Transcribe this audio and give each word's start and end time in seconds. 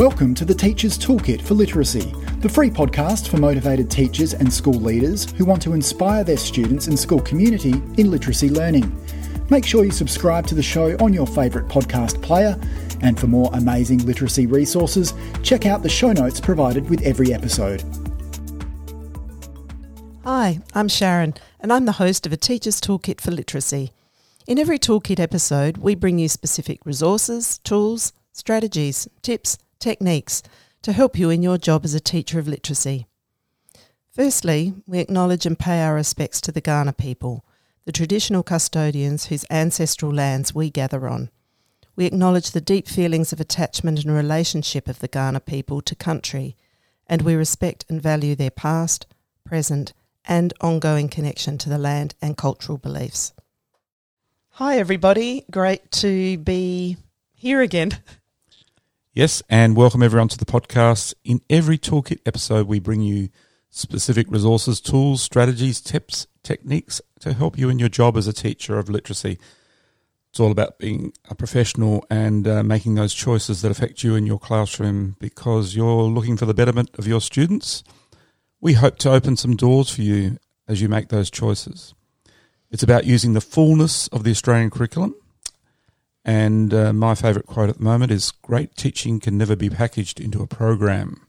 Welcome 0.00 0.34
to 0.36 0.46
the 0.46 0.54
Teacher's 0.54 0.96
Toolkit 0.96 1.42
for 1.42 1.52
Literacy, 1.52 2.14
the 2.38 2.48
free 2.48 2.70
podcast 2.70 3.28
for 3.28 3.36
motivated 3.36 3.90
teachers 3.90 4.32
and 4.32 4.50
school 4.50 4.80
leaders 4.80 5.30
who 5.32 5.44
want 5.44 5.60
to 5.60 5.74
inspire 5.74 6.24
their 6.24 6.38
students 6.38 6.86
and 6.86 6.98
school 6.98 7.20
community 7.20 7.72
in 7.98 8.10
literacy 8.10 8.48
learning. 8.48 8.96
Make 9.50 9.66
sure 9.66 9.84
you 9.84 9.90
subscribe 9.90 10.46
to 10.46 10.54
the 10.54 10.62
show 10.62 10.96
on 11.00 11.12
your 11.12 11.26
favourite 11.26 11.68
podcast 11.68 12.22
player, 12.22 12.58
and 13.02 13.20
for 13.20 13.26
more 13.26 13.50
amazing 13.52 14.06
literacy 14.06 14.46
resources, 14.46 15.12
check 15.42 15.66
out 15.66 15.82
the 15.82 15.88
show 15.90 16.12
notes 16.12 16.40
provided 16.40 16.88
with 16.88 17.02
every 17.02 17.34
episode. 17.34 17.82
Hi, 20.24 20.60
I'm 20.74 20.88
Sharon, 20.88 21.34
and 21.58 21.72
I'm 21.72 21.84
the 21.84 21.92
host 21.92 22.24
of 22.24 22.32
a 22.32 22.38
Teacher's 22.38 22.80
Toolkit 22.80 23.20
for 23.20 23.32
Literacy. 23.32 23.92
In 24.50 24.58
every 24.58 24.80
Toolkit 24.80 25.20
episode, 25.20 25.76
we 25.76 25.94
bring 25.94 26.18
you 26.18 26.28
specific 26.28 26.84
resources, 26.84 27.58
tools, 27.58 28.12
strategies, 28.32 29.06
tips, 29.22 29.56
techniques 29.78 30.42
to 30.82 30.92
help 30.92 31.16
you 31.16 31.30
in 31.30 31.40
your 31.40 31.56
job 31.56 31.84
as 31.84 31.94
a 31.94 32.00
teacher 32.00 32.40
of 32.40 32.48
literacy. 32.48 33.06
Firstly, 34.10 34.74
we 34.88 34.98
acknowledge 34.98 35.46
and 35.46 35.56
pay 35.56 35.80
our 35.82 35.94
respects 35.94 36.40
to 36.40 36.50
the 36.50 36.60
Kaurna 36.60 36.96
people, 36.96 37.44
the 37.84 37.92
traditional 37.92 38.42
custodians 38.42 39.26
whose 39.26 39.44
ancestral 39.50 40.12
lands 40.12 40.52
we 40.52 40.68
gather 40.68 41.06
on. 41.06 41.30
We 41.94 42.06
acknowledge 42.06 42.50
the 42.50 42.60
deep 42.60 42.88
feelings 42.88 43.32
of 43.32 43.38
attachment 43.38 44.04
and 44.04 44.12
relationship 44.12 44.88
of 44.88 44.98
the 44.98 45.08
Kaurna 45.08 45.46
people 45.46 45.80
to 45.82 45.94
country, 45.94 46.56
and 47.06 47.22
we 47.22 47.36
respect 47.36 47.84
and 47.88 48.02
value 48.02 48.34
their 48.34 48.50
past, 48.50 49.06
present, 49.44 49.92
and 50.24 50.52
ongoing 50.60 51.08
connection 51.08 51.56
to 51.58 51.68
the 51.68 51.78
land 51.78 52.16
and 52.20 52.36
cultural 52.36 52.78
beliefs. 52.78 53.32
Hi, 54.54 54.78
everybody. 54.78 55.44
Great 55.50 55.90
to 55.92 56.36
be 56.36 56.98
here 57.34 57.62
again. 57.62 57.98
Yes, 59.12 59.42
and 59.48 59.74
welcome 59.74 60.02
everyone 60.02 60.28
to 60.28 60.38
the 60.38 60.44
podcast. 60.44 61.14
In 61.24 61.40
every 61.48 61.78
toolkit 61.78 62.18
episode, 62.26 62.66
we 62.66 62.78
bring 62.78 63.00
you 63.00 63.30
specific 63.70 64.30
resources, 64.30 64.80
tools, 64.80 65.22
strategies, 65.22 65.80
tips, 65.80 66.26
techniques 66.42 67.00
to 67.20 67.32
help 67.32 67.58
you 67.58 67.70
in 67.70 67.78
your 67.78 67.88
job 67.88 68.16
as 68.16 68.26
a 68.26 68.32
teacher 68.34 68.78
of 68.78 68.90
literacy. 68.90 69.38
It's 70.30 70.40
all 70.40 70.50
about 70.50 70.78
being 70.78 71.12
a 71.30 71.34
professional 71.34 72.04
and 72.10 72.46
uh, 72.46 72.62
making 72.62 72.96
those 72.96 73.14
choices 73.14 73.62
that 73.62 73.70
affect 73.70 74.04
you 74.04 74.14
in 74.14 74.26
your 74.26 74.38
classroom 74.38 75.16
because 75.20 75.74
you're 75.74 76.02
looking 76.02 76.36
for 76.36 76.46
the 76.46 76.54
betterment 76.54 76.90
of 76.98 77.06
your 77.06 77.20
students. 77.20 77.82
We 78.60 78.74
hope 78.74 78.98
to 78.98 79.12
open 79.12 79.36
some 79.36 79.56
doors 79.56 79.90
for 79.90 80.02
you 80.02 80.38
as 80.68 80.82
you 80.82 80.88
make 80.88 81.08
those 81.08 81.30
choices. 81.30 81.94
It's 82.70 82.82
about 82.82 83.04
using 83.04 83.32
the 83.32 83.40
fullness 83.40 84.08
of 84.08 84.24
the 84.24 84.30
Australian 84.30 84.70
curriculum 84.70 85.14
and 86.24 86.74
uh, 86.74 86.92
my 86.92 87.14
favourite 87.14 87.46
quote 87.46 87.70
at 87.70 87.78
the 87.78 87.84
moment 87.84 88.12
is 88.12 88.30
Great 88.30 88.76
teaching 88.76 89.20
can 89.20 89.38
never 89.38 89.56
be 89.56 89.70
packaged 89.70 90.20
into 90.20 90.42
a 90.42 90.46
program. 90.46 91.26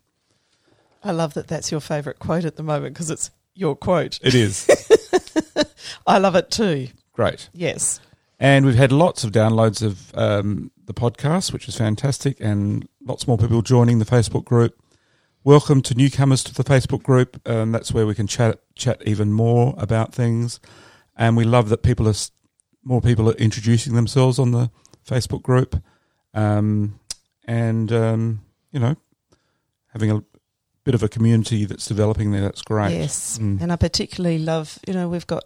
I 1.04 1.12
love 1.12 1.34
that 1.34 1.48
that's 1.48 1.72
your 1.72 1.80
favourite 1.80 2.20
quote 2.20 2.46
at 2.46 2.58
the 2.58 2.64
moment 2.64 2.94
because 2.94 3.10
it's 3.10 3.32
your 3.56 3.76
quote. 3.76 4.20
It 4.22 4.36
is. 4.36 4.68
I 6.08 6.18
love 6.18 6.36
it 6.36 6.52
too. 6.52 6.90
Great. 7.14 7.50
Yes. 7.54 8.00
And 8.40 8.66
we've 8.66 8.76
had 8.76 8.92
lots 8.92 9.24
of 9.24 9.32
downloads 9.32 9.82
of 9.82 10.16
um, 10.16 10.72
the 10.86 10.94
podcast, 10.94 11.54
which 11.54 11.68
is 11.68 11.76
fantastic, 11.76 12.38
and 12.40 12.88
lots 13.04 13.28
more 13.28 13.38
people 13.38 13.62
joining 13.62 14.00
the 14.00 14.06
Facebook 14.06 14.46
group. 14.46 14.80
Welcome 15.44 15.82
to 15.84 15.96
newcomers 15.96 16.44
to 16.44 16.54
the 16.54 16.64
Facebook 16.64 17.04
group. 17.04 17.42
Um, 17.48 17.72
that's 17.72 17.92
where 17.94 18.06
we 18.06 18.14
can 18.14 18.28
chat 18.28 18.60
chat 18.76 19.02
even 19.06 19.32
more 19.32 19.74
about 19.78 20.14
things, 20.14 20.60
and 21.16 21.38
we 21.38 21.44
love 21.44 21.70
that 21.70 21.84
people 21.84 22.08
are 22.08 22.16
more 22.84 23.02
people 23.02 23.30
are 23.30 23.34
introducing 23.34 23.94
themselves 23.94 24.40
on 24.40 24.52
the 24.52 24.72
Facebook 25.06 25.44
group, 25.44 25.82
um, 26.34 27.00
and 27.46 27.92
um, 27.92 28.42
you 28.72 28.80
know, 28.80 28.96
having 29.88 30.12
a 30.12 30.24
bit 30.84 30.96
of 30.96 31.04
a 31.04 31.10
community 31.10 31.66
that's 31.66 31.86
developing 31.86 32.32
there. 32.32 32.42
That's 32.42 32.62
great. 32.62 32.94
Yes, 32.94 33.38
mm. 33.40 33.62
and 33.62 33.72
I 33.72 33.76
particularly 33.76 34.40
love. 34.40 34.80
You 34.88 34.94
know, 34.94 35.10
we've 35.10 35.28
got 35.28 35.44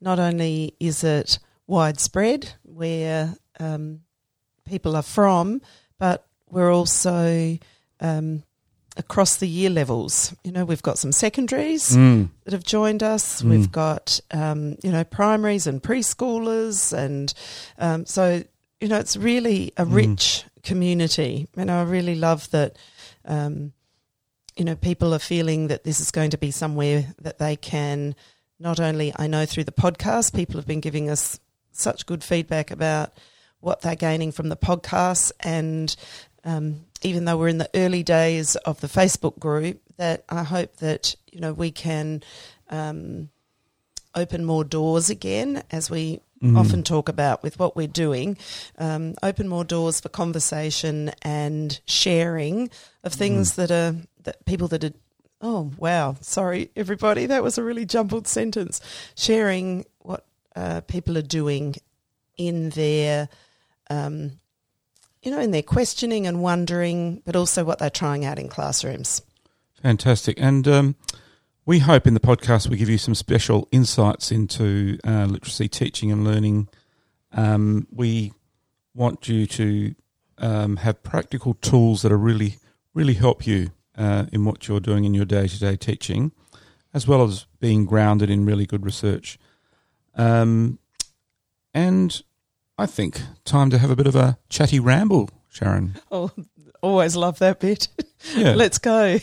not 0.00 0.18
only 0.18 0.74
is 0.80 1.02
it 1.04 1.38
widespread 1.66 2.52
where 2.62 3.34
um, 3.58 4.00
people 4.64 4.96
are 4.96 5.02
from, 5.02 5.60
but 5.98 6.26
we're 6.50 6.72
also 6.72 7.58
um, 8.00 8.42
across 8.96 9.36
the 9.36 9.48
year 9.48 9.70
levels. 9.70 10.34
You 10.44 10.52
know, 10.52 10.64
we've 10.64 10.82
got 10.82 10.98
some 10.98 11.12
secondaries 11.12 11.90
mm. 11.96 12.28
that 12.44 12.52
have 12.52 12.64
joined 12.64 13.02
us. 13.02 13.42
Mm. 13.42 13.50
We've 13.50 13.72
got 13.72 14.20
um, 14.30 14.76
you 14.82 14.90
know 14.90 15.04
primaries 15.04 15.66
and 15.66 15.82
preschoolers, 15.82 16.96
and 16.96 17.32
um, 17.78 18.06
so 18.06 18.42
you 18.80 18.88
know 18.88 18.98
it's 18.98 19.16
really 19.16 19.72
a 19.76 19.84
mm. 19.84 19.94
rich 19.94 20.44
mm. 20.44 20.62
community. 20.62 21.48
And 21.56 21.70
I 21.70 21.82
really 21.82 22.14
love 22.14 22.50
that. 22.50 22.76
Um, 23.24 23.72
you 24.56 24.64
know, 24.64 24.74
people 24.74 25.12
are 25.12 25.18
feeling 25.18 25.68
that 25.68 25.84
this 25.84 26.00
is 26.00 26.10
going 26.10 26.30
to 26.30 26.38
be 26.38 26.50
somewhere 26.50 27.14
that 27.20 27.38
they 27.38 27.56
can 27.56 28.14
not 28.58 28.80
only. 28.80 29.12
I 29.14 29.26
know 29.26 29.44
through 29.44 29.64
the 29.64 29.72
podcast, 29.72 30.34
people 30.34 30.56
have 30.56 30.66
been 30.66 30.80
giving 30.80 31.10
us 31.10 31.38
such 31.72 32.06
good 32.06 32.24
feedback 32.24 32.70
about 32.70 33.12
what 33.60 33.82
they're 33.82 33.96
gaining 33.96 34.32
from 34.32 34.48
the 34.48 34.56
podcast 34.56 35.32
and 35.40 35.94
um, 36.44 36.85
even 37.02 37.24
though 37.24 37.36
we're 37.36 37.48
in 37.48 37.58
the 37.58 37.70
early 37.74 38.02
days 38.02 38.56
of 38.56 38.80
the 38.80 38.86
Facebook 38.86 39.38
group, 39.38 39.80
that 39.96 40.24
I 40.28 40.42
hope 40.42 40.76
that 40.76 41.16
you 41.30 41.40
know 41.40 41.52
we 41.52 41.70
can 41.70 42.22
um, 42.70 43.30
open 44.14 44.44
more 44.44 44.64
doors 44.64 45.10
again, 45.10 45.62
as 45.70 45.90
we 45.90 46.20
mm. 46.42 46.58
often 46.58 46.82
talk 46.82 47.08
about 47.08 47.42
with 47.42 47.58
what 47.58 47.76
we're 47.76 47.86
doing. 47.86 48.36
Um, 48.78 49.14
open 49.22 49.48
more 49.48 49.64
doors 49.64 50.00
for 50.00 50.08
conversation 50.08 51.12
and 51.22 51.78
sharing 51.86 52.70
of 53.04 53.12
things 53.12 53.52
mm. 53.52 53.56
that 53.56 53.70
are 53.70 53.96
that 54.24 54.44
people 54.46 54.68
that 54.68 54.84
are. 54.84 54.92
Oh 55.40 55.72
wow! 55.76 56.16
Sorry, 56.20 56.70
everybody. 56.74 57.26
That 57.26 57.42
was 57.42 57.58
a 57.58 57.62
really 57.62 57.84
jumbled 57.84 58.26
sentence. 58.26 58.80
Sharing 59.14 59.84
what 59.98 60.24
uh, 60.54 60.80
people 60.82 61.18
are 61.18 61.22
doing 61.22 61.76
in 62.36 62.70
their 62.70 63.28
um, 63.90 64.32
you 65.26 65.32
know, 65.32 65.40
in 65.40 65.50
their 65.50 65.60
questioning 65.60 66.24
and 66.24 66.40
wondering, 66.40 67.20
but 67.24 67.34
also 67.34 67.64
what 67.64 67.80
they're 67.80 67.90
trying 67.90 68.24
out 68.24 68.38
in 68.38 68.48
classrooms. 68.48 69.22
Fantastic. 69.82 70.40
And 70.40 70.68
um, 70.68 70.94
we 71.66 71.80
hope 71.80 72.06
in 72.06 72.14
the 72.14 72.20
podcast 72.20 72.68
we 72.68 72.76
give 72.76 72.88
you 72.88 72.96
some 72.96 73.16
special 73.16 73.66
insights 73.72 74.30
into 74.30 75.00
uh, 75.04 75.24
literacy 75.24 75.66
teaching 75.66 76.12
and 76.12 76.22
learning. 76.22 76.68
Um, 77.32 77.88
we 77.90 78.34
want 78.94 79.28
you 79.28 79.46
to 79.48 79.96
um, 80.38 80.76
have 80.76 81.02
practical 81.02 81.54
tools 81.54 82.02
that 82.02 82.12
are 82.12 82.16
really, 82.16 82.58
really 82.94 83.14
help 83.14 83.48
you 83.48 83.72
uh, 83.98 84.26
in 84.32 84.44
what 84.44 84.68
you're 84.68 84.78
doing 84.78 85.04
in 85.04 85.12
your 85.12 85.24
day 85.24 85.48
to 85.48 85.58
day 85.58 85.74
teaching, 85.74 86.30
as 86.94 87.08
well 87.08 87.24
as 87.24 87.46
being 87.58 87.84
grounded 87.84 88.30
in 88.30 88.46
really 88.46 88.64
good 88.64 88.86
research. 88.86 89.40
Um, 90.14 90.78
and 91.74 92.22
I 92.78 92.86
think 92.86 93.20
time 93.44 93.70
to 93.70 93.78
have 93.78 93.90
a 93.90 93.96
bit 93.96 94.06
of 94.06 94.14
a 94.16 94.38
chatty 94.48 94.78
ramble, 94.80 95.30
Sharon. 95.48 95.96
Oh, 96.10 96.30
always 96.82 97.16
love 97.16 97.38
that 97.38 97.60
bit. 97.60 97.88
Yeah. 98.34 98.54
Let's 98.54 98.78
go. 98.78 99.20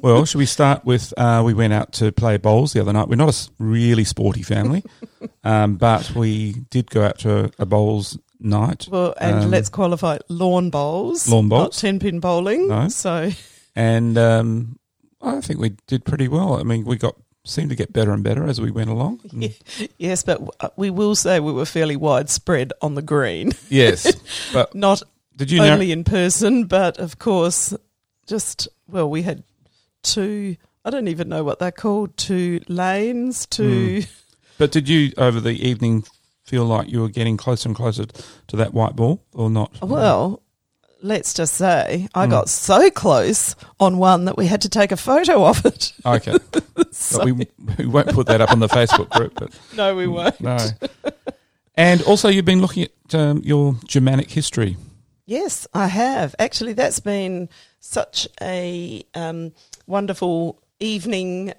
well, 0.00 0.24
should 0.24 0.38
we 0.38 0.46
start 0.46 0.84
with 0.84 1.12
uh, 1.16 1.42
we 1.44 1.54
went 1.54 1.72
out 1.72 1.92
to 1.94 2.12
play 2.12 2.36
bowls 2.36 2.72
the 2.72 2.80
other 2.80 2.92
night. 2.92 3.08
We're 3.08 3.16
not 3.16 3.34
a 3.34 3.50
really 3.58 4.04
sporty 4.04 4.42
family, 4.42 4.84
um, 5.44 5.74
but 5.74 6.14
we 6.14 6.52
did 6.70 6.88
go 6.88 7.02
out 7.04 7.18
to 7.20 7.46
a, 7.46 7.50
a 7.60 7.66
bowls 7.66 8.16
night. 8.38 8.86
Well, 8.88 9.12
and 9.20 9.44
um, 9.44 9.50
let's 9.50 9.70
qualify 9.70 10.18
lawn 10.28 10.70
bowls, 10.70 11.26
lawn 11.28 11.48
bowls, 11.48 11.62
not 11.62 11.72
ten 11.72 11.98
pin 11.98 12.20
bowling. 12.20 12.68
No, 12.68 12.86
so 12.88 13.30
and 13.74 14.16
um, 14.18 14.78
I 15.20 15.40
think 15.40 15.58
we 15.58 15.70
did 15.88 16.04
pretty 16.04 16.28
well. 16.28 16.54
I 16.54 16.62
mean, 16.62 16.84
we 16.84 16.96
got 16.96 17.16
seemed 17.44 17.70
to 17.70 17.76
get 17.76 17.92
better 17.92 18.12
and 18.12 18.24
better 18.24 18.44
as 18.46 18.60
we 18.60 18.70
went 18.70 18.90
along. 18.90 19.20
Yeah. 19.32 19.48
Yes, 19.98 20.22
but 20.22 20.40
uh, 20.60 20.70
we 20.76 20.90
will 20.90 21.14
say 21.14 21.40
we 21.40 21.52
were 21.52 21.64
fairly 21.64 21.96
widespread 21.96 22.72
on 22.82 22.94
the 22.94 23.02
green. 23.02 23.52
Yes, 23.68 24.12
but 24.52 24.74
not 24.74 25.02
did 25.36 25.50
you 25.50 25.62
only 25.62 25.92
in 25.92 26.04
person, 26.04 26.64
but 26.64 26.98
of 26.98 27.18
course, 27.18 27.74
just 28.26 28.68
well, 28.88 29.08
we 29.08 29.22
had 29.22 29.42
two. 30.02 30.56
I 30.84 30.90
don't 30.90 31.08
even 31.08 31.28
know 31.28 31.44
what 31.44 31.58
they're 31.58 31.72
called. 31.72 32.16
Two 32.16 32.60
lanes. 32.68 33.46
Two. 33.46 34.00
Mm. 34.00 34.10
But 34.58 34.72
did 34.72 34.88
you 34.88 35.12
over 35.16 35.40
the 35.40 35.66
evening 35.66 36.04
feel 36.44 36.64
like 36.64 36.90
you 36.90 37.00
were 37.00 37.08
getting 37.08 37.36
closer 37.36 37.68
and 37.68 37.76
closer 37.76 38.06
to 38.48 38.56
that 38.56 38.74
white 38.74 38.94
ball, 38.94 39.22
or 39.32 39.50
not? 39.50 39.80
Well, 39.82 40.42
let's 41.04 41.34
just 41.34 41.54
say 41.54 42.08
I 42.14 42.26
mm. 42.26 42.30
got 42.30 42.48
so 42.48 42.90
close 42.90 43.54
on 43.78 43.98
one 43.98 44.24
that 44.24 44.36
we 44.36 44.46
had 44.46 44.62
to 44.62 44.68
take 44.68 44.90
a 44.90 44.96
photo 44.96 45.44
of 45.44 45.64
it. 45.64 45.92
Okay. 46.04 46.34
so, 46.90 47.24
we, 47.24 47.46
we 47.78 47.86
won't 47.86 48.08
put 48.08 48.26
that 48.26 48.40
up 48.40 48.50
on 48.50 48.58
the 48.58 48.68
Facebook 48.68 49.10
group. 49.10 49.34
But 49.34 49.56
no, 49.76 49.94
we 49.94 50.06
won't. 50.06 50.40
No. 50.40 50.58
And 51.76 52.02
also, 52.02 52.28
you've 52.28 52.44
been 52.44 52.60
looking 52.60 52.84
at 52.84 53.14
um, 53.14 53.42
your 53.44 53.76
Germanic 53.86 54.30
history. 54.30 54.76
Yes, 55.26 55.66
I 55.74 55.88
have. 55.88 56.34
Actually, 56.38 56.72
that's 56.72 57.00
been 57.00 57.48
such 57.80 58.26
a 58.40 59.04
um, 59.14 59.52
wonderful 59.86 60.60
evening 60.80 61.52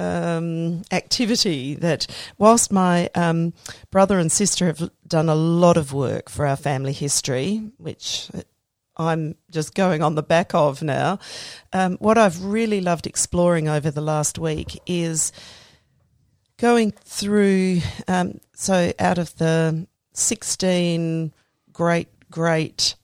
um, 0.00 0.82
activity 0.92 1.74
that 1.74 2.06
whilst 2.38 2.72
my 2.72 3.10
um, 3.14 3.52
brother 3.90 4.18
and 4.18 4.30
sister 4.30 4.66
have 4.66 4.90
done 5.08 5.28
a 5.28 5.34
lot 5.34 5.76
of 5.76 5.92
work 5.92 6.28
for 6.28 6.46
our 6.46 6.56
family 6.56 6.92
history, 6.92 7.70
which 7.78 8.28
I'm 8.96 9.36
just 9.50 9.74
going 9.74 10.02
on 10.02 10.14
the 10.14 10.22
back 10.22 10.54
of 10.54 10.82
now. 10.82 11.18
Um, 11.72 11.96
what 11.98 12.18
I've 12.18 12.42
really 12.44 12.80
loved 12.80 13.06
exploring 13.06 13.68
over 13.68 13.90
the 13.90 14.00
last 14.00 14.38
week 14.38 14.80
is 14.86 15.32
going 16.58 16.90
through. 17.04 17.80
Um, 18.06 18.40
so, 18.54 18.92
out 18.98 19.18
of 19.18 19.36
the 19.38 19.86
16 20.14 21.32
great 21.72 22.08
great 22.30 22.96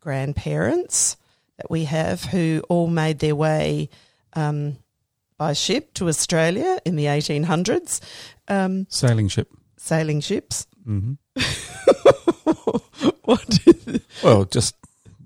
grandparents 0.00 1.16
that 1.58 1.70
we 1.70 1.84
have 1.84 2.24
who 2.24 2.62
all 2.68 2.88
made 2.88 3.20
their 3.20 3.34
way 3.36 3.88
um, 4.34 4.76
by 5.38 5.52
ship 5.52 5.94
to 5.94 6.08
Australia 6.08 6.78
in 6.84 6.96
the 6.96 7.04
1800s, 7.06 8.00
um, 8.48 8.86
Sailing 8.90 9.28
ship. 9.28 9.48
sailing 9.76 10.20
ships. 10.20 10.66
Hmm 10.86 11.12
what? 13.24 13.58
Well, 14.22 14.44
just 14.46 14.74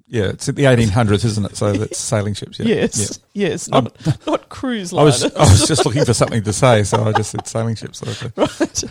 yeah, 0.08 0.24
it's 0.24 0.48
at 0.48 0.56
the 0.56 0.64
1800s, 0.64 1.24
isn't 1.24 1.44
it? 1.44 1.56
So 1.56 1.72
that's 1.72 1.96
sailing 1.98 2.34
ships. 2.34 2.58
Yeah. 2.58 2.66
yes, 2.74 3.20
yes, 3.32 3.68
not 3.68 3.94
not 4.26 4.48
cruise 4.48 4.92
Yeah. 4.92 5.00
I 5.00 5.04
was. 5.04 5.22
I 5.22 5.38
was 5.38 5.68
just 5.68 5.86
looking 5.86 6.04
for 6.04 6.14
something 6.14 6.42
to 6.42 6.52
say, 6.52 6.82
so 6.82 7.04
I 7.04 7.12
just 7.12 7.30
said 7.30 7.46
sailing 7.46 7.76
ships. 7.76 8.02
Right. 8.36 8.84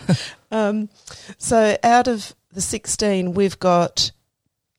Um, 0.50 0.88
so 1.36 1.76
out 1.82 2.08
of 2.08 2.34
the 2.52 2.62
16, 2.62 3.34
we've 3.34 3.58
got 3.58 4.10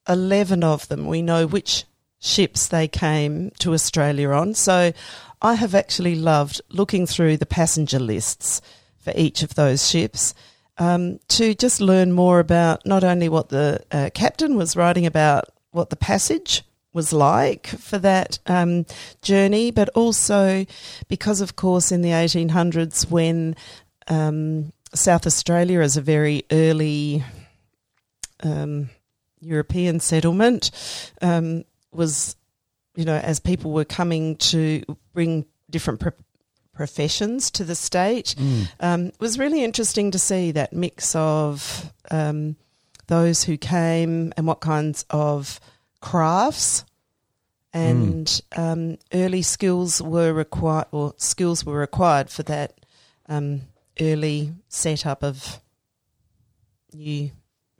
11 0.09 0.63
of 0.63 0.88
them. 0.88 1.05
We 1.07 1.21
know 1.21 1.45
which 1.45 1.85
ships 2.19 2.67
they 2.67 2.88
came 2.88 3.51
to 3.59 3.73
Australia 3.73 4.29
on. 4.31 4.55
So 4.55 4.93
I 5.41 5.53
have 5.53 5.75
actually 5.75 6.15
loved 6.15 6.61
looking 6.69 7.05
through 7.05 7.38
the 7.38 7.45
passenger 7.45 7.99
lists 7.99 8.61
for 8.97 9.13
each 9.15 9.43
of 9.43 9.55
those 9.55 9.89
ships 9.89 10.33
um, 10.81 11.19
to 11.27 11.53
just 11.53 11.79
learn 11.79 12.11
more 12.11 12.39
about 12.39 12.87
not 12.87 13.03
only 13.03 13.29
what 13.29 13.49
the 13.49 13.79
uh, 13.91 14.09
captain 14.15 14.55
was 14.55 14.75
writing 14.75 15.05
about, 15.05 15.45
what 15.69 15.91
the 15.91 15.95
passage 15.95 16.63
was 16.91 17.13
like 17.13 17.67
for 17.67 17.99
that 17.99 18.39
um, 18.47 18.87
journey, 19.21 19.69
but 19.69 19.89
also 19.89 20.65
because, 21.07 21.39
of 21.39 21.55
course, 21.55 21.91
in 21.91 22.01
the 22.01 22.09
1800s, 22.09 23.11
when 23.11 23.55
um, 24.07 24.73
South 24.95 25.27
Australia 25.27 25.81
is 25.81 25.97
a 25.97 26.01
very 26.01 26.45
early 26.51 27.23
um, 28.41 28.89
European 29.39 29.99
settlement, 29.99 30.71
um, 31.21 31.63
was, 31.91 32.35
you 32.95 33.05
know, 33.05 33.17
as 33.17 33.39
people 33.39 33.71
were 33.71 33.85
coming 33.85 34.35
to 34.37 34.81
bring 35.13 35.45
different 35.69 35.99
pro- 35.99 36.11
professions 36.73 37.51
to 37.51 37.63
the 37.63 37.75
state, 37.75 38.35
Mm. 38.38 38.68
um, 38.79 39.06
it 39.07 39.19
was 39.19 39.38
really 39.39 39.63
interesting 39.63 40.12
to 40.12 40.19
see 40.19 40.51
that 40.51 40.73
mix 40.73 41.15
of 41.15 41.91
um, 42.09 42.56
those 43.07 43.44
who 43.44 43.57
came 43.57 44.31
and 44.38 44.47
what 44.47 44.62
kinds 44.62 45.06
of 45.09 45.59
crafts 46.00 46.85
and 47.73 48.41
um, 48.57 48.97
early 49.13 49.41
skills 49.41 50.01
were 50.01 50.33
required, 50.33 50.88
or 50.91 51.13
skills 51.18 51.65
were 51.65 51.77
required 51.79 52.29
for 52.29 52.44
that 52.44 52.74
um, 53.29 53.62
early 54.00 54.53
setup 54.67 55.24
of 55.24 55.59
new 56.94 57.31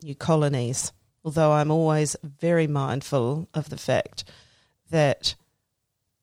new 0.02 0.16
colonies. 0.16 0.92
Although 1.24 1.52
I'm 1.52 1.70
always 1.70 2.16
very 2.24 2.68
mindful 2.68 3.48
of 3.54 3.70
the 3.70 3.78
fact 3.78 4.24
that 4.90 5.36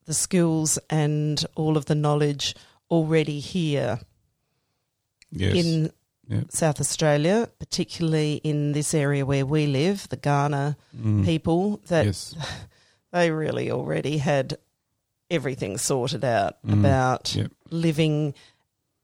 the 0.08 0.14
skills 0.14 0.78
and 0.90 1.44
all 1.54 1.76
of 1.76 1.84
the 1.84 1.94
knowledge 1.94 2.54
already 2.90 3.38
here 3.40 4.00
Yes. 5.30 5.54
in 5.54 5.92
Yeah. 6.26 6.42
South 6.50 6.80
Australia, 6.80 7.48
particularly 7.58 8.40
in 8.42 8.72
this 8.72 8.92
area 8.94 9.24
where 9.24 9.44
we 9.46 9.66
live, 9.66 10.08
the 10.08 10.16
Kaurna 10.16 10.76
Mm. 10.96 11.24
people, 11.24 11.80
that 11.88 12.06
yes. 12.06 12.34
they 13.12 13.30
really 13.30 13.70
already 13.70 14.18
had 14.18 14.56
everything 15.30 15.76
sorted 15.78 16.24
out 16.24 16.56
Mm. 16.66 16.72
about 16.80 17.34
Yep. 17.34 17.52
living 17.70 18.34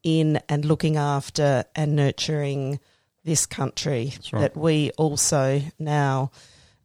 in 0.03 0.39
and 0.49 0.65
looking 0.65 0.97
after 0.97 1.65
and 1.75 1.95
nurturing 1.95 2.79
this 3.23 3.45
country 3.45 4.13
right. 4.31 4.41
that 4.41 4.57
we 4.57 4.91
also 4.97 5.61
now 5.79 6.31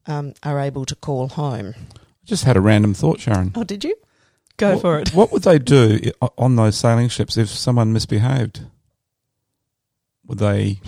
um, 0.06 0.32
are 0.42 0.58
able 0.58 0.84
to 0.86 0.94
call 0.96 1.28
home. 1.28 1.74
I 1.76 2.24
Just 2.24 2.44
had 2.44 2.56
a 2.56 2.60
random 2.60 2.94
thought, 2.94 3.20
Sharon. 3.20 3.52
Oh, 3.54 3.64
did 3.64 3.84
you? 3.84 3.94
Go 4.60 4.72
what, 4.72 4.80
for 4.80 4.98
it. 4.98 5.14
What 5.14 5.32
would 5.32 5.42
they 5.42 5.58
do 5.58 5.98
on 6.36 6.56
those 6.56 6.76
sailing 6.76 7.08
ships 7.08 7.38
if 7.38 7.48
someone 7.48 7.94
misbehaved? 7.94 8.60
Would 10.26 10.38
they? 10.38 10.80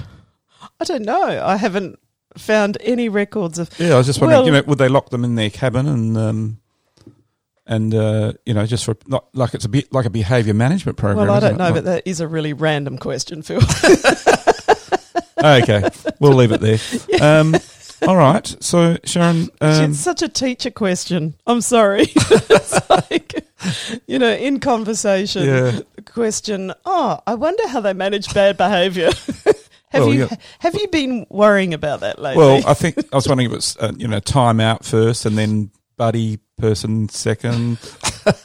I 0.78 0.84
don't 0.84 1.04
know. 1.04 1.42
I 1.42 1.56
haven't 1.56 1.98
found 2.36 2.76
any 2.82 3.08
records 3.08 3.58
of. 3.58 3.70
Yeah, 3.78 3.94
I 3.94 3.96
was 3.96 4.06
just 4.06 4.20
wondering. 4.20 4.40
Well- 4.40 4.46
you 4.46 4.52
know, 4.52 4.62
would 4.66 4.78
they 4.78 4.88
lock 4.88 5.08
them 5.08 5.24
in 5.24 5.36
their 5.36 5.48
cabin 5.48 5.88
and 5.88 6.16
um, 6.18 6.60
and 7.66 7.94
uh, 7.94 8.34
you 8.44 8.52
know, 8.52 8.66
just 8.66 8.84
for 8.84 8.94
not 9.06 9.34
like 9.34 9.54
it's 9.54 9.64
a 9.64 9.70
bit 9.70 9.90
like 9.90 10.04
a 10.04 10.10
behaviour 10.10 10.52
management 10.52 10.98
program? 10.98 11.26
Well, 11.26 11.36
I 11.36 11.40
don't 11.40 11.56
know, 11.56 11.72
but 11.72 11.84
that 11.84 12.06
is 12.06 12.20
a 12.20 12.28
really 12.28 12.52
random 12.52 12.98
question, 12.98 13.42
Phil. 13.42 13.62
okay, 15.42 15.88
we'll 16.20 16.34
leave 16.34 16.52
it 16.52 16.60
there. 16.60 16.78
Um, 17.22 17.54
all 18.08 18.16
right. 18.16 18.46
So, 18.60 18.96
Sharon, 19.04 19.48
um, 19.60 19.90
it's 19.90 20.00
such 20.00 20.22
a 20.22 20.28
teacher 20.28 20.70
question. 20.70 21.34
I'm 21.46 21.60
sorry. 21.60 22.02
it's 22.08 22.90
like, 22.90 23.44
you 24.06 24.18
know, 24.18 24.32
in 24.32 24.60
conversation, 24.60 25.44
yeah, 25.44 25.80
question. 26.04 26.72
Oh, 26.84 27.20
I 27.26 27.34
wonder 27.34 27.66
how 27.68 27.80
they 27.80 27.92
manage 27.92 28.32
bad 28.34 28.56
behaviour. 28.56 29.10
have 29.90 30.02
Well, 30.04 30.14
you 30.14 30.20
yeah. 30.30 30.36
have 30.60 30.74
you 30.74 30.88
been 30.88 31.26
worrying 31.30 31.74
about 31.74 32.00
that 32.00 32.18
lately? 32.18 32.38
well, 32.38 32.62
I 32.66 32.74
think 32.74 32.96
I 33.12 33.16
was 33.16 33.28
wondering 33.28 33.46
if 33.46 33.52
it 33.52 33.56
was 33.56 33.76
uh, 33.78 33.92
you 33.96 34.08
know 34.08 34.20
time 34.20 34.58
out 34.60 34.84
first 34.84 35.26
and 35.26 35.36
then 35.38 35.70
buddy 35.96 36.38
person 36.58 37.08
second, 37.08 37.78
and 38.24 38.36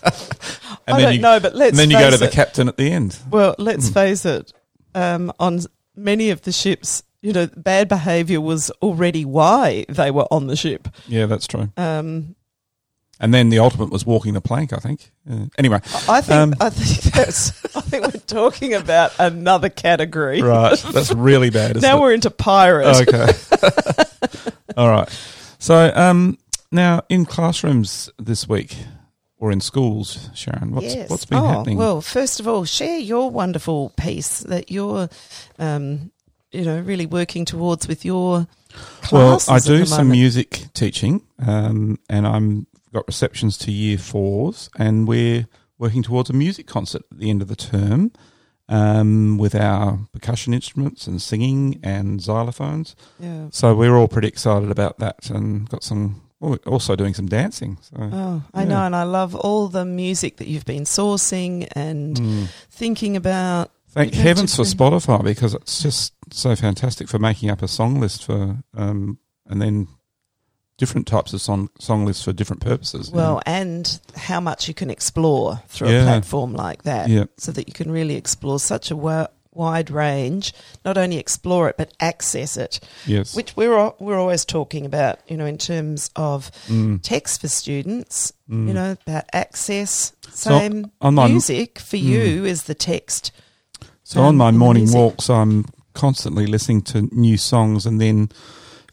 I 0.88 0.94
then 0.94 1.02
don't 1.02 1.14
you 1.16 1.22
know, 1.22 1.40
but 1.40 1.56
let's 1.56 1.72
and 1.72 1.80
then 1.80 1.90
you 1.90 1.98
go 1.98 2.12
to 2.12 2.18
face 2.18 2.30
the 2.30 2.36
captain 2.36 2.68
at 2.68 2.78
the 2.78 2.92
end. 2.92 3.18
Well, 3.30 3.56
let's 3.58 3.90
Mm. 3.90 3.94
face 3.94 4.26
it. 4.26 4.54
Um, 4.96 5.32
on 5.40 5.60
many 5.96 6.32
of 6.32 6.42
the 6.42 6.52
ships, 6.52 7.04
you 7.22 7.34
know, 7.34 7.48
bad 7.56 7.88
behaviour 7.88 8.40
was 8.40 8.70
already 8.82 9.26
why 9.26 9.86
they 9.90 10.12
were 10.12 10.28
on 10.32 10.48
the 10.48 10.56
ship. 10.56 10.88
Yeah, 11.08 11.26
that's 11.26 11.48
true. 11.48 11.70
Um, 11.78 12.36
And 13.20 13.34
then 13.34 13.50
the 13.50 13.58
ultimate 13.60 13.90
was 13.92 14.06
walking 14.06 14.34
the 14.34 14.42
plank. 14.42 14.74
I 14.74 14.78
think. 14.78 15.12
Uh, 15.30 15.46
anyway, 15.58 15.80
I 16.08 16.22
think 16.22 16.32
Um, 16.32 16.54
I 16.60 16.70
think 16.70 17.14
that's 17.14 17.50
I 17.76 17.82
think 17.82 18.04
we're 18.14 18.20
talking 18.28 18.74
about 18.74 19.12
another 19.20 19.70
category. 19.70 20.42
right, 20.42 20.78
that's 20.78 21.12
really 21.12 21.50
bad. 21.50 21.82
Now 21.82 21.98
it? 21.98 22.02
we're 22.02 22.14
into 22.14 22.30
pirates. 22.30 23.02
Okay. 23.02 24.52
All 24.78 24.90
right. 24.90 25.10
So 25.58 25.92
um, 25.96 26.38
now 26.72 27.02
in 27.10 27.26
classrooms 27.26 28.12
this 28.20 28.48
week 28.48 28.78
or 29.40 29.52
in 29.52 29.62
schools, 29.62 30.30
Sharon, 30.36 30.72
what's 30.74 30.96
yes. 30.96 31.10
what's 31.10 31.26
been 31.26 31.40
oh, 31.40 31.48
happening? 31.48 31.78
Well, 31.78 32.02
first 32.02 32.40
of 32.40 32.48
all, 32.48 32.66
share 32.66 33.00
your 33.00 33.30
wonderful 33.30 33.92
piece 33.98 34.40
that 34.42 34.72
you're, 34.72 35.10
um, 35.60 36.12
you 36.52 36.64
know, 36.66 36.80
really 36.80 37.06
working 37.06 37.46
towards 37.46 37.88
with 37.88 38.06
your 38.06 38.48
Well, 39.12 39.40
classes. 39.40 39.50
I 39.50 39.56
at 39.58 39.64
do 39.64 39.86
some 39.86 40.10
music 40.10 40.66
teaching, 40.74 41.22
um, 41.46 42.00
and 42.10 42.26
I'm 42.28 42.68
got 42.94 43.06
receptions 43.08 43.58
to 43.60 43.72
year 43.72 43.98
fours, 43.98 44.70
and 44.78 45.08
we're 45.08 45.48
working 45.78 46.04
towards 46.04 46.30
a 46.30 46.34
music 46.34 46.66
concert 46.68 47.04
at 47.12 47.20
the 47.20 47.30
end 47.30 47.42
of 47.42 47.48
the 47.48 47.56
term 47.56 48.12
um, 48.70 49.38
with 49.38 49.54
our 49.56 50.00
percussion 50.12 50.54
instruments 50.54 51.06
and 51.08 51.22
singing 51.22 51.80
and 51.84 52.20
xylophones. 52.20 52.96
Yeah. 53.20 53.48
So 53.52 53.76
we're 53.76 53.96
all 53.96 54.08
pretty 54.08 54.28
excited 54.28 54.72
about 54.72 55.00
that, 55.00 55.30
and 55.30 55.70
got 55.70 55.84
some. 55.84 56.22
well, 56.40 56.52
we're 56.52 56.72
also 56.72 56.96
doing 56.96 57.14
some 57.14 57.28
dancing. 57.28 57.78
So 57.82 57.98
Oh, 58.00 58.44
I 58.54 58.62
Yeah. 58.64 58.68
know, 58.70 58.82
and 58.86 58.96
I 58.96 59.04
love 59.04 59.36
all 59.36 59.68
the 59.70 59.86
music 59.86 60.38
that 60.38 60.48
you've 60.48 60.66
been 60.66 60.84
sourcing 60.84 61.68
and 61.74 62.16
mm. 62.18 62.48
thinking 62.70 63.16
about. 63.18 63.72
Thank 63.98 64.14
heavens 64.14 64.56
for 64.56 64.64
Spotify 64.64 65.24
because 65.24 65.54
it's 65.54 65.82
just 65.82 66.14
so 66.32 66.56
fantastic 66.56 67.08
for 67.10 67.20
making 67.20 67.50
up 67.50 67.62
a 67.62 67.68
song 67.68 68.00
list 68.00 68.24
for, 68.24 68.58
um, 68.76 69.18
and 69.48 69.62
then 69.62 69.88
different 70.78 71.08
types 71.08 71.34
of 71.34 71.42
song 71.42 71.70
song 71.80 72.06
lists 72.06 72.24
for 72.24 72.32
different 72.34 72.62
purposes. 72.62 73.10
Well, 73.12 73.42
and 73.46 74.00
how 74.16 74.40
much 74.40 74.68
you 74.68 74.74
can 74.74 74.90
explore 74.92 75.62
through 75.68 75.90
Yeah. 75.90 76.02
a 76.02 76.06
platform 76.06 76.54
like 76.54 76.84
that, 76.84 77.10
Yeah. 77.10 77.26
so 77.38 77.52
that 77.52 77.68
you 77.68 77.74
can 77.74 77.90
really 77.92 78.16
explore 78.16 78.60
such 78.60 78.92
a 78.92 78.96
wa- 78.96 79.28
wide 79.52 79.90
range. 79.90 80.54
Not 80.86 81.00
only 81.00 81.18
explore 81.18 81.68
it, 81.68 81.78
but 81.78 81.92
access 82.00 82.58
it, 82.58 82.80
yes, 83.08 83.34
which 83.36 83.56
we're 83.56 83.92
we're 84.00 84.20
always 84.20 84.46
talking 84.46 84.86
about. 84.86 85.18
You 85.28 85.38
know, 85.38 85.48
in 85.48 85.58
terms 85.58 86.12
of 86.16 86.52
Mm. 86.68 87.02
text 87.02 87.42
for 87.42 87.48
students. 87.48 88.32
Mm. 88.48 88.68
You 88.68 88.74
know 88.76 88.98
about 89.08 89.24
access. 89.34 90.12
Same 90.32 90.92
on 91.02 91.16
my 91.16 91.28
music 91.28 91.80
for 91.80 91.98
Mm. 91.98 92.04
you 92.04 92.46
is 92.46 92.64
the 92.64 92.76
text. 92.76 93.32
So 94.10 94.22
on 94.22 94.30
um, 94.30 94.38
my 94.38 94.52
morning 94.52 94.92
walks, 94.92 95.30
I'm 95.30 95.66
constantly 95.94 96.46
listening 96.48 96.82
to 96.84 97.02
new 97.12 97.38
songs 97.38 97.86
and 97.86 98.00
then 98.00 98.30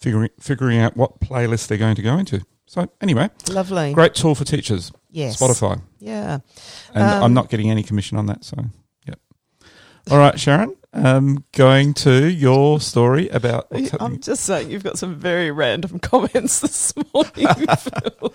figuring 0.01 0.31
figuring 0.41 0.79
out 0.79 0.97
what 0.97 1.21
playlist 1.21 1.69
they're 1.69 1.79
going 1.79 1.97
to 1.97 2.03
go 2.03 2.17
into. 2.19 2.41
So 2.67 2.89
anyway, 3.01 3.31
Lovely. 3.51 3.93
great 3.93 4.15
tool 4.15 4.35
for 4.35 4.45
teachers, 4.45 4.91
Yes. 5.11 5.37
Spotify, 5.41 5.81
Yeah. 6.01 6.39
and 6.95 7.05
Um, 7.05 7.23
I'm 7.23 7.35
not 7.35 7.49
getting 7.49 7.71
any 7.71 7.83
commission 7.83 8.17
on 8.19 8.27
that. 8.27 8.43
So 8.45 8.57
yep. 9.07 9.19
All 10.11 10.19
right, 10.19 10.39
Sharon. 10.41 10.75
um, 10.93 11.45
going 11.53 11.93
to 11.95 12.29
your 12.31 12.81
story 12.81 13.29
about 13.29 13.67
I'm 13.73 13.85
happening. 13.85 14.21
just 14.21 14.45
saying 14.45 14.71
you've 14.71 14.83
got 14.85 14.99
some 14.99 15.15
very 15.17 15.51
random 15.53 15.99
comments 16.11 16.61
this 16.61 16.93
morning. 17.13 17.47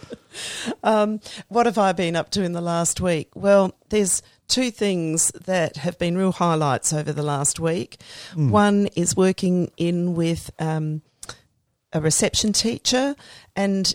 Um, 0.83 1.19
what 1.48 1.65
have 1.65 1.77
I 1.77 1.91
been 1.91 2.15
up 2.15 2.29
to 2.31 2.43
in 2.43 2.53
the 2.53 2.62
last 2.62 3.01
week? 3.01 3.29
Well, 3.36 3.75
there's 3.89 4.21
two 4.50 4.72
things 4.72 5.32
that 5.46 5.77
have 5.77 5.98
been 5.98 6.18
real 6.18 6.32
highlights 6.32 6.91
over 6.91 7.13
the 7.13 7.24
last 7.24 7.60
week. 7.60 8.01
Hmm. 8.34 8.50
One 8.50 8.88
is 8.96 9.15
working 9.15 9.72
in 9.77 10.15
with 10.15 10.51
um, 10.60 11.01
a 11.94 12.01
reception 12.01 12.51
teacher, 12.51 13.15
and 13.56 13.94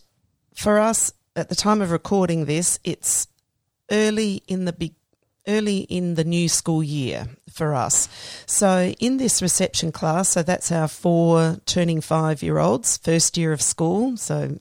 for 0.55 0.79
us 0.79 1.13
at 1.37 1.49
the 1.49 1.55
time 1.55 1.83
of 1.83 1.91
recording 1.91 2.45
this, 2.47 2.79
it's 2.85 3.27
early 3.91 4.43
in 4.49 4.65
the 4.65 4.73
big 4.73 4.95
early 5.47 5.81
in 5.81 6.15
the 6.15 6.25
new 6.25 6.49
school 6.49 6.83
year 6.83 7.29
for 7.53 7.75
us. 7.75 8.09
So 8.47 8.95
in 8.99 9.19
this 9.19 9.43
reception 9.43 9.93
class, 9.93 10.31
so 10.31 10.43
that's 10.43 10.73
our 10.73 10.89
four 10.89 11.59
turning 11.67 12.01
five 12.01 12.43
year 12.43 12.59
olds, 12.59 12.97
first 12.97 13.37
year 13.37 13.53
of 13.53 13.61
school, 13.61 14.17
so 14.17 14.59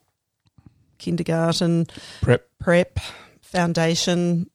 kindergarten, 0.97 1.87
Prep. 2.21 2.49
prep, 2.59 2.99
foundation, 3.41 4.49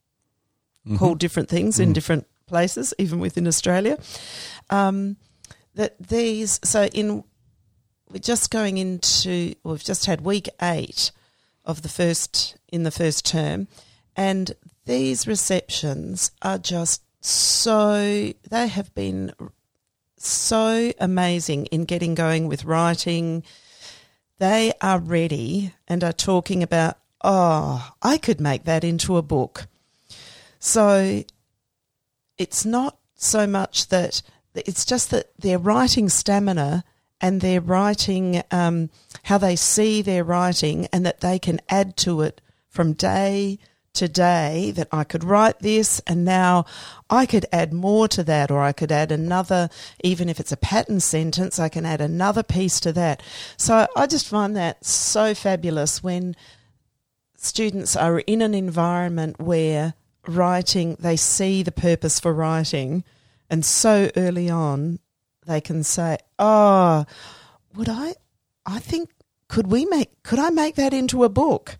Mhm. 0.88 0.98
called 0.98 1.18
different 1.18 1.48
things 1.48 1.78
in 1.78 1.90
Mm. 1.90 1.94
different 1.94 2.26
places, 2.46 2.94
even 2.98 3.20
within 3.20 3.46
Australia. 3.46 3.98
Um, 4.70 5.16
that 5.74 5.96
these, 6.00 6.58
so 6.64 6.84
in, 6.86 7.24
we're 8.10 8.18
just 8.18 8.50
going 8.50 8.78
into, 8.78 9.54
we've 9.62 9.84
just 9.84 10.06
had 10.06 10.22
week 10.22 10.48
eight 10.62 11.10
of 11.64 11.82
the 11.82 11.88
first, 11.88 12.56
in 12.72 12.82
the 12.84 12.90
first 12.90 13.24
term, 13.26 13.68
and 14.16 14.52
these 14.86 15.26
receptions 15.26 16.30
are 16.42 16.58
just 16.58 17.02
so, 17.20 18.32
they 18.48 18.68
have 18.68 18.94
been 18.94 19.32
so 20.16 20.92
amazing 20.98 21.66
in 21.66 21.84
getting 21.84 22.14
going 22.14 22.48
with 22.48 22.64
writing. 22.64 23.42
They 24.38 24.72
are 24.80 24.98
ready 24.98 25.74
and 25.86 26.02
are 26.02 26.12
talking 26.12 26.62
about, 26.62 26.96
oh, 27.22 27.92
I 28.02 28.16
could 28.18 28.40
make 28.40 28.64
that 28.64 28.82
into 28.84 29.16
a 29.16 29.22
book. 29.22 29.66
So 30.58 31.24
it's 32.36 32.64
not 32.64 32.98
so 33.14 33.46
much 33.46 33.88
that 33.88 34.22
it's 34.54 34.84
just 34.84 35.10
that 35.10 35.30
their 35.38 35.58
writing 35.58 36.08
stamina 36.08 36.84
and 37.20 37.40
their 37.40 37.60
writing, 37.60 38.42
um, 38.50 38.90
how 39.24 39.38
they 39.38 39.56
see 39.56 40.02
their 40.02 40.24
writing, 40.24 40.86
and 40.92 41.04
that 41.04 41.20
they 41.20 41.38
can 41.38 41.60
add 41.68 41.96
to 41.96 42.20
it 42.20 42.40
from 42.68 42.92
day 42.92 43.58
to 43.94 44.08
day. 44.08 44.70
That 44.70 44.88
I 44.92 45.02
could 45.02 45.24
write 45.24 45.58
this, 45.58 46.00
and 46.06 46.24
now 46.24 46.64
I 47.10 47.26
could 47.26 47.46
add 47.52 47.72
more 47.72 48.06
to 48.08 48.22
that, 48.24 48.50
or 48.52 48.60
I 48.60 48.72
could 48.72 48.92
add 48.92 49.10
another, 49.10 49.68
even 50.04 50.28
if 50.28 50.38
it's 50.38 50.52
a 50.52 50.56
pattern 50.56 51.00
sentence, 51.00 51.58
I 51.58 51.68
can 51.68 51.84
add 51.84 52.00
another 52.00 52.44
piece 52.44 52.78
to 52.80 52.92
that. 52.92 53.20
So 53.56 53.88
I 53.96 54.06
just 54.06 54.28
find 54.28 54.56
that 54.56 54.84
so 54.84 55.34
fabulous 55.34 56.02
when 56.02 56.36
students 57.36 57.96
are 57.96 58.20
in 58.20 58.42
an 58.42 58.54
environment 58.54 59.40
where 59.40 59.94
writing, 60.28 60.96
they 61.00 61.16
see 61.16 61.62
the 61.62 61.72
purpose 61.72 62.20
for 62.20 62.32
writing, 62.32 63.04
and 63.50 63.64
so 63.64 64.10
early 64.16 64.48
on 64.50 64.98
they 65.46 65.60
can 65.60 65.82
say, 65.82 66.18
"Oh, 66.38 67.04
would 67.74 67.88
I? 67.88 68.14
I 68.66 68.78
think 68.80 69.10
could 69.48 69.66
we 69.68 69.86
make? 69.86 70.22
Could 70.22 70.38
I 70.38 70.50
make 70.50 70.74
that 70.76 70.92
into 70.92 71.24
a 71.24 71.28
book?" 71.28 71.78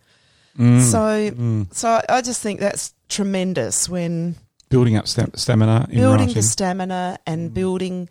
Mm. 0.58 0.82
So, 0.90 1.30
Mm. 1.30 1.74
so 1.74 2.00
I 2.08 2.20
just 2.22 2.40
think 2.40 2.58
that's 2.60 2.94
tremendous 3.08 3.88
when 3.88 4.36
building 4.70 4.96
up 4.96 5.06
stam- 5.06 5.32
stamina 5.34 5.86
in 5.90 5.98
building 6.00 6.18
writing. 6.28 6.34
the 6.34 6.42
stamina 6.42 7.18
and 7.26 7.54
building 7.54 8.08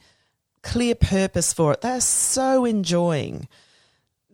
clear 0.64 0.96
purpose 0.96 1.54
for 1.54 1.74
it. 1.74 1.82
They're 1.82 2.00
so 2.02 2.66
enjoying 2.66 3.48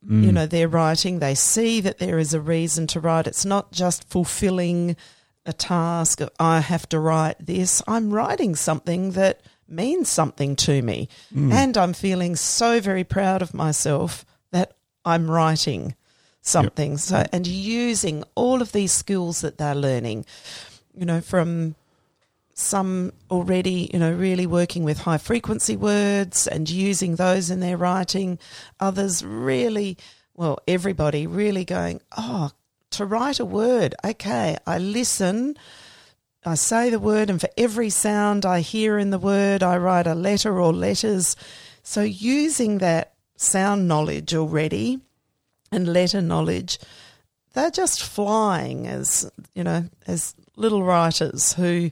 Mm. 0.08 0.26
you 0.26 0.32
know 0.34 0.46
their 0.46 0.68
writing 0.68 1.20
they 1.20 1.34
see 1.34 1.80
that 1.80 1.98
there 2.00 2.20
is 2.20 2.34
a 2.34 2.42
reason 2.42 2.88
to 2.88 3.00
write 3.00 3.26
it's 3.26 3.46
not 3.46 3.72
just 3.72 4.04
fulfilling 4.10 4.98
a 5.46 5.54
task 5.54 6.22
of 6.22 6.30
i 6.40 6.60
have 6.60 6.88
to 6.90 7.00
write 7.00 7.36
this 7.40 7.82
i'm 7.88 8.12
writing 8.14 8.56
something 8.56 9.12
that 9.12 9.42
means 9.68 10.10
something 10.10 10.56
to 10.56 10.82
me 10.82 11.08
Mm. 11.34 11.52
and 11.52 11.78
i'm 11.78 11.94
feeling 11.94 12.36
so 12.36 12.80
very 12.80 13.04
proud 13.04 13.42
of 13.42 13.54
myself 13.54 14.26
that 14.52 14.74
i'm 15.06 15.30
writing 15.30 15.96
something 16.42 16.98
so 16.98 17.26
and 17.32 17.48
using 17.48 18.24
all 18.36 18.62
of 18.62 18.72
these 18.72 18.92
skills 18.92 19.42
that 19.42 19.58
they're 19.58 19.76
learning 19.76 20.26
you 20.96 21.06
know 21.06 21.22
from 21.22 21.76
some 22.56 23.12
already, 23.32 23.90
you 23.92 23.98
know, 23.98 24.12
really 24.14 24.46
working 24.46 24.84
with 24.84 25.00
high 25.00 25.18
frequency 25.18 25.76
words 25.76 26.46
and 26.46 26.70
using 26.70 27.16
those 27.16 27.50
in 27.50 27.62
their 27.62 27.78
writing. 27.78 28.38
Others 28.80 29.26
really, 29.26 29.98
well, 30.36 30.60
everybody 30.68 31.26
really 31.26 31.66
going, 31.66 32.00
oh, 32.16 32.52
to 32.94 33.06
write 33.06 33.40
a 33.40 33.46
word, 33.46 33.96
okay, 34.04 34.58
I 34.66 34.78
listen, 34.78 35.58
I 36.46 36.56
say 36.56 36.90
the 36.90 37.00
word, 37.00 37.30
and 37.30 37.40
for 37.40 37.50
every 37.58 37.90
sound 37.90 38.46
I 38.46 38.62
hear 38.62 38.98
in 38.98 39.10
the 39.10 39.20
word, 39.20 39.64
I 39.64 39.78
write 39.78 40.08
a 40.08 40.16
letter 40.16 40.60
or 40.60 40.74
letters. 40.74 41.36
So 41.84 42.02
using 42.02 42.80
that 42.80 43.14
sound 43.36 43.88
knowledge 43.88 44.34
already 44.34 45.00
and 45.72 45.92
letter 45.92 46.22
knowledge, 46.22 46.80
they're 47.54 47.72
just 47.72 48.04
flying 48.04 48.88
as, 48.88 49.30
you 49.54 49.64
know, 49.64 49.86
as 50.08 50.36
little 50.56 50.84
writers 50.84 51.54
who 51.54 51.92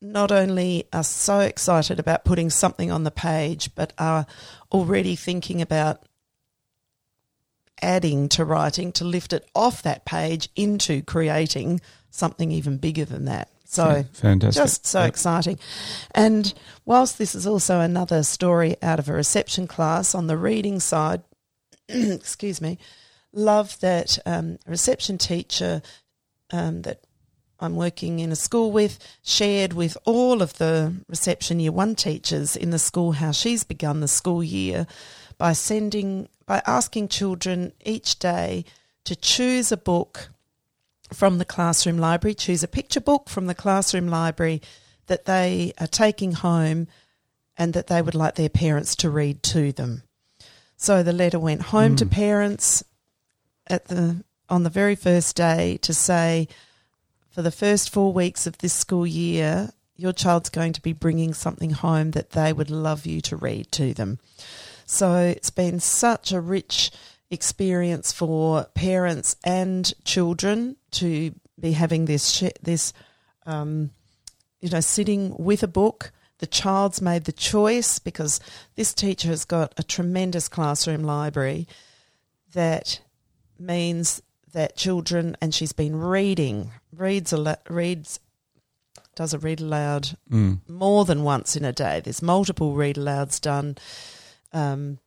not 0.00 0.32
only 0.32 0.84
are 0.92 1.04
so 1.04 1.40
excited 1.40 2.00
about 2.00 2.24
putting 2.24 2.50
something 2.50 2.90
on 2.90 3.04
the 3.04 3.10
page, 3.10 3.70
but 3.74 3.92
are 3.98 4.26
already 4.72 5.14
thinking 5.14 5.62
about 5.62 6.02
adding 7.82 8.28
to 8.30 8.44
writing 8.44 8.92
to 8.92 9.04
lift 9.04 9.32
it 9.32 9.46
off 9.54 9.82
that 9.82 10.04
page 10.04 10.48
into 10.56 11.02
creating 11.02 11.80
something 12.10 12.50
even 12.52 12.78
bigger 12.78 13.04
than 13.04 13.24
that. 13.26 13.48
So 13.64 14.04
fantastic. 14.12 14.62
just 14.62 14.86
so 14.86 15.00
Yeah. 15.00 15.06
exciting. 15.06 15.58
And 16.14 16.52
whilst 16.84 17.16
this 17.18 17.34
is 17.34 17.46
also 17.46 17.80
another 17.80 18.22
story 18.22 18.76
out 18.82 18.98
of 18.98 19.08
a 19.08 19.12
reception 19.14 19.66
class 19.66 20.14
on 20.14 20.26
the 20.26 20.36
reading 20.36 20.78
side, 20.78 21.22
excuse 21.88 22.60
me, 22.60 22.78
love 23.32 23.80
that 23.80 24.18
um, 24.26 24.58
reception 24.66 25.16
teacher 25.18 25.80
um, 26.52 26.82
that 26.82 27.00
I'm 27.60 27.76
working 27.76 28.18
in 28.18 28.30
a 28.32 28.36
school 28.36 28.72
with 28.72 28.98
shared 29.22 29.72
with 29.72 29.96
all 30.04 30.42
of 30.42 30.58
the 30.58 30.94
reception 31.08 31.58
year 31.60 31.72
one 31.72 31.94
teachers 31.94 32.56
in 32.56 32.70
the 32.70 32.78
school 32.78 33.12
how 33.12 33.30
she's 33.30 33.64
begun 33.64 34.00
the 34.00 34.08
school 34.08 34.42
year 34.44 34.86
by 35.38 35.52
sending 35.54 36.28
by 36.52 36.60
asking 36.66 37.08
children 37.08 37.72
each 37.82 38.18
day 38.18 38.62
to 39.04 39.16
choose 39.16 39.72
a 39.72 39.76
book 39.78 40.28
from 41.10 41.38
the 41.38 41.46
classroom 41.46 41.96
library, 41.96 42.34
choose 42.34 42.62
a 42.62 42.68
picture 42.68 43.00
book 43.00 43.30
from 43.30 43.46
the 43.46 43.54
classroom 43.54 44.06
library 44.06 44.60
that 45.06 45.24
they 45.24 45.72
are 45.80 45.86
taking 45.86 46.32
home 46.32 46.88
and 47.56 47.72
that 47.72 47.86
they 47.86 48.02
would 48.02 48.14
like 48.14 48.34
their 48.34 48.50
parents 48.50 48.94
to 48.96 49.08
read 49.08 49.42
to 49.42 49.72
them. 49.72 50.02
So 50.76 51.02
the 51.02 51.14
letter 51.14 51.38
went 51.38 51.62
home 51.62 51.96
to 51.96 52.04
hmm. 52.04 52.10
parents 52.10 52.84
at 53.66 53.86
the 53.86 54.22
on 54.50 54.62
the 54.62 54.68
very 54.68 54.94
first 54.94 55.34
day 55.34 55.78
to 55.80 55.94
say 55.94 56.48
for 57.30 57.40
the 57.40 57.50
first 57.50 57.88
4 57.88 58.12
weeks 58.12 58.46
of 58.46 58.58
this 58.58 58.74
school 58.74 59.06
year 59.06 59.70
your 59.96 60.12
child's 60.12 60.50
going 60.50 60.74
to 60.74 60.82
be 60.82 60.92
bringing 60.92 61.32
something 61.32 61.70
home 61.70 62.10
that 62.10 62.32
they 62.32 62.52
would 62.52 62.70
love 62.70 63.06
you 63.06 63.22
to 63.22 63.36
read 63.36 63.72
to 63.72 63.94
them. 63.94 64.18
So 64.92 65.16
it's 65.16 65.50
been 65.50 65.80
such 65.80 66.32
a 66.32 66.40
rich 66.40 66.90
experience 67.30 68.12
for 68.12 68.66
parents 68.74 69.36
and 69.42 69.90
children 70.04 70.76
to 70.92 71.34
be 71.58 71.72
having 71.72 72.04
this 72.04 72.44
this 72.62 72.92
um, 73.46 73.90
you 74.60 74.68
know 74.68 74.80
sitting 74.80 75.34
with 75.38 75.62
a 75.62 75.68
book. 75.68 76.12
The 76.40 76.46
child's 76.46 77.00
made 77.00 77.24
the 77.24 77.32
choice 77.32 77.98
because 77.98 78.38
this 78.74 78.92
teacher 78.92 79.28
has 79.28 79.46
got 79.46 79.72
a 79.78 79.82
tremendous 79.82 80.48
classroom 80.48 81.04
library 81.04 81.66
that 82.52 83.00
means 83.58 84.20
that 84.52 84.76
children 84.76 85.36
and 85.40 85.54
she's 85.54 85.72
been 85.72 85.96
reading 85.96 86.70
reads 86.94 87.32
a 87.32 87.58
reads 87.70 88.20
does 89.14 89.32
a 89.32 89.38
read 89.38 89.60
aloud 89.60 90.18
Mm. 90.30 90.60
more 90.68 91.06
than 91.06 91.22
once 91.22 91.56
in 91.56 91.64
a 91.64 91.72
day. 91.72 92.00
There's 92.00 92.20
multiple 92.22 92.74
read 92.74 92.96
alouds 92.96 93.40
done. 93.40 93.76
Um, 94.52 94.98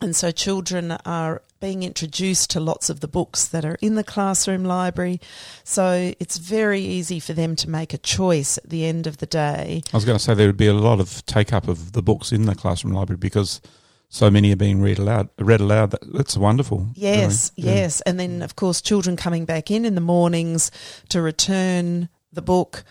and 0.00 0.14
so 0.14 0.30
children 0.30 0.92
are 1.06 1.42
being 1.60 1.82
introduced 1.82 2.50
to 2.50 2.60
lots 2.60 2.90
of 2.90 3.00
the 3.00 3.08
books 3.08 3.46
that 3.46 3.64
are 3.64 3.78
in 3.80 3.94
the 3.94 4.04
classroom 4.04 4.64
library. 4.64 5.20
So 5.62 6.12
it's 6.20 6.36
very 6.36 6.80
easy 6.80 7.20
for 7.20 7.32
them 7.32 7.56
to 7.56 7.70
make 7.70 7.94
a 7.94 7.98
choice 7.98 8.58
at 8.58 8.68
the 8.68 8.84
end 8.84 9.06
of 9.06 9.18
the 9.18 9.26
day. 9.26 9.82
I 9.92 9.96
was 9.96 10.04
going 10.04 10.18
to 10.18 10.22
say 10.22 10.34
there 10.34 10.48
would 10.48 10.58
be 10.58 10.66
a 10.66 10.74
lot 10.74 11.00
of 11.00 11.24
take 11.24 11.52
up 11.52 11.68
of 11.68 11.92
the 11.92 12.02
books 12.02 12.32
in 12.32 12.44
the 12.44 12.54
classroom 12.54 12.92
library 12.92 13.18
because 13.18 13.62
so 14.10 14.30
many 14.30 14.52
are 14.52 14.56
being 14.56 14.82
read 14.82 14.98
aloud. 14.98 15.30
Read 15.38 15.60
aloud. 15.60 15.92
That, 15.92 16.12
that's 16.12 16.36
wonderful. 16.36 16.88
Yes, 16.94 17.50
really. 17.56 17.70
Yeah. 17.70 17.74
yes. 17.76 18.00
And 18.02 18.20
then, 18.20 18.42
of 18.42 18.56
course, 18.56 18.82
children 18.82 19.16
coming 19.16 19.44
back 19.44 19.70
in 19.70 19.84
in 19.84 19.94
the 19.94 20.00
mornings 20.00 20.70
to 21.08 21.22
return 21.22 22.08
the 22.32 22.42
book 22.42 22.84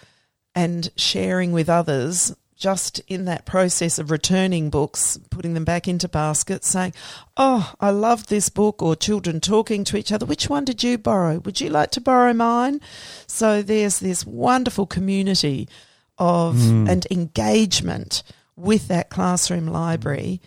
and 0.56 0.90
sharing 0.96 1.52
with 1.52 1.70
others, 1.70 2.36
just 2.64 3.02
in 3.10 3.26
that 3.26 3.46
process 3.46 4.00
of 4.00 4.10
returning 4.10 4.70
books, 4.70 5.20
putting 5.30 5.54
them 5.54 5.66
back 5.66 5.86
into 5.86 6.08
baskets, 6.08 6.70
saying, 6.70 6.94
Oh, 7.36 7.74
I 7.82 7.90
love 7.90 8.28
this 8.28 8.48
book, 8.48 8.82
or 8.82 8.96
children 8.96 9.42
talking 9.42 9.84
to 9.84 9.98
each 9.98 10.14
other. 10.14 10.26
Which 10.26 10.50
one 10.50 10.64
did 10.64 10.82
you 10.82 10.98
borrow? 10.98 11.40
Would 11.40 11.60
you 11.60 11.70
like 11.70 11.92
to 11.92 12.00
borrow 12.00 12.32
mine? 12.32 12.80
So 13.28 13.62
there's 13.62 14.00
this 14.00 14.26
wonderful 14.26 14.86
community 14.86 15.68
of 16.18 16.56
hmm. 16.56 16.88
and 16.88 17.06
engagement 17.12 18.24
with 18.56 18.88
that 18.88 19.10
classroom 19.10 19.68
library. 19.68 20.40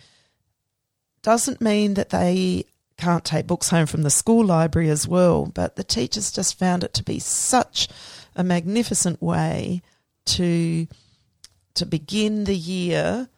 Doesn't 1.21 1.61
mean 1.61 1.95
that 1.95 2.09
they 2.09 2.65
can't 2.97 3.27
take 3.27 3.47
books 3.47 3.69
home 3.69 3.85
from 3.85 4.05
the 4.05 4.11
school 4.11 4.43
library 4.43 4.89
as 4.89 5.07
well, 5.07 5.45
but 5.45 5.77
the 5.77 5.85
teachers 5.85 6.33
just 6.33 6.59
found 6.59 6.83
it 6.83 6.95
to 6.95 7.03
be 7.03 7.19
such 7.19 7.89
a 8.35 8.43
magnificent 8.43 9.21
way 9.21 9.83
to 10.25 10.87
to 11.77 11.87
begin 11.87 12.45
the 12.45 12.57
year 12.57 13.29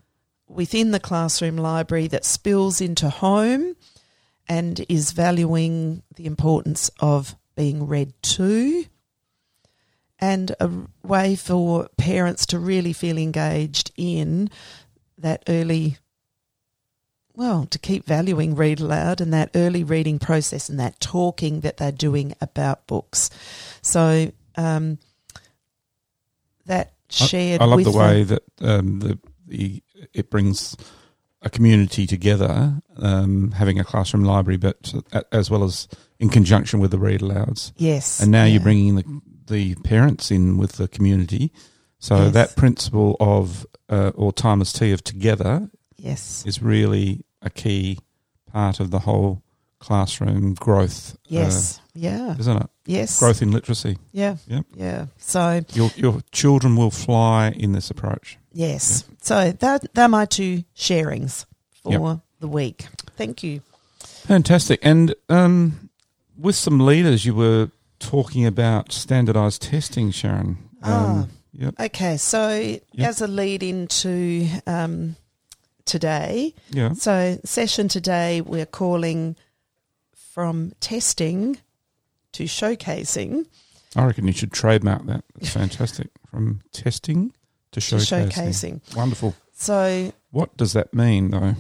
within 0.49 0.91
the 0.91 1.01
classroom 1.01 1.57
library 1.57 2.07
that 2.09 2.25
spills 2.25 2.81
into 2.81 3.09
home 3.09 3.77
and 4.49 4.85
is 4.89 5.13
valuing 5.13 6.03
the 6.17 6.27
importance 6.27 6.91
of 7.01 7.37
being 7.55 7.87
read 7.87 8.13
to 8.23 8.85
and 10.19 10.55
a 10.59 10.71
way 11.03 11.37
for 11.37 11.89
parents 11.97 12.47
to 12.47 12.59
really 12.59 12.93
feel 12.93 13.19
engaged 13.19 13.93
in 13.97 14.51
that 15.17 15.43
early 15.49 15.99
well 17.35 17.67
to 17.67 17.79
keep 17.79 18.05
valuing 18.05 18.55
read 18.55 18.81
aloud 18.81 19.21
and 19.21 19.33
that 19.33 19.51
early 19.55 19.85
reading 19.85 20.19
process 20.19 20.69
and 20.69 20.81
that 20.81 20.99
talking 20.99 21.61
that 21.61 21.77
they're 21.77 21.93
doing 21.93 22.35
about 22.41 22.87
books. 22.87 23.31
So 23.81 24.33
um, 24.57 24.99
that 26.67 26.93
shared 27.11 27.61
I 27.61 27.65
love 27.65 27.77
with 27.77 27.87
the 27.87 27.93
them- 27.93 28.01
way 28.01 28.23
that 28.25 28.43
um, 28.61 29.01
the, 29.01 29.19
the 29.47 29.83
it 30.13 30.31
brings 30.31 30.77
a 31.43 31.49
community 31.51 32.07
together, 32.07 32.81
um, 32.97 33.53
having 33.53 33.79
a 33.79 33.85
classroom 33.85 34.25
library, 34.25 34.57
but 34.57 34.93
as 35.33 35.51
well 35.51 35.63
as 35.65 35.87
in 36.19 36.29
conjunction 36.31 36.81
with 36.81 36.91
the 36.91 36.99
read 36.99 37.21
alouds. 37.21 37.73
yes 37.77 38.21
And 38.21 38.31
now 38.33 38.45
yeah. 38.45 38.55
you're 38.55 38.63
bringing 38.63 38.97
the 38.97 39.05
the 39.47 39.75
parents 39.77 40.31
in 40.31 40.59
with 40.59 40.73
the 40.73 40.89
community. 40.89 41.53
So 42.01 42.17
Yes. 42.17 42.35
that 42.35 42.57
principle 42.57 43.17
of 43.21 43.67
uh, 43.89 44.11
or 44.15 44.33
timeless 44.33 44.73
T 44.73 44.93
of 44.93 45.03
together 45.03 45.71
yes 45.97 46.45
is 46.47 46.61
really 46.63 47.25
a 47.41 47.51
key 47.51 47.99
part 48.53 48.81
of 48.81 48.91
the 48.91 48.99
whole 49.01 49.43
classroom 49.79 50.55
growth. 50.55 51.17
yes 51.29 51.81
yeah 51.95 52.31
uh, 52.31 52.37
isn't 52.39 52.57
it? 52.57 52.71
yes 52.87 53.19
Growth 53.19 53.43
in 53.43 53.53
literacy. 53.53 53.97
yeah 54.13 54.37
Yep. 54.47 54.67
yeah 54.75 55.07
so 55.19 55.61
Your 55.73 55.91
your 55.97 56.21
children 56.33 56.77
will 56.77 56.91
fly 56.91 57.51
in 57.57 57.73
this 57.73 57.91
approach. 57.91 58.39
Yes. 58.53 59.05
So 59.23 59.53
that 59.53 59.95
they're 59.95 60.09
my 60.09 60.25
two 60.27 60.65
sharings 60.75 61.45
for 61.83 61.93
Yep. 61.93 62.21
the 62.41 62.49
week. 62.49 62.87
Thank 63.17 63.43
you. 63.43 63.61
Fantastic. 64.27 64.81
And 64.83 65.15
um, 65.29 65.91
with 66.37 66.57
some 66.57 66.81
leaders, 66.81 67.25
you 67.25 67.35
were 67.35 67.71
talking 68.01 68.47
about 68.47 68.93
standardized 68.93 69.63
testing, 69.63 70.11
Sharon. 70.11 70.59
Ah. 70.83 71.21
Um, 71.23 71.31
Yep. 71.53 71.75
Okay, 71.81 72.17
so 72.19 72.77
as 72.99 73.21
a 73.21 73.27
lead 73.27 73.63
into 73.65 74.47
um, 74.67 75.17
today, 75.85 76.55
Yeah. 76.71 76.93
so 76.93 77.39
session 77.45 77.89
today 77.89 78.41
we're 78.41 78.67
calling 78.67 79.35
from 80.39 80.71
testing 80.79 81.59
to 82.31 82.45
showcasing. 82.45 83.45
I 83.97 84.05
reckon 84.05 84.29
you 84.29 84.33
should 84.33 84.53
trademark 84.53 85.05
that. 85.07 85.25
It's 85.41 85.51
fantastic. 85.51 86.11
From 86.31 86.61
testing 86.71 87.33
to 87.73 87.81
To 87.81 87.97
showcasing. 87.97 88.31
showcasing. 88.31 88.95
Wonderful. 88.97 89.35
So, 89.53 90.13
What 90.31 90.57
does 90.57 90.75
that 90.75 90.95
mean, 90.95 91.33
though? 91.33 91.57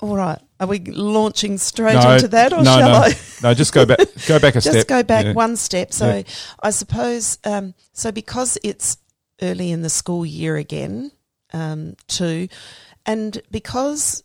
all 0.00 0.16
right, 0.16 0.40
are 0.58 0.66
we 0.68 0.78
launching 0.78 1.58
straight 1.58 1.96
No, 2.02 2.12
into 2.14 2.28
that, 2.28 2.54
or 2.54 2.62
no, 2.62 2.78
shall 2.78 2.88
no. 2.88 2.94
I? 3.00 3.14
No, 3.42 3.52
just 3.52 3.74
go 3.74 3.84
back. 3.84 3.98
Go 4.26 4.38
back 4.38 4.54
a 4.54 4.60
just 4.62 4.68
step. 4.68 4.74
Just 4.74 4.88
go 4.88 5.02
back 5.02 5.26
Yeah. 5.26 5.32
one 5.34 5.56
step. 5.56 5.92
So 5.92 6.06
Yeah. 6.16 6.22
I 6.62 6.70
suppose 6.70 7.36
um, 7.44 7.74
so 7.92 8.10
because 8.10 8.56
it's 8.62 8.96
early 9.42 9.70
in 9.70 9.82
the 9.82 9.90
school 9.90 10.24
year 10.24 10.56
again, 10.56 11.10
um, 11.52 11.94
too, 12.06 12.48
and 13.04 13.42
because 13.50 14.22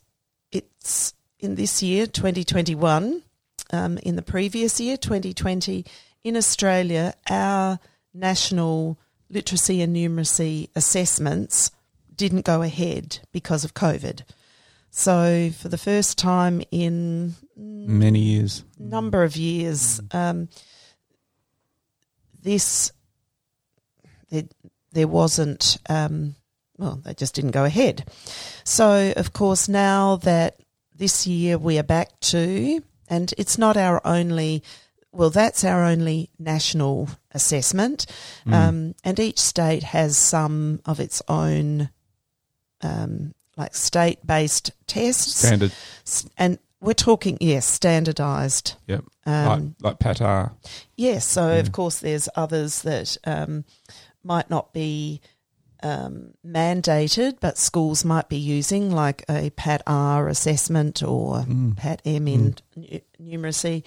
it's 0.52 1.12
in 1.44 1.54
this 1.54 1.82
year, 1.82 2.06
2021, 2.06 3.22
um, 3.70 3.98
in 3.98 4.16
the 4.16 4.22
previous 4.22 4.80
year, 4.80 4.96
2020, 4.96 5.84
in 6.24 6.36
Australia, 6.36 7.14
our 7.28 7.78
national 8.14 8.98
literacy 9.28 9.82
and 9.82 9.94
numeracy 9.94 10.70
assessments 10.74 11.70
didn't 12.16 12.44
go 12.46 12.62
ahead 12.62 13.18
because 13.30 13.64
of 13.64 13.74
COVID. 13.74 14.22
So, 14.90 15.50
for 15.50 15.68
the 15.68 15.78
first 15.78 16.18
time 16.18 16.62
in 16.70 17.34
Many 17.56 18.20
years. 18.20 18.64
number 18.78 19.22
of 19.22 19.36
years, 19.36 20.00
um, 20.12 20.48
this 22.42 22.92
there, 24.30 24.44
there 24.92 25.08
wasn't. 25.08 25.78
Um, 25.88 26.36
well, 26.78 27.00
they 27.04 27.14
just 27.14 27.34
didn't 27.34 27.52
go 27.52 27.64
ahead. 27.64 28.08
So, 28.64 29.12
of 29.16 29.32
course, 29.32 29.68
now 29.68 30.16
that 30.16 30.60
this 30.94 31.26
year 31.26 31.58
we 31.58 31.78
are 31.78 31.82
back 31.84 32.18
to, 32.20 32.82
and 33.08 33.32
it's 33.38 33.58
not 33.58 33.76
our 33.76 34.00
only. 34.06 34.62
Well, 35.12 35.30
that's 35.30 35.62
our 35.64 35.84
only 35.84 36.30
national 36.40 37.08
assessment, 37.30 38.06
um, 38.50 38.94
and 39.04 39.20
each 39.20 39.38
state 39.38 39.84
has 39.84 40.16
some 40.16 40.80
of 40.84 40.98
its 40.98 41.22
own, 41.28 41.90
um, 42.82 43.32
like 43.56 43.76
state-based 43.76 44.72
tests. 44.88 45.38
Standard. 45.38 45.72
And 46.36 46.58
we're 46.80 46.94
talking 46.94 47.38
yes 47.40 47.64
standardized 47.64 48.74
Yep. 48.88 49.04
um, 49.24 49.76
like, 49.80 49.92
like 49.92 49.98
PAT-R. 50.00 50.52
yes 50.96 51.24
so 51.24 51.52
Yeah. 51.52 51.60
of 51.60 51.72
course 51.72 52.00
there's 52.00 52.28
others 52.36 52.82
that 52.82 53.16
um, 53.24 53.64
might 54.22 54.50
not 54.50 54.72
be 54.74 55.20
um, 55.84 56.32
mandated 56.44 57.36
but 57.40 57.58
schools 57.58 58.04
might 58.04 58.28
be 58.28 58.36
using 58.38 58.90
like 58.90 59.22
a 59.28 59.50
PAT-R 59.50 60.26
assessment 60.28 61.02
or 61.02 61.42
Mm. 61.44 61.76
PAT-M 61.76 62.26
in 62.26 62.54
nu- 62.74 63.00
numeracy 63.20 63.84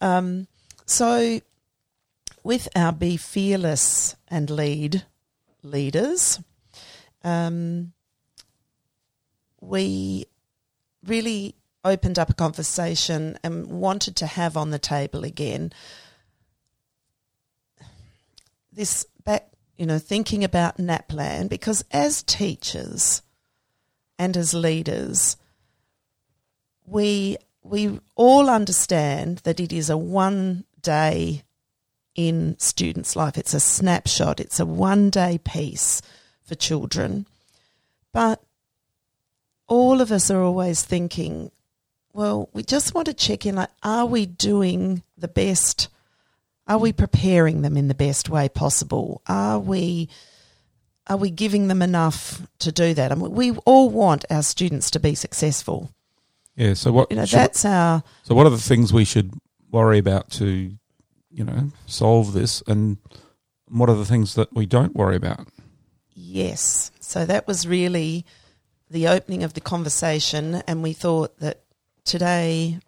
um, 0.00 0.46
so 0.86 1.40
with 2.42 2.68
our 2.76 2.92
be 2.92 3.16
fearless 3.16 4.16
and 4.28 4.48
lead 4.48 5.04
leaders 5.62 6.40
um, 7.24 7.92
we 9.60 10.26
really 11.04 11.54
opened 11.84 12.18
up 12.18 12.30
a 12.30 12.34
conversation 12.34 13.38
and 13.42 13.66
wanted 13.66 14.14
to 14.16 14.26
have 14.26 14.56
on 14.56 14.70
the 14.70 14.78
table 14.78 15.24
again 15.24 15.72
this 18.72 19.06
back, 19.24 19.48
you 19.76 19.86
know, 19.86 19.98
thinking 19.98 20.44
about 20.44 20.78
NAPLAN 20.78 21.48
because 21.48 21.84
as 21.90 22.22
teachers 22.22 23.22
and 24.18 24.36
as 24.36 24.54
leaders, 24.54 25.36
we 26.86 27.36
we 27.62 27.98
all 28.14 28.50
understand 28.50 29.38
that 29.38 29.58
it 29.58 29.72
is 29.72 29.88
a 29.88 29.96
one 29.96 30.64
day 30.82 31.42
in 32.14 32.56
students' 32.58 33.16
life. 33.16 33.36
It's 33.36 33.54
a 33.54 33.60
snapshot. 33.60 34.38
It's 34.38 34.60
a 34.60 34.66
one 34.66 35.10
day 35.10 35.38
piece 35.38 36.02
for 36.42 36.54
children, 36.54 37.26
but 38.12 38.42
all 39.66 40.00
of 40.00 40.12
us 40.12 40.30
are 40.30 40.42
always 40.42 40.82
thinking, 40.82 41.50
well, 42.12 42.48
we 42.52 42.62
just 42.62 42.94
want 42.94 43.06
to 43.06 43.14
check 43.14 43.46
in 43.46 43.56
like, 43.56 43.70
are 43.82 44.06
we 44.06 44.26
doing 44.26 45.02
the 45.16 45.26
best? 45.26 45.88
Are 46.66 46.78
we 46.78 46.92
preparing 46.92 47.62
them 47.62 47.76
in 47.76 47.88
the 47.88 47.94
best 47.94 48.28
way 48.28 48.48
possible? 48.48 49.22
Are 49.26 49.58
we 49.58 50.08
are 51.06 51.16
we 51.16 51.30
giving 51.30 51.68
them 51.68 51.82
enough 51.82 52.46
to 52.60 52.72
do 52.72 52.94
that? 52.94 53.12
I 53.12 53.14
mean, 53.14 53.32
we 53.32 53.52
all 53.66 53.90
want 53.90 54.24
our 54.30 54.42
students 54.42 54.90
to 54.92 55.00
be 55.00 55.14
successful. 55.14 55.90
Yeah. 56.56 56.74
So 56.74 56.92
what? 56.92 57.10
You 57.10 57.18
know, 57.18 57.26
that's 57.26 57.64
our 57.64 58.02
so 58.22 58.34
what 58.34 58.46
are 58.46 58.50
the 58.50 58.58
things 58.58 58.92
we 58.92 59.04
should 59.04 59.32
worry 59.70 59.98
about 59.98 60.30
to, 60.30 60.72
you 61.30 61.44
know, 61.44 61.70
solve 61.86 62.32
this, 62.32 62.62
and 62.66 62.98
what 63.68 63.90
are 63.90 63.96
the 63.96 64.04
things 64.04 64.34
that 64.34 64.54
we 64.54 64.66
don't 64.66 64.94
worry 64.94 65.16
about? 65.16 65.48
Yes. 66.14 66.90
So 67.00 67.26
that 67.26 67.46
was 67.46 67.66
really 67.66 68.24
the 68.88 69.08
opening 69.08 69.42
of 69.42 69.54
the 69.54 69.60
conversation, 69.60 70.62
and 70.66 70.82
we 70.82 70.92
thought 70.92 71.38
that 71.40 71.64
today, 72.04 72.78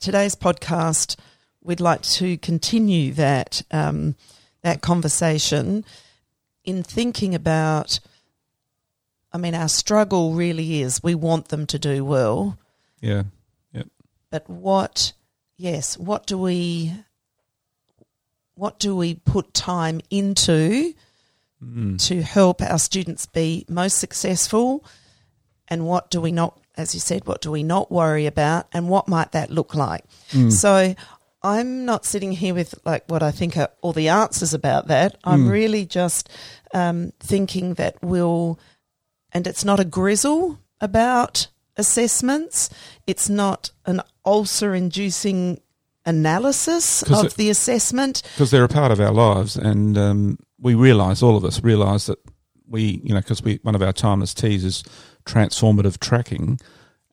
today's 0.00 0.34
podcast, 0.34 1.16
we'd 1.62 1.80
like 1.80 2.02
to 2.02 2.36
continue 2.38 3.12
that 3.14 3.62
um, 3.70 4.14
that 4.62 4.80
conversation 4.80 5.84
in 6.64 6.82
thinking 6.82 7.34
about. 7.34 8.00
I 9.32 9.38
mean, 9.38 9.54
our 9.54 9.68
struggle 9.68 10.34
really 10.34 10.82
is 10.82 11.02
we 11.02 11.14
want 11.14 11.48
them 11.48 11.66
to 11.68 11.78
do 11.78 12.04
well, 12.04 12.58
Yeah. 13.00 13.22
Yep. 13.72 13.86
but 14.30 14.48
what? 14.50 15.12
Yes, 15.56 15.96
what 15.96 16.26
do 16.26 16.36
we? 16.36 16.92
What 18.54 18.78
do 18.78 18.94
we 18.96 19.14
put 19.14 19.54
time 19.54 20.00
into 20.10 20.94
Mm. 21.64 21.96
to 22.08 22.22
help 22.22 22.60
our 22.60 22.78
students 22.78 23.24
be 23.26 23.64
most 23.68 23.96
successful 23.98 24.84
and 25.68 25.86
what 25.86 26.10
do 26.10 26.20
we 26.20 26.32
not 26.32 26.60
as 26.76 26.92
you 26.92 26.98
said 26.98 27.24
what 27.24 27.40
do 27.40 27.52
we 27.52 27.62
not 27.62 27.88
worry 27.88 28.26
about 28.26 28.66
and 28.72 28.88
what 28.88 29.06
might 29.06 29.30
that 29.30 29.48
look 29.48 29.72
like 29.72 30.04
Mm. 30.32 30.50
so 30.50 30.96
i'm 31.44 31.84
not 31.84 32.04
sitting 32.04 32.32
here 32.32 32.54
with 32.54 32.74
like 32.84 33.04
what 33.08 33.22
i 33.22 33.30
think 33.30 33.56
are 33.56 33.70
all 33.80 33.92
the 33.92 34.08
answers 34.08 34.54
about 34.54 34.88
that. 34.88 35.16
I'm 35.24 35.46
Mm. 35.46 35.50
really 35.50 35.84
just 35.86 36.28
um, 36.74 37.12
thinking 37.20 37.74
that 37.74 37.96
we'll 38.02 38.58
and 39.32 39.46
it's 39.46 39.64
not 39.64 39.80
a 39.80 39.84
grizzle 39.84 40.58
about 40.80 41.48
assessments. 41.76 42.68
It's 43.06 43.28
not 43.28 43.70
an 43.86 44.00
ulcer 44.24 44.74
inducing 44.74 45.60
analysis 46.04 47.02
of 47.04 47.24
it- 47.26 47.34
the 47.36 47.50
assessment. 47.50 48.22
because 48.34 48.50
they're 48.50 48.64
a 48.64 48.68
part 48.68 48.92
of 48.92 49.00
our 49.00 49.12
lives, 49.12 49.56
and 49.56 49.96
um, 49.98 50.38
we 50.60 50.74
realise 50.74 51.22
all 51.22 51.36
of 51.36 51.44
us 51.44 51.62
realise 51.62 52.06
that 52.06 52.18
we, 52.68 53.00
you 53.04 53.14
know, 53.14 53.20
because 53.20 53.42
we 53.42 53.58
one 53.62 53.74
of 53.74 53.82
our 53.82 53.92
timeless 53.92 54.34
T's 54.34 54.64
is 54.64 54.84
transformative 55.24 55.98
tracking, 55.98 56.58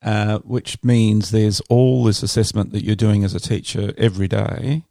uh, 0.02 0.40
which 0.40 0.82
means 0.84 1.32
there's 1.32 1.60
all 1.70 2.04
this 2.04 2.24
assessment 2.24 2.72
that 2.72 2.84
you're 2.84 2.96
doing 2.96 3.24
as 3.24 3.34
a 3.34 3.40
teacher 3.40 3.94
every 3.98 4.28
day, 4.28 4.84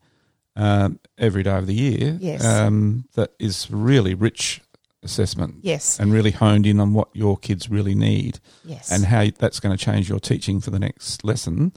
um, 0.56 0.98
every 1.16 1.42
day 1.42 1.56
of 1.56 1.66
the 1.66 1.74
year, 1.74 2.18
Yes. 2.20 2.44
um, 2.44 3.06
that 3.14 3.32
is 3.38 3.70
really 3.70 4.14
rich 4.14 4.60
assessment 5.04 5.54
yes 5.62 6.00
and 6.00 6.12
really 6.12 6.32
honed 6.32 6.66
in 6.66 6.80
on 6.80 6.92
what 6.92 7.08
your 7.14 7.36
kids 7.36 7.70
really 7.70 7.94
need 7.94 8.40
yes 8.64 8.90
and 8.90 9.04
how 9.04 9.24
that's 9.38 9.60
going 9.60 9.74
to 9.74 9.82
change 9.82 10.08
your 10.08 10.18
teaching 10.18 10.60
for 10.60 10.70
the 10.70 10.78
next 10.78 11.24
lesson. 11.24 11.72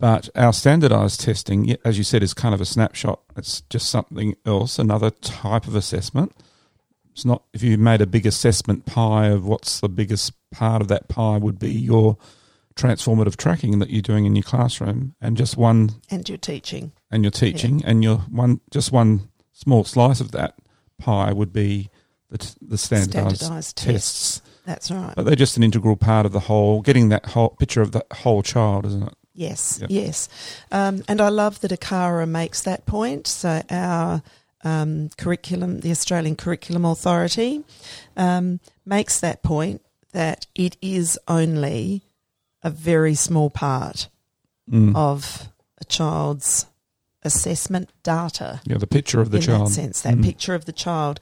But 0.00 0.28
our 0.34 0.52
standardized 0.52 1.20
testing, 1.20 1.76
as 1.84 1.98
you 1.98 2.04
said, 2.04 2.22
is 2.22 2.32
kind 2.34 2.54
of 2.54 2.60
a 2.60 2.64
snapshot. 2.64 3.20
It's 3.36 3.60
just 3.62 3.88
something 3.90 4.34
else, 4.46 4.78
another 4.78 5.10
type 5.10 5.66
of 5.68 5.74
assessment. 5.76 6.32
It's 7.12 7.24
not, 7.26 7.42
if 7.52 7.62
you 7.62 7.76
made 7.76 8.00
a 8.00 8.06
big 8.06 8.24
assessment 8.26 8.86
pie 8.86 9.26
of 9.28 9.44
what's 9.44 9.78
the 9.80 9.90
biggest 9.90 10.32
part 10.50 10.82
of 10.82 10.88
that 10.88 11.08
pie 11.08 11.38
would 11.38 11.58
be 11.58 11.70
your 11.72 12.16
transformative 12.76 13.36
tracking 13.36 13.78
that 13.78 13.90
you're 13.90 14.02
doing 14.02 14.24
in 14.26 14.34
your 14.36 14.42
classroom 14.42 15.14
and 15.20 15.36
just 15.36 15.56
one, 15.56 15.90
and 16.10 16.28
your 16.28 16.38
teaching 16.38 16.92
and 17.10 17.24
your 17.24 17.30
teaching 17.30 17.84
and 17.84 18.02
your 18.02 18.18
one, 18.18 18.60
just 18.70 18.90
one 18.92 19.28
small 19.52 19.84
slice 19.84 20.20
of 20.20 20.32
that 20.32 20.54
pie 20.98 21.32
would 21.32 21.52
be 21.52 21.90
the, 22.30 22.38
t- 22.38 22.54
the 22.62 22.78
standardized, 22.78 23.36
standardized 23.36 23.76
tests. 23.76 24.40
tests. 24.40 24.42
That's 24.66 24.90
right. 24.90 25.12
But 25.16 25.24
they're 25.24 25.36
just 25.36 25.56
an 25.56 25.62
integral 25.62 25.96
part 25.96 26.26
of 26.26 26.32
the 26.32 26.40
whole, 26.40 26.80
getting 26.80 27.08
that 27.08 27.26
whole 27.26 27.50
picture 27.50 27.82
of 27.82 27.92
the 27.92 28.04
whole 28.12 28.42
child, 28.42 28.86
isn't 28.86 29.02
it? 29.02 29.14
Yes, 29.34 29.78
Yep. 29.80 29.90
yes. 29.90 30.28
Um, 30.70 31.02
and 31.08 31.20
I 31.20 31.28
love 31.28 31.60
that 31.60 31.70
ACARA 31.72 32.28
makes 32.28 32.62
that 32.62 32.86
point. 32.86 33.26
So 33.26 33.62
our 33.70 34.22
um, 34.62 35.08
curriculum, 35.16 35.80
the 35.80 35.90
Australian 35.90 36.36
Curriculum 36.36 36.84
Authority, 36.84 37.64
um, 38.16 38.60
makes 38.84 39.20
that 39.20 39.42
point 39.42 39.80
that 40.12 40.46
it 40.54 40.76
is 40.82 41.18
only 41.28 42.02
a 42.62 42.70
very 42.70 43.14
small 43.14 43.50
part 43.50 44.08
Mm. 44.70 44.94
of 44.94 45.48
a 45.80 45.84
child's 45.84 46.66
assessment 47.22 47.90
data. 48.02 48.60
yeah, 48.64 48.78
the 48.78 48.86
picture 48.86 49.20
of 49.20 49.30
the 49.30 49.38
in 49.38 49.42
child. 49.42 49.68
that 49.68 49.72
sense, 49.72 50.00
that 50.02 50.14
Mm. 50.14 50.24
picture 50.24 50.54
of 50.54 50.64
the 50.64 50.72
child. 50.72 51.18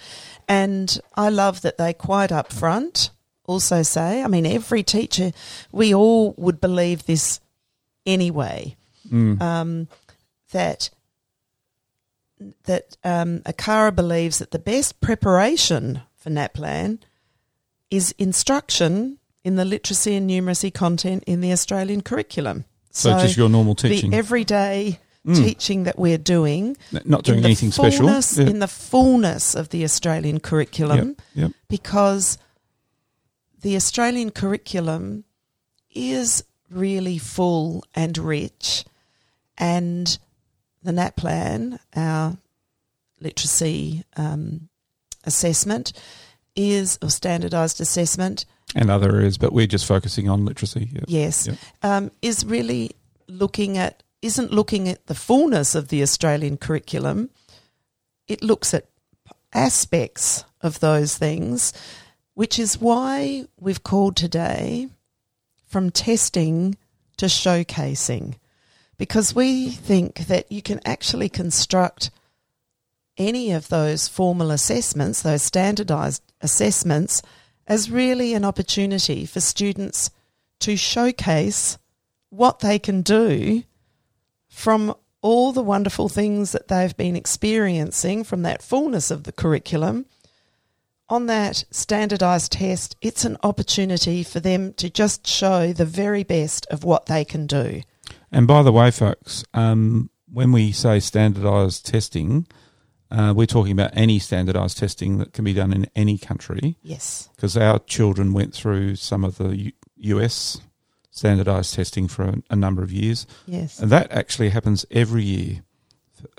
And 0.47 1.01
I 1.15 1.29
love 1.31 1.63
that 1.63 1.79
they 1.79 1.93
quite 1.95 2.31
upfront 2.31 3.11
also 3.47 3.83
say, 3.83 4.23
I 4.23 4.27
mean, 4.29 4.45
every 4.47 4.83
teacher, 4.83 5.33
we 5.73 5.95
all 5.95 6.35
would 6.37 6.61
believe 6.61 7.07
this 7.07 7.41
anyway, 8.05 8.77
Mm. 9.11 9.41
um, 9.41 9.89
that 10.53 10.91
that 12.67 12.97
um, 13.03 13.41
ACARA 13.41 13.95
believes 13.95 14.39
that 14.39 14.53
the 14.53 14.59
best 14.61 15.01
preparation 15.01 16.03
for 16.17 16.31
NAPLAN 16.31 17.01
is 17.91 18.15
instruction 18.19 19.19
in 19.45 19.57
the 19.57 19.65
literacy 19.65 20.15
and 20.17 20.29
numeracy 20.29 20.73
content 20.73 21.25
in 21.27 21.41
the 21.41 21.53
Australian 21.53 22.03
curriculum. 22.03 22.65
so, 22.91 23.11
just 23.21 23.37
your 23.37 23.49
normal 23.49 23.75
teaching, 23.75 24.11
the 24.11 24.17
everyday 24.17 24.99
Mm. 25.27 25.37
teaching 25.37 25.83
that 25.85 25.99
we're 25.99 26.17
doing 26.19 26.77
not 27.05 27.23
doing 27.25 27.45
anything 27.45 27.71
special. 27.73 28.07
fullness- 28.07 28.39
Yeah. 28.39 28.47
in 28.47 28.61
the 28.61 28.69
fullness 28.69 29.55
of 29.55 29.69
the 29.71 29.85
Australian 29.85 30.41
curriculum 30.41 31.17
Yep. 31.35 31.53
because 31.69 32.39
the 33.61 33.77
Australian 33.77 34.31
curriculum 34.31 35.25
is 35.95 36.45
really 36.71 37.19
full 37.19 37.85
and 37.95 38.17
rich, 38.17 38.85
and 39.59 40.19
the 40.83 40.93
NAPLAN, 40.93 41.79
our 41.95 42.39
literacy 43.21 44.05
um, 44.17 44.69
assessment, 45.25 45.93
is 46.59 46.99
or 47.01 47.09
standardised 47.09 47.81
assessment, 47.81 48.45
and 48.75 48.91
other 48.91 49.15
areas, 49.15 49.39
but 49.39 49.53
we're 49.53 49.67
just 49.67 49.87
focusing 49.87 50.29
on 50.29 50.45
literacy. 50.45 50.91
Yes, 51.07 51.47
Yep. 51.47 51.57
um, 51.83 52.11
is 52.21 52.45
really 52.45 52.91
looking 53.29 53.79
at 53.79 54.03
isn't 54.21 54.53
looking 54.53 54.89
at 54.89 55.07
the 55.07 55.15
fullness 55.15 55.77
of 55.77 55.89
the 55.89 56.03
Australian 56.03 56.57
curriculum. 56.57 57.31
It 58.27 58.43
looks 58.43 58.75
at 58.75 58.89
aspects 59.55 60.45
of 60.61 60.81
those 60.81 61.17
things, 61.17 61.73
which 62.35 62.59
is 62.59 62.81
why 62.81 63.45
we've 63.61 63.85
called 63.85 64.17
today 64.17 64.89
from 65.67 65.91
testing 65.91 66.77
to 67.17 67.27
showcasing, 67.27 68.35
because 68.97 69.35
we 69.37 69.71
think 69.71 70.27
that 70.27 70.51
you 70.51 70.63
can 70.63 70.81
actually 70.85 71.29
construct 71.29 72.11
any 73.19 73.53
of 73.53 73.69
those 73.69 74.09
formal 74.09 74.51
assessments, 74.51 75.23
those 75.23 75.43
standardized 75.43 76.23
assessments, 76.41 77.21
as 77.67 77.91
really 77.91 78.33
an 78.33 78.45
opportunity 78.45 79.27
for 79.27 79.41
students 79.41 80.11
to 80.61 80.77
showcase 80.77 81.79
what 82.31 82.61
they 82.61 82.79
can 82.79 83.03
do 83.03 83.63
from 84.49 84.95
all 85.21 85.53
the 85.53 85.63
wonderful 85.63 86.09
things 86.09 86.53
that 86.53 86.69
they've 86.69 86.97
been 86.97 87.17
experiencing 87.17 88.25
from 88.25 88.43
that 88.43 88.63
fullness 88.63 89.11
of 89.11 89.25
the 89.25 89.33
curriculum. 89.33 90.07
On 91.11 91.27
that 91.27 91.65
standardized 91.71 92.53
test, 92.53 92.97
it's 93.01 93.25
an 93.25 93.37
opportunity 93.43 94.23
for 94.23 94.41
them 94.41 94.75
to 94.75 94.91
just 94.91 95.27
show 95.27 95.73
the 95.73 95.85
very 95.85 96.23
best 96.23 96.67
of 96.71 96.85
what 96.85 97.07
they 97.07 97.25
can 97.25 97.47
do. 97.47 97.83
And 98.31 98.47
by 98.47 98.63
the 98.63 98.73
way, 98.73 98.91
folks, 98.91 99.45
um, 99.55 100.11
when 100.31 100.53
we 100.53 100.71
say 100.73 101.01
standardised 101.01 101.87
testing, 101.87 102.47
uh, 103.11 103.33
we're 103.37 103.47
talking 103.47 103.73
about 103.73 103.91
any 103.95 104.19
standardised 104.19 104.77
testing 104.79 105.19
that 105.19 105.33
can 105.33 105.45
be 105.45 105.53
done 105.55 105.73
in 105.73 105.87
any 105.97 106.19
country. 106.19 106.77
Yes. 106.83 107.29
Because 107.37 107.57
our 107.57 107.79
children 107.81 108.33
went 108.33 108.53
through 108.55 108.97
some 108.97 109.25
of 109.25 109.39
the 109.39 109.57
U- 109.57 109.73
US 109.97 110.61
standardised 111.11 111.75
testing 111.75 112.07
for 112.09 112.25
a, 112.25 112.35
a 112.51 112.57
number 112.57 112.83
of 112.83 112.93
years, 112.93 113.27
Yes. 113.47 113.79
and 113.81 113.91
that 113.91 114.13
actually 114.13 114.51
happens 114.51 114.85
every 114.91 115.25
year, 115.25 115.63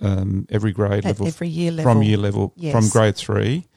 um, 0.01 0.45
every 0.49 0.71
grade 0.71 1.05
At 1.05 1.19
level, 1.19 1.27
every 1.27 1.49
year 1.49 1.71
level. 1.71 1.91
from 1.93 2.03
year 2.03 2.17
level, 2.17 2.53
Yes. 2.55 2.71
from 2.73 2.87
grade 2.89 3.15
three, 3.17 3.67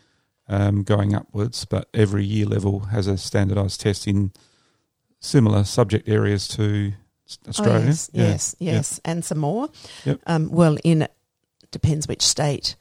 um, 0.49 0.83
going 0.83 1.15
upwards. 1.15 1.65
But 1.65 1.89
every 1.95 2.25
year 2.25 2.47
level 2.47 2.81
has 2.91 3.07
a 3.07 3.17
standardised 3.17 3.81
test 3.81 4.07
in 4.07 4.33
similar 5.19 5.65
subject 5.65 6.09
areas 6.09 6.47
to 6.49 6.93
Australia. 7.49 7.81
Oh, 7.83 7.87
yes, 7.87 8.11
Yeah. 8.13 8.23
yes, 8.25 8.57
yes, 8.59 9.01
and 9.05 9.25
some 9.25 9.39
more. 9.39 9.71
Yep. 10.05 10.21
Um, 10.27 10.51
well, 10.51 10.77
in 10.85 11.09
depends 11.71 12.07
which 12.07 12.23
state 12.23 12.77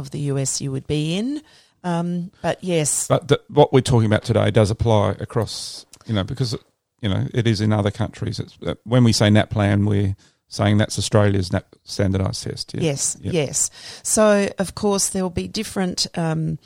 of 0.00 0.10
the 0.10 0.18
US 0.32 0.60
you 0.60 0.72
would 0.72 0.86
be 0.86 1.16
in, 1.16 1.40
um, 1.84 2.30
but 2.42 2.62
yes, 2.64 3.06
But 3.08 3.28
th- 3.28 3.40
what 3.48 3.72
we're 3.72 3.80
talking 3.80 4.06
about 4.06 4.24
today 4.24 4.50
does 4.50 4.70
apply 4.70 5.12
across, 5.20 5.86
you 6.06 6.14
know, 6.14 6.24
because 6.24 6.56
you 7.00 7.08
know 7.08 7.26
it 7.32 7.46
is 7.46 7.60
in 7.60 7.72
other 7.72 7.90
countries. 7.90 8.38
It's, 8.40 8.58
uh, 8.66 8.74
when 8.84 9.04
we 9.04 9.12
say 9.12 9.28
NAPLAN, 9.30 9.86
we're 9.86 10.16
saying 10.48 10.78
that's 10.78 10.98
Australia's 10.98 11.52
NAP 11.52 11.76
standardised 11.84 12.42
test. 12.42 12.74
Yeah. 12.74 12.80
yes, 12.82 13.16
Yep. 13.20 13.32
yes. 13.32 13.70
So 14.02 14.48
of 14.58 14.74
course 14.74 15.10
there 15.10 15.22
will 15.22 15.30
be 15.30 15.48
different. 15.48 16.06
Um, 16.16 16.58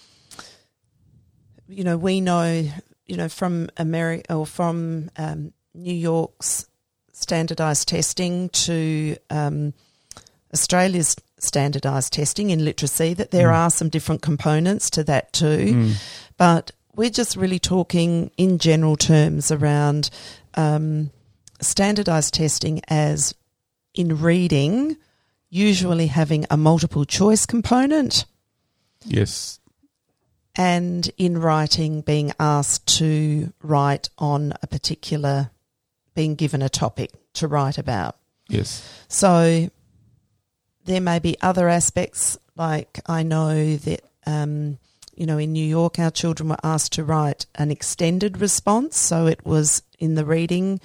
you 1.69 1.85
know, 1.85 1.97
we 1.97 2.21
know, 2.21 2.69
you 3.07 3.17
know, 3.17 3.29
from 3.29 3.69
America 3.77 4.35
or 4.35 4.47
from 4.47 5.11
um, 5.17 5.53
New 5.75 5.95
York's 5.95 6.67
standardised 7.13 7.89
testing 7.89 8.49
to 8.51 9.17
um, 9.31 9.73
Australia's 10.53 11.17
standardised 11.39 12.13
testing 12.13 12.51
in 12.51 12.65
literacy 12.65 13.15
that 13.15 13.31
there 13.31 13.49
Mm. 13.49 13.55
are 13.55 13.71
some 13.71 13.89
different 13.89 14.23
components 14.23 14.89
to 14.91 15.05
that 15.05 15.33
too. 15.33 15.75
Mm. 15.75 15.93
but 16.37 16.71
we're 16.97 17.11
just 17.11 17.37
really 17.37 17.59
talking 17.59 18.31
in 18.37 18.59
general 18.59 18.97
terms 18.97 19.51
around 19.51 20.11
um, 20.57 21.11
standardized 21.61 22.33
testing 22.35 22.81
as 22.89 23.35
in 23.95 24.21
reading, 24.21 24.97
usually 25.51 26.07
having 26.07 26.47
a 26.51 26.57
multiple 26.57 27.05
choice 27.05 27.47
component, 27.47 28.25
Yes. 29.05 29.59
and 30.57 31.11
in 31.19 31.39
writing, 31.39 32.01
being 32.03 32.33
asked 32.39 32.87
to 32.99 33.53
write 33.63 34.09
on 34.19 34.53
a 34.63 34.67
particular, 34.69 35.51
being 36.15 36.37
given 36.37 36.63
a 36.63 36.69
topic 36.69 37.11
to 37.35 37.49
write 37.49 37.77
about. 37.79 38.17
Yes. 38.49 38.83
So 39.09 39.69
there 40.85 41.01
may 41.01 41.19
be 41.19 41.37
other 41.41 41.69
aspects, 41.69 42.39
like 42.57 43.01
I 43.07 43.23
know 43.23 43.77
that 43.77 44.03
um, 44.27 44.79
you 45.17 45.27
know, 45.27 45.39
in 45.39 45.53
New 45.53 45.65
York, 45.65 45.99
our 45.99 46.11
children 46.11 46.49
were 46.49 46.57
asked 46.63 46.93
to 46.95 47.05
write 47.05 47.47
an 47.55 47.71
extended 47.71 48.41
response. 48.41 48.97
So 48.97 49.27
it 49.27 49.45
was 49.45 49.83
in 49.99 50.15
the 50.15 50.25
reading. 50.25 50.81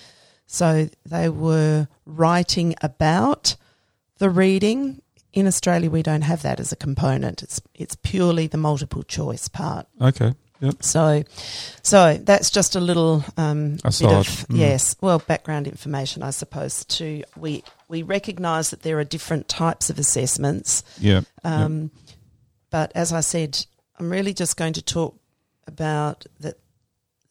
So 0.46 0.90
they 1.06 1.30
were 1.30 1.88
writing 2.06 2.76
about 2.82 3.56
the 4.18 4.30
reading. 4.30 5.02
In 5.34 5.48
Australia, 5.48 5.90
we 5.90 6.04
don't 6.04 6.24
have 6.24 6.42
that 6.42 6.60
as 6.60 6.72
a 6.72 6.76
component. 6.76 7.44
It's 7.44 7.62
it's 7.76 7.96
purely 7.96 8.48
the 8.48 8.58
multiple 8.58 9.04
choice 9.04 9.48
part. 9.48 9.88
Okay. 10.02 10.34
Yep. 10.60 10.84
So, 10.84 11.24
so 11.84 12.18
that's 12.18 12.50
just 12.50 12.76
a 12.76 12.82
little 12.82 13.24
um, 13.38 13.76
bit 13.76 14.02
of 14.04 14.28
Mm. 14.50 14.58
yes, 14.58 14.96
well, 15.00 15.20
background 15.20 15.68
information, 15.68 16.22
I 16.22 16.32
suppose. 16.32 16.84
To 16.86 17.24
we 17.38 17.64
we 17.90 18.04
recognise 18.04 18.70
that 18.70 18.84
there 18.84 19.00
are 19.00 19.04
different 19.04 19.50
types 19.50 19.90
of 19.90 20.00
assessments, 20.00 20.84
Yeah. 21.00 21.22
um, 21.44 21.92
but 22.70 22.92
as 22.96 23.12
I 23.12 23.20
said, 23.22 23.66
I'm 24.00 24.10
really 24.10 24.34
just 24.34 24.56
going 24.56 24.74
to 24.74 24.82
talk 24.82 25.18
about 25.68 26.26
that. 26.40 26.58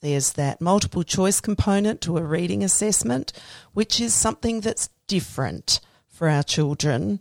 There's 0.00 0.34
that 0.34 0.60
multiple 0.60 1.02
choice 1.02 1.40
component 1.40 2.00
to 2.02 2.18
a 2.18 2.22
reading 2.22 2.62
assessment, 2.62 3.32
which 3.72 4.00
is 4.00 4.14
something 4.14 4.60
that's 4.60 4.90
different 5.08 5.80
for 6.08 6.28
our 6.28 6.44
children 6.44 7.20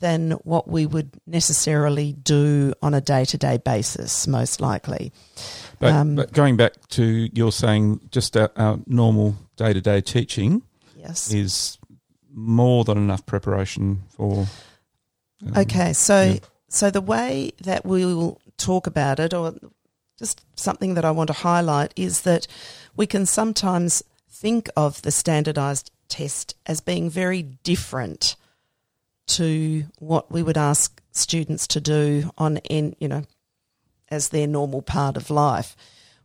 than 0.00 0.32
what 0.44 0.68
we 0.68 0.84
would 0.84 1.10
necessarily 1.26 2.12
do 2.12 2.74
on 2.82 2.92
a 2.92 3.00
day 3.00 3.24
to 3.26 3.38
day 3.38 3.56
basis, 3.58 4.26
most 4.26 4.60
likely. 4.60 5.12
But, 5.78 5.92
Um, 5.92 6.14
but 6.16 6.32
going 6.32 6.56
back 6.58 6.72
to 6.90 7.28
you're 7.32 7.52
saying 7.52 8.00
just 8.10 8.36
our, 8.36 8.50
our 8.56 8.78
normal 8.86 9.36
day 9.56 9.72
to 9.72 9.80
day 9.80 10.00
teaching 10.02 10.62
Yes. 10.98 11.32
is 11.32 11.78
more 12.32 12.84
than 12.84 12.98
enough 12.98 13.26
preparation 13.26 14.02
for. 14.08 14.46
um, 15.46 15.52
Okay, 15.56 15.92
so 15.92 16.22
yeah. 16.22 16.38
so 16.68 16.90
the 16.90 17.00
way 17.00 17.52
that 17.62 17.84
we'll 17.84 18.40
talk 18.56 18.86
about 18.86 19.18
it, 19.18 19.34
or 19.34 19.54
just 20.18 20.44
something 20.54 20.94
that 20.94 21.04
I 21.04 21.10
want 21.10 21.28
to 21.28 21.34
highlight, 21.34 21.92
is 21.96 22.22
that 22.22 22.46
we 22.96 23.06
can 23.06 23.26
sometimes 23.26 24.02
think 24.28 24.68
of 24.76 25.02
the 25.02 25.10
standardized 25.10 25.90
test 26.08 26.54
as 26.66 26.80
being 26.80 27.08
very 27.08 27.42
different 27.42 28.36
to 29.26 29.84
what 29.98 30.30
we 30.30 30.42
would 30.42 30.58
ask 30.58 31.00
students 31.12 31.66
to 31.68 31.80
do 31.80 32.30
on 32.36 32.56
in 32.58 32.94
you 32.98 33.08
know 33.08 33.22
as 34.08 34.28
their 34.28 34.46
normal 34.46 34.82
part 34.82 35.16
of 35.16 35.30
life 35.30 35.76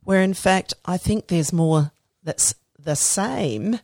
where 0.03 0.21
in 0.21 0.33
fact 0.33 0.73
I 0.85 0.97
think 0.97 1.27
there's 1.27 1.53
more 1.53 1.91
that's 2.23 2.55
the 2.79 2.95
same 2.95 3.79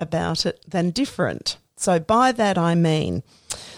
about 0.00 0.46
it 0.46 0.64
than 0.66 0.90
different. 0.90 1.58
So 1.76 1.98
by 1.98 2.32
that 2.32 2.58
I 2.58 2.74
mean 2.74 3.22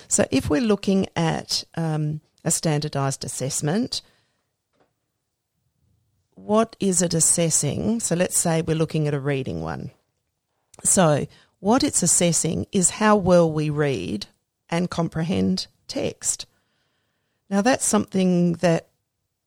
so 0.08 0.26
if 0.30 0.50
we're 0.50 0.60
looking 0.60 1.06
at 1.16 1.64
um, 1.74 2.20
a 2.44 2.50
standardized 2.50 3.24
assessment 3.24 4.02
what 6.34 6.76
is 6.80 7.02
it 7.02 7.14
assessing? 7.14 8.00
So 8.00 8.14
let's 8.16 8.38
say 8.38 8.62
we're 8.62 8.76
looking 8.76 9.06
at 9.06 9.14
a 9.14 9.20
reading 9.20 9.62
one. 9.62 9.92
So 10.82 11.26
what 11.60 11.84
it's 11.84 12.02
assessing 12.02 12.66
is 12.72 12.90
how 12.90 13.16
well 13.16 13.50
we 13.50 13.70
read 13.70 14.26
and 14.68 14.90
comprehend 14.90 15.68
text. 15.86 16.46
Now 17.48 17.60
that's 17.62 17.84
something 17.84 18.54
that 18.54 18.88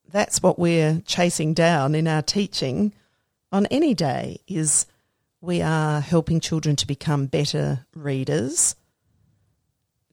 that's 0.09 0.41
what 0.41 0.57
we're 0.57 1.01
chasing 1.05 1.53
down 1.53 1.95
in 1.95 2.07
our 2.07 2.21
teaching 2.21 2.93
on 3.51 3.65
any 3.67 3.93
day 3.93 4.39
is 4.47 4.85
we 5.41 5.61
are 5.61 6.01
helping 6.01 6.39
children 6.39 6.75
to 6.77 6.87
become 6.87 7.27
better 7.27 7.85
readers, 7.95 8.75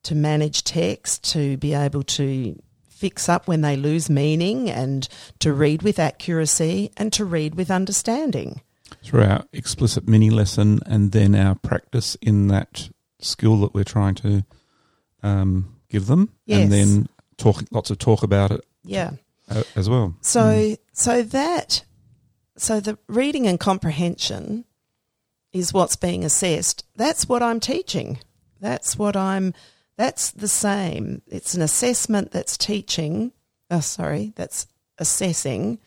to 0.05 0.15
manage 0.15 0.65
text, 0.65 1.25
to 1.33 1.57
be 1.57 1.75
able 1.75 2.03
to 2.03 2.61
fix 2.89 3.29
up 3.29 3.49
when 3.49 3.63
they 3.63 3.77
lose 3.77 4.09
meaning 4.11 4.71
and 4.71 5.09
to 5.41 5.53
read 5.53 5.83
with 5.83 5.99
accuracy 5.99 6.91
and 6.97 7.13
to 7.13 7.25
read 7.25 7.55
with 7.55 7.71
understanding. 7.71 8.61
through 9.03 9.23
our 9.25 9.45
explicit 9.53 10.07
mini 10.07 10.31
lesson 10.31 10.79
and 10.87 11.11
then 11.13 11.35
our 11.35 11.55
practice 11.57 12.15
in 12.23 12.47
that 12.49 12.89
skill 13.21 13.57
that 13.57 13.75
we're 13.75 13.83
trying 13.85 14.15
to 14.15 14.45
um, 15.23 15.77
give 15.89 16.07
them, 16.07 16.31
Yes. 16.47 16.63
and 16.63 16.73
then 16.73 17.09
talk 17.39 17.65
lots 17.73 17.91
of 17.91 17.99
talk 17.99 18.23
about 18.23 18.51
it 18.53 18.65
Yeah. 18.85 19.13
as 19.75 19.89
well. 19.89 20.15
So 20.21 20.77
so 20.93 21.23
that 21.23 21.85
so 22.57 22.79
the 22.81 22.99
reading 23.09 23.47
and 23.49 23.59
comprehension 23.59 24.65
is 25.53 25.73
what's 25.73 25.97
being 25.97 26.25
assessed. 26.25 26.85
That's 26.97 27.29
what 27.29 27.43
I'm 27.43 27.61
teaching. 27.61 28.19
That's 28.61 28.99
what 28.99 29.17
I'm 29.17 29.55
that's 29.97 30.31
the 30.31 30.49
same. 30.49 31.23
It's 31.27 31.55
an 31.55 31.63
assessment 31.63 32.33
that's 32.33 32.57
teaching 32.57 33.33
oh 33.71 33.81
sorry, 33.81 34.33
that's 34.37 34.67
assessing 34.99 35.79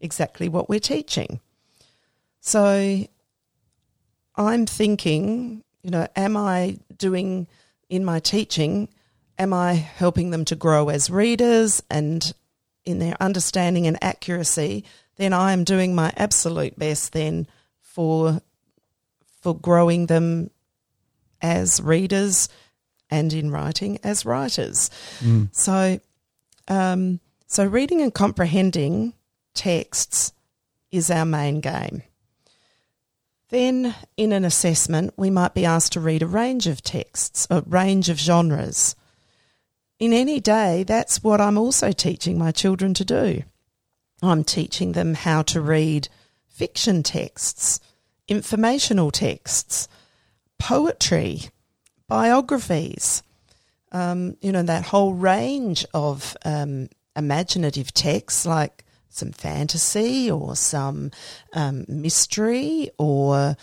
exactly 0.00 0.48
what 0.48 0.68
we're 0.68 0.80
teaching. 0.80 1.40
So 2.40 3.06
I'm 4.36 4.66
thinking, 4.66 5.62
you 5.82 5.90
know, 5.90 6.08
am 6.16 6.36
I 6.36 6.78
doing 6.96 7.46
in 7.88 8.04
my 8.04 8.18
teaching, 8.18 8.88
am 9.38 9.52
I 9.52 9.74
helping 9.74 10.30
them 10.30 10.44
to 10.46 10.56
grow 10.56 10.88
as 10.88 11.10
readers 11.10 11.82
and 11.90 12.32
in 12.84 12.98
their 12.98 13.16
understanding 13.20 13.86
and 13.86 14.02
accuracy, 14.02 14.84
then 15.16 15.32
I 15.32 15.52
am 15.52 15.64
doing 15.64 15.94
my 15.94 16.12
absolute 16.16 16.78
best 16.78 17.12
then 17.12 17.46
for 17.80 18.40
for 19.44 19.54
growing 19.54 20.06
them 20.06 20.50
as 21.42 21.78
readers 21.82 22.48
and 23.10 23.30
in 23.34 23.50
writing 23.50 23.98
as 24.02 24.24
writers. 24.24 24.90
Mm. 25.20 25.54
So 25.54 26.00
um, 26.66 27.20
so 27.46 27.66
reading 27.66 28.00
and 28.00 28.12
comprehending 28.12 29.12
texts 29.54 30.32
is 30.90 31.10
our 31.10 31.26
main 31.26 31.60
game. 31.60 32.02
Then, 33.50 33.94
in 34.16 34.32
an 34.32 34.46
assessment, 34.46 35.12
we 35.18 35.28
might 35.28 35.52
be 35.52 35.66
asked 35.66 35.92
to 35.92 36.00
read 36.00 36.22
a 36.22 36.26
range 36.26 36.66
of 36.66 36.82
texts, 36.82 37.46
a 37.50 37.60
range 37.66 38.08
of 38.08 38.18
genres. 38.18 38.96
In 39.98 40.14
any 40.14 40.40
day, 40.40 40.82
that's 40.82 41.22
what 41.22 41.40
I'm 41.40 41.58
also 41.58 41.92
teaching 41.92 42.38
my 42.38 42.50
children 42.50 42.94
to 42.94 43.04
do. 43.04 43.42
I'm 44.22 44.42
teaching 44.42 44.92
them 44.92 45.12
how 45.12 45.42
to 45.42 45.60
read 45.60 46.08
fiction 46.48 47.02
texts, 47.02 47.78
informational 48.28 49.10
texts, 49.10 49.88
poetry, 50.58 51.42
biographies, 52.08 53.22
um, 53.92 54.36
you 54.40 54.52
know, 54.52 54.62
that 54.62 54.86
whole 54.86 55.14
range 55.14 55.86
of 55.94 56.36
um, 56.44 56.88
imaginative 57.16 57.94
texts 57.94 58.44
like 58.44 58.84
some 59.08 59.30
fantasy 59.30 60.30
or 60.30 60.56
some 60.56 61.10
um, 61.52 61.84
mystery 61.88 62.90
or 62.98 63.56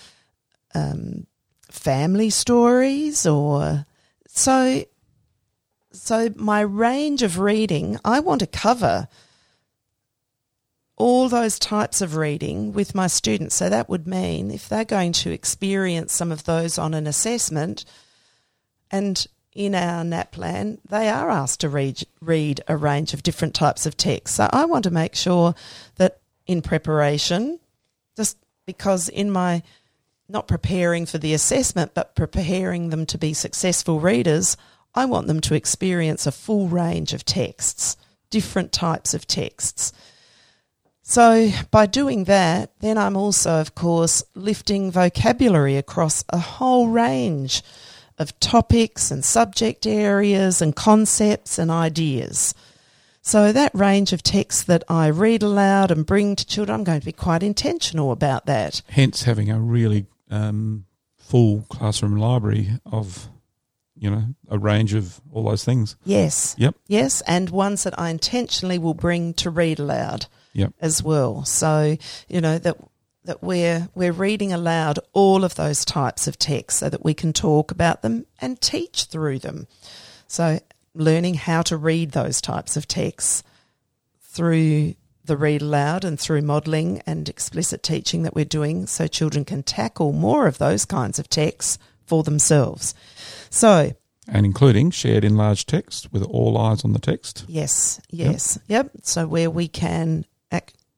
um, 0.74 1.28
family 1.70 2.30
stories 2.30 3.26
or 3.26 3.86
so 4.28 4.84
so 5.92 6.30
my 6.36 6.62
range 6.62 7.22
of 7.22 7.40
reading 7.40 7.98
I 8.06 8.22
want 8.22 8.40
to 8.40 8.48
cover 8.48 9.10
all 11.02 11.28
those 11.28 11.58
types 11.58 12.00
of 12.00 12.16
reading 12.16 12.74
with 12.74 12.94
my 12.94 13.08
students 13.08 13.56
so 13.56 13.68
that 13.70 13.90
would 13.90 14.06
mean 14.06 14.52
if 14.52 14.70
they're 14.70 14.86
going 14.86 15.12
to 15.12 15.32
experience 15.32 16.14
some 16.14 16.32
of 16.32 16.44
those 16.44 16.78
on 16.78 16.94
an 16.94 17.08
assessment 17.08 17.84
and 18.92 19.26
in 19.54 19.76
our 19.76 20.04
NAPLAN, 20.04 20.80
they 20.88 21.10
are 21.10 21.30
asked 21.30 21.62
to 21.62 21.70
read, 21.70 22.04
read 22.22 22.62
a 22.68 22.78
range 22.78 23.14
of 23.14 23.24
different 23.24 23.54
types 23.54 23.86
of 23.86 23.98
text. 23.98 24.36
So 24.36 24.48
I 24.52 24.66
want 24.66 24.84
to 24.84 24.92
make 24.92 25.16
sure 25.16 25.56
that 25.96 26.20
in 26.46 26.62
preparation, 26.62 27.60
just 28.16 28.38
because 28.66 29.10
in 29.10 29.32
my 29.32 29.64
not 30.30 30.48
preparing 30.48 31.06
for 31.06 31.18
the 31.18 31.34
assessment, 31.34 31.94
but 31.94 32.16
preparing 32.16 32.90
them 32.90 33.06
to 33.08 33.18
be 33.18 33.34
successful 33.34 34.00
readers, 34.00 34.56
I 34.96 35.06
want 35.06 35.28
them 35.28 35.42
to 35.42 35.56
experience 35.56 36.26
a 36.26 36.32
full 36.32 36.70
range 36.70 37.12
of 37.12 37.26
texts, 37.26 37.98
different 38.30 38.72
types 38.72 39.14
of 39.14 39.28
texts. 39.28 39.92
So 41.04 41.52
by 41.72 41.88
doing 41.88 42.26
that, 42.26 42.72
then 42.80 42.98
I'm 42.98 43.18
also, 43.18 43.60
of 43.60 43.76
course, 43.76 44.24
lifting 44.36 44.92
vocabulary 44.92 45.76
across 45.76 46.24
a 46.30 46.38
whole 46.38 46.88
range 46.90 47.64
of 48.18 48.40
topics 48.40 49.10
and 49.10 49.26
subject 49.26 49.88
areas 49.88 50.62
and 50.62 50.76
concepts 50.76 51.58
and 51.58 51.72
ideas. 51.72 52.54
So 53.24 53.52
that 53.52 53.74
range 53.74 54.14
of 54.14 54.24
texts 54.24 54.64
that 54.64 54.84
I 54.90 55.08
read 55.08 55.44
aloud 55.44 55.92
and 55.92 56.06
bring 56.06 56.36
to 56.36 56.46
children, 56.46 56.80
I'm 56.80 56.84
going 56.84 57.00
to 57.00 57.06
be 57.06 57.12
quite 57.12 57.44
intentional 57.44 58.12
about 58.12 58.46
that. 58.46 58.82
Hence, 58.90 59.24
having 59.24 59.50
a 59.50 59.60
really 59.60 60.06
um, 60.30 60.86
full 61.18 61.66
classroom 61.70 62.18
library 62.18 62.70
of, 62.86 63.28
you 63.96 64.10
know, 64.10 64.24
a 64.50 64.58
range 64.58 64.94
of 64.94 65.22
all 65.32 65.44
those 65.44 65.64
things. 65.64 65.96
Yes. 66.04 66.56
Yep. 66.58 66.76
Yes, 66.88 67.22
and 67.28 67.50
ones 67.50 67.84
that 67.84 68.00
I 68.00 68.10
intentionally 68.10 68.78
will 68.78 68.96
bring 68.96 69.34
to 69.36 69.50
read 69.50 69.80
aloud 69.80 70.28
Yep. 70.54 70.74
as 70.82 71.02
well. 71.04 71.46
So, 71.46 71.98
you 72.28 72.42
know, 72.42 72.58
that 72.60 72.78
that 73.24 73.44
we're 73.44 73.88
we're 73.94 74.12
reading 74.12 74.52
aloud 74.52 75.00
all 75.14 75.44
of 75.44 75.56
those 75.56 75.86
types 75.86 76.28
of 76.28 76.40
texts 76.40 76.80
so 76.80 76.90
that 76.90 77.06
we 77.06 77.14
can 77.14 77.34
talk 77.34 77.72
about 77.72 78.02
them 78.02 78.26
and 78.40 78.60
teach 78.60 79.06
through 79.06 79.40
them. 79.40 79.68
So 80.28 80.60
learning 80.96 81.36
how 81.36 81.62
to 81.64 81.78
read 81.78 82.12
those 82.12 82.42
types 82.42 82.76
of 82.76 82.88
texts 82.88 83.44
through 84.22 84.96
the 85.24 85.38
read 85.38 85.62
aloud 85.62 86.04
and 86.04 86.20
through 86.20 86.42
modelling 86.42 87.02
and 87.06 87.30
explicit 87.30 87.84
teaching 87.84 88.24
that 88.24 88.34
we're 88.34 88.44
doing 88.46 88.88
so 88.88 89.08
children 89.08 89.46
can 89.46 89.62
tackle 89.64 90.12
more 90.14 90.48
of 90.48 90.58
those 90.58 90.84
kinds 90.86 91.20
of 91.20 91.30
texts 91.30 91.78
for 92.06 92.24
themselves. 92.24 92.94
So, 93.50 93.92
And 94.28 94.46
including 94.46 94.90
shared 94.92 95.24
enlarged 95.24 95.70
text 95.70 96.12
with 96.12 96.24
all 96.24 96.58
eyes 96.58 96.84
on 96.84 96.94
the 96.94 97.00
text. 97.00 97.46
yes, 97.48 98.02
yes, 98.10 98.58
yep. 98.68 98.90
So, 99.04 99.28
where 99.28 99.50
we 99.52 99.68
can, 99.68 100.26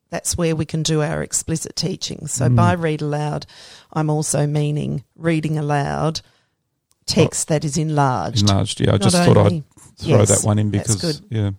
that's 0.09 0.37
where 0.37 0.55
we 0.55 0.65
can 0.65 0.83
do 0.83 1.01
our 1.01 1.23
explicit 1.23 1.75
teaching. 1.75 2.27
So, 2.27 2.47
Mm. 2.47 2.55
by 2.55 2.73
read 2.73 3.01
aloud, 3.01 3.47
I'm 3.91 4.09
also 4.11 4.45
meaning 4.45 5.03
reading 5.15 5.57
aloud 5.57 6.21
text 7.07 7.47
that 7.47 7.65
is 7.65 7.77
enlarged. 7.77 8.41
Enlarged, 8.41 8.79
yeah. 8.79 8.89
I 8.89 8.91
Not 8.93 9.01
just 9.01 9.15
thought 9.17 9.37
I'd 9.37 9.63
throw 9.97 10.19
Yes, 10.19 10.29
that 10.29 10.45
one 10.47 10.59
in 10.59 10.69
because, 10.69 10.95
good. 11.01 11.21
yeah. 11.29 11.51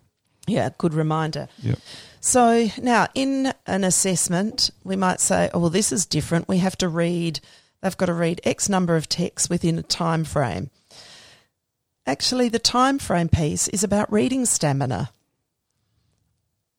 Yeah, 0.47 0.71
good 0.79 0.95
reminder. 0.95 1.49
Yep. 1.63 1.79
So 2.21 2.69
now 2.81 3.09
in 3.15 3.53
an 3.67 3.83
assessment, 3.83 4.71
we 4.85 4.95
might 4.97 5.21
say, 5.21 5.51
oh, 5.53 5.59
well, 5.59 5.71
this 5.71 5.91
is 5.91 6.07
different. 6.07 6.47
We 6.49 6.59
have 6.59 6.79
to 6.79 6.89
read, 6.89 7.41
they've 7.83 7.97
got 7.97 8.07
to 8.07 8.15
read 8.15 8.41
X 8.45 8.69
number 8.69 8.95
of 8.97 9.09
texts 9.09 9.51
within 9.51 9.79
a 9.79 9.83
time 9.83 10.23
frame. 10.25 10.71
Actually, 12.07 12.49
the 12.51 12.59
time 12.59 12.99
frame 12.99 13.29
piece 13.29 13.67
is 13.69 13.83
about 13.83 14.13
reading 14.13 14.47
stamina. 14.47 15.11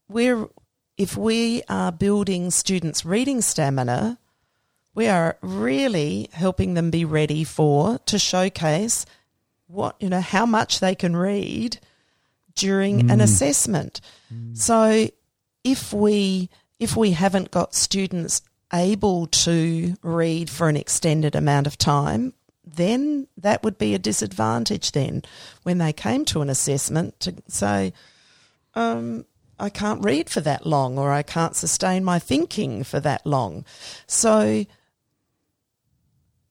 We're, 0.08 0.48
if 0.98 1.18
we 1.18 1.62
are 1.68 1.92
building 1.92 2.52
students' 2.52 3.06
reading 3.06 3.42
stamina, 3.42 4.18
we 4.94 5.08
are 5.08 5.38
really 5.42 6.30
helping 6.32 6.74
them 6.74 6.90
be 6.90 7.04
ready 7.04 7.44
for 7.44 8.00
to 8.06 8.18
showcase 8.18 9.06
what 9.68 9.96
you 10.00 10.10
know 10.10 10.22
how 10.22 10.46
much 10.46 10.80
they 10.80 10.96
can 10.96 11.16
read 11.16 11.80
during 12.56 13.12
an 13.12 13.20
assessment. 13.20 14.00
So 14.54 15.10
if 15.64 15.92
we 15.92 16.50
if 16.80 16.96
we 16.96 17.12
haven't 17.12 17.52
got 17.52 17.76
students 17.76 18.42
able 18.74 19.28
to 19.28 19.96
read 20.02 20.50
for 20.50 20.70
an 20.70 20.78
extended 20.78 21.36
amount 21.36 21.68
of 21.68 21.78
time, 21.78 22.34
then 22.66 23.28
that 23.38 23.64
would 23.64 23.78
be 23.78 23.94
a 23.94 24.00
disadvantage 24.00 24.92
then 24.92 25.24
when 25.64 25.78
they 25.78 25.94
came 25.94 26.26
to 26.26 26.42
an 26.42 26.50
assessment 26.50 27.20
to 27.22 27.36
say, 27.48 27.94
um, 28.74 29.26
I 29.60 29.70
can't 29.70 30.04
read 30.04 30.30
for 30.30 30.42
that 30.42 30.66
long 30.66 30.98
or 30.98 31.12
I 31.12 31.24
can't 31.24 31.56
sustain 31.56 32.04
my 32.04 32.20
thinking 32.20 32.84
for 32.84 33.00
that 33.00 33.26
long. 33.26 33.66
So 34.08 34.66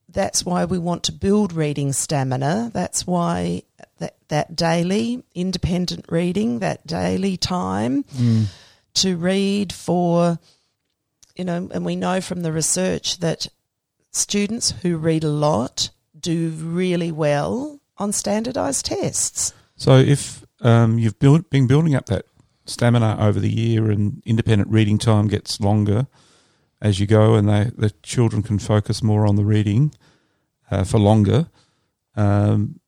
that's 0.09 0.45
why 0.45 0.65
we 0.65 0.79
want 0.79 1.03
to 1.05 1.13
build 1.13 1.53
reading 1.53 1.93
stamina. 1.93 2.71
That's 2.73 3.07
why 3.07 3.63
that, 3.99 4.17
that 4.29 4.57
daily 4.57 5.25
independent 5.35 6.07
reading, 6.09 6.61
that 6.61 6.87
daily 6.87 7.37
time 7.37 8.05
to 8.95 9.17
read 9.17 9.73
for, 9.73 10.39
you 11.37 11.45
know, 11.45 11.69
and 11.73 11.85
we 11.85 11.97
know 11.97 12.21
from 12.21 12.43
the 12.43 12.53
research 12.53 13.19
that 13.19 13.49
students 14.13 14.71
who 14.83 14.97
read 14.97 15.25
a 15.25 15.29
lot 15.29 15.91
do 16.19 16.51
really 16.51 17.13
well 17.13 17.81
on 17.99 18.13
standardized 18.13 18.87
tests. 18.87 19.53
So 19.77 19.97
if 19.97 20.45
um, 20.61 20.99
you've 20.99 21.19
built, 21.19 21.51
been 21.51 21.67
building 21.67 21.95
up 21.95 22.07
that 22.07 22.25
stamina 22.67 23.17
over 23.21 23.39
the 23.41 23.51
year 23.51 23.91
and 23.91 24.23
independent 24.25 24.71
reading 24.71 24.99
time 24.99 25.29
gets 25.29 25.61
longer 25.61 26.07
as 26.81 27.01
you 27.01 27.07
go 27.07 27.35
and 27.35 27.49
they, 27.49 27.71
the 27.77 27.91
children 28.03 28.43
can 28.43 28.59
focus 28.59 29.03
more 29.03 29.27
on 29.27 29.37
the 29.37 29.45
reading 29.45 29.95
uh, 30.71 30.85
for 30.85 30.99
longer, 30.99 31.49
um, 32.17 32.81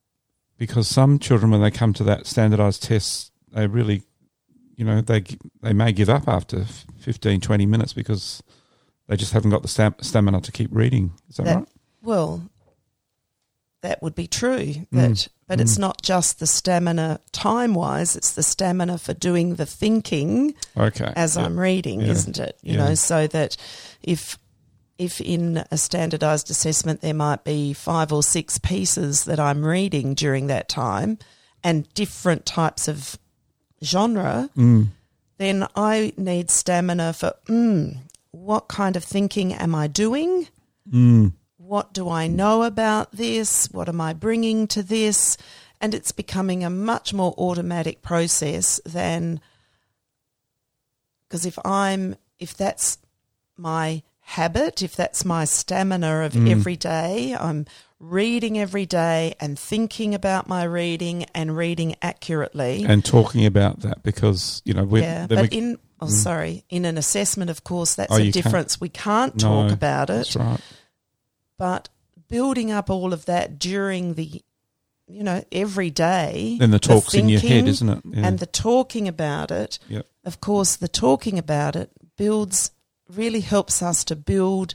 because 0.58 0.88
some 0.88 1.18
children, 1.18 1.50
when 1.50 1.60
they 1.62 1.70
come 1.70 1.92
to 1.94 2.04
that 2.04 2.26
standardized 2.26 2.82
test, 2.82 3.32
they 3.52 3.66
really, 3.66 4.02
you 4.76 4.84
know, 4.84 5.00
they 5.00 5.22
they 5.62 5.72
may 5.72 5.92
give 5.92 6.08
up 6.08 6.26
after 6.28 6.64
15, 6.98 7.40
20 7.40 7.66
minutes 7.66 7.92
because 7.92 8.42
they 9.08 9.16
just 9.16 9.32
haven't 9.32 9.50
got 9.50 9.62
the 9.62 9.68
stam- 9.68 9.94
stamina 10.00 10.40
to 10.40 10.52
keep 10.52 10.70
reading. 10.72 11.12
Is 11.28 11.36
that, 11.36 11.44
That- 11.44 11.56
right? 11.56 11.68
Well, 12.02 12.48
that 13.86 14.02
would 14.02 14.14
be 14.14 14.26
true. 14.26 14.74
That, 14.92 15.28
but 15.46 15.60
it's 15.60 15.78
not 15.78 16.02
just 16.02 16.38
the 16.40 16.46
stamina 16.46 17.20
time 17.32 17.74
wise; 17.74 18.16
it's 18.16 18.32
the 18.32 18.42
stamina 18.42 18.98
for 18.98 19.14
doing 19.14 19.54
the 19.54 19.66
thinking 19.66 20.54
Okay. 20.76 21.12
as 21.16 21.36
Yeah. 21.36 21.44
I'm 21.44 21.58
reading, 21.58 22.00
Yeah. 22.00 22.12
isn't 22.12 22.38
it? 22.38 22.58
You 22.62 22.74
Yeah. 22.74 22.88
know, 22.88 22.94
so 22.94 23.26
that 23.28 23.56
if 24.02 24.38
if 24.98 25.20
in 25.20 25.62
a 25.70 25.76
standardized 25.76 26.50
assessment 26.50 27.00
there 27.02 27.12
might 27.14 27.44
be 27.44 27.74
five 27.74 28.12
or 28.12 28.22
six 28.22 28.58
pieces 28.58 29.24
that 29.24 29.38
I'm 29.38 29.62
reading 29.64 30.14
during 30.14 30.46
that 30.46 30.68
time 30.70 31.18
and 31.62 31.86
different 31.94 32.46
types 32.46 32.88
of 32.88 33.18
genre, 33.84 34.48
Mm. 34.56 34.88
then 35.38 35.66
I 35.76 36.12
need 36.16 36.50
stamina 36.50 37.12
for 37.12 37.34
mm, 37.46 37.98
what 38.30 38.68
kind 38.68 38.96
of 38.96 39.04
thinking 39.04 39.52
am 39.52 39.74
I 39.74 39.86
doing? 39.86 40.48
Mm. 41.66 41.68
What 41.68 41.92
do 41.92 42.08
I 42.08 42.26
know 42.28 42.62
about 42.62 43.12
this? 43.12 43.68
What 43.72 43.88
am 43.88 44.00
I 44.00 44.12
bringing 44.12 44.66
to 44.68 44.82
this? 44.82 45.36
And 45.80 45.94
it's 45.94 46.12
becoming 46.12 46.64
a 46.64 46.70
much 46.70 47.12
more 47.12 47.34
automatic 47.36 48.00
process 48.02 48.80
than 48.86 49.40
because 51.28 51.44
if 51.44 51.58
I'm 51.64 52.16
if 52.38 52.56
that's 52.56 52.98
my 53.56 54.02
habit, 54.20 54.82
if 54.82 54.96
that's 54.96 55.24
my 55.24 55.44
stamina 55.44 56.20
of 56.22 56.36
every 56.48 56.76
day, 56.76 57.34
I'm 57.38 57.66
reading 57.98 58.58
every 58.58 58.86
day 58.86 59.34
and 59.40 59.58
thinking 59.58 60.14
about 60.14 60.48
my 60.48 60.64
reading 60.64 61.24
and 61.34 61.56
reading 61.56 61.96
accurately. 62.02 62.84
And 62.86 63.04
talking 63.04 63.46
about 63.46 63.80
that 63.80 64.02
because, 64.02 64.62
you 64.64 64.74
know, 64.74 64.84
we 64.84 65.00
yeah, 65.00 65.26
but 65.26 65.50
we, 65.50 65.58
in 65.58 65.78
oh 66.00 66.08
sorry, 66.08 66.64
in 66.70 66.84
an 66.84 66.96
assessment, 66.98 67.50
of 67.50 67.64
course, 67.64 67.94
that's 67.94 68.12
Oh, 68.12 68.16
a 68.16 68.20
you 68.20 68.32
can't- 68.32 68.44
difference. 68.44 68.80
We 68.80 68.88
can't 68.88 69.34
No, 69.42 69.62
talk 69.62 69.72
about 69.72 70.10
it, 70.10 70.14
that's 70.14 70.36
right. 70.36 70.60
But 71.58 71.88
building 72.28 72.70
up 72.70 72.90
all 72.90 73.12
of 73.12 73.24
that 73.26 73.58
during 73.58 74.14
the, 74.14 74.42
you 75.06 75.22
know, 75.22 75.44
every 75.52 75.90
day. 75.90 76.56
Then 76.58 76.70
the 76.70 76.78
talk's 76.78 77.14
in 77.14 77.28
your 77.28 77.40
head, 77.40 77.68
isn't 77.68 77.88
it? 77.88 78.02
Yeah. 78.04 78.26
And 78.26 78.38
the 78.38 78.46
talking 78.46 79.08
about 79.08 79.50
it, 79.50 79.78
Yep. 79.88 80.06
of 80.24 80.40
course, 80.40 80.76
the 80.76 80.88
talking 80.88 81.38
about 81.38 81.76
it 81.76 81.90
builds, 82.16 82.70
really 83.08 83.40
helps 83.40 83.82
us 83.82 84.04
to 84.04 84.16
build 84.16 84.74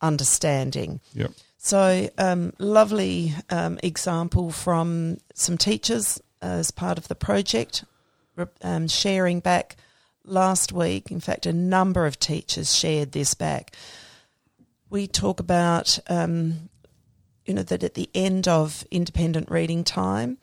understanding. 0.00 1.00
Yep. 1.14 1.32
So, 1.58 2.08
um, 2.16 2.52
lovely 2.58 3.34
um, 3.50 3.78
example 3.82 4.50
from 4.50 5.18
some 5.34 5.58
teachers 5.58 6.20
as 6.40 6.70
part 6.70 6.96
of 6.96 7.08
the 7.08 7.14
project, 7.14 7.84
um, 8.62 8.86
sharing 8.88 9.40
back 9.40 9.76
last 10.24 10.72
week. 10.72 11.10
In 11.10 11.20
fact, 11.20 11.46
a 11.46 11.52
number 11.52 12.06
of 12.06 12.18
teachers 12.18 12.74
shared 12.74 13.12
this 13.12 13.34
back. 13.34 13.74
We 14.88 15.06
talk 15.06 15.40
about, 15.40 15.98
um, 16.08 16.68
you 17.44 17.54
know, 17.54 17.62
that 17.62 17.82
at 17.82 17.94
the 17.94 18.08
end 18.14 18.46
of 18.48 18.84
independent 18.90 19.50
reading 19.50 19.84
time, 19.84 20.38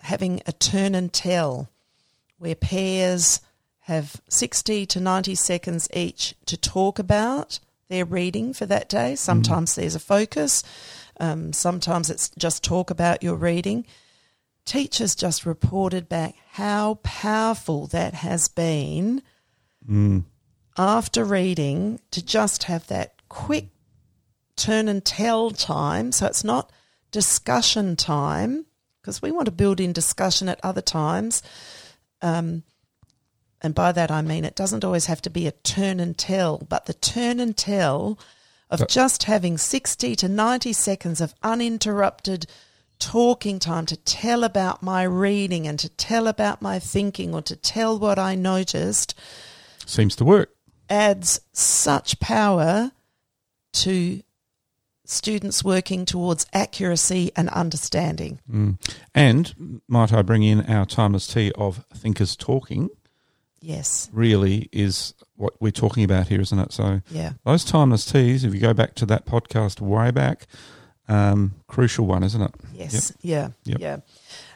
having 0.00 0.42
a 0.46 0.52
turn 0.52 0.94
and 0.94 1.12
tell 1.12 1.68
where 2.38 2.54
pairs 2.54 3.40
have 3.86 4.20
60 4.28 4.86
to 4.86 5.00
90 5.00 5.34
seconds 5.34 5.88
each 5.94 6.34
to 6.46 6.56
talk 6.56 6.98
about 6.98 7.58
their 7.88 8.04
reading 8.04 8.52
for 8.52 8.66
that 8.66 8.88
day. 8.88 9.14
Sometimes 9.14 9.74
there's 9.74 9.94
a 9.94 10.00
focus, 10.00 10.62
um, 11.20 11.52
sometimes 11.52 12.10
it's 12.10 12.30
just 12.38 12.64
talk 12.64 12.90
about 12.90 13.22
your 13.22 13.36
reading. 13.36 13.86
Teachers 14.64 15.14
just 15.14 15.44
reported 15.44 16.08
back 16.08 16.34
how 16.52 16.98
powerful 17.02 17.86
that 17.88 18.14
has 18.14 18.48
been 18.48 19.22
Mm. 19.88 20.24
after 20.78 21.24
reading 21.24 22.00
to 22.12 22.24
just 22.24 22.64
have 22.64 22.86
that 22.86 23.14
quick 23.32 23.68
turn 24.56 24.88
and 24.88 25.02
tell 25.02 25.50
time. 25.50 26.12
So 26.12 26.26
it's 26.26 26.44
not 26.44 26.70
discussion 27.10 27.96
time 27.96 28.66
because 29.00 29.22
we 29.22 29.30
want 29.32 29.46
to 29.46 29.52
build 29.52 29.80
in 29.80 29.92
discussion 29.94 30.50
at 30.50 30.60
other 30.62 30.82
times. 30.82 31.42
Um, 32.20 32.62
and 33.62 33.74
by 33.74 33.90
that 33.92 34.10
I 34.10 34.20
mean 34.20 34.44
it 34.44 34.54
doesn't 34.54 34.84
always 34.84 35.06
have 35.06 35.22
to 35.22 35.30
be 35.30 35.46
a 35.46 35.52
turn 35.52 35.98
and 35.98 36.16
tell, 36.16 36.58
but 36.68 36.84
the 36.84 36.92
turn 36.94 37.40
and 37.40 37.56
tell 37.56 38.18
of 38.68 38.80
But- 38.80 38.90
just 38.90 39.22
having 39.24 39.56
60 39.56 40.14
to 40.16 40.28
90 40.28 40.72
seconds 40.74 41.20
of 41.22 41.34
uninterrupted 41.42 42.46
talking 42.98 43.58
time 43.58 43.86
to 43.86 43.96
tell 43.96 44.44
about 44.44 44.82
my 44.82 45.02
reading 45.04 45.66
and 45.66 45.78
to 45.80 45.88
tell 45.88 46.28
about 46.28 46.60
my 46.62 46.78
thinking 46.78 47.34
or 47.34 47.42
to 47.42 47.56
tell 47.56 47.98
what 47.98 48.18
I 48.18 48.34
noticed 48.34 49.14
Seems 49.86 50.14
to 50.16 50.24
work. 50.24 50.50
adds 50.90 51.40
such 51.52 52.20
power 52.20 52.92
to 53.72 54.22
students 55.04 55.64
working 55.64 56.04
towards 56.04 56.46
accuracy 56.52 57.32
and 57.36 57.48
understanding. 57.50 58.40
Mm. 58.50 58.78
And 59.14 59.80
might 59.88 60.12
I 60.12 60.22
bring 60.22 60.42
in 60.42 60.60
our 60.66 60.86
timeless 60.86 61.26
T 61.26 61.50
of 61.56 61.84
thinkers 61.94 62.36
talking? 62.36 62.88
Yes. 63.60 64.08
Really 64.12 64.68
is 64.72 65.14
what 65.36 65.54
we're 65.60 65.70
talking 65.72 66.04
about 66.04 66.28
here, 66.28 66.40
isn't 66.40 66.58
it? 66.58 66.72
So 66.72 67.00
Yeah. 67.10 67.32
those 67.44 67.64
timeless 67.64 68.04
Ts, 68.04 68.44
if 68.44 68.54
you 68.54 68.60
go 68.60 68.74
back 68.74 68.94
to 68.96 69.06
that 69.06 69.24
podcast 69.26 69.80
way 69.80 70.10
back, 70.10 70.46
um, 71.08 71.54
crucial 71.66 72.06
one, 72.06 72.22
isn't 72.22 72.40
it? 72.42 72.54
Yes. 72.74 73.12
Yeah. 73.20 73.48
Yep. 73.64 73.80
Yeah. 73.80 73.96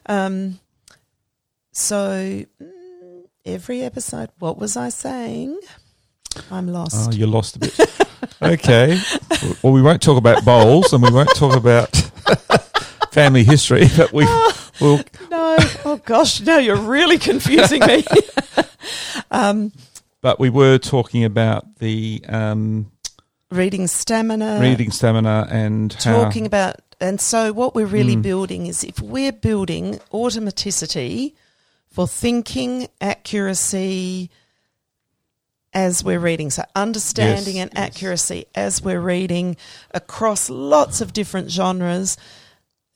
Um, 0.06 0.60
so 1.72 2.44
mm, 2.62 3.22
every 3.44 3.82
episode. 3.82 4.30
What 4.38 4.58
was 4.58 4.76
I 4.76 4.88
saying? 4.88 5.58
I'm 6.50 6.68
Oh, 6.68 6.72
lost. 6.72 7.12
you 7.14 7.26
lost 7.26 7.56
a 7.56 7.58
bit. 7.60 7.78
okay. 8.42 8.98
Well, 9.62 9.72
we 9.72 9.82
won't 9.82 10.02
talk 10.02 10.18
about 10.18 10.44
bowls 10.44 10.92
and 10.92 11.02
we 11.02 11.10
won't 11.10 11.34
talk 11.36 11.56
about 11.56 11.94
family 13.12 13.44
history, 13.44 13.86
but 13.96 14.12
we 14.12 14.24
will. 14.80 14.98
no. 15.30 15.56
Oh 15.84 16.00
gosh, 16.04 16.40
no, 16.40 16.58
you're 16.58 16.76
really 16.76 17.18
confusing 17.18 17.80
me. 17.86 18.04
um, 19.30 19.72
But 20.20 20.38
we 20.40 20.50
were 20.50 20.78
talking 20.78 21.24
about 21.24 21.78
the 21.78 22.22
um, 22.28 22.90
reading 23.50 23.86
stamina. 23.86 24.58
reading 24.60 24.90
stamina 24.90 25.46
and 25.50 25.92
how. 25.94 26.24
talking 26.24 26.46
about 26.46 26.76
and 27.00 27.20
so 27.20 27.52
what 27.52 27.74
we're 27.74 27.86
really 27.86 28.16
Mm. 28.16 28.22
building 28.22 28.66
is 28.66 28.82
if 28.82 29.00
we're 29.00 29.30
building 29.32 30.00
automaticity 30.12 31.34
for 31.90 32.08
thinking 32.08 32.88
accuracy 33.02 34.30
as 35.76 36.02
we're 36.02 36.18
reading 36.18 36.48
so 36.50 36.62
understanding 36.74 37.56
Yes, 37.56 37.62
and 37.64 37.72
yes. 37.74 37.86
accuracy 37.86 38.46
as 38.54 38.82
we're 38.82 39.00
reading 39.00 39.56
across 39.92 40.48
lots 40.48 41.00
of 41.02 41.12
different 41.12 41.50
genres 41.50 42.16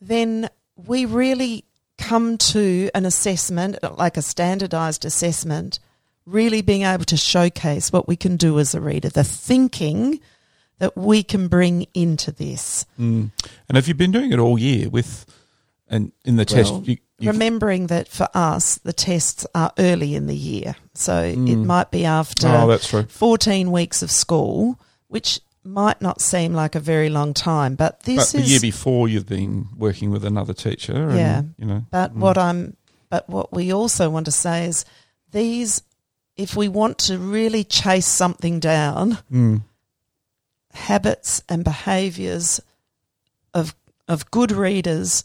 then 0.00 0.48
we 0.74 1.04
really 1.04 1.64
come 1.98 2.38
to 2.38 2.88
an 2.94 3.04
assessment 3.04 3.76
like 3.98 4.16
a 4.16 4.22
standardized 4.22 5.04
assessment 5.04 5.78
really 6.24 6.62
being 6.62 6.82
able 6.82 7.04
to 7.04 7.16
showcase 7.18 7.92
what 7.92 8.08
we 8.08 8.16
can 8.16 8.36
do 8.36 8.58
as 8.58 8.74
a 8.74 8.80
reader 8.80 9.10
the 9.10 9.24
thinking 9.24 10.18
that 10.78 10.96
we 10.96 11.22
can 11.22 11.48
bring 11.48 11.86
into 11.92 12.32
this 12.32 12.86
Mm. 12.98 13.30
And 13.68 13.76
have 13.76 13.86
you 13.88 13.94
been 13.94 14.10
doing 14.12 14.32
it 14.32 14.38
all 14.38 14.58
year 14.58 14.88
with, 14.88 15.26
and 15.86 16.12
in 16.24 16.36
the 16.36 16.46
test, 16.46 16.72
you, 16.86 16.96
you 17.20 17.30
remembering 17.30 17.86
that 17.88 18.08
for 18.08 18.28
us 18.34 18.78
the 18.78 18.92
tests 18.92 19.46
are 19.54 19.72
early 19.78 20.14
in 20.14 20.26
the 20.26 20.36
year 20.36 20.74
so 20.94 21.22
it 21.22 21.36
Mm. 21.38 21.64
might 21.66 21.90
be 21.90 22.04
after 22.04 22.48
oh, 22.48 22.66
that's 22.66 22.88
true. 22.88 23.04
14 23.04 23.70
weeks 23.70 24.02
of 24.02 24.10
school 24.10 24.78
which 25.08 25.40
might 25.62 26.00
not 26.00 26.20
seem 26.20 26.54
like 26.54 26.74
a 26.74 26.80
very 26.80 27.10
long 27.10 27.34
time 27.34 27.74
but 27.74 27.98
But 27.98 28.02
this 28.06 28.32
the 28.32 28.38
is 28.40 28.50
year 28.50 28.60
before, 28.60 29.08
you've 29.08 29.28
been 29.28 29.68
working 29.76 30.10
with 30.10 30.24
another 30.24 30.54
teacher. 30.54 31.08
And, 31.10 31.18
Yeah. 31.18 31.42
You 31.58 31.66
know. 31.66 31.84
but 31.90 32.14
Mm. 32.14 32.20
what 32.20 32.38
i'm 32.38 32.76
but 33.10 33.28
what 33.28 33.52
we 33.52 33.72
also 33.72 34.08
want 34.08 34.24
to 34.26 34.32
say 34.32 34.64
is 34.66 34.84
these 35.32 35.82
if 36.36 36.56
we 36.56 36.68
want 36.68 36.96
to 36.98 37.18
really 37.18 37.64
chase 37.64 38.06
something 38.06 38.60
down 38.60 39.18
Mm. 39.30 39.62
habits 40.72 41.42
and 41.48 41.64
behaviours 41.64 42.60
of 43.52 43.74
of 44.08 44.30
good 44.30 44.50
readers 44.52 45.24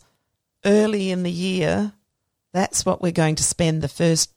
early 0.66 1.12
in 1.12 1.24
the 1.24 1.32
year, 1.32 1.94
that's 2.54 2.86
what 2.86 3.02
we're 3.02 3.12
going 3.12 3.36
to 3.36 3.44
spend 3.44 3.82
the 3.82 3.88
first 3.88 4.32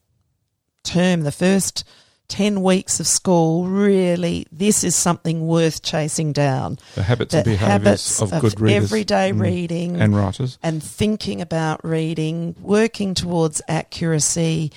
term, 0.84 1.22
the 1.22 1.32
first 1.32 1.84
ten 2.28 2.62
weeks 2.62 3.00
of 3.00 3.06
school. 3.06 3.66
Really, 3.66 4.46
this 4.52 4.84
is 4.84 4.94
something 4.94 5.46
worth 5.46 5.82
chasing 5.82 6.32
down. 6.32 6.78
The 6.94 7.02
habits 7.02 7.32
The 7.32 7.38
and 7.38 7.44
behaviours 7.44 8.20
of 8.20 8.32
of 8.32 8.40
good 8.42 8.60
readers. 8.60 8.84
everyday 8.84 9.32
Mm. 9.32 9.40
reading 9.40 10.00
And 10.00 10.14
writers. 10.16 10.58
and 10.62 10.82
thinking 10.82 11.40
about 11.40 11.84
reading, 11.84 12.54
working 12.60 13.14
towards 13.14 13.62
accuracy, 13.68 14.72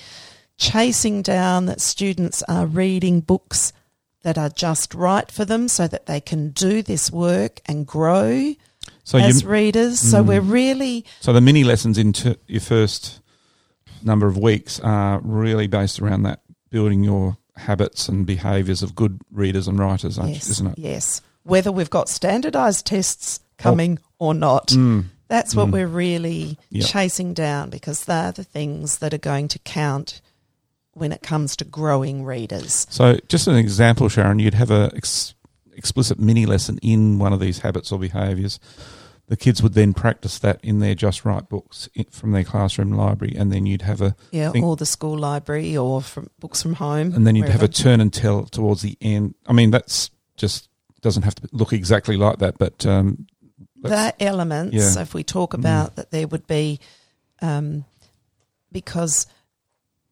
chasing 0.56 1.22
down 1.22 1.66
that 1.66 1.80
students 1.80 2.42
are 2.48 2.66
reading 2.66 3.20
books 3.20 3.72
that 4.22 4.38
are 4.38 4.50
just 4.50 4.94
right 4.94 5.30
for 5.30 5.44
them 5.44 5.66
so 5.68 5.88
that 5.88 6.06
they 6.06 6.20
can 6.20 6.50
do 6.50 6.80
this 6.82 7.10
work 7.10 7.60
and 7.66 7.86
grow 7.86 8.54
So 9.04 9.18
as 9.18 9.42
you, 9.42 9.48
readers. 9.48 9.98
So 9.98 10.22
Mm. 10.22 10.26
we're 10.26 10.40
really, 10.40 11.04
so 11.20 11.32
the 11.32 11.40
mini 11.40 11.64
lessons 11.64 11.98
into 11.98 12.38
your 12.46 12.60
first 12.60 13.20
number 14.02 14.26
of 14.26 14.36
weeks 14.38 14.80
are 14.80 15.20
really 15.22 15.66
based 15.66 16.00
around 16.00 16.22
that 16.24 16.40
building 16.70 17.02
your 17.04 17.36
habits 17.56 18.08
and 18.08 18.24
behaviours 18.26 18.82
of 18.82 18.94
good 18.94 19.20
readers 19.30 19.68
and 19.68 19.78
writers, 19.78 20.18
yes, 20.22 20.48
isn't 20.48 20.68
it? 20.68 20.78
yes, 20.78 21.20
whether 21.42 21.70
we've 21.72 21.90
got 21.90 22.08
standardized 22.08 22.86
tests 22.86 23.40
coming 23.58 23.98
or 24.18 24.34
not. 24.34 24.68
Mm. 24.68 25.06
That's 25.28 25.54
what 25.54 25.68
Mm. 25.68 25.72
we're 25.72 25.86
really 25.86 26.58
Yep. 26.70 26.86
chasing 26.86 27.34
down 27.34 27.70
because 27.70 28.04
they're 28.04 28.32
the 28.32 28.44
things 28.44 28.98
that 28.98 29.12
are 29.14 29.18
going 29.18 29.48
to 29.48 29.58
count 29.60 30.20
when 30.94 31.10
it 31.12 31.22
comes 31.22 31.56
to 31.56 31.64
growing 31.64 32.22
readers. 32.24 32.86
So, 32.90 33.18
just 33.28 33.46
an 33.48 33.54
example, 33.56 34.08
Sharon, 34.08 34.38
you'd 34.38 34.54
have 34.54 34.70
a 34.70 34.92
ex- 34.94 35.34
explicit 35.82 36.16
mini 36.20 36.46
lesson 36.46 36.78
in 36.80 37.18
one 37.18 37.32
of 37.32 37.40
these 37.40 37.58
habits 37.58 37.90
or 37.90 37.98
behaviours. 37.98 38.60
The 39.26 39.36
kids 39.36 39.62
would 39.62 39.74
then 39.74 39.94
practice 39.94 40.38
that 40.38 40.60
in 40.62 40.78
their 40.78 40.94
Just 40.94 41.24
Right 41.24 41.48
books 41.48 41.88
from 42.10 42.30
their 42.32 42.44
classroom 42.44 42.92
library, 42.92 43.34
and 43.36 43.50
then 43.50 43.66
you'd 43.66 43.82
have 43.82 44.00
a 44.00 44.14
Yeah, 44.30 44.52
think- 44.52 44.64
or 44.64 44.76
the 44.76 44.86
school 44.86 45.18
library 45.18 45.76
or 45.76 46.00
from 46.02 46.28
books 46.38 46.62
from 46.62 46.74
home. 46.74 47.12
and 47.14 47.26
then 47.26 47.34
you'd 47.34 47.48
have 47.48 47.62
a 47.64 47.68
turn 47.68 48.00
and 48.00 48.12
tell 48.12 48.44
towards 48.44 48.82
the 48.82 48.96
end. 49.00 49.34
I 49.46 49.52
mean, 49.52 49.70
that's 49.72 50.10
just 50.36 50.68
doesn't 51.00 51.24
have 51.24 51.34
to 51.36 51.48
look 51.50 51.72
exactly 51.72 52.16
like 52.16 52.38
that, 52.38 52.58
but 52.58 52.86
um, 52.86 53.26
are 53.84 54.12
elements, 54.20 54.74
yeah. 54.76 55.02
if 55.02 55.14
we 55.14 55.24
talk 55.24 55.50
Mm. 55.52 55.58
about 55.58 55.96
that, 55.96 56.10
there 56.12 56.28
would 56.28 56.46
be, 56.46 56.78
um, 57.40 57.84
because 58.70 59.26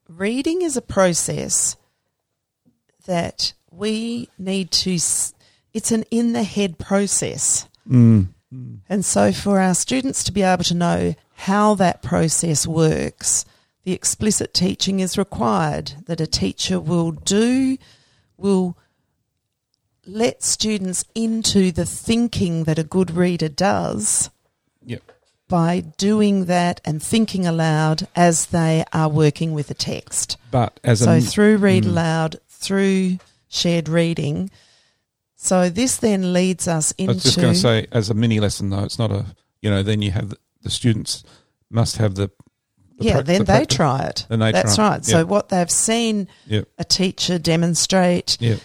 reading 0.08 0.62
is 0.62 0.76
a 0.76 0.82
process 0.82 1.76
that 3.06 3.52
we 3.70 4.28
need 4.38 4.70
to, 4.72 4.94
s- 4.96 5.32
it's 5.72 5.92
an 5.92 6.04
in 6.10 6.32
the 6.32 6.42
head 6.42 6.78
process. 6.78 7.68
mm, 7.88 8.26
And 8.88 9.04
so, 9.04 9.32
for 9.32 9.60
our 9.60 9.74
students 9.74 10.24
to 10.24 10.32
be 10.32 10.42
able 10.42 10.64
to 10.64 10.74
know 10.74 11.14
how 11.34 11.74
that 11.76 12.02
process 12.02 12.66
works, 12.66 13.44
the 13.84 13.92
explicit 13.92 14.52
teaching 14.52 15.00
is 15.00 15.16
required 15.16 15.92
that 16.06 16.20
a 16.20 16.26
teacher 16.26 16.78
will 16.80 17.12
do, 17.12 17.78
will 18.36 18.76
let 20.06 20.42
students 20.42 21.04
into 21.14 21.70
the 21.72 21.86
thinking 21.86 22.64
that 22.64 22.78
a 22.78 22.84
good 22.84 23.10
reader 23.10 23.48
does 23.48 24.30
Yep. 24.84 25.02
by 25.48 25.80
doing 25.98 26.46
that 26.46 26.80
and 26.84 27.02
thinking 27.02 27.46
aloud 27.46 28.08
as 28.16 28.46
they 28.46 28.84
are 28.92 29.08
working 29.08 29.52
with 29.52 29.70
a 29.70 29.74
text. 29.74 30.36
but 30.50 30.80
as 30.82 31.00
So 31.00 31.12
a 31.12 31.20
through 31.20 31.58
read 31.58 31.84
mm. 31.84 31.88
aloud, 31.88 32.36
through 32.48 33.18
shared 33.48 33.88
reading. 33.88 34.50
So 35.42 35.70
this 35.70 35.96
then 35.96 36.34
leads 36.34 36.68
us 36.68 36.90
into. 36.98 37.12
I 37.12 37.14
was 37.14 37.22
just 37.22 37.40
going 37.40 37.54
to 37.54 37.58
say, 37.58 37.86
as 37.92 38.10
a 38.10 38.14
mini 38.14 38.40
lesson 38.40 38.68
though, 38.68 38.84
it's 38.84 38.98
not 38.98 39.10
a 39.10 39.24
you 39.62 39.70
know. 39.70 39.82
Then 39.82 40.02
you 40.02 40.10
have 40.10 40.28
the, 40.28 40.36
the 40.62 40.68
students 40.70 41.24
must 41.70 41.96
have 41.96 42.14
the, 42.14 42.30
the 42.98 43.04
yeah, 43.06 43.12
prac- 43.14 43.24
then 43.24 43.38
the 43.38 43.44
they 43.44 43.52
practice. 43.60 43.76
try 43.76 44.02
it. 44.04 44.26
Then 44.28 44.38
they 44.40 44.52
That's 44.52 44.76
try 44.76 44.86
it. 44.86 44.90
right. 44.90 45.04
So 45.06 45.18
Yep. 45.18 45.26
what 45.28 45.48
they've 45.48 45.70
seen 45.70 46.28
Yep. 46.46 46.68
a 46.78 46.84
teacher 46.84 47.38
demonstrate 47.38 48.36
Yep. 48.38 48.60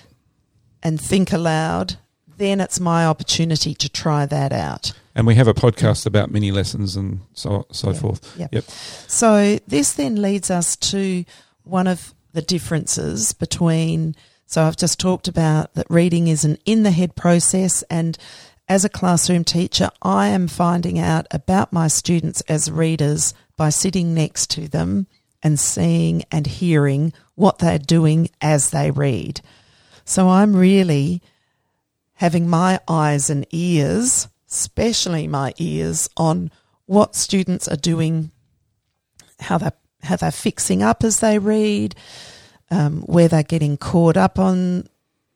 and 0.84 1.00
think 1.00 1.32
aloud, 1.32 1.96
then 2.38 2.60
it's 2.60 2.80
my 2.82 3.06
opportunity 3.06 3.74
to 3.76 3.88
try 3.88 4.26
that 4.26 4.52
out. 4.52 4.92
And 5.16 5.26
we 5.26 5.36
have 5.36 5.48
a 5.48 5.54
podcast 5.54 6.06
about 6.06 6.30
mini 6.30 6.52
lessons 6.52 6.98
and 6.98 7.22
so 7.34 7.66
so 7.72 7.94
forth. 7.94 8.38
Yep. 8.38 8.66
So 9.08 9.60
this 9.66 9.94
then 9.94 10.22
leads 10.22 10.52
us 10.52 10.76
to 10.92 11.24
one 11.64 11.88
of 11.88 12.14
the 12.34 12.42
differences 12.42 13.32
between. 13.32 14.16
So 14.46 14.64
I've 14.64 14.78
just 14.78 15.00
talked 15.00 15.28
about 15.28 15.74
that 15.74 15.88
reading 15.90 16.28
is 16.28 16.46
an 16.46 16.58
in 16.66 16.84
the 16.84 16.92
head 16.92 17.16
process, 17.16 17.84
and 17.90 18.18
as 18.68 18.86
a 18.86 18.90
classroom 18.90 19.44
teacher, 19.44 19.90
I 20.02 20.28
am 20.28 20.48
finding 20.48 20.98
out 21.00 21.28
about 21.32 21.74
my 21.74 21.88
students 21.88 22.42
as 22.42 22.72
readers 22.72 23.34
by 23.58 23.70
sitting 23.70 24.14
next 24.14 24.50
to 24.52 24.68
them 24.68 25.08
and 25.44 25.60
seeing 25.60 26.24
and 26.32 26.48
hearing 26.48 27.14
what 27.36 27.60
they're 27.60 27.80
doing 27.80 28.30
as 28.42 28.72
they 28.72 28.92
read. 28.92 29.42
So 30.04 30.30
I'm 30.30 30.56
really 30.56 31.22
having 32.14 32.48
my 32.48 32.80
eyes 32.88 33.30
and 33.30 33.46
ears, 33.52 34.28
especially 34.50 35.28
my 35.28 35.54
ears, 35.58 36.10
on 36.18 36.50
what 36.86 37.16
students 37.16 37.68
are 37.68 37.76
doing, 37.76 38.32
how 39.40 39.58
they 39.58 39.72
how 40.04 40.16
they're 40.16 40.32
fixing 40.32 40.84
up 40.84 41.04
as 41.04 41.20
they 41.20 41.40
read, 41.40 41.96
um, 42.72 43.02
where 43.02 43.28
they're 43.28 43.44
getting 43.44 43.78
caught 43.78 44.18
up 44.18 44.40
on 44.40 44.88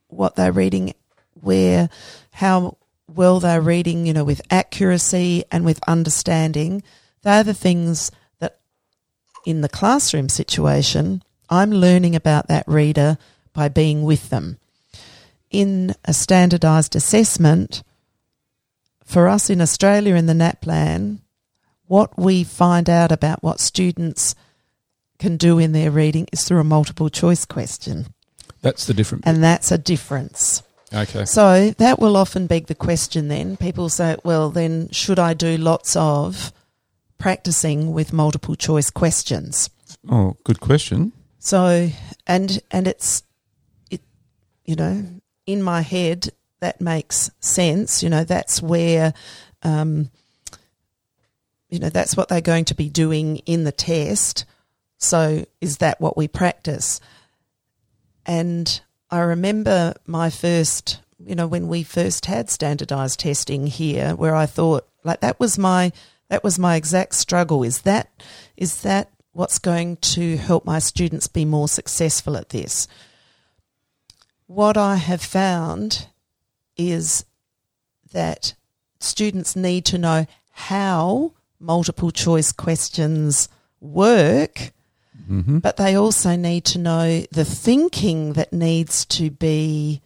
what 0.08 0.36
they're 0.36 0.52
reading, 0.52 0.94
where 1.42 1.90
how 2.32 2.78
well 3.08 3.40
they're 3.40 3.62
reading, 3.62 4.06
you 4.06 4.14
know, 4.14 4.24
with 4.24 4.42
accuracy 4.52 5.44
and 5.52 5.66
with 5.66 5.80
understanding. 5.88 6.84
They're 7.24 7.44
the 7.44 7.54
things 7.54 8.12
that 8.40 8.60
in 9.46 9.62
the 9.62 9.70
classroom 9.70 10.30
situation, 10.30 11.24
I'm 11.50 11.72
learning 11.72 12.16
about 12.16 12.48
that 12.48 12.68
reader 12.68 13.18
by 13.54 13.70
being 13.70 14.04
with 14.04 14.30
them. 14.30 14.58
In 15.50 15.96
a 16.06 16.14
standardized 16.14 16.96
assessment, 16.96 17.84
for 19.04 19.28
us 19.28 19.50
in 19.50 19.60
Australia 19.60 20.14
in 20.14 20.28
the 20.28 20.34
NAPLAN, 20.34 21.22
what 21.88 22.18
we 22.20 22.44
find 22.44 22.88
out 22.88 23.12
about 23.12 23.42
what 23.42 23.60
students 23.60 24.36
can 25.20 25.38
do 25.38 25.60
in 25.60 25.74
their 25.74 25.92
reading 25.92 26.28
is 26.32 26.44
through 26.44 26.60
a 26.60 26.64
multiple 26.64 27.10
choice 27.10 27.46
question. 27.46 28.08
That's 28.62 28.88
the 28.88 28.94
different. 28.94 29.28
And 29.28 29.44
that's 29.44 29.72
a 29.72 29.78
difference. 29.78 30.64
okay. 30.94 31.26
So 31.26 31.72
that 31.72 32.00
will 32.00 32.18
often 32.18 32.48
beg 32.48 32.68
the 32.68 32.76
question 32.76 33.28
then. 33.28 33.58
People 33.58 33.90
say, 33.90 34.18
well, 34.24 34.50
then 34.50 34.90
should 34.92 35.20
I 35.20 35.34
do 35.34 35.58
lots 35.58 35.96
of 35.96 36.52
practicing 37.18 37.94
with 37.94 38.12
multiple 38.14 38.56
choice 38.56 38.90
questions? 38.90 39.70
Oh, 40.10 40.38
good 40.44 40.60
question. 40.60 41.12
So 41.40 41.90
and 42.28 42.62
and 42.70 42.88
it's 42.88 43.24
it 43.90 44.02
you 44.66 44.76
know 44.76 45.06
in 45.46 45.64
my 45.64 45.82
head 45.82 46.30
that 46.60 46.82
makes 46.82 47.32
sense. 47.40 48.04
You 48.04 48.10
know 48.10 48.24
that's 48.24 48.62
where 48.62 49.14
um, 49.64 50.10
you 51.70 51.80
know 51.80 51.90
that's 51.90 52.18
what 52.18 52.30
they're 52.30 52.42
going 52.42 52.66
to 52.66 52.76
be 52.76 52.90
doing 52.90 53.38
in 53.46 53.64
the 53.64 53.72
test. 53.72 54.46
So 55.00 55.46
is 55.62 55.78
that 55.78 56.00
what 56.00 56.18
we 56.18 56.28
practice? 56.28 57.00
And 58.26 58.80
I 59.10 59.20
remember 59.20 59.96
my 60.06 60.30
first, 60.30 61.00
you 61.26 61.36
know, 61.36 61.48
when 61.48 61.68
we 61.68 61.84
first 61.84 62.28
had 62.28 62.50
standardized 62.50 63.22
testing 63.22 63.66
here, 63.66 64.14
where 64.16 64.36
I 64.36 64.46
thought 64.46 64.88
like 65.04 65.22
that 65.22 65.40
was 65.40 65.58
my 65.58 65.92
that 66.28 66.44
was 66.44 66.60
my 66.60 66.76
exact 66.76 67.16
struggle. 67.16 67.64
Is 67.64 67.82
that 67.82 68.10
is 68.58 68.82
that 68.84 69.10
what's 69.32 69.58
going 69.58 69.98
to 69.98 70.38
help 70.38 70.66
my 70.66 70.80
students 70.80 71.28
be 71.28 71.46
more 71.46 71.68
successful 71.68 72.36
at 72.36 72.50
this? 72.50 72.88
What 74.48 74.78
I 74.78 74.96
have 74.96 75.22
found 75.22 76.08
is 76.76 77.26
that 78.12 78.54
students 79.00 79.56
need 79.56 79.86
to 79.86 79.98
know 79.98 80.26
how 80.52 81.34
multiple 81.60 82.12
choice 82.12 82.52
questions 82.52 83.48
work, 83.80 84.74
Mm-hmm. 85.30 85.60
but 85.60 85.78
they 85.78 85.96
also 85.96 86.36
need 86.36 86.66
to 86.66 86.80
know 86.80 87.24
the 87.32 87.46
thinking 87.46 88.34
that 88.34 88.52
needs 88.52 89.06
to 89.06 89.30
be, 89.30 90.02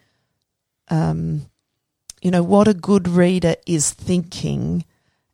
um, 0.89 1.45
you 2.21 2.29
know, 2.29 2.43
what 2.43 2.67
a 2.67 2.73
good 2.73 3.07
reader 3.07 3.55
is 3.65 3.91
thinking 3.91 4.83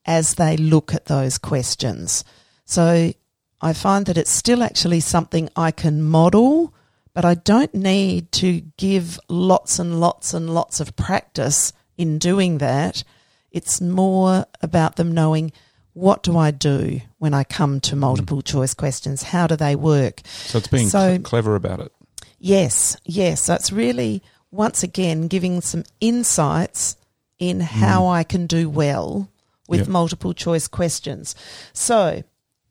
as 0.05 0.35
they 0.35 0.57
look 0.57 0.93
at 0.93 1.05
those 1.05 1.39
questions. 1.39 2.23
So 2.65 3.13
I 3.61 3.73
find 3.73 4.05
that 4.05 4.17
it's 4.17 4.29
still 4.29 4.61
actually 4.61 4.99
something 4.99 5.49
I 5.55 5.71
can 5.71 6.03
model, 6.03 6.73
but 7.13 7.25
I 7.25 7.33
don't 7.33 7.73
need 7.73 8.31
to 8.33 8.61
give 8.77 9.19
lots 9.27 9.79
and 9.79 9.99
lots 9.99 10.33
and 10.35 10.53
lots 10.53 10.79
of 10.79 10.95
practice 10.95 11.73
in 11.97 12.19
doing 12.19 12.59
that. 12.59 13.03
It's 13.51 13.81
more 13.81 14.45
about 14.61 14.95
them 14.95 15.13
knowing 15.13 15.51
what 15.99 16.23
do 16.23 16.37
I 16.37 16.51
do 16.51 17.01
when 17.17 17.33
I 17.33 17.43
come 17.43 17.79
to 17.81 17.95
multiple 17.95 18.41
choice 18.41 18.73
questions? 18.73 19.23
How 19.23 19.47
do 19.47 19.55
they 19.55 19.75
work? 19.75 20.21
So 20.25 20.57
it's 20.59 20.67
being 20.67 20.89
So- 20.89 21.09
cl- 21.15 21.21
clever 21.21 21.55
about 21.55 21.79
it. 21.81 21.91
Yes, 22.39 22.95
yes. 23.03 23.43
So 23.43 23.53
it's 23.55 23.71
really, 23.71 24.23
once 24.49 24.81
again, 24.81 25.27
giving 25.27 25.59
some 25.61 25.83
insights 25.99 26.95
in 27.37 27.59
how 27.59 28.07
I 28.07 28.23
can 28.23 28.47
do 28.47 28.69
well 28.69 29.29
with 29.67 29.81
Yep. 29.81 29.87
multiple 29.89 30.33
choice 30.33 30.67
questions. 30.67 31.35
So, 31.73 32.23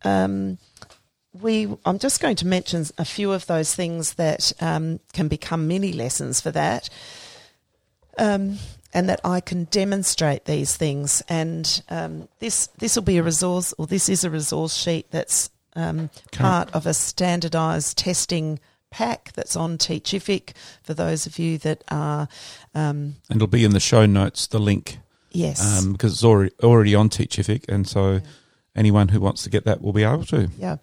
um, 0.04 0.58
we, 1.38 1.68
I'm 1.84 1.98
just 1.98 2.20
going 2.20 2.36
to 2.36 2.46
mention 2.46 2.86
a 2.96 3.04
few 3.04 3.32
of 3.32 3.46
those 3.46 3.74
things 3.74 4.14
that 4.14 4.52
um, 4.60 5.00
can 5.12 5.28
become 5.28 5.68
mini 5.68 5.92
lessons 5.92 6.40
for 6.40 6.50
that. 6.52 6.88
Um, 8.16 8.58
and 8.95 9.09
that 9.09 9.20
I 9.24 9.41
can 9.41 9.64
demonstrate 9.64 10.45
these 10.45 10.76
things, 10.76 11.22
and 11.28 11.82
um, 11.89 12.28
this 12.39 12.68
this 12.78 12.97
will 12.97 13.03
be 13.03 13.18
a 13.18 13.22
resource, 13.22 13.74
or 13.78 13.86
this 13.86 14.09
is 14.09 14.24
a 14.24 14.30
resource 14.30 14.74
sheet 14.74 15.11
that's 15.11 15.51
um, 15.76 16.11
part 16.32 16.74
of 16.74 16.86
a 16.86 16.95
standardised 16.95 17.97
testing 17.97 18.59
pack 18.91 19.32
that's 19.34 19.55
on 19.57 19.78
Teachific 19.78 20.53
for 20.82 20.95
those 20.95 21.26
of 21.26 21.39
you 21.39 21.59
that 21.59 21.84
are 21.91 22.28
um, 22.74 23.16
And 23.28 23.36
it'll 23.36 23.47
be 23.47 23.64
in 23.64 23.72
the 23.72 23.80
show 23.80 24.07
notes, 24.07 24.47
the 24.47 24.59
link, 24.59 24.99
yes 25.30 25.84
um, 25.84 25.93
because 25.93 26.12
it's 26.14 26.24
already, 26.24 26.53
already 26.62 26.95
on 26.95 27.09
Teachific. 27.09 27.68
And 27.68 27.86
so 27.86 28.20
anyone 28.74 29.09
who 29.09 29.20
wants 29.20 29.43
to 29.43 29.51
get 29.51 29.64
that 29.64 29.82
will 29.82 29.93
be 29.93 30.05
able 30.05 30.24
to. 30.26 30.49
Yeah. 30.59 30.76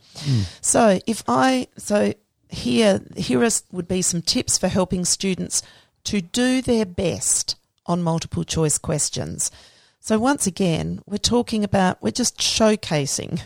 So 0.62 1.00
if 1.08 1.24
I 1.28 1.68
so 1.78 2.14
here 2.50 3.02
here 3.16 3.44
is, 3.44 3.64
would 3.72 3.88
be 3.88 4.02
some 4.02 4.22
tips 4.22 4.58
for 4.58 4.68
helping 4.68 5.06
students 5.06 5.62
to 6.06 6.22
do 6.22 6.62
their 6.62 6.86
best 6.86 7.56
on 7.86 8.04
multiple 8.04 8.44
choice 8.44 8.78
questions. 8.78 9.52
So 10.00 10.20
once 10.20 10.46
again, 10.46 11.02
we're 11.06 11.18
talking 11.18 11.64
about 11.64 12.02
we're 12.02 12.12
just 12.12 12.38
showcasing. 12.38 13.42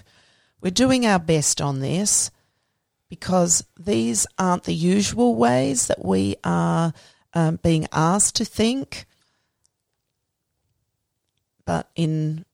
We're 0.61 0.71
doing 0.71 1.05
our 1.05 1.19
best 1.19 1.61
on 1.61 1.79
this 1.79 2.31
because 3.09 3.65
these 3.77 4.27
aren't 4.37 4.63
the 4.63 4.73
usual 4.73 5.35
ways 5.35 5.87
that 5.87 6.03
we 6.03 6.35
are 6.43 6.93
um, 7.33 7.59
being 7.63 7.87
asked 7.91 8.35
to 8.35 8.45
think. 8.45 9.05
But 11.65 11.89
in 11.95 12.45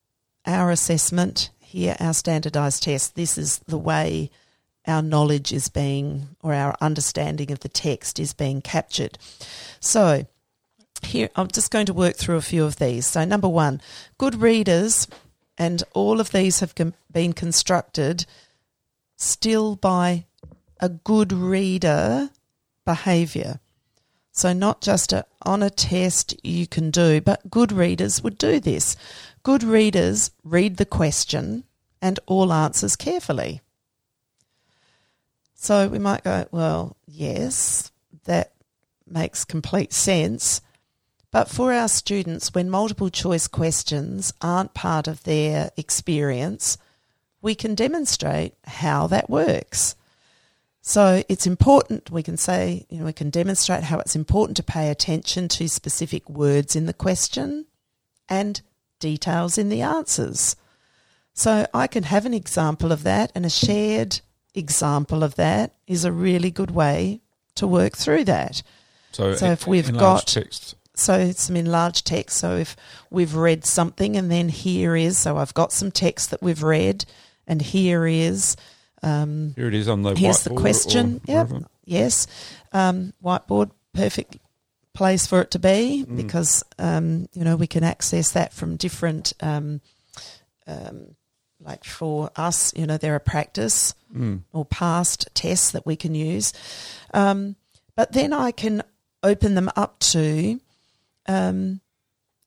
our 0.45 0.71
assessment 0.71 1.49
here, 1.59 1.95
our 1.99 2.13
standardised 2.13 2.83
test, 2.83 3.15
this 3.15 3.37
is 3.37 3.59
the 3.59 3.77
way 3.77 4.29
our 4.87 5.01
knowledge 5.01 5.51
is 5.51 5.67
being, 5.67 6.29
or 6.41 6.53
our 6.53 6.75
understanding 6.79 7.51
of 7.51 7.61
the 7.61 7.69
text 7.69 8.19
is 8.19 8.33
being 8.33 8.61
captured. 8.61 9.17
So, 9.79 10.27
here, 11.05 11.29
I'm 11.35 11.47
just 11.47 11.71
going 11.71 11.85
to 11.87 11.93
work 11.93 12.15
through 12.15 12.37
a 12.37 12.41
few 12.41 12.65
of 12.65 12.77
these. 12.77 13.05
So, 13.05 13.25
number 13.25 13.49
one, 13.49 13.81
good 14.17 14.41
readers, 14.41 15.07
and 15.57 15.83
all 15.93 16.19
of 16.19 16.31
these 16.31 16.59
have 16.59 16.75
com- 16.75 16.93
been 17.11 17.33
constructed 17.33 18.25
still 19.15 19.75
by 19.75 20.25
a 20.79 20.89
good 20.89 21.31
reader 21.31 22.29
behaviour. 22.85 23.59
So, 24.31 24.51
not 24.51 24.81
just 24.81 25.13
a, 25.13 25.25
on 25.43 25.63
a 25.63 25.69
test 25.69 26.35
you 26.43 26.67
can 26.67 26.91
do, 26.91 27.21
but 27.21 27.49
good 27.49 27.71
readers 27.71 28.21
would 28.21 28.37
do 28.37 28.59
this. 28.59 28.97
Good 29.43 29.63
readers 29.63 30.31
read 30.43 30.77
the 30.77 30.85
question 30.85 31.63
and 32.01 32.19
all 32.25 32.51
answers 32.51 32.95
carefully. 32.95 33.61
So, 35.53 35.87
we 35.87 35.99
might 35.99 36.23
go, 36.23 36.47
well, 36.51 36.97
yes, 37.07 37.91
that 38.25 38.51
makes 39.07 39.45
complete 39.45 39.93
sense. 39.93 40.61
But 41.35 41.49
for 41.49 41.73
our 41.73 41.89
students, 41.89 42.53
when 42.53 42.69
multiple 42.69 43.09
choice 43.09 43.45
questions 43.49 44.31
aren't 44.39 44.73
part 44.73 45.05
of 45.05 45.25
their 45.25 45.69
experience, 45.75 46.77
we 47.41 47.55
can 47.55 47.75
demonstrate 47.75 48.53
how 48.63 49.07
that 49.07 49.29
works. 49.29 49.97
So 50.81 51.23
it's 51.27 51.45
important, 51.45 52.09
we 52.09 52.23
can 52.23 52.37
say, 52.37 52.85
you 52.89 52.99
know, 52.99 53.03
we 53.03 53.11
can 53.11 53.31
demonstrate 53.31 53.83
how 53.83 53.99
it's 53.99 54.15
important 54.15 54.55
to 54.55 54.63
pay 54.63 54.89
attention 54.89 55.49
to 55.49 55.67
specific 55.67 56.29
words 56.29 56.73
in 56.73 56.85
the 56.85 56.93
question 56.93 57.65
and 58.29 58.61
details 59.01 59.57
in 59.57 59.67
the 59.67 59.81
answers. 59.81 60.55
So 61.33 61.67
I 61.73 61.87
can 61.87 62.03
have 62.03 62.25
an 62.25 62.33
example 62.33 62.93
of 62.93 63.03
that, 63.03 63.33
and 63.35 63.45
a 63.45 63.49
shared 63.49 64.21
example 64.53 65.21
of 65.21 65.35
that 65.35 65.75
is 65.85 66.05
a 66.05 66.13
really 66.13 66.49
good 66.49 66.71
way 66.71 67.19
to 67.55 67.67
work 67.67 67.97
through 67.97 68.23
that. 68.23 68.63
So, 69.11 69.35
So 69.35 69.51
if 69.51 69.67
we've 69.67 69.91
got- 69.91 70.27
text. 70.27 70.75
So 70.97 71.31
some 71.31 71.55
enlarged 71.55 72.05
text. 72.05 72.37
So 72.37 72.55
if 72.57 72.75
we've 73.09 73.35
read 73.35 73.65
something 73.65 74.15
and 74.15 74.31
then 74.31 74.49
here 74.49 74.95
is, 74.95 75.17
so 75.17 75.37
I've 75.37 75.53
got 75.53 75.71
some 75.71 75.91
text 75.91 76.31
that 76.31 76.41
we've 76.41 76.63
read 76.63 77.05
and 77.47 77.61
here 77.61 78.05
is, 78.07 78.55
um, 79.03 79.53
Here 79.55 79.67
it 79.67 79.73
is 79.75 79.87
on 79.87 80.01
the 80.01 80.11
whiteboard. 80.13 80.17
here's 80.17 80.43
the 80.43 80.49
question. 80.55 81.21
Wherever. 81.25 81.59
yes, 81.85 82.27
um, 82.71 83.13
whiteboard, 83.23 83.71
perfect 83.93 84.37
place 84.93 85.27
for 85.27 85.41
it 85.41 85.51
to 85.51 85.59
be 85.59 86.03
because, 86.05 86.63
um, 86.79 87.27
you 87.33 87.43
know, 87.43 87.55
we 87.57 87.67
can 87.67 87.83
access 87.83 88.31
that 88.31 88.53
from 88.53 88.77
different, 88.77 89.33
um, 89.41 89.81
um, 90.67 91.15
like 91.59 91.83
for 91.83 92.31
us, 92.35 92.73
you 92.75 92.85
know, 92.85 92.97
there 92.97 93.15
are 93.15 93.19
practice 93.19 93.93
Mm. 94.15 94.43
or 94.53 94.63
past 94.65 95.27
tests 95.33 95.71
that 95.71 95.85
we 95.85 95.95
can 95.97 96.15
use. 96.15 96.53
Um, 97.13 97.57
but 97.97 98.13
then 98.13 98.31
I 98.31 98.51
can 98.51 98.81
open 99.23 99.55
them 99.55 99.69
up 99.75 99.99
to, 99.99 100.59
um, 101.27 101.81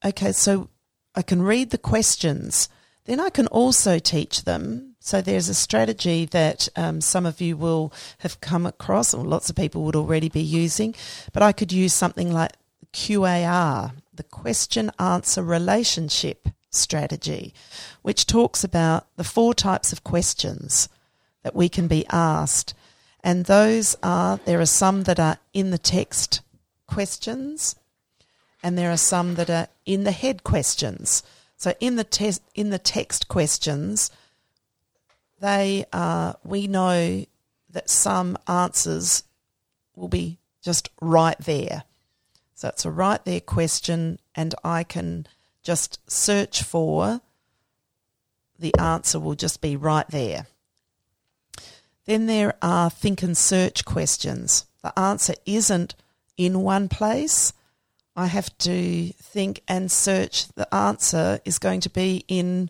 okay, 0.05 0.33
so 0.33 0.69
I 1.15 1.23
can 1.23 1.43
read 1.43 1.71
the 1.71 1.79
questions. 1.79 2.69
Then 3.05 3.21
I 3.21 3.31
can 3.31 3.47
also 3.49 3.99
teach 3.99 4.45
them. 4.45 4.97
So 5.01 5.23
there's 5.23 5.49
a 5.49 5.55
strategy 5.55 6.27
that 6.27 6.69
um, 6.77 7.01
some 7.01 7.25
of 7.25 7.41
you 7.41 7.57
will 7.57 7.93
have 8.19 8.41
come 8.41 8.67
across, 8.67 9.15
or 9.15 9.25
lots 9.25 9.49
of 9.49 9.57
people 9.57 9.83
would 9.85 9.97
already 9.97 10.29
be 10.29 10.43
using. 10.43 10.95
But 11.33 11.43
I 11.43 11.53
could 11.53 11.73
use 11.73 11.95
something 11.95 12.33
like 12.33 12.53
QAR, 12.93 13.93
the 14.13 14.23
question 14.25 14.91
answer 14.99 15.43
relationship 15.43 16.49
strategy, 16.71 17.55
which 18.03 18.27
talks 18.27 18.63
about 18.63 19.07
the 19.17 19.25
four 19.25 19.55
types 19.55 19.93
of 19.93 20.05
questions 20.05 20.89
that 21.43 21.57
we 21.57 21.69
can 21.69 21.89
be 21.89 22.05
asked. 22.11 22.75
And 23.23 23.47
those 23.47 23.97
are 24.03 24.39
there 24.45 24.61
are 24.61 24.67
some 24.67 25.05
that 25.05 25.19
are 25.19 25.39
in 25.53 25.71
the 25.71 25.79
text 25.79 26.41
questions, 26.87 27.77
and 28.63 28.77
there 28.77 28.91
are 28.91 28.97
some 28.97 29.35
that 29.37 29.51
are 29.51 29.69
in 29.87 30.05
the 30.05 30.13
head 30.13 30.45
questions. 30.45 31.23
So 31.57 31.75
in 31.81 31.97
the 31.97 32.05
test 32.05 32.43
in 32.55 32.71
the 32.71 32.79
text 32.79 33.29
questions, 33.29 34.11
they 35.41 35.85
are 35.93 36.37
we 36.45 36.67
know 36.67 37.25
that 37.71 37.91
some 37.91 38.37
answers 38.47 39.25
will 39.95 40.09
be 40.09 40.39
just 40.63 40.89
right 41.01 41.39
there. 41.39 41.85
So 42.55 42.69
it's 42.69 42.85
a 42.85 42.91
right 42.91 43.25
there 43.25 43.41
question, 43.41 44.19
and 44.35 44.55
I 44.65 44.83
can 44.83 45.27
just 45.63 46.01
search 46.11 46.63
for 46.63 47.21
the 48.59 48.75
answer 48.79 49.21
will 49.21 49.35
just 49.35 49.61
be 49.61 49.77
right 49.77 50.09
there. 50.09 50.47
Then 52.07 52.27
there 52.27 52.55
are 52.63 52.91
think 52.91 53.23
and 53.23 53.37
search 53.37 53.85
questions. 53.85 54.67
The 54.83 54.99
answer 54.99 55.35
isn't 55.47 55.95
in 56.37 56.63
one 56.63 56.89
place. 56.89 57.53
I 58.19 58.27
have 58.27 58.57
to 58.59 59.13
think 59.13 59.63
and 59.69 59.93
search. 59.93 60.49
The 60.49 60.73
answer 60.75 61.39
is 61.45 61.61
going 61.61 61.81
to 61.83 61.91
be 61.91 62.25
in, 62.27 62.69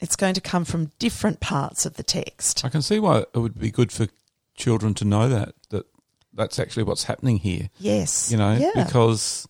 it's 0.00 0.16
going 0.16 0.34
to 0.34 0.42
come 0.42 0.66
from 0.66 0.90
different 0.98 1.40
parts 1.40 1.86
of 1.86 1.94
the 1.94 2.02
text. 2.02 2.62
I 2.62 2.68
can 2.68 2.82
see 2.82 2.98
why 3.00 3.20
it 3.20 3.38
would 3.38 3.58
be 3.58 3.70
good 3.70 3.90
for 3.90 4.08
children 4.54 4.92
to 4.94 5.04
know 5.06 5.30
that 5.30 5.54
that 5.70 5.86
that's 6.34 6.58
actually 6.58 6.82
what's 6.82 7.04
happening 7.04 7.38
here. 7.38 7.70
Yes. 7.78 8.30
You 8.30 8.36
know, 8.36 8.52
yeah. 8.52 8.84
because 8.84 9.48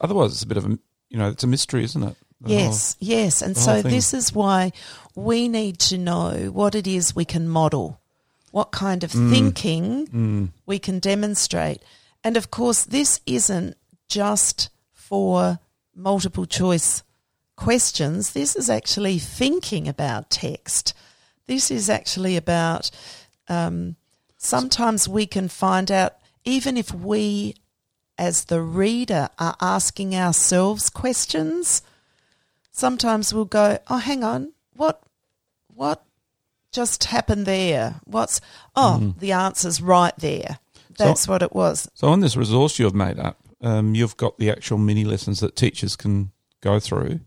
otherwise 0.00 0.32
it's 0.32 0.42
a 0.44 0.46
bit 0.46 0.56
of 0.56 0.64
a 0.64 0.78
you 1.10 1.18
know 1.18 1.28
it's 1.28 1.44
a 1.44 1.46
mystery, 1.46 1.84
isn't 1.84 2.02
it? 2.02 2.16
The 2.40 2.50
Yes, 2.50 2.96
yes. 3.00 3.42
And 3.42 3.54
so 3.54 3.82
this 3.82 4.14
is 4.14 4.32
why 4.32 4.72
we 5.14 5.48
need 5.48 5.78
to 5.90 5.98
know 5.98 6.50
what 6.54 6.74
it 6.74 6.86
is 6.86 7.14
we 7.14 7.26
can 7.26 7.50
model, 7.50 8.00
what 8.50 8.70
kind 8.70 9.04
of 9.04 9.12
Mm. 9.12 9.30
thinking 9.30 10.52
we 10.64 10.78
can 10.78 11.00
demonstrate. 11.00 11.82
And 12.24 12.38
of 12.38 12.50
course, 12.50 12.84
this 12.84 13.20
isn't 13.26 13.76
just 14.08 14.70
for 14.92 15.58
multiple 15.94 16.46
choice 16.46 17.02
questions. 17.56 18.32
This 18.32 18.56
is 18.56 18.70
actually 18.70 19.18
thinking 19.18 19.88
about 19.88 20.30
text. 20.30 20.94
This 21.46 21.70
is 21.70 21.88
actually 21.88 22.36
about 22.36 22.90
um, 23.48 23.96
sometimes 24.36 25.08
we 25.08 25.26
can 25.26 25.48
find 25.48 25.90
out, 25.90 26.16
even 26.44 26.76
if 26.76 26.92
we 26.92 27.54
as 28.16 28.44
the 28.46 28.60
reader 28.60 29.28
are 29.38 29.56
asking 29.60 30.14
ourselves 30.14 30.90
questions, 30.90 31.82
sometimes 32.70 33.32
we'll 33.32 33.44
go, 33.44 33.78
"Oh, 33.88 33.98
hang 33.98 34.24
on, 34.24 34.52
what, 34.74 35.02
what 35.68 36.04
just 36.72 37.04
happened 37.04 37.46
there? 37.46 38.00
What's 38.04 38.40
oh, 38.76 39.14
the 39.18 39.32
answer's 39.32 39.80
right 39.80 40.16
there. 40.18 40.58
That's 40.96 41.28
what 41.28 41.42
it 41.42 41.54
was. 41.54 41.88
So 41.94 42.08
on 42.08 42.20
this 42.20 42.36
resource 42.36 42.78
you've 42.78 42.94
made 42.94 43.18
up, 43.18 43.38
um, 43.60 43.94
you've 43.94 44.16
got 44.16 44.38
the 44.38 44.50
actual 44.50 44.78
mini 44.78 45.04
lessons 45.04 45.40
that 45.40 45.56
teachers 45.56 45.96
can 45.96 46.30
go 46.60 46.78
through. 46.80 47.20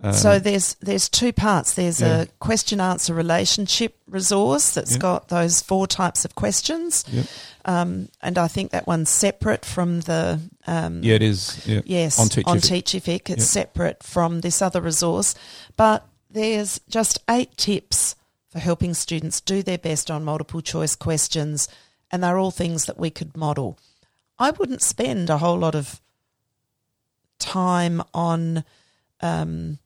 Uh, 0.00 0.12
so 0.12 0.38
there's 0.38 0.74
there's 0.74 1.08
two 1.08 1.32
parts. 1.32 1.74
There's 1.74 2.00
Yeah. 2.00 2.20
a 2.22 2.26
question 2.38 2.80
answer 2.80 3.12
relationship 3.14 3.96
resource 4.06 4.70
that's 4.70 4.92
Yeah. 4.92 4.98
got 4.98 5.28
those 5.28 5.60
four 5.60 5.88
types 5.88 6.24
of 6.24 6.36
questions, 6.36 7.04
Yep. 7.10 7.26
um, 7.64 8.08
and 8.22 8.38
I 8.38 8.46
think 8.46 8.70
that 8.70 8.86
one's 8.86 9.10
separate 9.10 9.64
from 9.64 10.02
the 10.02 10.38
um, 10.68 11.02
yeah, 11.02 11.14
it 11.16 11.22
is. 11.22 11.66
Yeah. 11.66 11.80
Yes, 11.84 12.16
On 12.20 12.26
on, 12.44 12.58
Teachific. 12.58 12.82
Teachific. 12.84 13.30
It's 13.30 13.46
separate 13.46 14.04
from 14.04 14.40
this 14.42 14.62
other 14.62 14.80
resource. 14.80 15.34
But 15.76 16.06
there's 16.30 16.78
just 16.88 17.18
eight 17.28 17.56
tips 17.56 18.14
for 18.52 18.60
helping 18.60 18.94
students 18.94 19.40
do 19.40 19.64
their 19.64 19.78
best 19.78 20.10
on 20.12 20.22
multiple 20.24 20.60
choice 20.60 20.94
questions, 20.94 21.66
and 22.12 22.22
they're 22.22 22.38
all 22.38 22.52
things 22.52 22.84
that 22.84 22.98
we 23.00 23.10
could 23.10 23.36
model. 23.36 23.78
I 24.38 24.50
wouldn't 24.50 24.82
spend 24.82 25.30
a 25.30 25.38
whole 25.38 25.58
lot 25.58 25.74
of 25.74 26.00
time 27.38 28.02
on 28.14 28.64
um, 29.20 29.78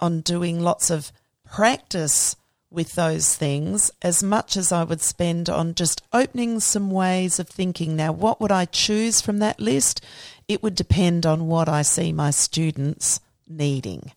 on 0.00 0.20
doing 0.20 0.60
lots 0.60 0.90
of 0.90 1.12
practice 1.50 2.36
with 2.70 2.94
those 2.94 3.36
things 3.36 3.90
as 4.00 4.22
much 4.22 4.56
as 4.56 4.72
I 4.72 4.84
would 4.84 5.02
spend 5.02 5.50
on 5.50 5.74
just 5.74 6.02
opening 6.12 6.58
some 6.60 6.90
ways 6.90 7.38
of 7.38 7.48
thinking. 7.48 7.96
Now, 7.96 8.12
what 8.12 8.40
would 8.40 8.50
I 8.50 8.64
choose 8.64 9.20
from 9.20 9.38
that 9.38 9.60
list? 9.60 10.02
It 10.48 10.62
would 10.62 10.74
depend 10.74 11.26
on 11.26 11.46
what 11.46 11.68
I 11.68 11.82
see 11.82 12.12
my 12.12 12.30
students 12.30 13.20
needing. 13.46 14.12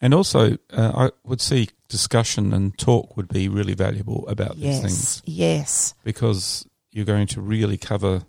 And 0.00 0.14
also, 0.14 0.58
uh, 0.70 0.92
I 0.94 1.10
would 1.24 1.40
see 1.40 1.70
discussion 1.88 2.52
and 2.52 2.76
talk 2.78 3.16
would 3.16 3.28
be 3.28 3.48
really 3.48 3.74
valuable 3.74 4.28
about 4.28 4.56
these 4.56 4.80
things 4.80 5.22
yes, 5.24 5.94
because 6.04 6.66
you're 6.92 7.06
going 7.06 7.26
to 7.28 7.40
really 7.40 7.78
cover 7.78 8.22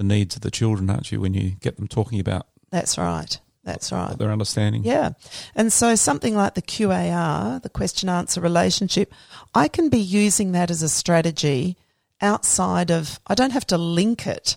the 0.00 0.04
needs 0.14 0.34
of 0.34 0.40
the 0.40 0.50
children, 0.50 0.88
aren't 0.88 1.12
you, 1.12 1.20
when 1.20 1.34
you 1.34 1.50
get 1.60 1.76
them 1.76 1.86
talking 1.86 2.18
about 2.18 2.46
that's 2.70 2.96
right. 2.96 3.38
That's 3.64 3.92
right. 3.92 4.16
they're 4.16 4.32
understanding. 4.32 4.82
Yeah. 4.84 5.10
And 5.54 5.70
so 5.70 5.94
something 5.94 6.34
like 6.34 6.54
the 6.54 6.62
QAR, 6.62 7.60
the 7.62 7.68
question 7.68 8.08
answer 8.08 8.40
relationship, 8.40 9.12
I 9.54 9.68
can 9.68 9.90
be 9.90 9.98
using 9.98 10.52
that 10.52 10.70
as 10.70 10.82
a 10.82 10.88
strategy 10.88 11.76
outside 12.22 12.90
of, 12.90 13.20
I 13.26 13.34
don't 13.34 13.50
have 13.52 13.66
to 13.66 13.76
link 13.76 14.26
it 14.26 14.56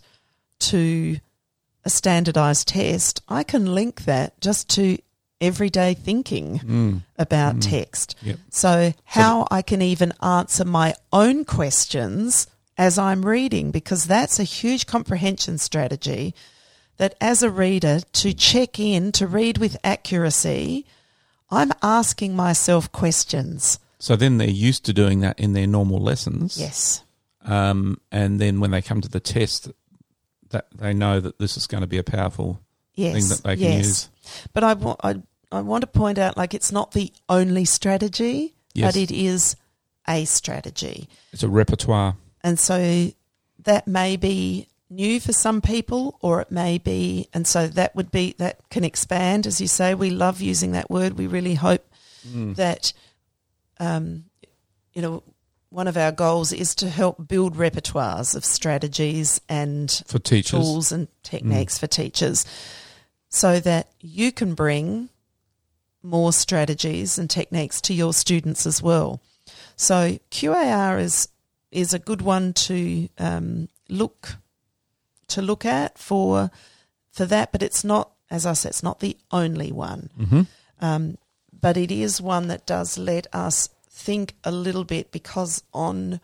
to 0.59 1.17
a 1.83 1.89
standardized 1.89 2.69
test. 2.69 3.21
I 3.27 3.43
can 3.43 3.65
link 3.75 4.05
that 4.05 4.39
just 4.39 4.69
to 4.75 4.97
everyday 5.41 5.93
thinking 5.95 6.59
Mm. 6.59 7.01
about 7.17 7.61
text. 7.61 8.15
Yep. 8.21 8.37
So, 8.51 8.93
how 9.03 9.47
I 9.51 9.61
can 9.61 9.81
even 9.81 10.13
answer 10.21 10.63
my 10.63 10.95
own 11.11 11.43
questions 11.43 12.47
as 12.77 12.97
I'm 12.97 13.25
reading, 13.25 13.71
because 13.71 14.05
that's 14.05 14.39
a 14.39 14.43
huge 14.43 14.85
comprehension 14.87 15.57
strategy. 15.57 16.33
That 16.97 17.15
as 17.19 17.41
a 17.41 17.49
reader, 17.49 18.01
to 18.13 18.33
check 18.33 18.79
in, 18.79 19.11
to 19.13 19.25
read 19.25 19.57
with 19.57 19.77
accuracy, 19.83 20.85
I'm 21.49 21.71
asking 21.81 22.35
myself 22.35 22.91
questions. 22.91 23.79
So 23.97 24.15
then 24.15 24.37
they're 24.37 24.47
used 24.49 24.85
to 24.85 24.93
doing 24.93 25.21
that 25.21 25.39
in 25.39 25.53
their 25.53 25.65
normal 25.65 25.99
lessons. 25.99 26.57
Yes. 26.59 27.03
Um, 27.45 27.99
and 28.11 28.39
then 28.39 28.59
when 28.59 28.71
they 28.71 28.81
come 28.81 29.01
to 29.01 29.09
the 29.09 29.19
test, 29.19 29.71
that 30.49 30.67
they 30.75 30.93
know 30.93 31.19
that 31.19 31.39
this 31.39 31.57
is 31.57 31.65
going 31.67 31.81
to 31.81 31.87
be 31.87 31.97
a 31.97 32.03
powerful 32.03 32.59
Yes. 32.95 33.13
thing 33.15 33.29
that 33.29 33.43
they 33.43 33.55
can 33.55 33.77
yes. 33.77 33.85
use. 33.85 34.09
But 34.53 34.63
I, 34.63 34.73
wa- 34.73 34.95
I, 35.03 35.15
I 35.51 35.61
want 35.61 35.81
to 35.81 35.87
point 35.87 36.19
out 36.19 36.37
like 36.37 36.53
it's 36.53 36.71
not 36.71 36.91
the 36.91 37.11
only 37.27 37.65
strategy, 37.65 38.53
Yes. 38.75 38.93
but 38.93 39.01
it 39.01 39.09
is 39.11 39.55
a 40.07 40.25
strategy. 40.25 41.09
It's 41.31 41.41
a 41.43 41.49
repertoire. 41.49 42.17
And 42.43 42.59
so 42.59 43.11
that 43.63 43.87
may 43.87 44.17
be 44.17 44.67
new 44.89 45.19
for 45.19 45.33
some 45.33 45.61
people, 45.61 46.17
or 46.21 46.41
it 46.41 46.51
may 46.51 46.77
be, 46.77 47.27
and 47.33 47.47
so 47.47 47.67
that 47.67 47.95
would 47.95 48.11
be, 48.11 48.35
that 48.37 48.59
can 48.69 48.83
expand. 48.83 49.47
As 49.47 49.59
you 49.61 49.67
say, 49.67 49.93
we 49.95 50.09
love 50.09 50.41
using 50.41 50.73
that 50.73 50.89
word. 50.89 51.17
We 51.17 51.27
really 51.27 51.55
hope 51.55 51.85
that, 52.55 52.93
um, 53.79 54.25
you 54.93 55.01
know, 55.01 55.23
one 55.69 55.87
of 55.87 55.97
our 55.97 56.11
goals 56.11 56.53
is 56.53 56.75
to 56.75 56.89
help 56.89 57.27
build 57.27 57.55
repertoires 57.55 58.35
of 58.35 58.45
strategies 58.45 59.41
and 59.49 59.89
For 60.05 60.19
teachers. 60.19 60.51
tools 60.51 60.91
and 60.91 61.07
techniques 61.23 61.79
for 61.79 61.87
teachers 61.87 62.45
so 63.29 63.59
that 63.61 63.89
you 63.99 64.31
can 64.31 64.53
bring 64.53 65.09
more 66.03 66.31
strategies 66.31 67.17
and 67.17 67.27
techniques 67.29 67.81
to 67.81 67.93
your 67.93 68.13
students 68.13 68.67
as 68.67 68.83
well. 68.83 69.19
So 69.75 70.19
QAR 70.29 70.99
is 71.01 71.27
is 71.73 71.93
a 71.93 71.99
good 71.99 72.21
one 72.21 72.53
to 72.53 73.09
um, 73.17 73.69
look 73.89 74.37
to 75.27 75.41
look 75.41 75.65
at 75.65 75.97
for 75.97 76.51
for 77.11 77.25
that, 77.25 77.51
but 77.51 77.61
it's 77.61 77.83
not, 77.83 78.11
as 78.29 78.45
I 78.45 78.53
said, 78.53 78.69
it's 78.69 78.83
not 78.83 78.99
the 78.99 79.17
only 79.31 79.71
one. 79.71 80.09
Mm-hmm. 80.19 80.41
Um, 80.81 81.17
but 81.61 81.77
it 81.77 81.91
is 81.91 82.19
one 82.19 82.47
that 82.47 82.65
does 82.65 82.97
let 82.97 83.27
us 83.33 83.69
think 83.89 84.35
a 84.43 84.51
little 84.51 84.83
bit 84.83 85.11
because 85.11 85.63
on 85.73 86.19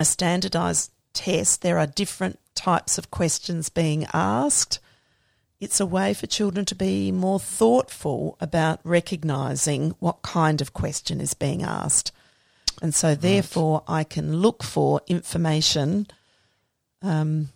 a 0.00 0.04
standardized 0.04 0.90
test, 1.12 1.62
there 1.62 1.78
are 1.78 1.86
different 1.86 2.40
types 2.54 2.98
of 2.98 3.10
questions 3.10 3.68
being 3.68 4.06
asked. 4.12 4.80
It's 5.60 5.80
a 5.80 5.86
way 5.86 6.12
for 6.12 6.26
children 6.26 6.66
to 6.66 6.74
be 6.74 7.12
more 7.12 7.38
thoughtful 7.38 8.36
about 8.40 8.80
recognizing 8.82 9.94
what 10.00 10.22
kind 10.22 10.60
of 10.60 10.72
question 10.72 11.20
is 11.20 11.32
being 11.32 11.62
asked. 11.62 12.12
And 12.84 12.94
so, 12.94 13.14
therefore, 13.14 13.82
I 13.88 14.04
can 14.04 14.36
look 14.36 14.62
for 14.62 15.00
information 15.06 16.06
um, 17.00 17.48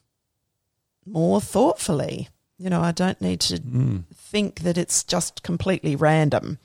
more 1.04 1.38
thoughtfully. 1.38 2.30
You 2.56 2.70
know, 2.70 2.80
I 2.80 2.92
don't 2.92 3.20
need 3.20 3.40
to 3.40 3.58
Mm. 3.58 4.04
think 4.14 4.60
that 4.60 4.78
it's 4.78 5.04
just 5.04 5.42
completely 5.42 5.94
random. 5.94 6.56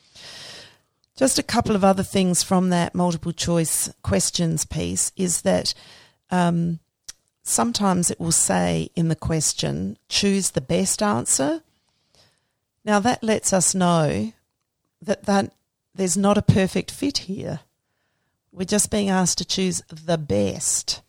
Just 1.18 1.38
a 1.38 1.44
couple 1.44 1.76
of 1.76 1.84
other 1.84 2.04
things 2.04 2.42
from 2.42 2.70
that 2.70 2.96
multiple 2.96 3.34
choice 3.34 3.92
questions 4.02 4.64
piece 4.64 5.12
is 5.18 5.42
that 5.42 5.74
um, 6.32 6.80
sometimes 7.44 8.10
it 8.10 8.18
will 8.18 8.32
say 8.32 8.90
in 8.96 9.10
the 9.10 9.18
question, 9.30 9.98
choose 10.08 10.52
the 10.52 10.62
best 10.62 11.04
answer. 11.04 11.64
Now 12.86 13.02
that 13.02 13.24
lets 13.26 13.52
us 13.52 13.76
know 13.76 14.32
that, 15.02 15.26
that 15.26 15.52
there's 15.94 16.16
not 16.16 16.38
a 16.38 16.42
perfect 16.42 16.92
fit 16.92 17.18
here. 17.28 17.60
We're 18.54 18.66
just 18.66 18.92
being 18.92 19.10
asked 19.10 19.40
to 19.40 19.46
choose 19.46 19.82
the 19.90 20.18
best 20.18 21.02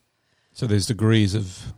So 0.53 0.67
there's 0.67 0.87
degrees 0.87 1.35
of 1.35 1.73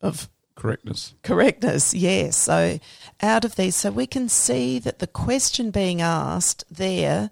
of 0.00 0.30
correctness. 0.54 1.14
Correctness, 1.22 1.92
yes. 1.94 2.36
So 2.36 2.78
out 3.20 3.44
of 3.44 3.56
these, 3.56 3.74
so 3.76 3.90
we 3.90 4.06
can 4.06 4.28
see 4.28 4.78
that 4.78 4.98
the 4.98 5.06
question 5.06 5.70
being 5.70 6.00
asked 6.00 6.64
there 6.70 7.30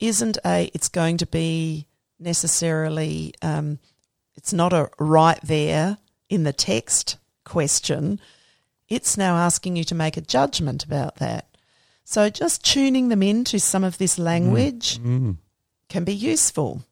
isn't 0.00 0.38
a, 0.44 0.70
it's 0.74 0.88
going 0.88 1.16
to 1.18 1.26
be 1.26 1.86
necessarily, 2.18 3.34
um, 3.40 3.78
it's 4.34 4.52
not 4.52 4.72
a 4.72 4.90
right 4.98 5.40
there 5.42 5.98
in 6.28 6.42
the 6.42 6.52
text 6.52 7.16
question. 7.44 8.20
It's 8.88 9.16
now 9.16 9.36
asking 9.36 9.76
you 9.76 9.84
to 9.84 9.94
make 9.94 10.16
a 10.16 10.20
judgment 10.20 10.84
about 10.84 11.16
that. 11.16 11.46
So 12.04 12.28
just 12.28 12.64
tuning 12.64 13.08
them 13.08 13.22
into 13.22 13.58
some 13.58 13.84
of 13.84 13.98
this 13.98 14.18
language 14.18 14.98
Mm. 14.98 15.36
Can 15.92 16.04
be 16.04 16.14
useful. 16.14 16.82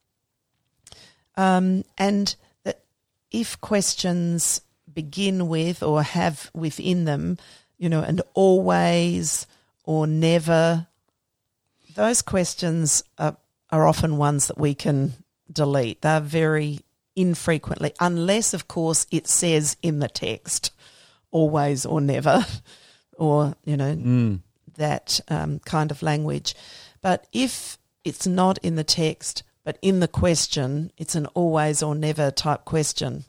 Um, 1.35 1.83
and 1.97 2.35
that 2.63 2.83
if 3.31 3.59
questions 3.59 4.61
begin 4.93 5.47
with 5.47 5.81
or 5.81 6.03
have 6.03 6.51
within 6.53 7.05
them, 7.05 7.39
you 7.79 7.89
know, 7.89 8.01
and 8.01 8.21
always 8.35 9.47
or 9.83 10.05
never, 10.05 10.85
those 11.95 12.21
questions 12.21 13.03
are, 13.17 13.37
are 13.71 13.87
often 13.87 14.17
ones 14.17 14.47
that 14.47 14.59
we 14.59 14.75
can 14.75 15.13
delete. 15.51 16.01
They're 16.01 16.19
very 16.21 16.81
infrequently, 17.15 17.93
unless, 17.99 18.53
of 18.53 18.67
course, 18.67 19.07
it 19.09 19.27
says 19.27 19.77
in 19.81 19.97
the 19.97 20.07
text, 20.09 20.71
always 21.31 21.87
or 21.87 22.01
never, 22.01 22.45
or, 23.17 23.55
you 23.65 23.77
know, 23.77 23.95
Mm. 23.95 24.41
that 24.77 25.19
um, 25.27 25.57
kind 25.59 25.89
of 25.89 26.03
language. 26.03 26.53
But 27.01 27.25
if 27.33 27.79
it's 28.03 28.27
not 28.27 28.57
in 28.59 28.75
the 28.75 28.83
text, 28.83 29.43
but 29.63 29.77
in 29.81 29.99
the 29.99 30.07
question, 30.07 30.91
it's 30.97 31.15
an 31.15 31.27
always 31.27 31.83
or 31.83 31.95
never 31.95 32.31
type 32.31 32.65
question. 32.65 33.25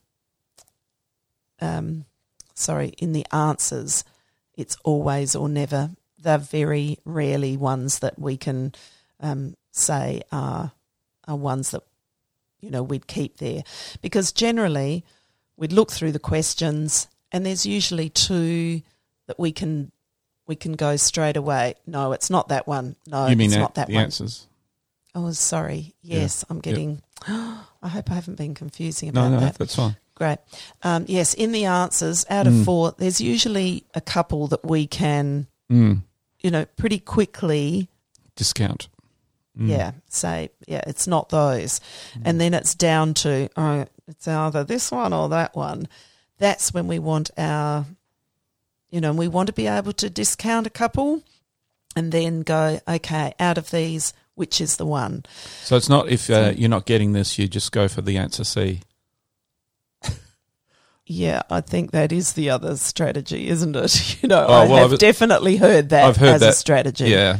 Um, 1.60 2.06
sorry, 2.54 2.88
in 2.98 3.12
the 3.12 3.26
answers, 3.32 4.04
it's 4.54 4.76
always 4.84 5.36
or 5.36 5.48
never. 5.48 5.90
They're 6.18 6.38
very 6.38 6.98
rarely 7.04 7.56
ones 7.56 7.98
that 8.00 8.18
we 8.18 8.36
can 8.36 8.74
um, 9.20 9.56
say 9.70 10.22
are 10.30 10.72
are 11.28 11.36
ones 11.36 11.70
that 11.70 11.82
you 12.60 12.70
know 12.70 12.82
we'd 12.82 13.06
keep 13.06 13.38
there, 13.38 13.62
because 14.00 14.32
generally 14.32 15.04
we'd 15.56 15.72
look 15.72 15.92
through 15.92 16.12
the 16.12 16.18
questions 16.18 17.08
and 17.30 17.46
there's 17.46 17.66
usually 17.66 18.08
two 18.08 18.82
that 19.26 19.38
we 19.38 19.52
can 19.52 19.90
we 20.46 20.56
can 20.56 20.72
go 20.72 20.96
straight 20.96 21.36
away. 21.36 21.74
No, 21.86 22.12
it's 22.12 22.30
not 22.30 22.48
that 22.48 22.66
one. 22.66 22.96
No, 23.06 23.26
you 23.26 23.36
mean 23.36 23.46
it's 23.46 23.54
that, 23.54 23.60
not 23.60 23.74
that 23.76 23.88
the 23.88 23.94
one. 23.94 24.04
answers? 24.04 24.46
Oh, 25.14 25.30
sorry. 25.32 25.94
Yeah. 26.02 26.20
Yes, 26.20 26.44
I'm 26.48 26.60
getting. 26.60 27.02
I 27.28 27.88
hope 27.88 28.10
I 28.10 28.14
haven't 28.14 28.36
been 28.38 28.54
confusing 28.54 29.12
No, 29.12 29.22
about 29.26 29.30
no, 29.32 29.40
that. 29.40 29.54
that's 29.58 29.76
fine. 29.76 29.96
Great. 30.14 30.38
Um, 30.82 31.04
yes, 31.08 31.34
in 31.34 31.52
the 31.52 31.64
answers, 31.66 32.24
out 32.30 32.46
of 32.46 32.52
Mm. 32.52 32.64
four, 32.64 32.94
there's 32.96 33.20
usually 33.20 33.84
a 33.94 34.00
couple 34.00 34.46
that 34.48 34.64
we 34.64 34.86
can, 34.86 35.46
Mm. 35.70 36.02
you 36.40 36.50
know, 36.50 36.64
pretty 36.76 36.98
quickly, 36.98 37.88
Discount. 38.36 38.88
Mm. 39.58 39.68
yeah, 39.68 39.92
say, 40.08 40.50
yeah, 40.66 40.82
it's 40.86 41.06
not 41.06 41.28
those. 41.28 41.80
Mm. 42.14 42.22
And 42.24 42.40
then 42.40 42.54
it's 42.54 42.74
down 42.74 43.14
to, 43.14 43.48
oh, 43.56 43.86
it's 44.08 44.26
either 44.28 44.64
this 44.64 44.90
one 44.90 45.12
or 45.12 45.28
that 45.30 45.54
one. 45.56 45.88
That's 46.38 46.72
when 46.72 46.86
we 46.88 46.98
want 46.98 47.30
our, 47.36 47.84
you 48.90 49.00
know, 49.00 49.12
we 49.12 49.28
want 49.28 49.48
to 49.48 49.52
be 49.52 49.66
able 49.66 49.92
to 49.94 50.08
discount 50.10 50.66
a 50.66 50.70
couple 50.70 51.22
and 51.96 52.12
then 52.12 52.40
go, 52.42 52.80
okay, 52.88 53.34
out 53.38 53.58
of 53.58 53.70
these, 53.70 54.12
which 54.34 54.60
is 54.60 54.76
the 54.76 54.86
one? 54.86 55.24
So 55.62 55.76
it's 55.76 55.88
not 55.88 56.08
if 56.08 56.30
uh, 56.30 56.52
you're 56.56 56.68
not 56.70 56.86
getting 56.86 57.12
this, 57.12 57.38
you 57.38 57.48
just 57.48 57.72
go 57.72 57.88
for 57.88 58.02
the 58.02 58.16
answer 58.16 58.44
C. 58.44 58.80
Yeah, 61.04 61.42
I 61.50 61.60
think 61.60 61.90
that 61.90 62.12
is 62.12 62.34
the 62.34 62.50
other 62.50 62.76
strategy, 62.76 63.48
isn't 63.48 63.74
it? 63.74 64.18
You 64.22 64.28
know, 64.28 64.46
Oh, 64.46 64.52
I 64.52 64.66
well, 64.66 64.76
have 64.76 64.92
I've- 64.92 64.96
definitely 64.98 65.56
heard 65.56 65.88
that 65.90 66.04
I've 66.04 66.16
heard 66.16 66.36
as 66.36 66.42
a 66.42 66.52
strategy. 66.52 67.06
Yeah. 67.06 67.38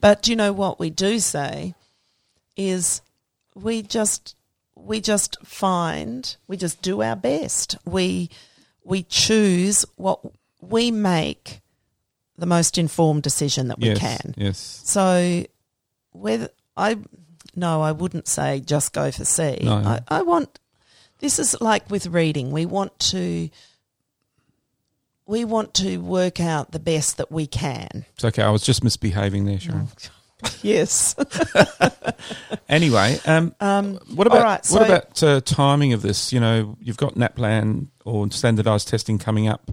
But 0.00 0.22
do 0.22 0.32
you 0.32 0.36
know 0.36 0.52
what 0.52 0.80
we 0.80 0.90
do 0.90 1.20
say 1.20 1.74
is 2.56 3.00
we 3.54 3.82
just 3.82 4.34
we 4.74 5.00
just 5.00 5.38
find 5.46 6.36
we 6.48 6.56
just 6.56 6.82
do 6.82 7.02
our 7.02 7.14
best. 7.16 7.76
We 7.86 8.30
we 8.82 9.04
choose 9.04 9.84
what 9.96 10.20
we 10.60 10.90
make 10.90 11.60
the 12.36 12.46
most 12.46 12.76
informed 12.78 13.22
decision 13.22 13.68
that 13.68 13.78
we 13.78 13.88
yes. 13.90 13.98
can. 13.98 14.34
Yes. 14.36 14.82
So 14.84 15.46
whether 16.14 16.48
I 16.76 16.96
no, 17.54 17.82
I 17.82 17.92
wouldn't 17.92 18.26
say 18.26 18.60
just 18.60 18.92
go 18.92 19.10
for 19.10 19.24
C. 19.24 19.58
No. 19.62 19.74
I, 19.76 20.00
I 20.08 20.22
want 20.22 20.58
this 21.20 21.38
is 21.38 21.56
like 21.60 21.90
with 21.90 22.06
reading. 22.06 22.50
We 22.50 22.64
want 22.66 22.98
to 23.10 23.50
we 25.26 25.44
want 25.44 25.72
to 25.74 25.98
work 25.98 26.40
out 26.40 26.72
the 26.72 26.78
best 26.78 27.16
that 27.18 27.30
we 27.32 27.46
can. 27.46 28.04
It's 28.14 28.24
okay. 28.24 28.42
I 28.42 28.50
was 28.50 28.62
just 28.62 28.82
misbehaving 28.84 29.44
there, 29.44 29.60
Sharon. 29.60 29.88
Yes. 30.62 31.14
Anyway, 32.68 33.18
um, 33.24 33.54
Um, 33.60 33.96
what 34.14 34.26
about 34.26 34.42
right, 34.42 34.64
so- 34.64 34.74
what 34.78 34.86
about 34.90 35.22
uh, 35.22 35.40
timing 35.42 35.92
of 35.92 36.02
this? 36.02 36.32
You 36.32 36.40
know, 36.40 36.76
you've 36.80 36.96
got 36.96 37.14
NAPLAN 37.14 37.88
or 38.04 38.30
standardized 38.30 38.88
testing 38.88 39.18
coming 39.18 39.48
up. 39.48 39.70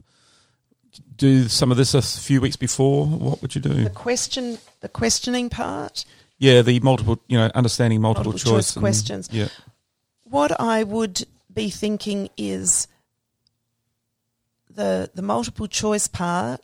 Do 1.18 1.48
some 1.48 1.72
of 1.72 1.78
this 1.78 1.94
a 1.94 2.02
few 2.02 2.40
weeks 2.42 2.56
before. 2.58 3.06
What 3.08 3.42
would 3.42 3.56
you 3.56 3.62
do? 3.62 3.84
the 3.84 3.90
question, 3.90 4.60
the 4.82 4.90
questioning 4.90 5.50
part. 5.50 6.06
Yeah, 6.42 6.64
the 6.64 6.80
multiple, 6.80 7.22
you 7.28 7.38
know, 7.38 7.52
understanding 7.54 8.02
multiple, 8.02 8.32
Multiple 8.32 8.54
choice 8.54 8.76
and- 8.76 8.82
questions. 8.82 9.30
Yeah. 9.32 9.50
What 10.24 10.60
I 10.60 10.82
would 10.82 11.28
be 11.54 11.70
thinking 11.70 12.30
is 12.36 12.88
the 14.68 15.12
the 15.14 15.22
multiple 15.22 15.68
choice 15.68 16.08
part. 16.08 16.62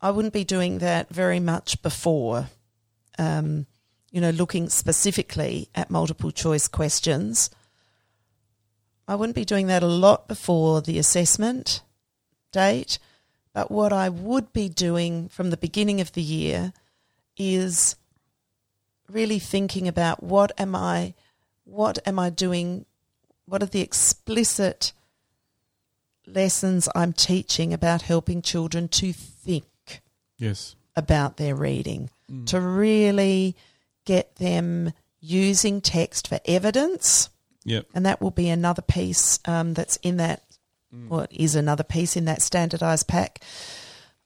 I 0.00 0.10
wouldn't 0.10 0.32
be 0.32 0.44
doing 0.44 0.78
that 0.78 1.10
very 1.10 1.38
much 1.38 1.82
before. 1.82 2.48
Um, 3.18 3.66
you 4.10 4.22
know, 4.22 4.30
looking 4.30 4.70
specifically 4.70 5.68
at 5.74 5.90
multiple 5.90 6.30
choice 6.30 6.66
questions. 6.66 7.50
I 9.06 9.16
wouldn't 9.16 9.36
be 9.36 9.44
doing 9.44 9.66
that 9.66 9.82
a 9.82 9.86
lot 9.86 10.28
before 10.28 10.80
the 10.80 10.98
assessment 10.98 11.82
date, 12.52 12.98
but 13.52 13.70
what 13.70 13.92
I 13.92 14.08
would 14.08 14.50
be 14.54 14.70
doing 14.70 15.28
from 15.28 15.50
the 15.50 15.56
beginning 15.58 16.00
of 16.00 16.12
the 16.12 16.22
year 16.22 16.72
is 17.36 17.96
really 19.12 19.38
thinking 19.38 19.86
about 19.86 20.22
what 20.22 20.52
am 20.58 20.74
I 20.74 21.14
what 21.64 21.98
am 22.06 22.18
I 22.18 22.30
doing 22.30 22.86
what 23.46 23.62
are 23.62 23.66
the 23.66 23.80
explicit 23.82 24.92
lessons 26.26 26.88
I'm 26.94 27.12
teaching 27.12 27.72
about 27.74 28.02
helping 28.02 28.42
children 28.42 28.88
to 28.88 29.12
think 29.12 29.64
Yes. 30.38 30.74
about 30.96 31.36
their 31.36 31.54
reading 31.54 32.10
Mm. 32.30 32.46
to 32.46 32.60
really 32.60 33.54
get 34.04 34.36
them 34.36 34.92
using 35.20 35.80
text 35.80 36.28
for 36.28 36.40
evidence 36.44 37.28
Yep. 37.64 37.86
and 37.94 38.06
that 38.06 38.20
will 38.20 38.30
be 38.30 38.48
another 38.48 38.82
piece 38.82 39.38
um, 39.44 39.74
that's 39.74 39.96
in 39.96 40.16
that 40.18 40.42
what 41.08 41.32
is 41.32 41.54
another 41.54 41.84
piece 41.84 42.16
in 42.16 42.26
that 42.26 42.42
standardized 42.42 43.08
pack 43.08 43.42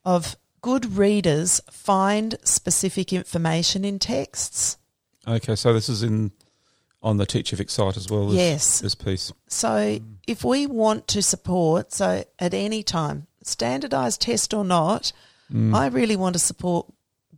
of 0.03 0.35
good 0.67 0.85
readers 0.97 1.61
find 1.71 2.35
specific 2.43 3.13
information 3.13 3.85
in 3.85 3.97
texts 3.99 4.77
Okay, 5.27 5.55
so 5.55 5.73
this 5.73 5.87
is 5.89 6.03
in 6.03 6.31
on 7.01 7.17
the 7.17 7.25
Teacher 7.25 7.55
site 7.67 7.95
as 7.97 8.09
well. 8.09 8.27
This, 8.27 8.37
Yes. 8.37 8.79
This 8.79 8.95
piece. 8.95 9.31
So 9.47 9.99
if 10.25 10.43
we 10.43 10.65
want 10.65 11.07
to 11.09 11.21
support, 11.21 11.93
so 11.93 12.23
at 12.39 12.53
any 12.53 12.81
time, 12.83 13.27
standardized 13.43 14.19
test 14.21 14.53
or 14.53 14.63
not, 14.65 15.11
Mm. 15.53 15.73
I 15.75 15.87
really 15.87 16.17
want 16.17 16.33
to 16.33 16.39
support 16.39 16.83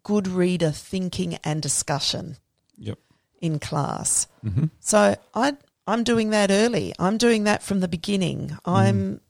good 0.03 0.27
reader 0.27 0.71
thinking 0.71 1.31
and 1.43 1.61
discussion 1.61 2.37
Yep. 2.77 2.97
in 3.41 3.59
class. 3.59 4.27
hmm 4.41 4.65
So 4.79 5.15
I 5.33 5.47
I'm 5.91 6.03
doing 6.03 6.29
that 6.31 6.49
early. 6.51 6.93
I'm 6.99 7.17
doing 7.17 7.43
that 7.45 7.61
from 7.63 7.79
the 7.79 7.87
beginning. 7.97 8.41
I'm 8.65 9.21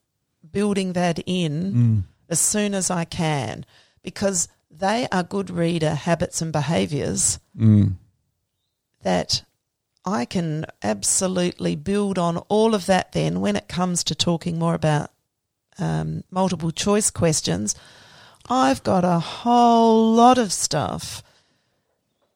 building 0.57 0.93
that 0.93 1.17
in 1.25 1.53
Mm. 1.73 2.03
as 2.29 2.39
soon 2.39 2.73
as 2.73 2.89
I 2.91 3.05
can 3.05 3.65
because 4.03 4.47
they 4.71 5.07
are 5.11 5.23
good 5.23 5.49
reader 5.49 5.93
habits 5.95 6.41
and 6.41 6.51
behaviors 6.53 7.39
Mm. 7.57 7.95
that 9.03 9.43
I 10.05 10.25
can 10.25 10.65
absolutely 10.81 11.75
build 11.75 12.17
on 12.17 12.37
all 12.49 12.73
of 12.73 12.85
that 12.85 13.11
then 13.11 13.41
when 13.41 13.55
it 13.55 13.67
comes 13.67 14.03
to 14.05 14.15
talking 14.15 14.57
more 14.57 14.73
about 14.73 15.11
um, 15.77 16.23
multiple 16.31 16.71
choice 16.71 17.09
questions. 17.09 17.75
I've 18.49 18.83
got 18.83 19.05
a 19.05 19.19
whole 19.19 20.13
lot 20.13 20.37
of 20.37 20.51
stuff 20.51 21.21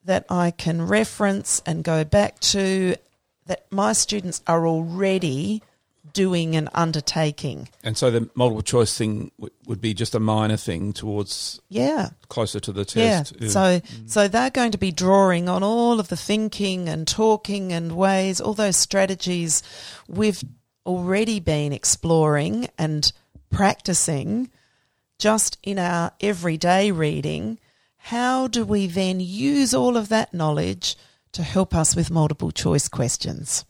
that 0.06 0.26
I 0.30 0.52
can 0.52 0.82
reference 0.82 1.62
and 1.66 1.84
go 1.84 2.04
back 2.04 2.40
to 2.42 2.96
that 3.46 3.66
my 3.72 3.94
students 3.94 4.42
are 4.48 4.68
already 4.68 5.62
doing 6.14 6.56
and 6.56 6.70
undertaking. 6.74 7.68
And 7.84 7.98
so 7.98 8.10
the 8.12 8.30
multiple 8.36 8.62
choice 8.62 8.98
thing 8.98 9.32
w- 9.40 9.54
would 9.66 9.82
be 9.82 9.94
just 9.94 10.16
a 10.16 10.20
minor 10.20 10.58
thing 10.58 10.94
towards 10.94 11.60
Yeah. 11.70 12.12
closer 12.30 12.60
to 12.62 12.72
the 12.72 12.86
test. 12.86 13.34
Yeah. 13.40 13.50
So 13.50 13.60
mm. 13.80 14.10
so 14.10 14.28
they're 14.28 14.50
going 14.50 14.72
to 14.72 14.78
be 14.78 14.92
drawing 14.92 15.50
on 15.50 15.64
all 15.64 16.00
of 16.00 16.08
the 16.10 16.18
thinking 16.18 16.88
and 16.88 17.08
talking 17.08 17.74
and 17.74 17.92
ways, 17.94 18.40
all 18.40 18.54
those 18.54 18.78
strategies 18.78 19.64
we've 20.08 20.44
already 20.86 21.40
been 21.40 21.74
exploring 21.74 22.68
and 22.78 23.12
practicing 23.50 24.50
just 25.20 25.58
in 25.64 25.80
our 25.80 26.12
everyday 26.22 26.92
reading. 26.92 27.60
How 27.98 28.48
do 28.48 28.66
we 28.66 28.88
then 28.88 29.20
use 29.22 29.74
all 29.74 29.96
of 29.96 30.10
that 30.10 30.34
knowledge 30.34 30.98
to 31.32 31.42
help 31.42 31.74
us 31.74 31.96
with 31.96 32.12
multiple 32.12 32.52
choice 32.52 32.88
questions? 32.90 33.64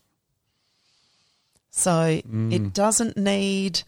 So 1.76 2.03
it 2.03 2.32
mm. 2.32 2.71
doesn't 2.71 3.17
need 3.17 3.82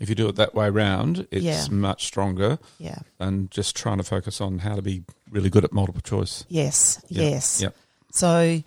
if 0.00 0.08
you 0.08 0.14
do 0.14 0.26
it 0.26 0.36
that 0.36 0.54
way 0.54 0.70
round, 0.70 1.28
it's 1.30 1.44
Yeah. 1.44 1.66
much 1.70 2.06
stronger 2.06 2.58
yeah. 2.78 3.00
And 3.20 3.50
just 3.50 3.76
trying 3.76 3.98
to 3.98 4.04
focus 4.04 4.40
on 4.40 4.60
how 4.60 4.74
to 4.74 4.82
be 4.82 5.04
really 5.30 5.50
good 5.50 5.64
at 5.64 5.72
multiple 5.72 6.00
choice. 6.00 6.44
Yes. 6.48 7.00
Yes. 7.08 7.60
Yep. 7.60 7.76
So 8.10 8.62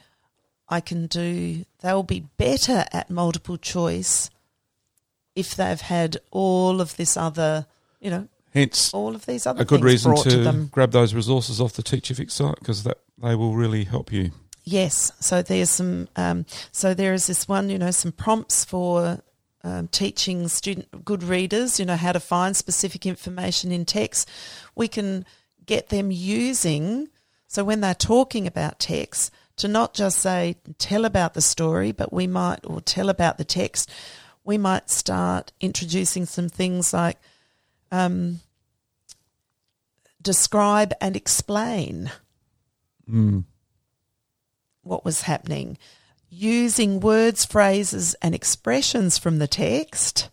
I 0.70 0.80
can 0.82 1.08
do, 1.08 1.66
they'll 1.82 2.04
be 2.04 2.28
better 2.38 2.86
at 2.94 3.10
multiple 3.10 3.58
choice 3.58 4.30
if 5.36 5.56
they've 5.56 5.82
had 5.82 6.18
all 6.30 6.82
of 6.82 6.96
this 6.98 7.18
other, 7.18 7.66
you 8.00 8.12
know, 8.12 8.28
Hence, 8.54 8.94
all 8.94 9.16
of 9.16 9.26
these 9.26 9.48
other 9.48 9.64
a 9.64 9.66
good 9.66 9.84
reason 9.84 10.16
to, 10.16 10.30
to 10.30 10.38
them. 10.38 10.70
grab 10.72 10.92
those 10.92 11.14
resources 11.14 11.60
off 11.60 11.74
the 11.74 11.84
Teachific 11.84 12.32
site 12.32 12.60
because 12.60 12.84
that 12.84 13.00
they 13.18 13.36
will 13.36 13.56
really 13.56 13.84
help 13.84 14.14
you. 14.14 14.32
Yes. 14.66 15.12
So 15.20 15.42
there's 15.42 15.70
some. 15.70 16.10
Um, 16.16 16.46
so 16.72 16.94
there 16.94 17.14
is 17.14 17.28
this 17.28 17.48
one. 17.48 17.70
You 17.70 17.78
know, 17.78 17.92
some 17.92 18.12
prompts 18.12 18.66
for 18.66 19.20
um, 19.64 19.88
teaching 19.90 20.48
student 20.48 21.06
good 21.06 21.24
readers. 21.24 21.80
You 21.80 21.86
know 21.86 21.96
how 21.96 22.12
to 22.12 22.20
find 22.20 22.56
specific 22.56 23.06
information 23.06 23.72
in 23.72 23.86
text. 23.86 24.30
We 24.76 24.88
can 24.88 25.26
get 25.66 25.90
them 25.90 26.12
using. 26.12 27.10
So 27.48 27.64
when 27.64 27.82
they're 27.82 27.94
talking 27.94 28.48
about 28.48 28.80
text, 28.80 29.32
to 29.58 29.68
not 29.68 29.94
just 29.94 30.20
say 30.20 30.58
tell 30.80 31.06
about 31.06 31.36
the 31.36 31.42
story, 31.42 31.92
but 31.92 32.12
we 32.12 32.28
might 32.28 32.60
or 32.66 32.82
tell 32.82 33.10
about 33.10 33.38
the 33.38 33.46
text. 33.46 33.90
We 34.44 34.58
might 34.58 34.90
start 34.90 35.52
introducing 35.62 36.26
some 36.26 36.50
things 36.50 36.94
like 36.94 37.18
um, 37.92 38.42
describe 40.22 40.94
and 41.00 41.16
explain 41.16 42.12
Mm. 43.10 43.44
What 44.86 45.04
was 45.04 45.24
happening, 45.24 45.78
using 46.30 47.00
words, 47.00 47.46
phrases, 47.46 48.16
and 48.22 48.34
expressions 48.36 49.18
from 49.18 49.40
the 49.40 49.48
text. 49.48 50.30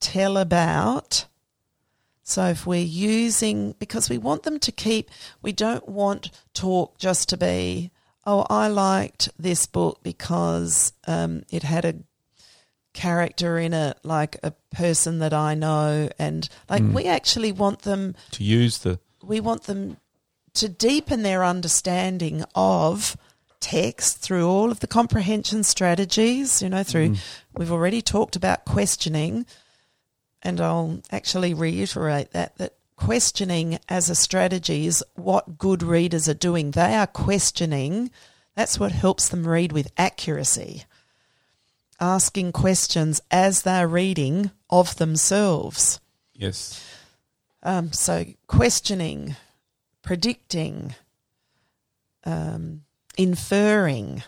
Tell 0.00 0.36
about. 0.36 1.26
So 2.22 2.46
if 2.46 2.66
we're 2.66 2.80
using, 2.80 3.74
because 3.78 4.10
we 4.10 4.18
want 4.18 4.42
them 4.42 4.58
to 4.60 4.72
keep, 4.72 5.10
we 5.42 5.52
don't 5.52 5.88
want 5.88 6.30
talk 6.54 6.98
just 6.98 7.28
to 7.30 7.36
be, 7.36 7.90
oh, 8.24 8.44
I 8.50 8.68
liked 8.68 9.28
this 9.38 9.66
book 9.66 10.00
because 10.02 10.92
um, 11.06 11.44
it 11.50 11.62
had 11.62 11.84
a 11.84 11.94
character 12.92 13.58
in 13.58 13.72
it, 13.74 13.98
like 14.02 14.38
a 14.42 14.52
person 14.72 15.20
that 15.20 15.32
I 15.32 15.54
know, 15.54 16.08
and 16.18 16.48
like 16.68 16.82
we 16.82 17.04
actually 17.04 17.52
want 17.52 17.82
them 17.82 18.16
To 18.32 18.42
use 18.42 18.78
the 18.78 18.98
we 19.22 19.40
want 19.40 19.64
them 19.64 19.98
to 20.56 20.68
deepen 20.68 21.22
their 21.22 21.44
understanding 21.44 22.44
of 22.54 23.16
text 23.60 24.18
through 24.18 24.48
all 24.48 24.70
of 24.70 24.80
the 24.80 24.86
comprehension 24.86 25.62
strategies, 25.62 26.62
you 26.62 26.68
know, 26.68 26.82
through 26.82 27.16
we've 27.56 27.72
already 27.72 28.02
talked 28.02 28.36
about 28.36 28.64
questioning 28.64 29.46
and 30.42 30.60
I'll 30.60 31.00
actually 31.10 31.54
reiterate 31.54 32.30
that 32.32 32.56
that 32.58 32.74
questioning 32.96 33.78
as 33.88 34.08
a 34.08 34.14
strategy 34.14 34.86
is 34.86 35.04
what 35.14 35.58
good 35.58 35.82
readers 35.82 36.28
are 36.28 36.34
doing. 36.34 36.70
They 36.70 36.94
are 36.94 37.06
questioning. 37.06 38.10
That's 38.54 38.80
what 38.80 38.92
helps 38.92 39.28
them 39.28 39.46
read 39.46 39.72
with 39.72 39.92
accuracy. 39.98 40.84
Asking 42.00 42.52
questions 42.52 43.20
as 43.30 43.62
they're 43.62 43.88
reading 43.88 44.50
of 44.70 44.96
themselves. 44.96 46.00
yes, 46.34 46.82
Um, 47.62 47.92
so 47.92 48.24
questioning, 48.46 49.36
predicting, 50.06 50.94
um, 52.24 52.82
inferring. 53.18 54.22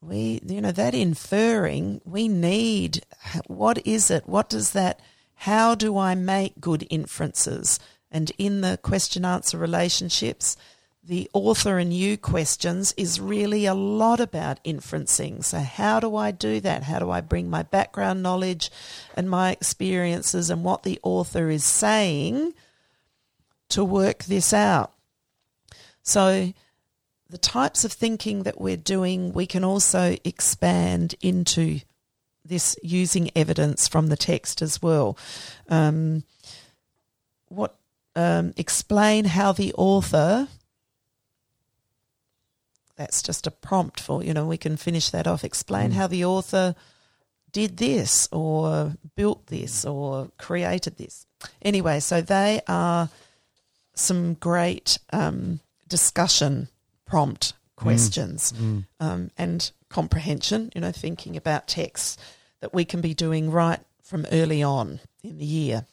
We, 0.00 0.40
you 0.44 0.62
know, 0.62 0.72
that 0.72 0.94
inferring, 0.94 2.00
we 2.06 2.26
need 2.26 3.04
what 3.46 3.86
is 3.86 4.10
it? 4.10 4.26
What 4.26 4.48
does 4.48 4.72
that, 4.72 4.98
how 5.34 5.74
do 5.74 5.98
I 5.98 6.14
make 6.14 6.58
good 6.58 6.86
inferences? 6.88 7.78
And 8.10 8.32
in 8.38 8.62
the 8.62 8.78
question 8.82 9.26
answer 9.26 9.58
relationships, 9.58 10.56
the 11.04 11.28
author 11.34 11.76
and 11.76 11.92
you 11.92 12.16
questions 12.16 12.94
is 12.96 13.20
really 13.20 13.66
a 13.66 13.74
lot 13.74 14.20
about 14.20 14.64
inferencing. 14.64 15.44
So, 15.44 15.58
how 15.58 16.00
do 16.00 16.16
I 16.16 16.30
do 16.30 16.60
that? 16.60 16.84
How 16.84 16.98
do 16.98 17.10
I 17.10 17.20
bring 17.20 17.50
my 17.50 17.62
background 17.62 18.22
knowledge 18.22 18.70
and 19.14 19.28
my 19.28 19.52
experiences 19.52 20.48
and 20.48 20.64
what 20.64 20.82
the 20.82 20.98
author 21.02 21.50
is 21.50 21.64
saying 21.64 22.54
to 23.70 23.84
work 23.84 24.24
this 24.24 24.52
out? 24.52 24.92
So, 26.02 26.52
the 27.28 27.38
types 27.38 27.84
of 27.84 27.92
thinking 27.92 28.42
that 28.42 28.60
we're 28.60 28.76
doing, 28.76 29.32
we 29.32 29.46
can 29.46 29.64
also 29.64 30.16
expand 30.24 31.14
into 31.20 31.80
this 32.44 32.76
using 32.82 33.30
evidence 33.36 33.86
from 33.86 34.08
the 34.08 34.16
text 34.16 34.60
as 34.62 34.82
well. 34.82 35.16
Um, 35.68 36.24
what 37.48 37.76
um, 38.16 38.52
explain 38.56 39.24
how 39.26 39.52
the 39.52 39.72
author 39.74 40.48
that's 42.96 43.22
just 43.22 43.46
a 43.46 43.50
prompt 43.50 43.98
for 44.00 44.22
you 44.22 44.34
know 44.34 44.46
we 44.46 44.56
can 44.56 44.76
finish 44.76 45.10
that 45.10 45.26
off 45.26 45.44
explain 45.44 45.92
how 45.92 46.06
the 46.06 46.24
author 46.24 46.74
did 47.52 47.76
this 47.78 48.28
or 48.30 48.94
built 49.16 49.46
this 49.46 49.84
or 49.84 50.30
created 50.38 50.96
this 50.96 51.26
anyway 51.62 51.98
so 51.98 52.20
they 52.20 52.60
are 52.68 53.08
some 53.94 54.34
great 54.34 54.98
um, 55.12 55.60
discussion 55.88 56.68
prompt 57.06 57.54
questions 57.76 58.52
um, 59.00 59.30
and 59.38 59.72
comprehension 59.88 60.70
you 60.74 60.80
know 60.80 60.92
thinking 60.92 61.36
about 61.36 61.66
texts 61.66 62.16
that 62.60 62.74
we 62.74 62.84
can 62.84 63.00
be 63.00 63.14
doing 63.14 63.50
right 63.50 63.80
from 64.02 64.26
early 64.30 64.62
on 64.62 65.00
in 65.22 65.38
the 65.38 65.44
year 65.46 65.86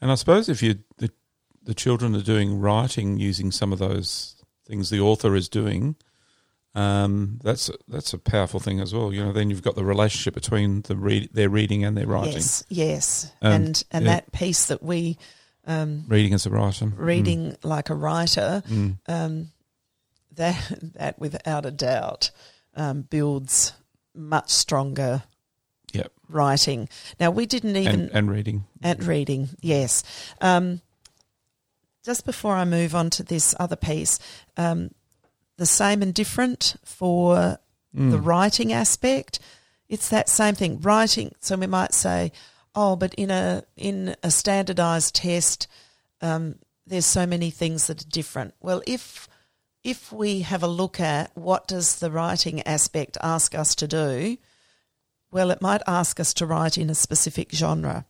and 0.00 0.10
I 0.10 0.14
suppose 0.14 0.48
if 0.48 0.62
you 0.62 0.76
the 0.98 1.10
the 1.62 1.74
children 1.74 2.14
are 2.14 2.22
doing 2.22 2.58
writing 2.60 3.18
using 3.18 3.50
some 3.50 3.72
of 3.72 3.78
those 3.78 4.36
things 4.66 4.90
the 4.90 5.00
author 5.00 5.34
is 5.34 5.48
doing, 5.48 5.96
um, 6.74 7.38
that's 7.42 7.70
that's 7.88 8.12
a 8.12 8.18
powerful 8.18 8.60
thing 8.60 8.80
as 8.80 8.94
well. 8.94 9.12
You 9.12 9.24
know, 9.24 9.32
then 9.32 9.50
you've 9.50 9.62
got 9.62 9.74
the 9.74 9.84
relationship 9.84 10.34
between 10.34 10.82
the 10.82 10.96
read 10.96 11.30
their 11.32 11.48
reading 11.48 11.84
and 11.84 11.96
their 11.96 12.06
writing. 12.06 12.34
yes 12.34 12.64
yes 12.68 13.32
Um, 13.42 13.52
and 13.52 13.84
and 13.90 14.04
yeah. 14.04 14.12
that 14.12 14.32
piece 14.32 14.66
that 14.66 14.82
we 14.82 15.18
um, 15.68 16.04
Reading 16.08 16.34
as 16.34 16.46
a 16.46 16.50
writer, 16.50 16.86
reading 16.96 17.56
like 17.62 17.90
a 17.90 17.94
writer 17.94 18.62
Mm. 18.68 18.98
um, 19.06 19.50
that 20.34 20.56
that 20.94 21.18
without 21.20 21.64
a 21.66 21.70
doubt 21.70 22.30
um, 22.74 23.02
builds 23.02 23.74
much 24.14 24.50
stronger 24.50 25.22
Yep. 25.92 26.12
writing. 26.28 26.88
Now 27.20 27.30
we 27.30 27.46
didn't 27.46 27.76
even 27.76 28.00
and, 28.00 28.10
and 28.12 28.30
reading. 28.30 28.64
and 28.82 29.04
reading, 29.04 29.50
yes. 29.60 30.02
Um, 30.40 30.80
just 32.04 32.24
before 32.24 32.54
I 32.54 32.64
move 32.64 32.94
on 32.94 33.10
to 33.10 33.22
this 33.22 33.54
other 33.60 33.76
piece, 33.76 34.18
um, 34.56 34.90
the 35.56 35.66
same 35.66 36.02
and 36.02 36.14
different 36.14 36.76
for 36.84 37.58
Mm. 37.96 38.10
the 38.10 38.18
writing 38.18 38.72
aspect. 38.72 39.38
It's 39.88 40.08
that 40.10 40.28
same 40.28 40.54
thing. 40.54 40.80
Writing. 40.82 41.34
So 41.40 41.56
we 41.56 41.66
might 41.66 41.94
say, 41.94 42.32
oh, 42.74 42.96
but 42.96 43.14
in 43.14 43.30
a 43.30 43.64
in 43.76 44.16
a 44.22 44.30
standardized 44.30 45.14
test, 45.14 45.66
um, 46.20 46.56
there's 46.86 47.06
so 47.06 47.26
many 47.26 47.50
things 47.50 47.86
that 47.86 48.02
are 48.02 48.08
different. 48.08 48.54
Well, 48.60 48.82
if 48.86 49.28
if 49.84 50.12
we 50.12 50.40
have 50.40 50.62
a 50.62 50.68
look 50.68 51.00
at 51.00 51.36
what 51.36 51.68
does 51.68 52.00
the 52.00 52.10
writing 52.10 52.62
aspect 52.62 53.16
ask 53.22 53.54
us 53.54 53.74
to 53.76 53.86
do, 53.86 54.36
well, 55.30 55.50
it 55.50 55.62
might 55.62 55.82
ask 55.86 56.18
us 56.18 56.34
to 56.34 56.46
write 56.46 56.76
in 56.78 56.90
a 56.90 56.94
specific 56.94 57.52
genre. 57.52 58.06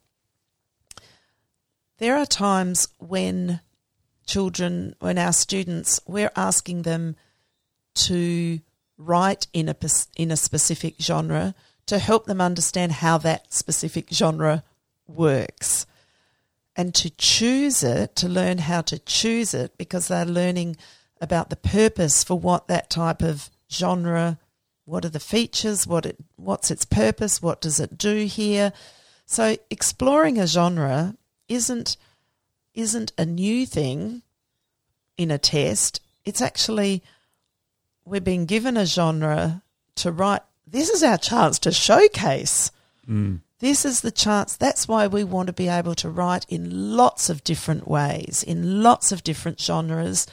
There 1.99 2.17
are 2.17 2.27
times 2.27 2.89
when 2.99 3.61
children, 4.27 4.95
when 5.01 5.19
our 5.19 5.33
students, 5.33 6.01
we're 6.07 6.33
asking 6.37 6.83
them 6.83 7.17
to 7.95 8.61
write 8.97 9.47
in 9.53 9.69
a 9.69 9.77
in 10.17 10.31
a 10.31 10.37
specific 10.37 10.97
genre 11.01 11.55
to 11.89 11.99
help 11.99 12.27
them 12.27 12.41
understand 12.41 12.93
how 12.93 13.19
that 13.19 13.53
specific 13.53 14.09
genre 14.13 14.63
works 15.07 15.87
and 16.77 16.95
to 16.95 17.11
choose 17.11 17.83
it 17.83 18.15
to 18.17 18.29
learn 18.29 18.59
how 18.59 18.81
to 18.81 18.99
choose 19.01 19.55
it 19.55 19.77
because 19.77 20.09
they're 20.09 20.25
learning 20.25 20.77
about 21.21 21.51
the 21.51 21.57
purpose 21.57 22.23
for 22.23 22.39
what 22.39 22.69
that 22.69 22.89
type 22.89 23.23
of 23.23 23.51
genre 23.71 24.39
what 24.85 25.05
are 25.05 25.11
the 25.11 25.21
features 25.21 25.87
what 25.87 26.07
it 26.07 26.17
what's 26.37 26.71
its 26.71 26.85
purpose 26.85 27.43
what 27.43 27.61
does 27.61 27.81
it 27.81 27.99
do 27.99 28.25
here 28.25 28.73
so 29.27 29.57
exploring 29.71 30.39
a 30.39 30.47
genre 30.47 31.15
isn't 31.49 31.97
isn't 32.75 33.13
a 33.19 33.27
new 33.27 33.67
thing 33.67 34.23
in 35.17 35.31
a 35.31 35.39
test 35.39 36.01
it's 36.25 36.41
actually 36.41 37.03
we're 38.05 38.21
being 38.21 38.47
given 38.47 38.77
a 38.77 38.87
genre 38.87 39.63
to 39.97 40.13
write. 40.13 40.43
This 40.71 40.91
is 40.91 41.03
our 41.03 41.19
chance 41.19 41.59
to 41.61 41.73
showcase. 41.73 42.71
Mm. 43.09 43.41
This 43.61 43.85
is 43.85 44.01
the 44.03 44.11
chance. 44.11 44.57
That's 44.57 44.87
why 44.87 45.07
we 45.07 45.25
want 45.25 45.49
to 45.49 45.53
be 45.53 45.69
able 45.69 45.95
to 45.97 46.11
write 46.11 46.47
in 46.49 46.95
lots 46.97 47.29
of 47.31 47.43
different 47.43 47.89
ways, 47.89 48.45
in 48.47 48.83
lots 48.83 49.11
of 49.11 49.25
different 49.25 49.61
genres, 49.61 50.27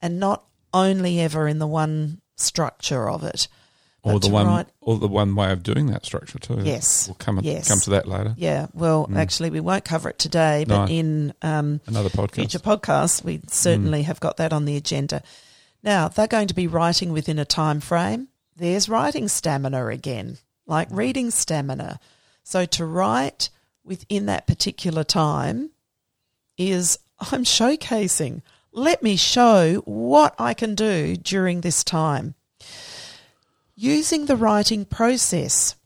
and 0.00 0.18
not 0.18 0.44
only 0.72 1.20
ever 1.20 1.46
in 1.48 1.58
the 1.58 1.66
one 1.66 2.20
structure 2.36 3.08
of 3.10 3.22
it. 3.24 3.48
Or 4.02 4.18
the 4.18 4.30
one, 4.30 4.46
write- 4.46 4.66
or 4.80 4.96
the 4.98 5.08
one 5.08 5.34
way 5.34 5.52
of 5.52 5.62
doing 5.62 5.88
that 5.88 6.06
structure 6.06 6.38
too. 6.38 6.60
Yes. 6.62 7.06
we'll 7.06 7.16
come 7.16 7.38
Yes. 7.42 7.68
come 7.68 7.80
to 7.80 7.90
that 7.90 8.08
later. 8.08 8.34
Yeah, 8.38 8.68
well, 8.72 9.06
Mm. 9.06 9.18
actually, 9.18 9.50
we 9.50 9.60
won't 9.60 9.84
cover 9.84 10.08
it 10.08 10.18
today, 10.18 10.64
but 10.66 10.86
No. 10.86 10.90
in 10.90 11.34
um, 11.42 11.82
Another 11.86 12.08
podcast. 12.08 12.34
future 12.36 12.58
podcasts, 12.60 13.22
we 13.22 13.42
certainly 13.48 14.04
have 14.04 14.18
got 14.20 14.38
that 14.38 14.54
on 14.54 14.64
the 14.64 14.76
agenda. 14.76 15.22
Now, 15.82 16.08
they're 16.08 16.26
going 16.26 16.48
to 16.48 16.54
be 16.54 16.66
writing 16.66 17.12
within 17.12 17.38
a 17.38 17.44
time 17.44 17.80
frame. 17.80 18.28
There's 18.56 18.88
writing 18.88 19.28
stamina 19.28 19.86
again, 19.86 20.38
like 20.66 20.88
reading 20.90 21.30
stamina. 21.30 21.98
So 22.42 22.66
to 22.66 22.84
write 22.84 23.50
within 23.84 24.26
that 24.26 24.46
particular 24.46 25.04
time 25.04 25.70
is 26.56 26.98
I'm 27.20 27.44
showcasing. 27.44 28.42
Let 28.72 29.02
me 29.02 29.16
show 29.16 29.82
what 29.84 30.34
I 30.38 30.54
can 30.54 30.74
do 30.74 31.16
during 31.16 31.60
this 31.60 31.82
time. 31.82 32.34
Using 33.74 34.26
the 34.26 34.36
writing 34.36 34.84
process. 34.84 35.76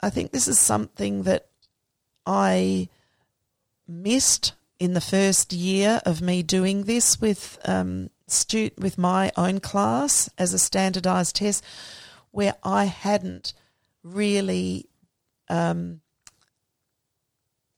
I 0.00 0.10
think 0.10 0.30
this 0.30 0.48
is 0.48 0.58
something 0.58 1.22
that 1.24 1.46
I 2.26 2.88
missed 3.86 4.52
in 4.78 4.94
the 4.94 5.00
first 5.00 5.52
year 5.52 6.00
of 6.06 6.22
me 6.22 6.42
doing 6.42 6.84
this 6.84 7.20
with 7.20 7.58
um, 7.64 8.10
stu- 8.32 8.70
with 8.78 8.96
my 8.98 9.30
own 9.36 9.60
class 9.60 10.28
as 10.38 10.52
a 10.52 10.58
standardized 10.58 11.36
test, 11.36 11.64
where 12.30 12.54
I 12.62 12.84
hadn't 12.84 13.52
really 14.02 14.86
um, 15.48 16.00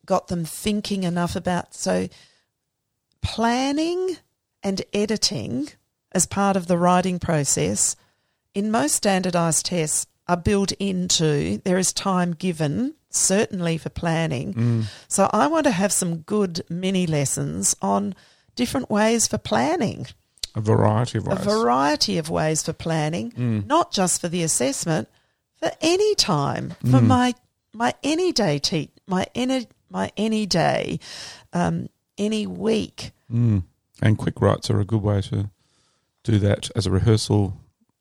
got 0.06 0.28
them 0.28 0.44
thinking 0.44 1.04
enough 1.04 1.34
about 1.36 1.74
so 1.74 2.08
planning 3.22 4.16
and 4.62 4.82
editing 4.92 5.68
as 6.12 6.26
part 6.26 6.56
of 6.56 6.66
the 6.66 6.76
writing 6.78 7.18
process 7.18 7.96
in 8.54 8.70
most 8.70 8.94
standardized 8.94 9.66
tests 9.66 10.06
are 10.28 10.36
built 10.36 10.72
into 10.72 11.58
there 11.64 11.78
is 11.78 11.92
time 11.92 12.32
given 12.32 12.94
certainly 13.10 13.78
for 13.78 13.90
planning 13.90 14.54
Mm. 14.54 14.84
so 15.08 15.28
i 15.32 15.46
want 15.46 15.64
to 15.64 15.70
have 15.70 15.92
some 15.92 16.18
good 16.18 16.62
mini 16.68 17.06
lessons 17.06 17.74
on 17.82 18.14
different 18.56 18.90
ways 18.90 19.26
for 19.26 19.38
planning 19.38 20.06
A 20.54 20.60
variety 20.60 21.18
of 21.18 21.26
ways. 21.26 21.38
a 21.38 21.42
variety 21.42 22.18
of 22.18 22.28
ways 22.30 22.62
for 22.62 22.72
planning 22.72 23.32
Mm. 23.32 23.66
not 23.66 23.92
just 23.92 24.20
for 24.20 24.28
the 24.28 24.42
assessment 24.42 25.08
for 25.58 25.70
any 25.80 26.14
time 26.14 26.74
for 26.80 27.00
Mm. 27.00 27.06
my 27.06 27.34
my 27.72 27.94
any 28.02 28.32
day 28.32 28.58
te- 28.58 28.90
my 29.06 29.26
any 29.34 29.66
my 29.88 30.10
any 30.16 30.44
day 30.46 30.98
um, 31.52 31.88
any 32.18 32.46
week 32.46 33.12
Mm. 33.32 33.62
And 34.02 34.18
quick 34.18 34.40
writes 34.42 34.68
are 34.70 34.80
a 34.80 34.84
good 34.84 35.00
way 35.02 35.22
to 35.22 35.48
do 36.24 36.38
that 36.40 36.70
as 36.76 36.86
a 36.86 36.90
rehearsal. 36.90 37.56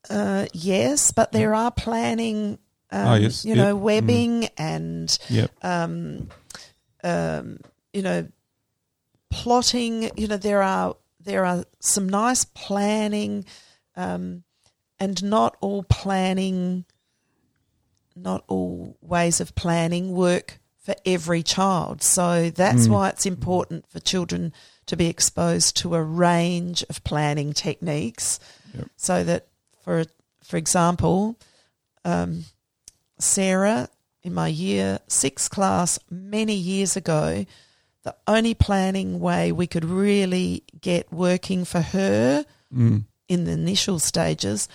Uh, 0.09 0.47
yes, 0.51 1.11
but 1.11 1.31
there 1.31 1.53
are 1.55 1.71
planning, 1.71 2.57
um, 2.91 3.07
Ah, 3.07 3.13
yes, 3.15 3.45
you 3.45 3.55
yep, 3.55 3.57
know, 3.65 3.75
webbing 3.75 4.49
and, 4.57 5.17
Yep. 5.29 5.51
um, 5.63 6.27
um, 7.03 7.59
you 7.93 8.01
know, 8.01 8.27
plotting. 9.29 10.09
You 10.17 10.27
know, 10.27 10.37
there 10.37 10.61
are 10.61 10.95
there 11.23 11.45
are 11.45 11.65
some 11.79 12.07
nice 12.09 12.45
planning, 12.45 13.45
um, 13.95 14.43
and 14.99 15.23
not 15.23 15.57
all 15.61 15.83
planning, 15.83 16.85
not 18.15 18.43
all 18.47 18.97
ways 19.01 19.39
of 19.39 19.55
planning 19.55 20.11
work 20.11 20.59
for 20.83 20.95
every 21.05 21.43
child. 21.43 22.01
So 22.01 22.49
that's 22.49 22.87
Mm. 22.87 22.91
why 22.91 23.09
it's 23.09 23.25
important 23.25 23.87
for 23.87 23.99
children 23.99 24.53
to 24.87 24.97
be 24.97 25.05
exposed 25.07 25.77
to 25.77 25.95
a 25.95 26.03
range 26.03 26.83
of 26.89 27.03
planning 27.03 27.53
techniques 27.53 28.39
Yep. 28.73 28.87
so 28.97 29.23
that 29.23 29.47
for 29.83 30.05
for 30.43 30.57
example 30.57 31.37
um, 32.03 32.45
Sarah 33.19 33.89
in 34.23 34.33
my 34.33 34.47
year 34.47 34.99
six 35.07 35.47
class 35.47 35.99
many 36.09 36.55
years 36.55 36.97
ago 36.97 37.45
the 38.03 38.15
only 38.27 38.53
planning 38.53 39.19
way 39.19 39.51
we 39.51 39.67
could 39.67 39.85
really 39.85 40.63
get 40.79 41.11
working 41.11 41.65
for 41.65 41.81
her 41.81 42.45
Mm. 42.73 43.03
in 43.27 43.43
the 43.43 43.51
initial 43.51 43.99
stages 43.99 44.67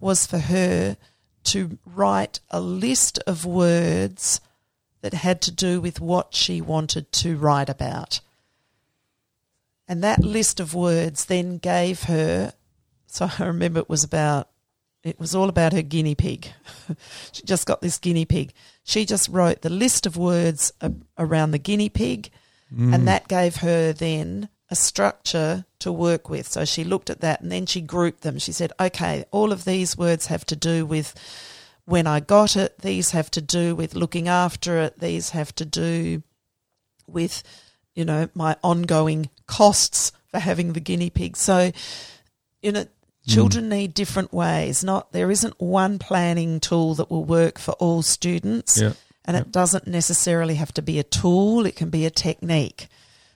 was 0.00 0.26
for 0.26 0.38
her 0.38 0.96
to 1.44 1.78
write 1.86 2.40
a 2.50 2.60
list 2.60 3.18
of 3.26 3.44
words 3.44 4.40
that 5.02 5.14
had 5.14 5.40
to 5.42 5.50
do 5.52 5.80
with 5.80 6.00
what 6.00 6.34
she 6.34 6.60
wanted 6.60 7.12
to 7.12 7.36
write 7.36 7.68
about. 7.68 8.20
And 9.86 10.02
that 10.02 10.24
list 10.24 10.60
of 10.60 10.74
words 10.74 11.26
then 11.26 11.58
gave 11.58 12.04
her, 12.04 12.54
so 13.06 13.28
I 13.38 13.44
remember 13.44 13.80
it 13.80 13.88
was 13.88 14.02
about, 14.04 14.48
it 15.02 15.20
was 15.20 15.34
all 15.34 15.48
about 15.48 15.72
her 15.72 15.82
guinea 15.82 16.14
pig. 16.14 16.48
she 17.32 17.42
just 17.42 17.66
got 17.66 17.82
this 17.82 17.98
guinea 17.98 18.24
pig. 18.24 18.52
She 18.82 19.04
just 19.04 19.28
wrote 19.28 19.60
the 19.62 19.70
list 19.70 20.06
of 20.06 20.16
words 20.16 20.72
around 21.18 21.50
the 21.50 21.58
guinea 21.58 21.90
pig, 21.90 22.30
Mm. 22.74 22.94
and 22.94 23.08
that 23.08 23.28
gave 23.28 23.56
her 23.56 23.92
then 23.92 24.48
a 24.70 24.74
structure 24.74 25.64
to 25.78 25.92
work 25.92 26.28
with. 26.28 26.48
So 26.48 26.64
she 26.64 26.84
looked 26.84 27.10
at 27.10 27.20
that 27.20 27.40
and 27.40 27.52
then 27.52 27.66
she 27.66 27.80
grouped 27.80 28.22
them. 28.22 28.38
She 28.38 28.52
said, 28.52 28.72
okay, 28.80 29.24
all 29.30 29.52
of 29.52 29.64
these 29.64 29.96
words 29.96 30.26
have 30.26 30.44
to 30.46 30.56
do 30.56 30.86
with 30.86 31.14
when 31.84 32.06
I 32.06 32.20
got 32.20 32.56
it, 32.56 32.78
these 32.78 33.10
have 33.10 33.30
to 33.32 33.40
do 33.40 33.74
with 33.76 33.94
looking 33.94 34.26
after 34.26 34.78
it, 34.78 34.98
these 34.98 35.30
have 35.30 35.54
to 35.56 35.64
do 35.64 36.22
with, 37.06 37.42
you 37.94 38.04
know, 38.04 38.28
my 38.34 38.56
ongoing 38.62 39.28
costs 39.46 40.12
for 40.28 40.38
having 40.38 40.72
the 40.72 40.80
guinea 40.80 41.10
pig. 41.10 41.36
So, 41.36 41.72
you 42.62 42.72
know, 42.72 42.86
children 43.26 43.68
need 43.68 43.94
different 43.94 44.32
ways. 44.32 44.82
Not 44.82 45.12
there 45.12 45.30
isn't 45.30 45.60
one 45.60 45.98
planning 45.98 46.58
tool 46.60 46.94
that 46.94 47.10
will 47.10 47.24
work 47.24 47.58
for 47.58 47.72
all 47.72 48.02
students. 48.02 48.80
Yeah. 48.80 48.94
And 49.24 49.36
it 49.36 49.50
doesn't 49.50 49.86
necessarily 49.86 50.56
have 50.56 50.72
to 50.74 50.82
be 50.82 50.98
a 50.98 51.02
tool, 51.02 51.64
it 51.66 51.76
can 51.76 51.90
be 51.90 52.04
a 52.04 52.10
technique. 52.10 52.88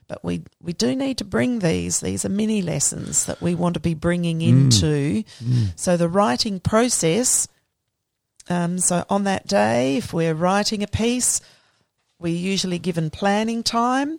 But 0.07 0.25
we, 0.25 0.43
we 0.63 0.73
do 0.73 0.97
need 0.97 1.19
to 1.19 1.25
bring 1.25 1.59
these. 1.59 2.01
These 2.01 2.25
are 2.25 2.31
mini 2.31 2.63
lessons 2.63 3.27
that 3.27 3.43
we 3.43 3.55
want 3.55 3.75
to 3.75 3.81
be 3.81 3.95
bringing 3.95 4.41
into. 4.41 5.23
Mm. 5.45 5.73
So 5.77 5.97
the 5.97 6.09
writing 6.09 6.61
process. 6.61 7.47
Um, 8.49 8.79
so 8.79 9.05
on 9.11 9.25
that 9.25 9.47
day, 9.47 9.99
if 9.99 10.15
we're 10.15 10.35
writing 10.35 10.83
a 10.83 10.87
piece, 10.87 11.43
we're 12.19 12.35
usually 12.35 12.79
given 12.79 13.11
planning 13.11 13.63
time. 13.63 14.19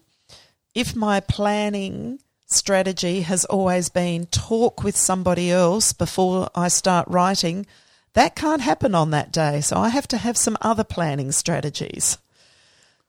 If 0.75 0.95
my 0.95 1.19
planning 1.19 2.19
strategy 2.45 3.21
has 3.21 3.45
always 3.45 3.89
been 3.89 4.27
talk 4.27 4.83
with 4.83 4.95
somebody 4.95 5.51
else 5.51 5.93
before 5.93 6.49
I 6.53 6.67
start 6.67 7.07
writing, 7.07 7.65
that 8.13 8.35
can't 8.35 8.61
happen 8.61 8.95
on 8.95 9.11
that 9.11 9.31
day. 9.31 9.61
So 9.61 9.77
I 9.77 9.89
have 9.89 10.07
to 10.09 10.17
have 10.17 10.37
some 10.37 10.57
other 10.61 10.83
planning 10.83 11.31
strategies. 11.31 12.17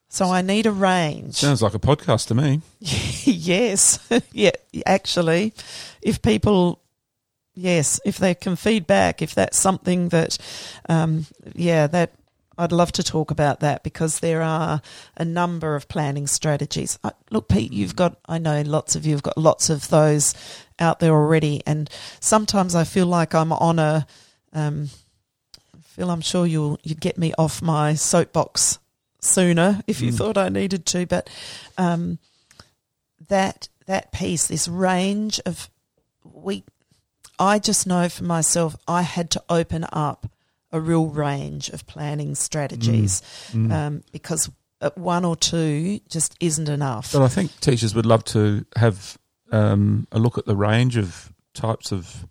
So 0.09 0.29
I 0.29 0.41
need 0.41 0.65
a 0.65 0.71
range. 0.71 1.35
Sounds 1.35 1.61
like 1.61 1.73
a 1.73 1.79
podcast 1.79 2.27
to 2.27 2.35
me. 2.35 2.61
yes. 2.79 3.99
yeah, 4.33 4.51
actually, 4.85 5.53
if 6.01 6.21
people, 6.21 6.81
yes, 7.55 7.99
if 8.03 8.17
they 8.17 8.35
can 8.35 8.57
feedback, 8.57 9.21
if 9.21 9.33
that's 9.33 9.57
something 9.57 10.09
that, 10.09 10.37
um, 10.89 11.27
yeah, 11.55 11.87
that 11.87 12.11
I'd 12.57 12.73
love 12.73 12.91
to 12.93 13.03
talk 13.03 13.31
about 13.31 13.61
that 13.61 13.83
because 13.83 14.19
there 14.19 14.41
are 14.41 14.81
a 15.15 15.23
number 15.23 15.75
of 15.75 15.87
planning 15.87 16.27
strategies. 16.27 16.99
Uh, 17.03 17.11
look, 17.29 17.47
Pete, 17.47 17.71
you've 17.71 17.95
got, 17.95 18.17
I 18.27 18.37
know 18.37 18.61
lots 18.61 18.97
of 18.97 19.05
you 19.05 19.13
have 19.13 19.23
got 19.23 19.37
lots 19.37 19.69
of 19.69 19.87
those 19.87 20.33
out 20.77 20.99
there 20.99 21.13
already. 21.13 21.63
And 21.65 21.89
sometimes 22.19 22.75
I 22.75 22.83
feel 22.83 23.05
like 23.05 23.33
I'm 23.33 23.53
on 23.53 23.79
a, 23.79 24.05
um, 24.53 24.89
Phil, 25.83 26.09
I'm 26.09 26.21
sure 26.21 26.45
you'll, 26.45 26.79
you'd 26.83 27.01
get 27.01 27.17
me 27.17 27.33
off 27.37 27.61
my 27.61 27.93
soapbox 27.95 28.79
sooner 29.19 29.81
if 29.87 30.01
you 30.01 30.11
Mm. 30.11 30.17
thought 30.17 30.37
I 30.37 30.49
needed 30.49 30.85
to, 30.87 31.05
but, 31.05 31.29
um, 31.77 32.17
that 33.29 33.69
that 33.87 34.11
piece, 34.11 34.47
this 34.47 34.67
range 34.67 35.39
of 35.45 35.69
we 36.23 36.63
I 37.39 37.59
just 37.59 37.87
know 37.87 38.07
for 38.09 38.23
myself 38.23 38.75
I 38.87 39.01
had 39.01 39.29
to 39.31 39.43
open 39.49 39.85
up 39.91 40.29
a 40.71 40.79
real 40.79 41.07
range 41.07 41.69
of 41.69 41.85
planning 41.87 42.35
strategies 42.35 43.21
Mm. 43.51 43.71
um, 43.71 44.03
because 44.11 44.49
one 44.95 45.25
or 45.25 45.35
two 45.35 45.99
just 46.09 46.35
isn't 46.39 46.69
enough. 46.69 47.11
But 47.13 47.21
I 47.23 47.27
think 47.27 47.59
teachers 47.59 47.93
would 47.93 48.05
love 48.05 48.23
to 48.25 48.65
have 48.75 49.17
um, 49.51 50.07
a 50.11 50.17
look 50.19 50.37
at 50.37 50.45
the 50.45 50.55
range 50.55 50.97
of 50.97 51.31
types 51.53 51.91
of, 51.91 52.25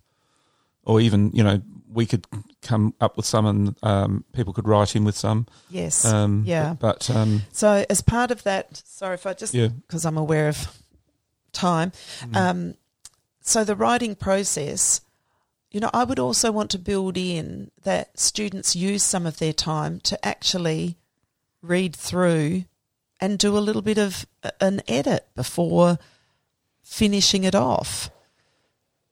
or 0.85 1.01
even 1.01 1.31
you 1.33 1.45
know, 1.45 1.61
we 1.93 2.07
could 2.07 2.27
come 2.63 2.95
up 3.01 3.17
with 3.17 3.27
some, 3.27 3.47
and 3.47 3.77
um, 3.83 4.25
people 4.33 4.53
could 4.53 4.69
write 4.69 4.95
in 4.95 5.05
with 5.05 5.17
some. 5.17 5.47
yes. 5.71 6.05
Um, 6.05 6.45
Yeah. 6.47 6.75
But, 6.79 7.07
but, 7.09 7.17
um, 7.17 7.43
so 7.53 7.85
as 7.91 8.01
part 8.01 8.31
of 8.31 8.43
that, 8.45 8.83
sorry 8.85 9.15
if 9.15 9.27
I 9.27 9.33
just 9.33 9.55
yeah. 9.55 9.69
because 9.69 10.05
I'm 10.05 10.17
aware 10.19 10.49
of 10.49 10.79
time. 11.53 11.93
Mm. 12.23 12.37
Um, 12.37 12.75
so 13.41 13.65
the 13.65 13.77
writing 13.77 14.15
process, 14.15 15.01
you 15.71 15.81
know, 15.81 15.91
I 15.93 16.05
would 16.05 16.19
also 16.19 16.53
want 16.53 16.71
to 16.71 16.79
build 16.79 17.17
in 17.17 17.71
that 17.83 18.19
students 18.19 18.77
use 18.77 19.03
some 19.03 19.27
of 19.27 19.39
their 19.39 19.53
time 19.53 20.01
to 20.01 20.25
actually 20.27 20.97
read 21.63 21.95
through 21.97 22.65
and 23.21 23.39
do 23.39 23.57
a 23.57 23.61
little 23.61 23.83
bit 23.83 23.99
of 23.99 24.27
an 24.61 24.83
edit 24.89 25.29
before 25.35 25.99
finishing 26.83 27.45
it 27.45 27.55
off. 27.55 28.11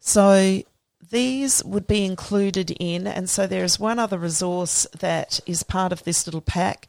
So 0.00 0.62
these 1.10 1.64
would 1.64 1.86
be 1.86 2.04
included 2.04 2.70
in, 2.78 3.06
and 3.06 3.28
so 3.28 3.46
there's 3.46 3.78
one 3.78 3.98
other 3.98 4.18
resource 4.18 4.86
that 4.98 5.40
is 5.46 5.62
part 5.62 5.92
of 5.92 6.04
this 6.04 6.26
little 6.26 6.40
pack, 6.40 6.86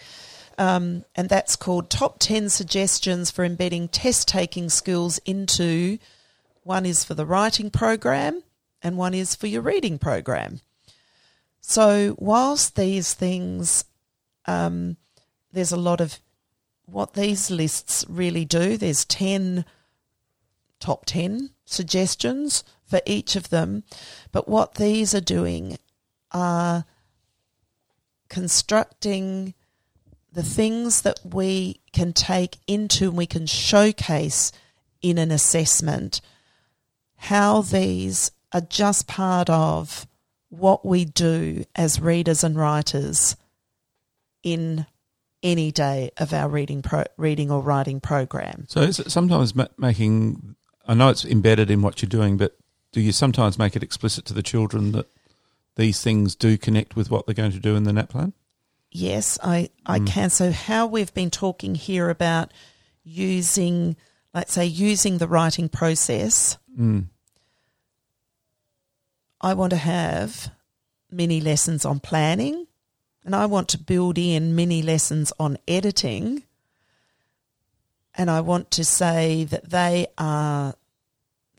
um, 0.58 1.06
and 1.16 1.30
that's 1.30 1.56
called 1.56 1.90
Top 1.90 2.18
10 2.20 2.50
Suggestions 2.50 3.32
for 3.32 3.46
Embedding 3.46 3.88
Test 3.88 4.28
Taking 4.28 4.70
Skills 4.70 5.20
into 5.20 5.98
one 6.64 6.86
is 6.86 7.04
for 7.04 7.14
the 7.14 7.26
writing 7.26 7.70
program 7.72 8.44
and 8.82 8.98
one 8.98 9.14
is 9.14 9.36
for 9.36 9.48
your 9.48 9.62
reading 9.62 9.98
program. 9.98 10.60
So, 11.62 12.16
whilst 12.18 12.76
these 12.76 13.14
things, 13.14 13.86
um, 14.46 14.98
there's 15.52 15.72
a 15.72 15.78
lot 15.78 16.02
of 16.02 16.20
what 16.86 17.14
these 17.14 17.52
lists 17.52 18.06
really 18.10 18.46
do, 18.46 18.78
there's 18.78 19.06
10 19.06 19.66
top 20.80 21.06
10 21.06 21.52
suggestions 21.66 22.64
for 22.90 23.02
each 23.06 23.36
of 23.36 23.50
them. 23.50 23.84
But 24.32 24.48
what 24.48 24.76
these 24.76 25.14
are 25.14 25.22
doing 25.22 25.78
are 26.32 26.86
constructing 28.30 29.54
the 30.32 30.44
things 30.44 31.02
that 31.02 31.20
we 31.24 31.80
can 31.92 32.14
take 32.14 32.58
into 32.68 33.06
and 33.06 33.18
we 33.18 33.26
can 33.26 33.46
showcase 33.46 34.52
in 35.02 35.18
an 35.18 35.32
assessment, 35.32 36.22
how 37.16 37.62
these 37.62 38.32
are 38.54 38.62
just 38.62 39.08
part 39.08 39.50
of 39.50 40.08
what 40.50 40.86
we 40.86 41.06
do 41.06 41.64
as 41.76 42.02
readers 42.02 42.44
and 42.44 42.56
writers 42.56 43.36
in 44.44 44.86
any 45.42 45.72
day 45.72 46.12
of 46.18 46.34
our 46.34 46.50
reading 46.50 46.82
pro- 46.82 47.06
reading 47.18 47.50
or 47.52 47.62
writing 47.62 48.00
program. 48.00 48.66
So 48.68 48.92
sometimes 48.92 49.56
ma- 49.56 49.68
making, 49.78 50.56
I 50.88 50.94
know 50.94 51.10
it's 51.10 51.24
embedded 51.24 51.72
in 51.72 51.82
what 51.82 52.02
you're 52.02 52.10
doing, 52.10 52.38
but 52.38 52.58
do 52.92 53.02
you 53.02 53.12
sometimes 53.12 53.60
make 53.60 53.76
it 53.76 53.84
explicit 53.84 54.26
to 54.26 54.34
the 54.34 54.44
children 54.44 54.92
that 54.94 55.08
these 55.76 56.02
things 56.02 56.36
do 56.36 56.58
connect 56.58 56.96
with 56.96 57.10
what 57.10 57.26
they're 57.26 57.36
going 57.36 57.52
to 57.52 57.60
do 57.60 57.76
in 57.76 57.84
the 57.84 57.92
NAPLAN? 57.92 58.34
Yes, 58.92 59.38
I, 59.44 59.70
I 59.86 60.00
can. 60.00 60.32
So, 60.32 60.52
how 60.52 60.88
we've 60.88 61.14
been 61.14 61.30
talking 61.30 61.76
here 61.76 62.10
about 62.10 62.52
using, 63.04 63.96
let's 64.34 64.54
say, 64.54 64.66
using 64.66 65.20
the 65.20 65.28
writing 65.28 65.70
process, 65.70 66.58
Mm. 66.80 67.08
I 69.42 69.54
want 69.54 69.72
to 69.72 69.78
have 69.78 70.52
mini 71.12 71.42
lessons 71.42 71.86
on 71.86 72.00
planning 72.00 72.68
and 73.26 73.36
I 73.36 73.46
want 73.46 73.68
to 73.70 73.78
build 73.78 74.18
in 74.18 74.56
mini 74.56 74.82
lessons 74.82 75.34
on 75.40 75.58
editing. 75.68 76.44
And 78.16 78.30
I 78.30 78.42
want 78.42 78.72
to 78.72 78.84
say 78.84 79.44
that 79.46 79.70
they 79.70 80.08
are 80.18 80.76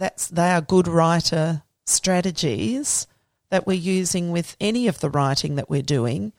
that's 0.00 0.26
they 0.28 0.50
are 0.50 0.60
good 0.60 0.88
writer 0.88 1.62
strategies 1.84 3.06
that 3.50 3.66
we're 3.66 3.74
using 3.74 4.32
with 4.32 4.56
any 4.60 4.88
of 4.88 4.98
the 5.00 5.10
writing 5.10 5.54
that 5.54 5.70
we're 5.70 5.82
doing 5.82 6.32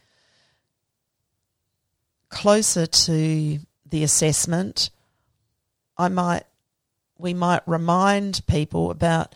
closer 2.30 2.86
to 2.86 3.60
the 3.90 4.04
assessment 4.04 4.90
I 5.98 6.10
might 6.10 6.44
we 7.18 7.34
might 7.34 7.62
remind 7.68 8.42
people 8.48 8.92
about 8.92 9.36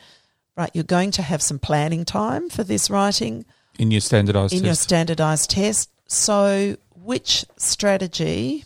right 0.57 0.71
you're 0.73 0.84
going 0.84 1.11
to 1.11 1.21
have 1.21 1.41
some 1.41 1.59
planning 1.59 2.03
time 2.03 2.49
for 2.49 2.63
this 2.63 2.89
writing 2.89 3.45
In 3.78 3.91
your 3.91 4.01
standardised 4.01 4.53
in 4.53 4.65
your 4.65 4.76
standardized 4.76 5.51
test. 5.51 5.89
So, 6.07 6.78
which 6.95 7.45
strategy 7.57 8.65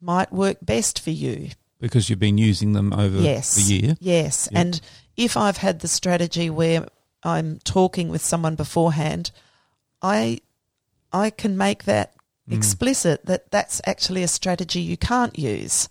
might 0.00 0.32
work 0.32 0.58
best 0.62 1.00
for 1.00 1.10
you? 1.10 1.50
Because 1.84 2.08
you've 2.08 2.18
been 2.18 2.38
using 2.38 2.72
them 2.72 2.92
over 2.94 3.20
Yes. 3.20 3.54
the 3.56 3.62
year. 3.74 3.96
Yes. 4.00 4.48
Yep. 4.50 4.60
And 4.60 4.80
if 5.16 5.36
I've 5.36 5.58
had 5.58 5.80
the 5.80 5.88
strategy 5.88 6.48
where 6.48 6.86
I'm 7.22 7.58
talking 7.64 8.08
with 8.08 8.24
someone 8.24 8.54
beforehand, 8.54 9.30
I 10.02 10.40
I 11.12 11.30
can 11.30 11.56
make 11.56 11.84
that 11.84 12.12
Mm. 12.48 12.56
explicit 12.56 13.24
that 13.26 13.50
that's 13.50 13.80
actually 13.86 14.22
a 14.22 14.28
strategy 14.28 14.80
you 14.80 14.96
can't 14.96 15.38
use 15.38 15.88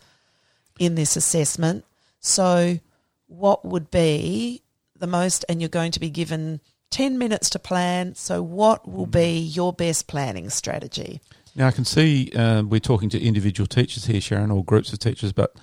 in 0.80 0.96
this 0.96 1.16
assessment. 1.16 1.86
So, 2.20 2.80
what 3.28 3.64
would 3.64 3.90
be 3.90 4.62
the 5.00 5.08
most, 5.08 5.46
and 5.48 5.62
you're 5.62 5.70
going 5.70 5.92
to 5.92 6.00
be 6.00 6.10
given 6.10 6.60
10 6.92 7.18
minutes 7.18 7.50
to 7.52 7.60
plan. 7.60 8.14
So, 8.16 8.42
what 8.44 8.88
will 8.88 9.06
be 9.08 9.38
your 9.40 9.74
best 9.74 10.08
planning 10.08 10.50
strategy? 10.50 11.22
Now 11.56 11.68
I 11.68 11.72
can 11.72 11.86
see 11.86 12.32
uh, 12.36 12.64
we're 12.64 12.80
talking 12.80 13.10
to 13.10 13.20
individual 13.22 13.68
teachers 13.68 14.06
here, 14.06 14.22
Sharon, 14.22 14.52
or 14.52 14.64
groups 14.64 14.92
of 14.94 15.00
teachers, 15.00 15.32
but 15.32 15.56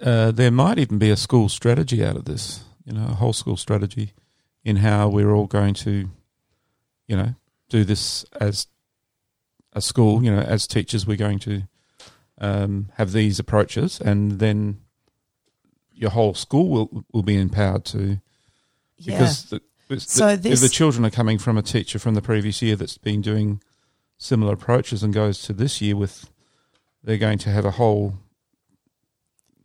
uh, 0.00 0.30
there 0.30 0.50
might 0.50 0.78
even 0.78 0.98
be 0.98 1.10
a 1.10 1.16
school 1.16 1.48
strategy 1.48 2.04
out 2.04 2.16
of 2.16 2.24
this. 2.24 2.64
You 2.84 2.94
know, 2.94 3.06
a 3.06 3.14
whole 3.14 3.32
school 3.32 3.56
strategy 3.56 4.14
in 4.64 4.76
how 4.76 5.08
we're 5.08 5.30
all 5.30 5.46
going 5.46 5.74
to, 5.74 6.10
you 7.06 7.16
know, 7.16 7.34
do 7.68 7.84
this 7.84 8.24
as 8.40 8.66
a 9.72 9.80
school. 9.80 10.24
You 10.24 10.34
know, 10.34 10.40
as 10.40 10.66
teachers, 10.66 11.06
we're 11.06 11.16
going 11.16 11.38
to 11.40 11.62
um, 12.38 12.90
have 12.94 13.12
these 13.12 13.38
approaches, 13.38 14.00
and 14.00 14.38
then 14.38 14.80
your 15.92 16.10
whole 16.10 16.34
school 16.34 16.68
will 16.68 17.04
will 17.12 17.22
be 17.22 17.36
empowered 17.36 17.84
to 17.86 18.20
because 19.04 19.44
the, 19.44 19.60
So 19.98 20.36
the, 20.36 20.50
if 20.50 20.60
the 20.60 20.68
children 20.68 21.04
are 21.04 21.10
coming 21.10 21.38
from 21.38 21.58
a 21.58 21.62
teacher 21.62 21.98
from 21.98 22.14
the 22.14 22.22
previous 22.22 22.62
year 22.62 22.76
that's 22.76 22.98
been 22.98 23.20
doing 23.20 23.62
similar 24.18 24.54
approaches 24.54 25.02
and 25.02 25.12
goes 25.12 25.42
to 25.42 25.52
this 25.52 25.80
year 25.80 25.96
with 25.96 26.30
they're 27.02 27.18
going 27.18 27.38
to 27.38 27.50
have 27.50 27.64
a 27.64 27.72
whole 27.72 28.14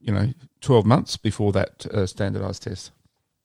you 0.05 0.13
know 0.13 0.31
12 0.61 0.85
months 0.85 1.17
before 1.17 1.51
that 1.51 1.85
uh, 1.87 2.05
standardized 2.05 2.63
test. 2.63 2.91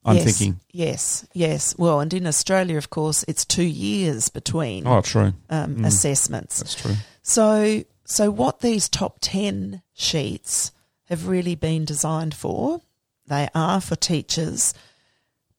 I'm 0.05 0.17
Yes, 0.17 0.25
thinking. 0.25 0.61
Yes, 0.73 1.27
yes. 1.35 1.75
Well, 1.77 2.01
and 2.01 2.13
in 2.15 2.27
Australia, 2.27 2.79
of 2.79 2.89
course, 2.89 3.23
it's 3.29 3.45
two 3.45 3.63
years 3.65 4.29
between 4.31 4.87
oh 4.87 5.01
true. 5.03 5.33
um, 5.51 5.77
Mm. 5.77 5.87
assessments. 5.87 6.59
that's 6.59 6.75
true. 6.75 6.95
So, 7.23 7.85
so 8.05 8.31
what 8.31 8.61
these 8.61 8.89
top 8.89 9.19
10 9.21 9.83
sheets 9.93 10.73
have 11.11 11.29
really 11.29 11.55
been 11.55 11.85
designed 11.85 12.35
for, 12.35 12.81
they 13.27 13.49
are 13.55 13.81
for 13.81 13.95
teachers, 13.97 14.73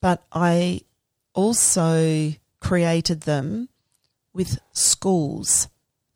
but 0.02 0.24
I 0.34 0.82
also 1.36 2.34
created 2.60 3.22
them 3.22 3.70
with 4.34 4.60
schools 4.74 5.68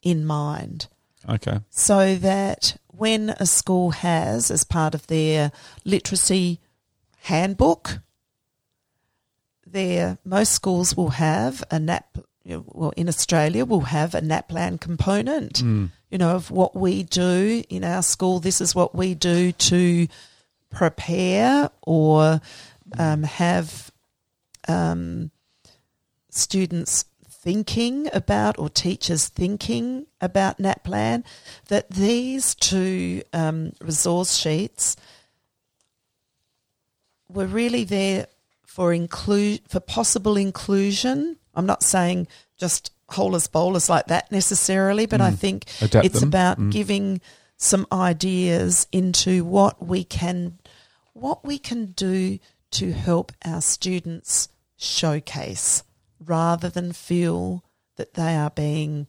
in 0.02 0.26
mind 0.26 0.88
okay 1.30 1.60
so 1.70 2.16
that 2.16 2.78
when 2.98 3.32
a 3.40 3.46
school 3.46 3.92
has, 3.92 4.50
as 4.50 4.64
part 4.64 4.96
of 4.96 5.08
their 5.08 5.52
literacy 5.84 6.60
handbook, 7.24 8.00
there 9.66 10.18
most 10.24 10.54
schools 10.54 10.96
will 10.96 11.10
have 11.10 11.64
a 11.72 11.80
NAP. 11.80 12.18
Well, 12.46 12.94
in 12.96 13.10
Australia, 13.10 13.66
we'll 13.66 13.82
have 13.82 14.14
a 14.14 14.22
NAPLAN 14.22 14.80
component. 14.80 15.64
Mm. 15.64 15.90
You 16.12 16.18
know 16.20 16.36
of 16.36 16.52
what 16.52 16.76
we 16.76 17.04
do 17.04 17.64
in 17.70 17.84
our 17.84 18.04
school. 18.04 18.40
This 18.40 18.62
is 18.62 18.76
what 18.76 18.94
we 18.94 19.16
do 19.16 19.52
to 19.52 20.08
prepare 20.70 21.72
or 21.82 22.40
um, 22.98 23.24
have 23.24 23.92
um, 24.68 25.32
students 26.30 27.06
thinking 27.46 28.10
about 28.12 28.58
or 28.58 28.68
teachers 28.70 29.28
thinking 29.30 30.08
about 30.20 30.58
NAPLAN, 30.58 31.24
that 31.68 31.88
these 31.92 32.56
two 32.56 33.22
um, 33.34 33.72
resource 33.80 34.36
sheets 34.36 34.96
were 37.30 37.46
really 37.46 37.84
there 37.84 38.26
for 38.66 38.92
include 38.94 39.62
for 39.70 39.80
possible 39.80 40.36
inclusion. 40.38 41.38
I'm 41.54 41.68
not 41.68 41.84
saying 41.84 42.28
just 42.58 42.92
holers 43.10 43.46
bowlers 43.48 43.90
like 43.90 44.08
that 44.08 44.32
necessarily, 44.32 45.06
but 45.06 45.22
I 45.22 45.30
Mm. 45.32 45.38
think 45.38 45.66
Adapt 45.82 46.06
it's 46.06 46.20
them. 46.22 46.30
about 46.30 46.60
Mm. 46.60 46.72
giving 46.72 47.22
some 47.58 47.86
ideas 47.92 48.88
into 48.92 49.46
what 49.46 49.86
we 49.86 50.04
can 50.04 50.58
what 51.14 51.46
we 51.46 51.58
can 51.60 51.86
do 51.94 52.40
to 52.72 52.92
help 52.92 53.32
our 53.46 53.62
students 53.62 54.50
showcase 54.76 55.84
rather 56.26 56.70
than 56.70 56.92
feel 56.92 57.64
that 57.96 58.14
they 58.16 58.36
are 58.36 58.50
being 58.52 59.08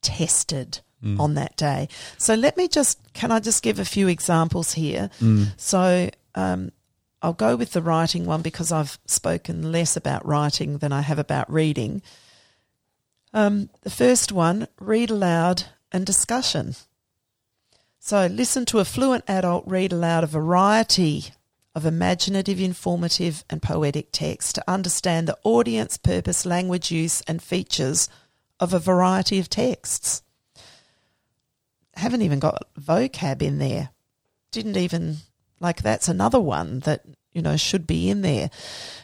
tested 0.00 0.80
Mm. 1.02 1.18
on 1.18 1.34
that 1.34 1.56
day. 1.56 1.88
So 2.16 2.34
let 2.34 2.56
me 2.56 2.68
just 2.68 2.96
can 3.12 3.32
I 3.32 3.40
just 3.40 3.64
give 3.64 3.80
a 3.80 3.84
few 3.84 4.06
examples 4.06 4.74
here? 4.74 5.10
Mm. 5.20 5.48
So 5.56 6.10
um, 6.36 6.70
I'll 7.20 7.32
go 7.32 7.56
with 7.56 7.72
the 7.72 7.82
writing 7.82 8.24
one 8.24 8.40
because 8.40 8.70
I've 8.70 9.00
spoken 9.06 9.72
less 9.72 9.96
about 9.96 10.24
writing 10.24 10.78
than 10.78 10.92
I 10.92 11.00
have 11.00 11.18
about 11.18 11.52
reading. 11.52 12.02
Um, 13.34 13.68
the 13.80 13.90
first 13.90 14.30
one 14.30 14.68
read 14.78 15.10
aloud 15.10 15.64
and 15.90 16.06
discussion. 16.06 16.76
So 17.98 18.26
listen 18.26 18.64
to 18.66 18.78
a 18.78 18.84
fluent 18.84 19.24
adult 19.26 19.64
read 19.66 19.92
aloud 19.92 20.22
a 20.22 20.28
variety 20.28 21.32
of 21.74 21.86
imaginative, 21.86 22.60
informative, 22.60 23.44
and 23.48 23.62
poetic 23.62 24.08
text 24.12 24.54
to 24.54 24.70
understand 24.70 25.26
the 25.26 25.38
audience, 25.42 25.96
purpose, 25.96 26.44
language 26.44 26.90
use, 26.90 27.22
and 27.22 27.42
features 27.42 28.08
of 28.60 28.74
a 28.74 28.78
variety 28.78 29.38
of 29.38 29.48
texts. 29.48 30.22
Haven't 31.94 32.22
even 32.22 32.38
got 32.38 32.66
vocab 32.78 33.42
in 33.42 33.58
there. 33.58 33.90
Didn't 34.50 34.76
even 34.76 35.18
like 35.60 35.82
that's 35.82 36.08
another 36.08 36.40
one 36.40 36.80
that 36.80 37.04
you 37.32 37.40
know 37.40 37.56
should 37.56 37.86
be 37.86 38.10
in 38.10 38.22
there 38.22 38.50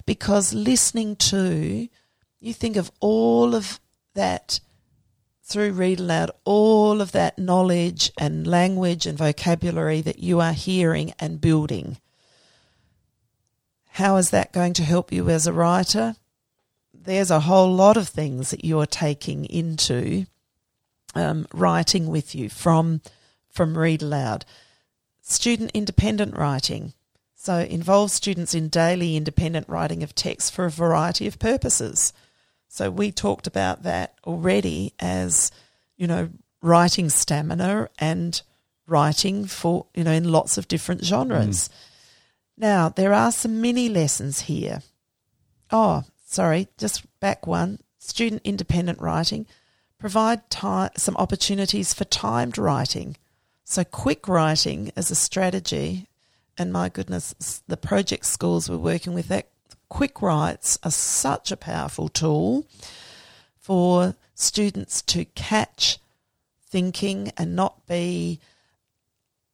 because 0.05 0.53
listening 0.53 1.17
to 1.17 1.89
you 2.41 2.53
think 2.53 2.77
of 2.77 2.91
all 3.01 3.55
of 3.55 3.81
that 4.15 4.61
through 5.43 5.73
read 5.73 6.01
aloud 6.01 6.31
all 6.45 7.01
of 7.01 7.13
that 7.13 7.39
knowledge 7.39 8.13
and 8.19 8.47
language 8.47 9.07
and 9.07 9.17
vocabulary 9.17 10.01
that 10.03 10.19
you 10.19 10.41
are 10.41 10.53
hearing 10.53 11.13
and 11.19 11.41
building 11.41 11.97
How 13.99 14.15
is 14.17 14.31
that 14.31 14.53
going 14.53 14.75
to 14.75 14.85
help 14.85 15.11
you 15.11 15.29
as 15.29 15.49
a 15.49 15.53
writer? 15.53 16.15
There's 16.95 17.33
a 17.33 17.41
whole 17.41 17.75
lot 17.75 17.97
of 17.97 18.07
things 18.07 18.53
that 18.53 18.65
you're 18.65 18.87
taking 18.87 19.45
into 19.45 20.27
um, 21.17 21.49
writing 21.53 22.07
with 22.07 22.33
you 22.33 22.49
from 22.49 23.01
from 23.51 23.77
read 23.77 24.01
aloud. 24.01 24.45
Student 25.21 25.73
independent 25.75 26.37
writing. 26.37 26.93
So 27.35 27.59
involves 27.59 28.13
students 28.13 28.55
in 28.55 28.69
daily 28.69 29.17
independent 29.17 29.69
writing 29.69 30.05
of 30.05 30.15
text 30.15 30.53
for 30.53 30.67
a 30.67 30.71
variety 30.71 31.27
of 31.27 31.41
purposes. 31.41 32.13
So 32.69 32.93
we 32.93 33.11
talked 33.11 33.49
about 33.49 33.83
that 33.83 34.15
already 34.25 34.95
as, 35.01 35.51
you 35.97 36.07
know, 36.07 36.29
writing 36.63 37.09
stamina 37.09 37.89
and 37.99 38.41
writing 38.87 39.47
for, 39.47 39.87
you 39.93 40.05
know, 40.05 40.13
in 40.13 40.31
lots 40.31 40.57
of 40.57 40.69
different 40.69 41.05
genres. 41.05 41.69
Mm. 41.69 41.88
Now, 42.61 42.89
there 42.89 43.15
are 43.15 43.31
some 43.31 43.61
mini 43.61 43.89
lessons 43.89 44.43
here. 44.43 44.83
Oh, 45.71 46.03
sorry, 46.27 46.67
just 46.77 47.07
back 47.21 47.47
one. 47.47 47.79
Student 48.01 48.43
independent 48.45 49.01
writing. 49.01 49.47
Provide 49.97 50.51
time, 50.51 50.91
some 50.97 51.17
opportunities 51.17 51.95
for 51.95 52.05
timed 52.05 52.59
writing. 52.59 53.17
So, 53.63 53.85
quick 53.85 54.27
writing 54.27 54.91
as 54.97 55.11
a 55.11 55.15
strategy, 55.15 56.09
and 56.57 56.73
my 56.73 56.89
goodness, 56.89 57.63
the 57.69 57.77
project 57.77 58.27
schools 58.27 58.69
we're 58.69 58.77
working 58.77 59.15
with, 59.15 59.29
that 59.29 59.49
quick 59.89 60.21
writes 60.21 60.81
are 60.83 60.91
such 60.91 61.53
a 61.53 61.57
powerful 61.57 62.09
tool 62.09 62.67
for 63.57 64.17
students 64.35 65.01
to 65.03 65.25
catch 65.27 65.99
thinking 66.67 67.33
and 67.37 67.55
not 67.55 67.87
be 67.87 68.41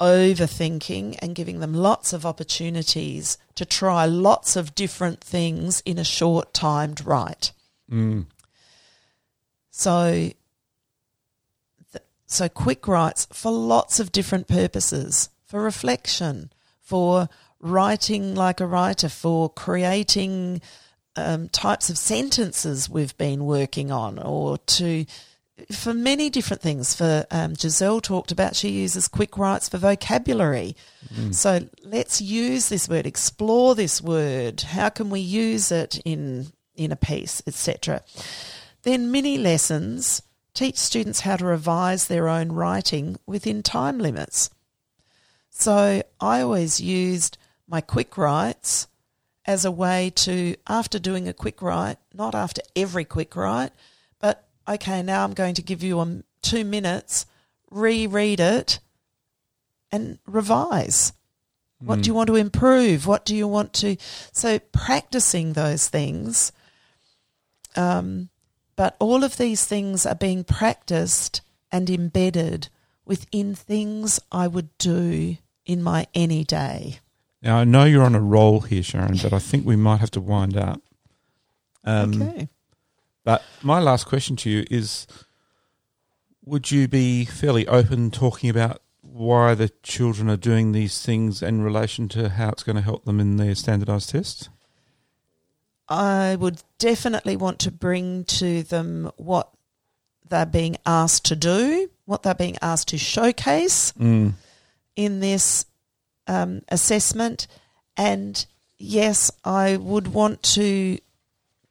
overthinking 0.01 1.19
and 1.23 1.35
giving 1.35 1.61
them 1.61 1.73
lots 1.75 2.13
of 2.13 2.27
opportunities 2.27 3.39
to 3.55 3.65
try 3.65 4.07
lots 4.07 4.57
of 4.57 4.75
different 4.75 5.21
things 5.21 5.83
in 5.85 5.99
a 5.99 6.05
short 6.05 6.53
timed 6.53 7.05
write. 7.07 7.53
Mm. 7.91 8.27
So, 9.71 10.31
so 12.27 12.49
quick 12.49 12.89
writes 12.89 13.27
for 13.33 13.53
lots 13.53 14.01
of 14.01 14.13
different 14.13 14.49
purposes, 14.49 15.31
for 15.47 15.63
reflection, 15.63 16.51
for 16.81 17.29
writing 17.61 18.35
like 18.35 18.61
a 18.61 18.67
writer, 18.67 19.09
for 19.09 19.49
creating 19.49 20.61
um, 21.17 21.49
types 21.49 21.89
of 21.89 21.97
sentences 21.99 22.91
we've 22.91 23.17
been 23.17 23.45
working 23.45 23.91
on, 23.93 24.19
or 24.19 24.59
to 24.59 25.07
for 25.73 25.95
many 25.95 26.31
different 26.31 26.63
things. 26.63 26.95
For 26.95 27.27
um, 27.31 27.55
Giselle 27.55 28.01
talked 28.01 28.33
about, 28.33 28.57
she 28.57 28.71
uses 28.71 29.09
quick 29.09 29.39
writes 29.39 29.69
for 29.69 29.79
vocabulary. 29.79 30.77
Mm. 31.15 31.35
So 31.35 31.69
let's 31.83 32.21
use 32.21 32.69
this 32.69 32.89
word, 32.89 33.07
explore 33.07 33.75
this 33.75 34.03
word. 34.03 34.63
How 34.63 34.89
can 34.89 35.11
we 35.11 35.21
use 35.21 35.71
it 35.71 36.01
in 36.05 36.53
in 36.77 36.93
a 36.93 36.97
piece, 36.97 37.43
etc. 37.47 38.03
Then 38.83 39.11
mini 39.11 39.39
lessons 39.39 40.23
teach 40.55 40.77
students 40.77 41.21
how 41.21 41.37
to 41.37 41.45
revise 41.45 42.07
their 42.07 42.29
own 42.29 42.53
writing 42.53 43.17
within 43.27 43.63
time 43.63 43.99
limits. 43.99 44.51
So 45.51 46.03
I 46.21 46.41
always 46.41 46.81
used 46.81 47.39
my 47.69 47.81
quick 47.81 48.17
writes 48.19 48.89
as 49.47 49.65
a 49.65 49.71
way 49.71 50.11
to, 50.15 50.57
after 50.67 50.99
doing 50.99 51.29
a 51.29 51.35
quick 51.35 51.61
write, 51.61 51.99
not 52.13 52.35
after 52.35 52.63
every 52.75 53.05
quick 53.05 53.37
write, 53.37 53.73
okay, 54.69 55.03
now 55.03 55.25
I'm 55.25 55.35
going 55.35 55.55
to 55.55 55.63
give 55.63 55.83
you 55.83 56.01
um, 56.01 56.25
two 56.43 56.65
minutes, 56.65 57.27
reread 57.71 58.41
it, 58.41 58.79
and 59.91 60.19
revise. 60.27 61.13
What 61.81 62.01
do 62.01 62.07
you 62.07 62.13
hmm. 62.13 62.17
want 62.17 62.27
to 62.29 62.37
improve? 62.37 63.07
What 63.07 63.25
do 63.25 63.37
you 63.37 63.47
want 63.47 63.73
to? 63.75 63.97
So 64.33 64.59
practicing 64.59 65.53
those 65.53 65.89
things. 65.89 66.53
Um, 67.77 68.31
but 68.77 68.97
all 68.99 69.23
of 69.23 69.37
these 69.37 69.65
things 69.65 70.07
are 70.07 70.15
being 70.15 70.45
practiced 70.45 71.43
and 71.71 71.91
embedded 71.91 72.69
within 73.05 73.55
things 73.55 74.19
I 74.33 74.47
would 74.47 74.77
do 74.79 75.37
in 75.67 75.83
my 75.83 76.07
any 76.15 76.45
day. 76.45 77.01
Now, 77.43 77.59
I 77.59 77.65
know 77.65 77.85
you're 77.85 78.05
on 78.05 78.15
a 78.15 78.21
roll 78.21 78.61
here, 78.61 78.83
Sharon, 78.83 79.19
but 79.23 79.33
I 79.33 79.39
think 79.39 79.67
we 79.67 79.77
might 79.77 80.01
have 80.01 80.11
to 80.13 80.21
wind 80.21 80.57
up. 80.57 80.81
Um, 81.85 82.23
okay. 82.23 82.49
But 83.25 83.43
my 83.63 83.81
last 83.81 84.07
question 84.07 84.37
to 84.37 84.51
you 84.51 84.65
is 84.71 85.07
Would 86.45 86.71
you 86.71 86.87
be 86.87 87.25
fairly 87.25 87.67
open 87.67 88.11
talking 88.11 88.51
about 88.51 88.81
why 89.01 89.55
the 89.55 89.71
children 89.83 90.29
are 90.29 90.37
doing 90.37 90.73
these 90.73 91.05
things 91.05 91.43
in 91.43 91.63
relation 91.63 92.09
to 92.11 92.31
how 92.31 92.51
it's 92.51 92.63
going 92.63 92.77
to 92.77 92.83
help 92.83 93.05
them 93.05 93.21
in 93.21 93.37
their 93.37 93.55
standardised 93.55 94.11
tests? 94.11 94.49
I 95.89 96.37
would 96.37 96.63
definitely 96.79 97.37
want 97.37 97.59
to 97.61 97.71
bring 97.71 98.25
to 98.25 98.63
them 98.63 99.11
what 99.17 99.51
they're 100.29 100.47
being 100.47 100.77
asked 100.87 101.27
to 101.27 101.37
do, 101.37 101.91
what 102.07 102.23
they're 102.23 102.35
being 102.35 102.57
asked 102.63 102.89
to 102.89 102.99
showcase 102.99 103.93
mm. 103.93 104.33
in 104.97 105.21
this 105.21 105.67
um, 106.27 106.63
assessment. 106.69 107.47
And 107.97 108.45
yes, 108.79 109.31
I 109.45 109.77
would 109.77 110.09
want 110.09 110.43
to 110.55 110.99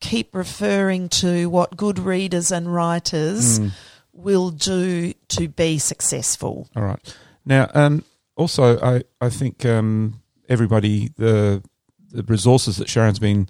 keep 0.03 0.35
referring 0.35 1.07
to 1.07 1.49
what 1.49 1.77
good 1.77 1.97
readers 1.97 2.51
and 2.51 2.71
writers 2.71 3.59
mm. 3.59 3.71
will 4.11 4.51
do 4.51 5.13
to 5.30 5.47
be 5.47 5.80
successful. 5.80 6.67
All 6.75 6.84
right. 6.84 7.17
Now, 7.45 7.69
um, 7.73 8.03
also, 8.35 8.80
I, 8.81 9.03
I 9.21 9.30
think 9.30 9.65
um, 9.65 10.21
everybody, 10.49 11.11
the, 11.15 11.63
the 12.11 12.23
resources 12.23 12.77
that 12.77 12.89
Sharon's 12.89 13.17
been 13.19 13.47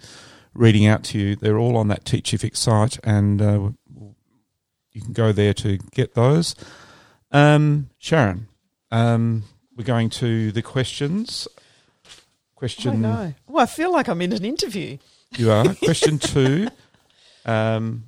reading 0.53 0.85
out 0.85 1.03
to 1.05 1.17
you, 1.17 1.35
they're 1.35 1.57
all 1.57 1.75
on 1.75 1.87
that 1.87 2.05
Teachific 2.05 2.55
site, 2.55 2.99
and 3.03 3.41
uh, 3.41 3.71
you 4.91 5.01
can 5.01 5.13
go 5.13 5.31
there 5.31 5.55
to 5.55 5.79
get 5.91 6.13
those. 6.13 6.53
Um, 7.31 7.89
Sharon, 7.97 8.47
um, 8.91 9.43
we're 9.75 9.85
going 9.85 10.11
to 10.11 10.51
the 10.51 10.61
questions. 10.61 11.47
Question. 12.53 13.03
Oh, 13.05 13.09
no. 13.09 13.33
Well, 13.47 13.63
I 13.63 13.65
feel 13.65 13.91
like 13.91 14.07
I'm 14.07 14.21
in 14.21 14.33
an 14.33 14.45
interview. 14.45 14.99
You 15.37 15.51
are. 15.51 15.73
Question 15.75 16.19
two. 16.19 16.67
Um, 17.45 18.05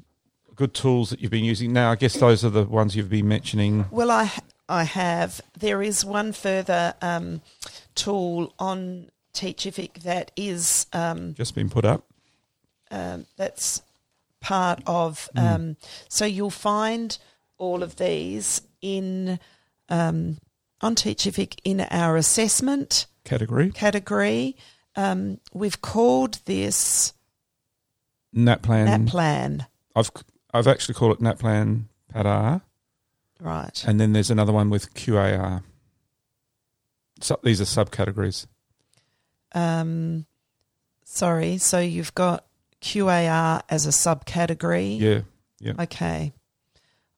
good 0.56 0.74
tools 0.74 1.10
that 1.10 1.20
you've 1.20 1.32
been 1.32 1.44
using. 1.44 1.74
Now, 1.74 1.92
I 1.92 1.96
guess 1.96 2.16
those 2.16 2.46
are 2.46 2.50
the 2.50 2.64
ones 2.64 2.96
you've 2.96 3.10
been 3.10 3.28
mentioning. 3.28 3.86
Well, 3.92 4.12
I 4.12 4.32
I 4.70 4.84
have. 4.84 5.42
There 5.58 5.82
is 5.82 6.06
one 6.06 6.32
further 6.32 6.94
um, 7.02 7.42
tool 7.94 8.54
on 8.60 9.10
Teachific 9.34 10.04
that 10.04 10.32
is 10.36 10.88
um, 10.94 11.34
just 11.34 11.56
been 11.56 11.70
put 11.70 11.86
up. 11.86 12.06
Um, 12.92 13.26
that's 13.38 13.82
part 14.40 14.82
of. 14.86 15.30
Mm. 15.36 15.76
so 16.08 16.26
you'll 16.26 16.50
find 16.50 17.18
all 17.58 17.84
of 17.84 17.96
these 17.96 18.62
in 18.82 19.40
um, 19.90 20.38
on 20.82 20.96
Teachific 20.96 21.60
in 21.64 21.82
our 21.82 22.16
assessment 22.16 23.08
category. 23.24 23.72
Category. 23.72 24.56
Um, 24.96 25.40
we've 25.54 25.82
called 25.82 26.40
this 26.46 27.14
NAPLAN. 28.36 29.08
NAPLAN. 29.08 29.68
I've 29.96 30.12
I've 30.54 30.68
actually 30.68 30.96
called 30.96 31.18
it 31.18 31.22
NAPLAN 31.22 31.86
PAT-R. 32.14 32.62
Right. 33.40 33.84
And 33.86 34.00
then 34.00 34.14
there's 34.14 34.32
another 34.32 34.54
one 34.54 34.70
with 34.70 34.94
QAR. 34.94 35.64
So 37.22 37.40
these 37.44 37.62
are 37.62 37.66
subcategories. 37.66 38.48
Um, 39.54 40.26
sorry. 41.04 41.58
So 41.58 41.80
you've 41.80 42.16
got 42.16 42.46
QAR 42.82 43.62
as 43.70 43.86
a 43.86 43.90
subcategory. 43.90 45.00
Yeah. 45.00 45.22
Yeah. 45.60 45.74
Okay. 45.84 46.34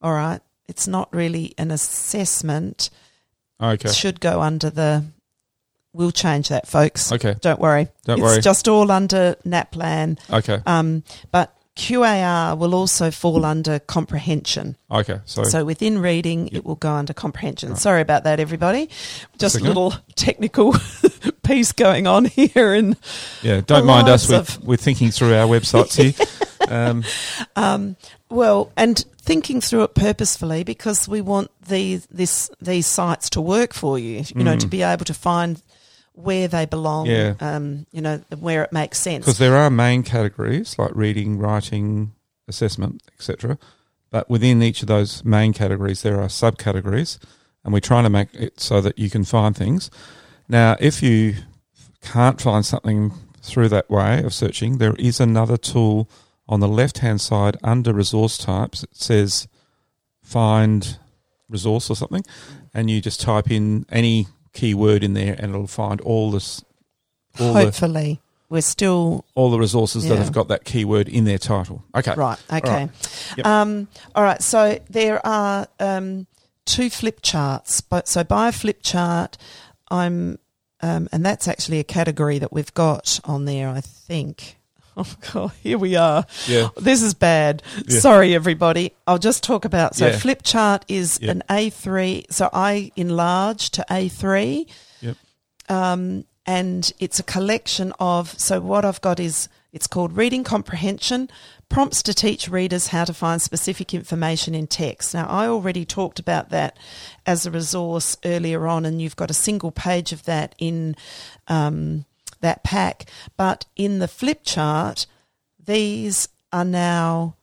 All 0.02 0.14
right. 0.14 0.42
It's 0.68 0.88
not 0.88 1.14
really 1.14 1.54
an 1.58 1.72
assessment. 1.72 2.90
Okay. 3.62 3.90
It 3.90 3.96
should 3.96 4.20
go 4.20 4.42
under 4.42 4.70
the. 4.70 5.06
We'll 5.98 6.12
change 6.12 6.50
that, 6.50 6.68
folks. 6.68 7.12
Okay. 7.12 7.36
Don't 7.42 7.60
worry. 7.60 7.88
Don't 8.06 8.20
it's 8.20 8.24
worry. 8.24 8.40
just 8.42 8.68
all 8.68 8.92
under 8.92 9.36
NAPLAN. 9.44 10.20
Okay. 10.32 10.62
Um, 10.68 11.04
but 11.32 11.58
QAR 11.76 12.56
will 12.56 12.76
also 12.76 13.10
fall 13.10 13.44
under 13.44 13.80
comprehension. 13.80 14.78
Okay, 14.92 15.20
so 15.26 15.44
so 15.44 15.64
within 15.64 16.00
reading, 16.00 16.46
yep. 16.46 16.54
it 16.54 16.66
will 16.66 16.76
go 16.76 16.92
under 16.92 17.14
comprehension. 17.14 17.70
Right. 17.70 17.78
Sorry 17.78 18.02
about 18.02 18.26
that, 18.26 18.40
everybody. 18.40 18.90
Just 19.38 19.60
a 19.60 19.64
little 19.64 19.94
technical 20.16 20.76
piece 21.44 21.72
going 21.72 22.08
on 22.08 22.26
here, 22.26 22.74
and 22.74 22.96
yeah, 23.42 23.62
don't 23.62 23.86
mind 23.86 24.08
us. 24.08 24.30
We're, 24.30 24.46
we're 24.64 24.78
thinking 24.78 25.12
through 25.12 25.36
our 25.36 25.48
websites 25.48 25.96
here. 26.00 26.14
um, 26.70 27.04
um, 27.56 27.96
well, 28.30 28.72
and 28.76 29.04
thinking 29.22 29.62
through 29.62 29.84
it 29.84 29.94
purposefully 29.94 30.64
because 30.64 31.08
we 31.08 31.22
want 31.22 31.52
these 31.68 32.08
this 32.08 32.50
these 32.60 32.88
sites 32.88 33.30
to 33.32 33.42
work 33.42 33.74
for 33.74 34.00
you. 34.00 34.18
You 34.18 34.24
mm. 34.24 34.44
know, 34.44 34.58
to 34.58 34.68
mm. 34.68 34.72
be 34.72 34.82
able 34.82 35.06
to 35.06 35.14
find 35.14 35.62
where 36.18 36.48
they 36.48 36.66
belong. 36.66 37.06
Yeah. 37.06 37.36
Um, 37.40 37.86
you 37.92 38.02
know, 38.02 38.18
where 38.40 38.64
it 38.64 38.74
makes 38.74 39.00
sense. 39.00 39.26
Because 39.26 39.38
there 39.38 39.56
are 39.56 39.70
main 39.70 40.04
categories 40.04 40.78
like 40.78 40.92
reading, 40.96 41.38
writing, 41.38 42.12
assessment, 42.48 43.04
etc. 43.14 43.58
But 44.10 44.30
within 44.30 44.64
each 44.64 44.82
of 44.82 44.88
those 44.88 45.24
main 45.24 45.54
categories, 45.54 46.02
there 46.02 46.20
are 46.20 46.28
subcategories, 46.28 47.20
and 47.64 47.74
we're 47.74 47.80
trying 47.80 48.04
to 48.04 48.10
make 48.10 48.34
it 48.34 48.60
so 48.60 48.82
that 48.82 48.98
you 48.98 49.10
can 49.10 49.24
find 49.24 49.56
things. 49.56 49.92
Now, 50.50 50.76
if 50.80 51.04
you 51.04 51.36
can't 52.02 52.42
find 52.42 52.66
something 52.66 53.12
through 53.42 53.70
that 53.70 53.90
way 53.90 54.24
of 54.24 54.34
searching, 54.34 54.78
there 54.78 54.96
is 54.98 55.20
another 55.20 55.58
tool 55.58 56.10
on 56.50 56.62
the 56.62 56.68
left 56.68 57.00
hand 57.00 57.22
side 57.22 57.58
under 57.64 57.94
resource 57.94 58.38
types. 58.38 58.84
It 58.84 58.96
says 58.96 59.48
find 60.24 60.98
resource 61.50 61.90
or 61.90 61.96
something, 61.96 62.24
and 62.74 62.90
you 62.90 63.02
just 63.02 63.22
type 63.22 63.52
in 63.52 63.86
any 63.90 64.28
keyword 64.58 65.04
in 65.04 65.14
there, 65.14 65.36
and 65.38 65.54
it'll 65.54 65.68
find 65.68 66.02
all 66.02 66.32
this, 66.32 66.66
all 67.40 67.54
the 67.54 67.66
Hopefully, 67.66 68.20
we're 68.50 68.62
still 68.62 69.24
all 69.36 69.52
the 69.52 69.60
resources 69.60 70.08
that 70.08 70.18
have 70.18 70.32
got 70.32 70.48
that 70.48 70.66
keyword 70.66 71.08
in 71.08 71.26
their 71.26 71.38
title. 71.38 71.84
Okay, 71.96 72.16
right. 72.16 72.40
Okay. 72.52 72.90
Yep. 73.38 73.46
Um, 73.46 73.88
all 74.16 74.24
right. 74.24 74.42
So 74.42 74.80
there 74.90 75.26
are 75.26 75.68
um, 75.80 76.26
two 76.66 76.90
flip 76.90 77.20
charts. 77.22 77.82
But 77.82 78.08
so 78.08 78.24
by 78.24 78.48
a 78.48 78.52
flip 78.52 78.80
chart, 78.82 79.38
I'm, 79.90 80.40
um, 80.82 81.08
and 81.12 81.26
that's 81.26 81.48
actually 81.48 81.80
a 81.80 81.84
category 81.84 82.40
that 82.40 82.52
we've 82.52 82.74
got 82.74 83.20
on 83.24 83.46
there. 83.46 83.70
I 83.70 83.82
think. 83.82 84.57
Oh 85.00 85.16
God, 85.32 85.52
here 85.62 85.78
we 85.78 85.96
are. 85.96 86.26
Yeah. 86.48 86.70
This 86.76 87.04
is 87.04 87.14
bad. 87.14 87.62
Yeah. 87.88 88.00
Sorry, 88.00 88.34
everybody. 88.34 88.94
I'll 89.06 89.20
just 89.20 89.44
talk 89.44 89.64
about 89.64 89.96
so 89.96 90.08
Yeah. 90.08 90.18
flip 90.18 90.42
chart 90.44 90.86
is 90.88 91.20
Yep. 91.22 91.30
an 91.36 91.44
A3. 91.50 92.26
So 92.32 92.50
I 92.52 92.92
enlarge 92.96 93.70
to 93.72 93.86
A3. 93.92 94.66
Yep. 95.02 95.18
Um, 95.70 96.26
and 96.48 96.92
it's 97.00 97.20
a 97.20 97.24
collection 97.24 97.94
of 98.00 98.40
so 98.40 98.60
what 98.60 98.86
I've 98.86 99.02
got 99.02 99.20
is 99.20 99.50
it's 99.72 99.86
called 99.86 100.18
reading 100.18 100.44
comprehension 100.44 101.30
prompts 101.70 102.02
to 102.04 102.14
teach 102.14 102.48
readers 102.48 102.88
how 102.88 103.04
to 103.04 103.14
find 103.14 103.40
specific 103.42 103.94
information 103.94 104.56
in 104.56 104.66
text. 104.66 105.14
Now 105.14 105.28
I 105.28 105.48
already 105.48 105.86
talked 105.86 106.18
about 106.20 106.50
that 106.50 106.76
as 107.26 107.46
a 107.46 107.52
resource 107.52 108.18
earlier 108.26 108.66
on, 108.66 108.86
and 108.86 109.00
you've 109.02 109.18
got 109.18 109.30
a 109.30 109.34
single 109.36 109.72
page 109.72 110.12
of 110.14 110.24
that 110.24 110.56
in 110.58 110.96
um, 111.50 112.06
that 112.48 112.64
pack. 112.64 113.06
But 113.36 113.66
in 113.76 114.00
the 114.00 114.08
flip 114.08 114.42
chart, 114.44 115.06
these 115.64 116.30
are 116.52 116.66
now 116.66 117.36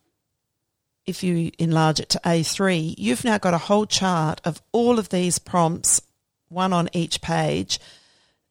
if 1.05 1.23
you 1.23 1.51
enlarge 1.59 1.99
it 1.99 2.09
to 2.09 2.21
A3, 2.25 2.95
you've 2.97 3.23
now 3.23 3.37
got 3.37 3.53
a 3.53 3.59
whole 3.59 3.85
chart 3.85 4.41
of 4.43 4.61
all 4.71 4.97
of 4.97 5.09
these 5.09 5.37
prompts, 5.37 6.01
one 6.49 6.73
on 6.73 6.89
each 6.93 7.21
page, 7.21 7.79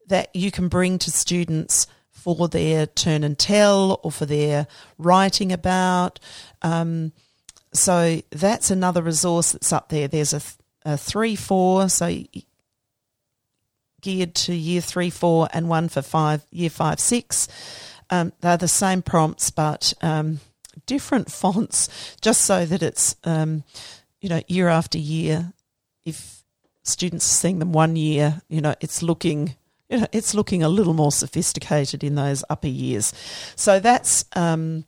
that 0.07 0.33
you 0.33 0.51
can 0.51 0.69
bring 0.69 0.97
to 0.99 1.11
students 1.11 1.87
for 2.11 2.47
their 2.47 2.85
turn 2.85 3.23
and 3.23 3.37
tell 3.37 3.99
or 4.03 4.11
for 4.11 4.25
their 4.25 4.67
writing 4.97 5.51
about. 5.51 6.19
Um, 6.61 7.11
so 7.73 8.21
that's 8.31 8.71
another 8.71 9.01
resource 9.01 9.51
that's 9.51 9.73
up 9.73 9.89
there. 9.89 10.07
There's 10.07 10.33
a, 10.33 10.39
th- 10.39 10.53
a 10.85 10.97
three, 10.97 11.35
four, 11.35 11.89
so 11.89 12.05
geared 14.05 14.35
to 14.35 14.53
year 14.53 14.81
three, 14.81 15.09
four, 15.09 15.49
and 15.51 15.67
one 15.67 15.89
for 15.89 16.03
five, 16.03 16.45
year 16.51 16.69
five, 16.69 16.99
six. 16.99 17.47
Um, 18.11 18.33
they're 18.41 18.55
the 18.55 18.67
same 18.67 19.01
prompts, 19.01 19.49
but 19.49 19.95
um, 20.03 20.41
different 20.85 21.31
fonts, 21.31 21.89
just 22.21 22.41
so 22.41 22.67
that 22.67 22.83
it's 22.83 23.15
um, 23.23 23.63
you 24.21 24.29
know 24.29 24.41
year 24.47 24.69
after 24.69 24.99
year. 24.99 25.53
If 26.05 26.43
students 26.83 27.25
are 27.25 27.33
seeing 27.33 27.57
them 27.57 27.73
one 27.73 27.95
year, 27.95 28.43
you 28.47 28.61
know 28.61 28.75
it's 28.79 29.01
looking 29.01 29.55
you 29.89 30.01
know 30.01 30.07
it's 30.11 30.35
looking 30.35 30.61
a 30.61 30.69
little 30.69 30.93
more 30.93 31.11
sophisticated 31.11 32.03
in 32.03 32.13
those 32.13 32.43
upper 32.47 32.67
years. 32.67 33.11
So 33.55 33.79
that's 33.79 34.23
um, 34.35 34.85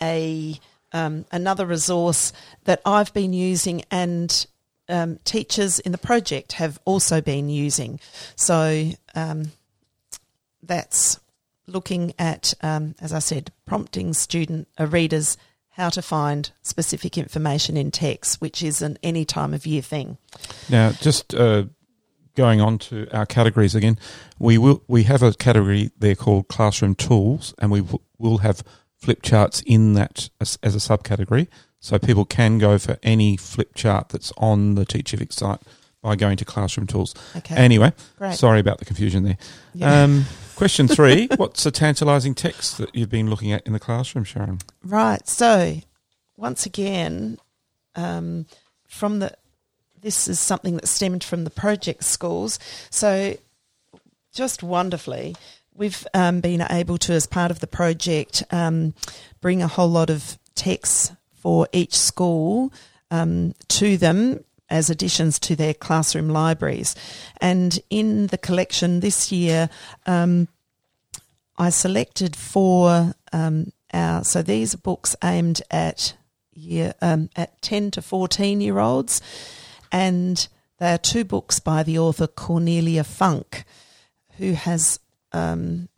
a 0.00 0.56
um, 0.92 1.24
another 1.32 1.66
resource 1.66 2.32
that 2.62 2.80
I've 2.86 3.12
been 3.12 3.32
using 3.32 3.82
and 3.90 4.46
um, 4.88 5.18
teachers 5.24 5.78
in 5.78 5.92
the 5.92 5.98
project 5.98 6.52
have 6.54 6.78
also 6.84 7.20
been 7.20 7.48
using. 7.48 8.00
So 8.34 8.90
um, 9.14 9.52
that's 10.62 11.20
looking 11.66 12.14
at, 12.18 12.54
um, 12.62 12.94
as 13.00 13.12
I 13.12 13.18
said, 13.18 13.52
prompting 13.64 14.12
student 14.14 14.68
uh, 14.78 14.86
readers 14.86 15.36
how 15.70 15.90
to 15.90 16.00
find 16.00 16.50
specific 16.62 17.18
information 17.18 17.76
in 17.76 17.90
text, 17.90 18.40
which 18.40 18.62
is 18.62 18.80
an 18.80 18.98
any 19.02 19.24
time 19.26 19.52
of 19.52 19.66
year 19.66 19.82
thing. 19.82 20.16
Now, 20.70 20.92
just 20.92 21.34
uh, 21.34 21.64
going 22.34 22.62
on 22.62 22.78
to 22.78 23.06
our 23.14 23.26
categories 23.26 23.74
again, 23.74 23.98
we 24.38 24.56
will 24.56 24.82
we 24.88 25.02
have 25.02 25.22
a 25.22 25.34
category 25.34 25.90
there 25.98 26.14
called 26.14 26.48
classroom 26.48 26.94
tools, 26.94 27.54
and 27.58 27.70
we 27.70 27.80
w- 27.80 28.02
will 28.18 28.38
have 28.38 28.62
flip 28.96 29.20
charts 29.22 29.62
in 29.66 29.92
that 29.94 30.30
as, 30.40 30.58
as 30.62 30.74
a 30.74 30.78
subcategory, 30.78 31.48
so 31.80 31.98
people 31.98 32.24
can 32.24 32.58
go 32.58 32.78
for 32.78 32.98
any 33.02 33.36
flip 33.36 33.74
chart 33.74 34.08
that's 34.10 34.32
on 34.36 34.74
the 34.74 34.84
Teachific 34.86 35.32
site 35.32 35.60
by 36.02 36.16
going 36.16 36.36
to 36.36 36.44
classroom 36.44 36.86
tools. 36.86 37.14
Okay, 37.36 37.54
Anyway, 37.56 37.92
great. 38.18 38.34
sorry 38.34 38.60
about 38.60 38.78
the 38.78 38.84
confusion 38.84 39.24
there. 39.24 39.38
Yeah. 39.74 40.02
Um, 40.04 40.24
question 40.56 40.88
three: 40.88 41.28
What's 41.36 41.64
a 41.66 41.70
tantalising 41.70 42.34
text 42.34 42.78
that 42.78 42.94
you've 42.94 43.10
been 43.10 43.28
looking 43.30 43.52
at 43.52 43.66
in 43.66 43.72
the 43.72 43.80
classroom, 43.80 44.24
Sharon? 44.24 44.58
Right. 44.84 45.26
So, 45.28 45.80
once 46.36 46.66
again, 46.66 47.38
um, 47.94 48.46
from 48.88 49.18
the 49.18 49.32
this 50.00 50.28
is 50.28 50.38
something 50.38 50.76
that 50.76 50.86
stemmed 50.86 51.24
from 51.24 51.44
the 51.44 51.50
project 51.50 52.04
schools. 52.04 52.58
So, 52.90 53.36
just 54.32 54.62
wonderfully, 54.62 55.34
we've 55.74 56.06
um, 56.14 56.40
been 56.40 56.60
able 56.70 56.98
to, 56.98 57.12
as 57.14 57.26
part 57.26 57.50
of 57.50 57.60
the 57.60 57.66
project, 57.66 58.44
um, 58.50 58.94
bring 59.40 59.62
a 59.62 59.66
whole 59.68 59.88
lot 59.90 60.10
of 60.10 60.38
texts 60.54 61.10
for 61.46 61.68
each 61.72 61.94
school 61.94 62.72
um, 63.12 63.54
to 63.68 63.96
them 63.96 64.42
as 64.68 64.90
additions 64.90 65.38
to 65.38 65.54
their 65.54 65.72
classroom 65.72 66.28
libraries. 66.28 66.96
And 67.40 67.78
in 67.88 68.26
the 68.26 68.36
collection 68.36 68.98
this 68.98 69.30
year, 69.30 69.70
um, 70.06 70.48
I 71.56 71.70
selected 71.70 72.34
four 72.34 73.14
um, 73.32 73.70
our 73.92 74.24
so 74.24 74.42
these 74.42 74.74
are 74.74 74.78
books 74.78 75.14
aimed 75.22 75.62
at 75.70 76.16
year 76.52 76.94
um, 77.00 77.30
at 77.36 77.62
ten 77.62 77.92
to 77.92 78.02
fourteen 78.02 78.60
year 78.60 78.80
olds, 78.80 79.20
and 79.92 80.48
they 80.78 80.94
are 80.94 80.98
two 80.98 81.24
books 81.24 81.60
by 81.60 81.84
the 81.84 82.00
author 82.00 82.26
Cornelia 82.26 83.04
Funke, 83.04 83.62
who 84.38 84.54
has 84.54 84.98
um, 85.30 85.88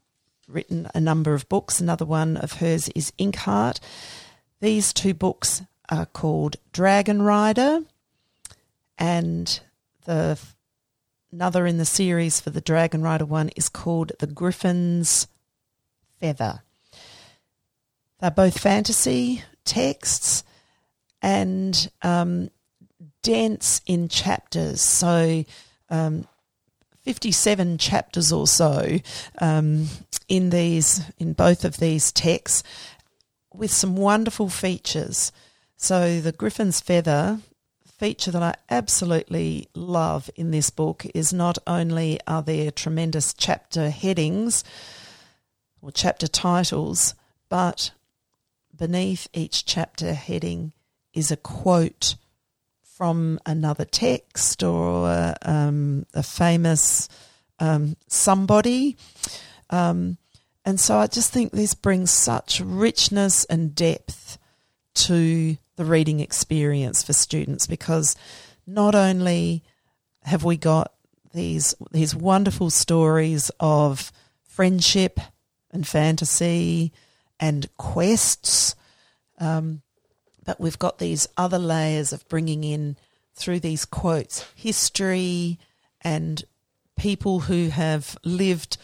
written 0.47 0.91
a 0.95 1.01
number 1.01 1.33
of 1.33 1.49
books. 1.49 1.81
Another 1.81 2.05
one 2.05 2.37
of 2.37 2.61
hers 2.61 2.91
is 2.91 3.13
Inkheart. 3.19 3.81
These 4.61 4.93
two 4.93 5.15
books 5.15 5.63
are 5.89 6.07
called 6.07 6.57
Dragon 6.73 7.23
Rider, 7.23 7.85
and 8.99 9.61
the 10.05 10.39
another 11.31 11.67
in 11.67 11.79
the 11.79 11.85
series 11.85 12.41
for 12.41 12.51
the 12.51 12.61
Dragon 12.61 13.03
Rider 13.03 13.25
one 13.25 13.51
is 13.51 13.69
called 13.69 14.13
The 14.19 14.27
Griffin's 14.27 15.29
Feather. 16.19 16.63
They're 18.19 18.31
both 18.33 18.59
fantasy 18.59 19.45
texts 19.65 20.43
and 21.23 21.91
um, 22.03 22.51
dense 23.23 23.81
in 23.87 24.09
chapters. 24.09 24.81
So, 24.81 25.45
um, 25.89 26.27
57 27.03 27.79
chapters 27.79 28.33
or 28.33 28.47
so 28.47 28.99
um, 29.39 29.87
in 30.29 30.51
these, 30.51 31.01
in 31.19 31.33
both 31.33 31.65
of 31.65 31.77
these 31.79 32.13
texts, 32.13 32.63
with 33.59 33.73
some 33.73 33.97
wonderful 33.97 34.49
features. 34.49 35.33
So, 35.77 36.21
the 36.21 36.33
Griffin's 36.33 36.81
Feather 36.81 37.41
feature 37.99 38.31
that 38.31 38.43
I 38.43 38.55
absolutely 38.71 39.69
love 39.75 40.31
in 40.37 40.53
this 40.53 40.71
book 40.71 41.05
is 41.15 41.33
not 41.33 41.59
only 41.67 42.21
are 42.29 42.43
there 42.43 42.71
tremendous 42.71 43.35
chapter 43.35 43.91
headings 43.91 44.63
or 45.83 45.91
chapter 45.91 46.29
titles, 46.29 47.15
but 47.49 47.91
beneath 48.77 49.27
each 49.35 49.65
chapter 49.65 50.15
heading 50.15 50.73
is 51.13 51.33
a 51.33 51.37
quote 51.37 52.15
from 52.83 53.41
another 53.45 53.85
text 53.85 54.63
or 54.63 55.35
um, 55.43 56.07
a 56.15 56.23
famous 56.23 57.09
um, 57.59 57.97
somebody. 58.07 58.97
Um, 59.71 60.19
and 60.69 60.79
so 60.79 60.99
I 60.99 61.07
just 61.07 61.33
think 61.33 61.51
this 61.51 61.73
brings 61.73 62.11
such 62.11 62.61
richness 62.61 63.47
and 63.47 63.75
depth 63.75 64.37
to 64.97 65.57
the 65.77 65.85
reading 65.87 66.21
experience 66.21 67.03
for 67.03 67.15
students 67.15 67.67
because 67.67 68.15
not 68.67 68.95
only 68.95 69.65
have 70.25 70.45
we 70.45 70.59
got 70.59 70.93
these 71.33 71.75
these 71.91 72.15
wonderful 72.15 72.69
stories 72.69 73.51
of 73.59 74.13
friendship 74.45 75.19
and 75.71 75.87
fantasy 75.89 76.93
and 77.41 77.75
quests, 77.79 78.75
um, 79.39 79.81
but 80.45 80.61
we've 80.61 80.79
got 80.79 80.99
these 80.99 81.27
other 81.39 81.59
layers 81.59 82.13
of 82.13 82.29
bringing 82.29 82.63
in 82.63 82.99
through 83.35 83.61
these 83.61 83.87
quotes 83.87 84.45
history 84.55 85.59
and 86.03 86.45
people 86.99 87.41
who 87.41 87.71
have 87.71 88.19
lived 88.23 88.77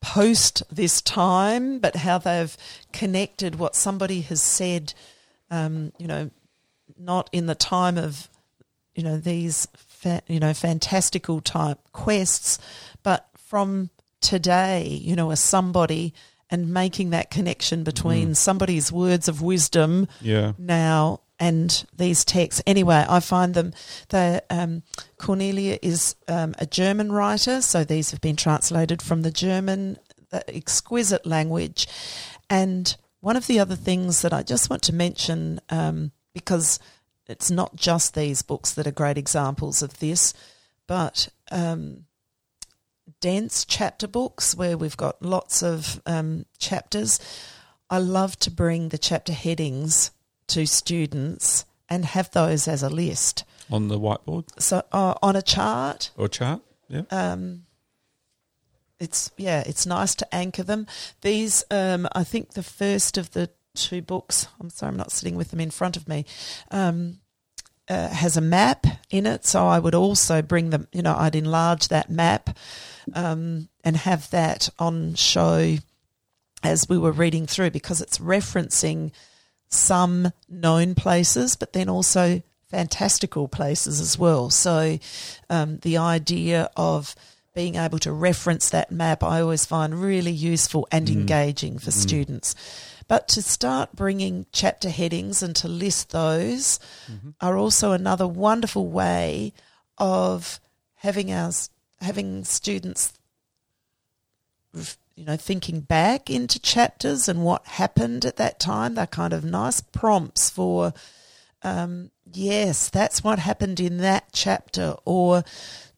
post 0.00 0.62
this 0.70 1.00
time, 1.02 1.78
but 1.78 1.96
how 1.96 2.18
they've 2.18 2.56
connected 2.92 3.56
what 3.56 3.74
somebody 3.76 4.22
has 4.22 4.42
said, 4.42 4.94
um, 5.50 5.92
you 5.98 6.06
know, 6.06 6.30
not 6.98 7.28
in 7.32 7.46
the 7.46 7.54
time 7.54 7.96
of, 7.98 8.28
you 8.94 9.02
know, 9.02 9.16
these, 9.18 9.68
fa- 9.76 10.22
you 10.26 10.40
know, 10.40 10.54
fantastical 10.54 11.40
type 11.40 11.78
quests, 11.92 12.58
but 13.02 13.28
from 13.36 13.90
today, 14.20 14.86
you 14.86 15.16
know, 15.16 15.30
as 15.30 15.40
somebody 15.40 16.12
and 16.50 16.72
making 16.72 17.10
that 17.10 17.30
connection 17.30 17.84
between 17.84 18.34
somebody's 18.34 18.90
words 18.90 19.28
of 19.28 19.40
wisdom 19.40 20.08
Yeah. 20.20 20.52
now 20.58 21.20
and 21.40 21.86
these 21.96 22.24
texts. 22.24 22.62
Anyway, 22.66 23.04
I 23.08 23.18
find 23.20 23.54
them. 23.54 23.72
The 24.10 24.44
um, 24.50 24.82
Cornelia 25.16 25.78
is 25.80 26.14
um, 26.28 26.54
a 26.58 26.66
German 26.66 27.10
writer, 27.10 27.62
so 27.62 27.82
these 27.82 28.10
have 28.10 28.20
been 28.20 28.36
translated 28.36 29.00
from 29.00 29.22
the 29.22 29.30
German, 29.30 29.98
the 30.28 30.48
exquisite 30.54 31.24
language. 31.24 31.88
And 32.50 32.94
one 33.20 33.36
of 33.36 33.46
the 33.46 33.58
other 33.58 33.74
things 33.74 34.20
that 34.20 34.34
I 34.34 34.42
just 34.42 34.68
want 34.68 34.82
to 34.82 34.94
mention, 34.94 35.60
um, 35.70 36.12
because 36.34 36.78
it's 37.26 37.50
not 37.50 37.74
just 37.74 38.14
these 38.14 38.42
books 38.42 38.74
that 38.74 38.86
are 38.86 38.92
great 38.92 39.16
examples 39.16 39.82
of 39.82 39.98
this, 39.98 40.34
but 40.86 41.28
um, 41.50 42.04
dense 43.20 43.64
chapter 43.64 44.06
books 44.06 44.54
where 44.54 44.76
we've 44.76 44.96
got 44.96 45.22
lots 45.22 45.62
of 45.62 46.02
um, 46.04 46.44
chapters. 46.58 47.18
I 47.88 47.98
love 47.98 48.38
to 48.40 48.50
bring 48.50 48.90
the 48.90 48.98
chapter 48.98 49.32
headings 49.32 50.10
to 50.50 50.66
students 50.66 51.64
and 51.88 52.04
have 52.04 52.30
those 52.30 52.68
as 52.68 52.82
a 52.82 52.88
list. 52.90 53.44
On 53.70 53.88
the 53.88 53.98
whiteboard 53.98 54.46
So 54.58 54.82
uh, 54.92 55.14
on 55.22 55.36
a 55.36 55.42
chart, 55.42 56.10
or 56.16 56.28
chart. 56.28 56.60
Yeah. 56.88 57.02
um, 57.10 57.66
it's 58.98 59.30
yeah, 59.36 59.62
it's 59.66 59.86
nice 59.86 60.14
to 60.16 60.34
anchor 60.34 60.62
them. 60.62 60.86
These, 61.22 61.64
um, 61.70 62.08
I 62.12 62.24
think, 62.24 62.52
the 62.52 62.62
first 62.62 63.16
of 63.16 63.30
the 63.30 63.50
two 63.74 64.02
books. 64.02 64.46
I'm 64.60 64.70
sorry, 64.70 64.90
I'm 64.90 64.96
not 64.96 65.12
sitting 65.12 65.36
with 65.36 65.50
them 65.50 65.60
in 65.60 65.70
front 65.70 65.96
of 65.96 66.08
me. 66.08 66.26
Um, 66.70 67.20
uh, 67.88 68.08
has 68.08 68.36
a 68.36 68.40
map 68.40 68.86
in 69.10 69.26
it, 69.26 69.44
so 69.44 69.66
I 69.66 69.78
would 69.78 69.94
also 69.94 70.42
bring 70.42 70.70
them. 70.70 70.86
You 70.92 71.02
know, 71.02 71.14
I'd 71.16 71.34
enlarge 71.34 71.88
that 71.88 72.10
map 72.10 72.56
um, 73.14 73.68
and 73.82 73.96
have 73.96 74.30
that 74.30 74.68
on 74.78 75.14
show 75.14 75.76
as 76.62 76.88
we 76.88 76.98
were 76.98 77.12
reading 77.12 77.46
through 77.46 77.70
because 77.70 78.00
it's 78.00 78.18
referencing 78.18 79.12
some 79.70 80.32
known 80.48 80.94
places, 80.94 81.56
but 81.56 81.72
then 81.72 81.88
also 81.88 82.42
fantastical 82.68 83.48
places 83.48 84.00
as 84.00 84.18
well. 84.18 84.50
So 84.50 84.98
um, 85.48 85.78
the 85.78 85.96
idea 85.96 86.70
of 86.76 87.14
being 87.54 87.76
able 87.76 87.98
to 88.00 88.12
reference 88.12 88.70
that 88.70 88.92
map, 88.92 89.22
I 89.24 89.40
always 89.40 89.66
find 89.66 90.00
really 90.00 90.30
useful 90.32 90.86
and 90.92 91.08
mm. 91.08 91.12
engaging 91.12 91.78
for 91.78 91.90
mm. 91.90 91.94
students. 91.94 92.54
But 93.08 93.26
to 93.28 93.42
start 93.42 93.96
bringing 93.96 94.46
chapter 94.52 94.88
headings 94.88 95.42
and 95.42 95.56
to 95.56 95.68
list 95.68 96.10
those 96.10 96.78
mm-hmm. 97.10 97.30
are 97.40 97.56
also 97.56 97.90
another 97.90 98.26
wonderful 98.26 98.86
way 98.86 99.52
of 99.98 100.60
having 100.94 101.32
our 101.32 101.50
having 102.00 102.44
students 102.44 103.12
you 105.20 105.26
know, 105.26 105.36
thinking 105.36 105.80
back 105.80 106.30
into 106.30 106.58
chapters 106.58 107.28
and 107.28 107.44
what 107.44 107.66
happened 107.66 108.24
at 108.24 108.38
that 108.38 108.58
time. 108.58 108.94
They're 108.94 109.06
kind 109.06 109.34
of 109.34 109.44
nice 109.44 109.82
prompts 109.82 110.48
for, 110.48 110.94
um, 111.62 112.10
yes, 112.32 112.88
that's 112.88 113.22
what 113.22 113.38
happened 113.38 113.80
in 113.80 113.98
that 113.98 114.28
chapter, 114.32 114.96
or 115.04 115.44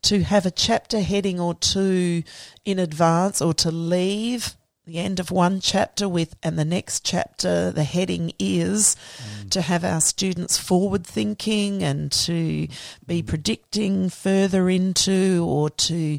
to 0.02 0.24
have 0.24 0.44
a 0.44 0.50
chapter 0.50 1.00
heading 1.00 1.38
or 1.38 1.54
two 1.54 2.24
in 2.64 2.80
advance, 2.80 3.40
or 3.40 3.54
to 3.54 3.70
leave 3.70 4.56
the 4.86 4.98
end 4.98 5.20
of 5.20 5.30
one 5.30 5.60
chapter 5.60 6.08
with, 6.08 6.34
and 6.42 6.58
the 6.58 6.64
next 6.64 7.06
chapter, 7.06 7.70
the 7.70 7.84
heading 7.84 8.32
is 8.40 8.96
to 9.50 9.60
have 9.60 9.84
our 9.84 10.00
students 10.00 10.58
forward 10.58 11.06
thinking 11.06 11.84
and 11.84 12.10
to 12.10 12.66
be 13.06 13.22
predicting 13.22 14.08
further 14.08 14.68
into, 14.68 15.46
or 15.46 15.70
to 15.70 16.18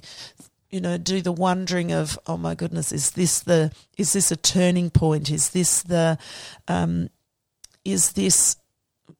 you 0.74 0.82
know, 0.82 0.98
do 0.98 1.22
the 1.22 1.32
wondering 1.32 1.92
of, 1.92 2.18
oh 2.26 2.36
my 2.36 2.56
goodness, 2.56 2.92
is 2.92 3.12
this 3.12 3.42
the, 3.42 3.72
is 3.96 4.14
this 4.14 4.32
a 4.32 4.36
turning 4.36 4.90
point? 4.90 5.30
Is 5.30 5.52
this 5.52 5.84
the, 5.84 6.18
um, 6.68 7.12
is 7.86 8.14
this, 8.14 8.56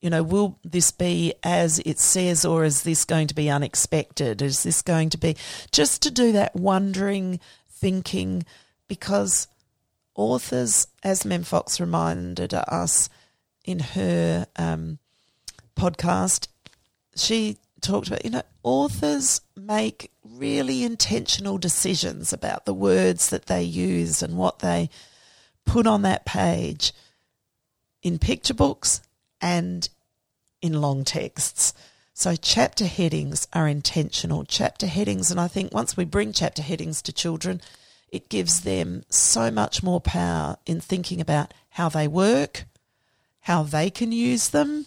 you 0.02 0.10
know, 0.10 0.24
will 0.24 0.58
this 0.64 0.90
be 0.90 1.36
as 1.44 1.78
it 1.86 2.00
says, 2.00 2.44
or 2.44 2.64
is 2.64 2.82
this 2.82 3.06
going 3.06 3.28
to 3.28 3.36
be 3.36 3.52
unexpected? 3.52 4.42
Is 4.42 4.64
this 4.64 4.82
going 4.82 5.12
to 5.12 5.18
be 5.20 5.38
just 5.72 6.02
to 6.02 6.10
do 6.10 6.32
that 6.32 6.56
wondering, 6.56 7.40
thinking, 7.70 8.46
because 8.88 9.48
authors, 10.16 10.88
as 11.04 11.24
Mem 11.24 11.44
Fox 11.44 11.80
reminded 11.80 12.56
us 12.56 13.10
in 13.64 13.78
her 13.78 14.48
um, 14.56 14.98
podcast, 15.76 16.48
she 17.16 17.58
talked 17.80 18.08
about, 18.08 18.26
you 18.26 18.32
know, 18.32 18.44
authors 18.64 19.42
make 19.56 20.12
really 20.24 20.84
intentional 20.84 21.58
decisions 21.58 22.34
about 22.34 22.66
the 22.66 22.74
words 22.74 23.30
that 23.30 23.46
they 23.46 23.64
use 23.64 24.24
and 24.24 24.38
what 24.38 24.60
they 24.60 24.90
put 25.66 25.86
on 25.88 26.02
that 26.02 26.26
page 26.26 26.94
in 28.02 28.20
picture 28.20 28.54
books 28.54 29.02
and 29.40 29.90
in 30.62 30.82
long 30.82 31.04
texts. 31.04 31.74
So 32.14 32.36
chapter 32.36 32.86
headings 32.86 33.48
are 33.54 33.68
intentional. 33.68 34.44
Chapter 34.44 34.88
headings, 34.88 35.32
and 35.32 35.40
I 35.40 35.48
think 35.48 35.74
once 35.74 35.98
we 35.98 36.06
bring 36.06 36.34
chapter 36.34 36.62
headings 36.62 37.02
to 37.04 37.14
children, 37.14 37.62
it 38.10 38.30
gives 38.30 38.62
them 38.62 39.04
so 39.10 39.50
much 39.50 39.82
more 39.82 40.02
power 40.02 40.58
in 40.66 40.80
thinking 40.80 41.20
about 41.20 41.54
how 41.70 41.90
they 41.90 42.08
work, 42.08 42.66
how 43.42 43.64
they 43.64 43.90
can 43.90 44.12
use 44.12 44.50
them, 44.50 44.86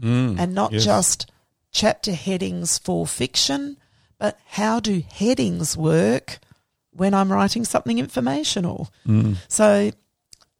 Mm, 0.00 0.38
and 0.38 0.54
not 0.54 0.72
yes. 0.72 0.84
just 0.84 1.30
chapter 1.70 2.12
headings 2.12 2.78
for 2.78 3.06
fiction, 3.06 3.76
but 4.24 4.38
how 4.46 4.80
do 4.80 5.02
headings 5.06 5.76
work 5.76 6.38
when 6.92 7.12
I'm 7.12 7.30
writing 7.30 7.64
something 7.66 7.98
informational? 7.98 8.88
Mm, 9.06 9.36
So 9.48 9.90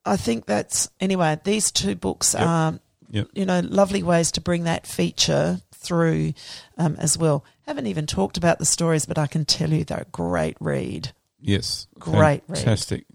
I 0.04 0.16
think 0.18 0.44
that's, 0.44 0.90
anyway, 1.00 1.38
these 1.44 1.70
two 1.72 1.94
books 1.94 2.34
Yep. 2.34 2.46
are, 2.46 2.78
Yep. 3.10 3.28
you 3.34 3.46
know, 3.46 3.60
lovely 3.60 4.02
ways 4.02 4.30
to 4.32 4.42
bring 4.42 4.64
that 4.64 4.86
feature 4.86 5.62
through 5.74 6.34
um, 6.76 6.96
as 6.98 7.16
well. 7.16 7.42
Haven't 7.66 7.86
even 7.86 8.06
talked 8.06 8.36
about 8.36 8.58
the 8.58 8.66
stories, 8.66 9.06
but 9.06 9.16
I 9.16 9.26
can 9.26 9.46
tell 9.46 9.70
you 9.72 9.82
they're 9.84 9.98
a 10.06 10.10
great 10.12 10.58
read. 10.60 11.12
Yes. 11.40 11.86
Great 11.98 12.42
read. 12.46 12.58
Fantastic. 12.58 13.06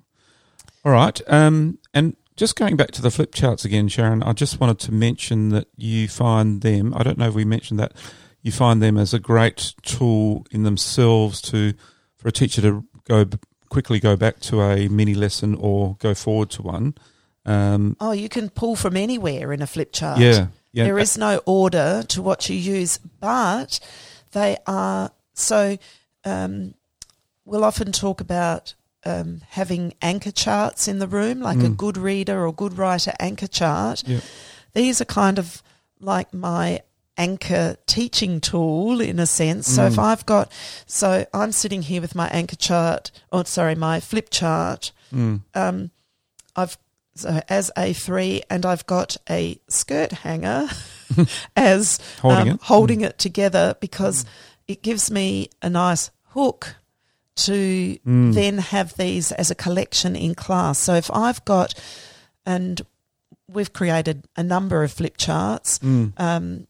All 0.84 0.92
right. 0.92 1.22
Um, 1.28 1.78
and 1.94 2.16
just 2.38 2.56
going 2.56 2.76
back 2.76 2.90
to 2.92 3.04
the 3.04 3.12
flip 3.12 3.36
charts 3.36 3.66
again, 3.66 3.88
Sharon, 3.88 4.24
I 4.24 4.34
just 4.34 4.60
wanted 4.60 4.80
to 4.80 4.92
mention 4.92 5.50
that 5.50 5.68
you 5.78 6.08
find 6.08 6.62
them, 6.62 6.94
I 6.96 7.04
don't 7.04 7.20
know 7.20 7.28
if 7.28 7.36
we 7.36 7.46
mentioned 7.46 7.80
that, 7.80 7.94
you 8.50 8.58
find 8.58 8.82
them 8.82 8.98
as 8.98 9.14
a 9.14 9.20
great 9.20 9.74
tool 9.84 10.46
in 10.52 10.64
themselves 10.64 11.42
to 11.42 11.74
for 12.18 12.28
a 12.28 12.32
teacher 12.32 12.62
to 12.62 12.84
go 13.06 13.26
quickly 13.70 14.00
go 14.00 14.16
back 14.16 14.40
to 14.42 14.62
a 14.62 14.88
mini 14.90 15.14
lesson 15.14 15.56
or 15.56 15.96
go 16.00 16.14
forward 16.14 16.50
to 16.52 16.62
one. 16.64 16.96
Um, 17.46 17.96
Oh, 18.00 18.12
you 18.12 18.28
can 18.30 18.50
pull 18.50 18.76
from 18.76 18.98
anywhere 18.98 19.54
in 19.54 19.62
a 19.62 19.68
flip 19.68 19.92
chart. 19.94 20.20
yeah. 20.20 20.48
Yeah. 20.72 20.84
There 20.84 21.00
is 21.00 21.18
no 21.18 21.42
order 21.46 22.04
to 22.10 22.22
what 22.22 22.48
you 22.50 22.56
use, 22.56 23.00
but 23.20 23.80
they 24.34 24.58
are 24.68 25.12
so. 25.34 25.78
Um, 26.24 26.76
we'll 27.46 27.64
often 27.64 27.92
talk 27.92 28.22
about 28.22 28.76
um, 29.04 29.42
having 29.50 29.94
anchor 30.02 30.32
charts 30.32 30.88
in 30.88 31.00
the 31.00 31.08
room, 31.08 31.40
like 31.40 31.58
a 31.60 31.70
Mm. 31.70 31.78
good 31.78 31.98
reader 31.98 32.46
or 32.46 32.54
good 32.54 32.78
writer 32.78 33.14
anchor 33.20 33.48
chart. 33.48 34.04
Yeah. 34.06 34.20
These 34.74 35.02
are 35.02 35.06
kind 35.06 35.40
of 35.40 35.64
like 36.00 36.32
my 36.34 36.82
anchor 37.20 37.76
teaching 37.86 38.40
tool 38.42 39.02
in 39.02 39.20
a 39.20 39.26
sense. 39.28 39.68
So 39.68 39.86
if 39.86 39.94
Mm. 39.96 40.04
I've 40.04 40.26
got, 40.26 40.52
so 40.88 41.26
I'm 41.34 41.52
sitting 41.52 41.82
here 41.84 42.02
with 42.02 42.16
my 42.16 42.28
anchor 42.30 42.56
chart, 42.56 43.12
or 43.32 43.46
sorry, 43.46 43.76
my 43.76 44.00
flip 44.00 44.30
chart. 44.32 44.92
Mm. 45.14 45.42
Um, 45.54 45.92
I've 46.56 46.78
so 47.16 47.42
as 47.50 47.70
a 47.78 47.92
three, 47.94 48.42
and 48.50 48.66
I've 48.66 48.86
got 48.86 49.18
a 49.30 49.60
skirt 49.68 50.12
hanger 50.24 50.70
as 51.56 52.00
Holding 52.22 52.42
um, 52.42 52.56
it. 52.56 52.62
holding 52.62 53.02
it 53.02 53.18
together 53.18 53.76
because 53.82 54.26
it 54.68 54.82
gives 54.82 55.12
me 55.12 55.50
a 55.62 55.70
nice 55.70 56.12
hook 56.34 56.76
to 57.36 57.98
Mm. 58.08 58.34
then 58.34 58.58
have 58.60 58.96
these 58.98 59.32
as 59.34 59.52
a 59.52 59.56
collection 59.56 60.16
in 60.16 60.36
class. 60.36 60.80
So 60.80 60.94
if 60.96 61.10
I've 61.12 61.44
got, 61.46 61.74
and 62.46 62.82
we've 63.48 63.74
created 63.74 64.28
a 64.38 64.44
number 64.44 64.84
of 64.84 64.92
flip 64.94 65.18
charts. 65.18 65.80
Mm. 65.80 66.14
Um, 66.18 66.68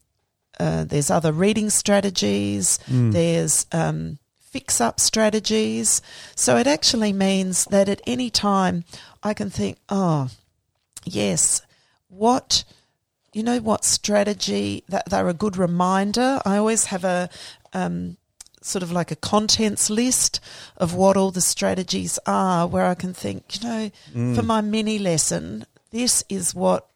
uh, 0.60 0.84
there's 0.84 1.10
other 1.10 1.32
reading 1.32 1.70
strategies. 1.70 2.78
Mm. 2.86 3.12
There's 3.12 3.66
um, 3.72 4.18
fix 4.38 4.80
up 4.80 5.00
strategies. 5.00 6.02
So 6.34 6.56
it 6.58 6.66
actually 6.66 7.12
means 7.12 7.64
that 7.66 7.88
at 7.88 8.02
any 8.06 8.30
time 8.30 8.84
I 9.22 9.32
can 9.34 9.48
think, 9.50 9.78
oh, 9.88 10.28
yes, 11.04 11.62
what, 12.08 12.64
you 13.32 13.42
know, 13.42 13.58
what 13.60 13.84
strategy, 13.84 14.84
that 14.88 15.06
they're 15.08 15.28
a 15.28 15.34
good 15.34 15.56
reminder. 15.56 16.40
I 16.44 16.56
always 16.58 16.86
have 16.86 17.04
a, 17.04 17.30
um, 17.72 18.16
sort 18.62 18.82
of 18.82 18.92
like 18.92 19.10
a 19.10 19.16
contents 19.16 19.88
list 19.88 20.40
of 20.76 20.94
what 20.94 21.16
all 21.16 21.30
the 21.30 21.40
strategies 21.40 22.18
are 22.26 22.66
where 22.66 22.84
I 22.84 22.94
can 22.94 23.14
think, 23.14 23.56
you 23.56 23.68
know, 23.68 23.90
Mm. 24.14 24.36
for 24.36 24.42
my 24.42 24.60
mini 24.60 24.98
lesson, 24.98 25.64
this 25.90 26.24
is 26.28 26.54
what 26.54 26.89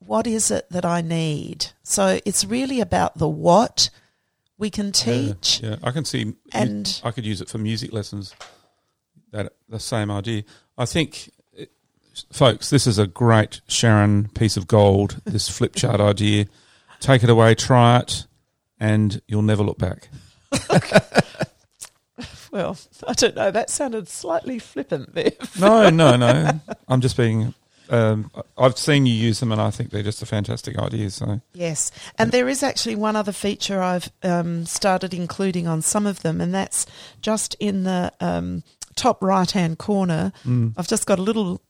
what 0.00 0.26
is 0.26 0.50
it 0.50 0.66
that 0.70 0.84
I 0.84 1.00
need? 1.00 1.66
So 1.82 2.18
it's 2.24 2.44
really 2.44 2.80
about 2.80 3.16
the 3.18 3.28
what 3.28 3.90
we 4.58 4.68
can 4.70 4.92
teach. 4.92 5.60
Yeah, 5.62 5.70
yeah. 5.70 5.76
I 5.82 5.90
can 5.92 6.04
see. 6.04 6.34
And- 6.52 7.00
I 7.04 7.10
could 7.12 7.24
use 7.24 7.40
it 7.40 7.48
for 7.48 7.58
music 7.58 7.92
lessons 7.92 8.34
that 9.32 9.52
the 9.68 9.78
same 9.80 10.10
idea. 10.10 10.42
I 10.76 10.84
think, 10.86 11.30
it, 11.52 11.70
folks, 12.32 12.70
this 12.70 12.86
is 12.86 12.98
a 12.98 13.06
great 13.06 13.60
Sharon 13.68 14.28
piece 14.34 14.56
of 14.56 14.66
gold. 14.66 15.20
This 15.24 15.48
flip 15.48 15.74
chart 15.76 16.00
idea. 16.00 16.46
Take 16.98 17.22
it 17.22 17.30
away, 17.30 17.54
try 17.54 18.00
it, 18.00 18.26
and 18.78 19.22
you'll 19.28 19.42
never 19.42 19.62
look 19.62 19.78
back. 19.78 20.08
Well, 22.52 22.76
I 23.06 23.12
don't 23.12 23.36
know. 23.36 23.50
That 23.52 23.70
sounded 23.70 24.08
slightly 24.08 24.58
flippant 24.58 25.14
there. 25.14 25.30
No, 25.58 25.88
no, 25.88 26.16
no. 26.16 26.60
I'm 26.88 27.00
just 27.00 27.16
being. 27.16 27.54
Um, 27.90 28.30
I've 28.56 28.78
seen 28.78 29.04
you 29.04 29.12
use 29.12 29.40
them, 29.40 29.52
and 29.52 29.60
I 29.60 29.70
think 29.70 29.90
they're 29.90 30.02
just 30.02 30.22
a 30.22 30.26
fantastic 30.26 30.78
idea. 30.78 31.10
So 31.10 31.40
Yes, 31.52 31.90
and 32.18 32.30
there 32.30 32.48
is 32.48 32.62
actually 32.62 32.94
one 32.94 33.16
other 33.16 33.32
feature 33.32 33.82
I've 33.82 34.10
um, 34.22 34.64
started 34.64 35.12
including 35.12 35.66
on 35.66 35.82
some 35.82 36.06
of 36.06 36.22
them, 36.22 36.40
and 36.40 36.54
that's 36.54 36.86
just 37.20 37.54
in 37.58 37.82
the 37.82 38.12
um, 38.20 38.62
top 38.94 39.22
right 39.22 39.50
hand 39.50 39.78
corner. 39.78 40.32
I've 40.76 40.88
just 40.88 41.06
got 41.06 41.18
a 41.18 41.22
little 41.22 41.60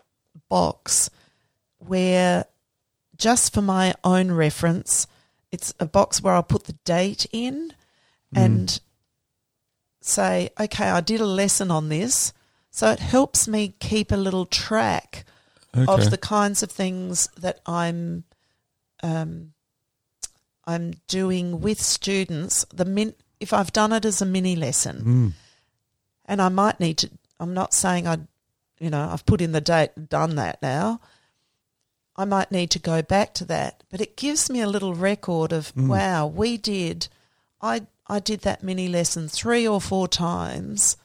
box 0.49 1.11
where, 1.79 2.45
just 3.17 3.55
for 3.55 3.63
my 3.63 3.95
own 4.05 4.31
reference, 4.31 5.07
it's 5.51 5.73
a 5.81 5.87
box 5.87 6.23
where 6.23 6.35
I'll 6.35 6.43
put 6.43 6.65
the 6.65 6.79
date 6.85 7.27
in 7.33 7.73
and 8.35 8.81
say, 10.01 10.51
okay, 10.59 10.89
I 10.89 11.01
did 11.01 11.21
a 11.21 11.27
lesson 11.27 11.71
on 11.71 11.89
this. 11.89 12.33
So 12.71 12.91
it 12.91 13.01
helps 13.01 13.49
me 13.49 13.75
keep 13.81 14.13
a 14.13 14.17
little 14.17 14.47
track 14.47 15.25
okay. 15.77 15.93
of 15.93 16.11
the 16.11 16.19
kinds 16.19 16.63
of 16.63 16.71
things 16.71 17.29
that 17.39 17.61
I'm 17.67 18.25
um, 19.03 19.53
I'm 20.67 20.93
doing 21.09 21.61
with 21.61 21.81
students. 21.81 22.65
The 22.73 22.85
min- 22.85 23.15
if 23.41 23.53
I've 23.53 23.73
done 23.73 23.93
it 23.93 24.05
as 24.05 24.21
a 24.23 24.27
mini 24.27 24.57
lesson, 24.57 25.03
Mm. 25.05 25.33
and 26.27 26.43
I 26.43 26.49
might 26.49 26.81
need 26.81 26.99
to. 26.99 27.11
I'm 27.39 27.55
not 27.55 27.73
saying 27.73 28.07
I, 28.07 28.19
you 28.79 28.91
know, 28.91 29.09
I've 29.11 29.25
put 29.27 29.41
in 29.41 29.53
the 29.53 29.61
date 29.63 29.91
and 29.97 30.09
done 30.09 30.35
that 30.37 30.61
now. 30.61 31.01
I 32.17 32.27
might 32.27 32.53
need 32.53 32.71
to 32.73 32.79
go 32.79 33.01
back 33.01 33.33
to 33.35 33.47
that, 33.47 33.83
but 33.91 34.01
it 34.03 34.17
gives 34.17 34.51
me 34.51 34.61
a 34.61 34.69
little 34.69 34.95
record 34.95 35.53
of 35.53 35.73
Mm. 35.75 35.89
wow, 35.89 36.27
we 36.27 36.57
did. 36.59 37.09
I 37.63 37.87
I 38.07 38.19
did 38.19 38.41
that 38.41 38.63
mini 38.63 38.89
lesson 38.89 39.29
three 39.29 39.67
or 39.67 39.81
four 39.81 40.07
times, 40.09 40.97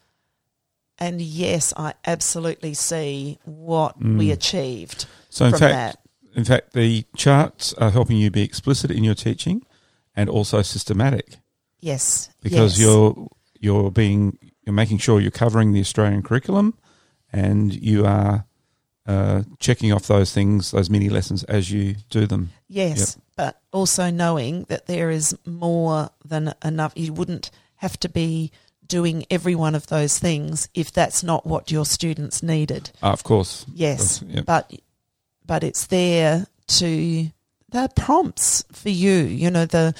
and 0.97 1.21
yes, 1.21 1.73
I 1.75 1.93
absolutely 2.05 2.73
see 2.73 3.39
what 3.45 4.01
we 4.01 4.31
achieved 4.31 5.05
So 5.29 5.45
in 5.45 5.51
from 5.51 5.59
fact, 5.59 5.73
that. 5.73 6.37
in 6.37 6.45
fact, 6.45 6.73
the 6.73 7.05
charts 7.15 7.73
are 7.73 7.91
helping 7.91 8.17
you 8.17 8.31
be 8.31 8.43
explicit 8.43 8.91
in 8.91 9.03
your 9.03 9.15
teaching, 9.15 9.65
and 10.15 10.29
also 10.29 10.61
systematic 10.61 11.37
Yes, 11.81 12.29
because 12.41 12.79
yes. 12.79 12.85
you're 12.87 13.27
you're 13.59 13.91
being 13.91 14.37
you're 14.65 14.73
making 14.73 14.97
sure 14.97 15.19
you're 15.19 15.31
covering 15.31 15.71
the 15.73 15.79
Australian 15.81 16.23
curriculum, 16.23 16.77
and 17.31 17.73
you 17.73 18.05
are 18.05 18.45
uh, 19.05 19.43
checking 19.59 19.91
off 19.91 20.07
those 20.07 20.33
things, 20.33 20.71
those 20.71 20.89
mini 20.89 21.09
lessons 21.09 21.43
as 21.43 21.71
you 21.71 21.95
do 22.09 22.25
them. 22.25 22.51
Yes, 22.67 23.17
but 23.35 23.61
also 23.71 24.09
knowing 24.09 24.63
that 24.69 24.87
there 24.87 25.11
is 25.11 25.37
more 25.45 26.09
than 26.23 26.53
enough. 26.63 26.93
You 26.95 27.13
wouldn't 27.13 27.51
have 27.75 27.99
to 27.99 28.09
be 28.09 28.51
doing 28.87 29.25
every 29.29 29.55
one 29.55 29.75
of 29.75 29.87
those 29.87 30.19
things 30.19 30.69
if 30.73 30.91
that's 30.91 31.23
not 31.23 31.45
what 31.45 31.71
your 31.71 31.85
students 31.85 32.43
needed. 32.43 32.91
Ah, 33.01 33.11
of 33.13 33.23
course, 33.23 33.65
Yes, 33.73 34.19
That's- 34.19 34.35
yeah. 34.35 34.41
but 34.45 34.71
but 35.45 35.63
it's 35.63 35.87
there 35.87 36.47
to 36.67 37.29
the 37.69 37.89
prompts 37.95 38.63
for 38.71 38.89
you. 38.89 39.13
You 39.23 39.51
know 39.51 39.65
the 39.65 39.93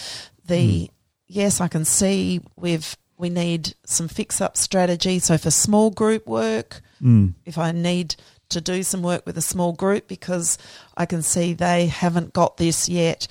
the 0.46 0.90
yes, 1.28 1.62
I 1.62 1.68
can 1.68 1.86
see 1.86 2.42
we've 2.56 2.96
we 3.18 3.30
need 3.30 3.74
some 3.86 4.08
fix 4.08 4.42
up 4.42 4.58
strategy. 4.58 5.20
So 5.20 5.38
for 5.38 5.52
small 5.52 5.90
group 5.90 6.28
work, 6.28 6.82
Mm. 7.02 7.34
if 7.46 7.58
I 7.58 7.72
need 7.72 8.16
to 8.50 8.62
do 8.62 8.84
some 8.84 9.02
work 9.02 9.26
with 9.26 9.38
a 9.38 9.42
small 9.42 9.74
group 9.74 10.08
because 10.08 10.58
I 10.98 11.06
can 11.06 11.22
see 11.22 11.54
they 11.54 11.88
haven't 11.88 12.32
got 12.34 12.58
this 12.58 12.88
yet, 12.90 13.28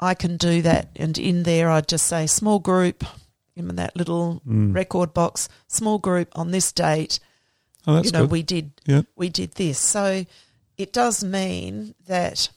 I 0.00 0.14
can 0.14 0.36
do 0.36 0.62
that. 0.62 0.88
And 0.96 1.16
in 1.18 1.44
there, 1.44 1.70
I'd 1.70 1.88
just 1.88 2.06
say 2.06 2.26
small 2.26 2.58
group 2.58 3.04
in 3.56 3.74
that 3.76 3.96
little 3.96 4.42
Mm. 4.46 4.74
record 4.74 5.12
box, 5.14 5.48
small 5.66 5.98
group 5.98 6.28
on 6.38 6.50
this 6.50 6.70
date. 6.72 7.18
Oh, 7.86 7.94
that's 7.94 8.06
you 8.06 8.12
know, 8.12 8.22
good. 8.22 8.30
we 8.30 8.42
did 8.42 8.70
yeah. 8.84 9.02
we 9.16 9.28
did 9.28 9.52
this. 9.52 9.78
So 9.78 10.26
it 10.76 10.92
does 10.92 11.24
mean 11.24 11.94
that 12.06 12.50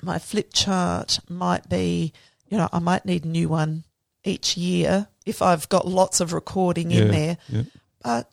my 0.00 0.18
flip 0.18 0.50
chart 0.52 1.18
might 1.28 1.68
be, 1.68 2.12
you 2.48 2.56
know, 2.56 2.68
I 2.72 2.78
might 2.78 3.04
need 3.04 3.24
a 3.24 3.28
new 3.28 3.48
one 3.48 3.84
each 4.24 4.56
year 4.56 5.08
if 5.26 5.42
I've 5.42 5.68
got 5.68 5.86
lots 5.86 6.20
of 6.20 6.32
recording 6.32 6.90
in 6.92 7.08
there. 7.10 7.38
yeah. 7.48 7.62
But 8.02 8.30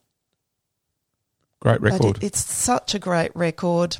Great 1.60 1.82
record. 1.82 2.18
it, 2.18 2.24
it's 2.24 2.40
such 2.46 2.96
a 2.96 3.00
great 3.00 3.36
record. 3.36 3.98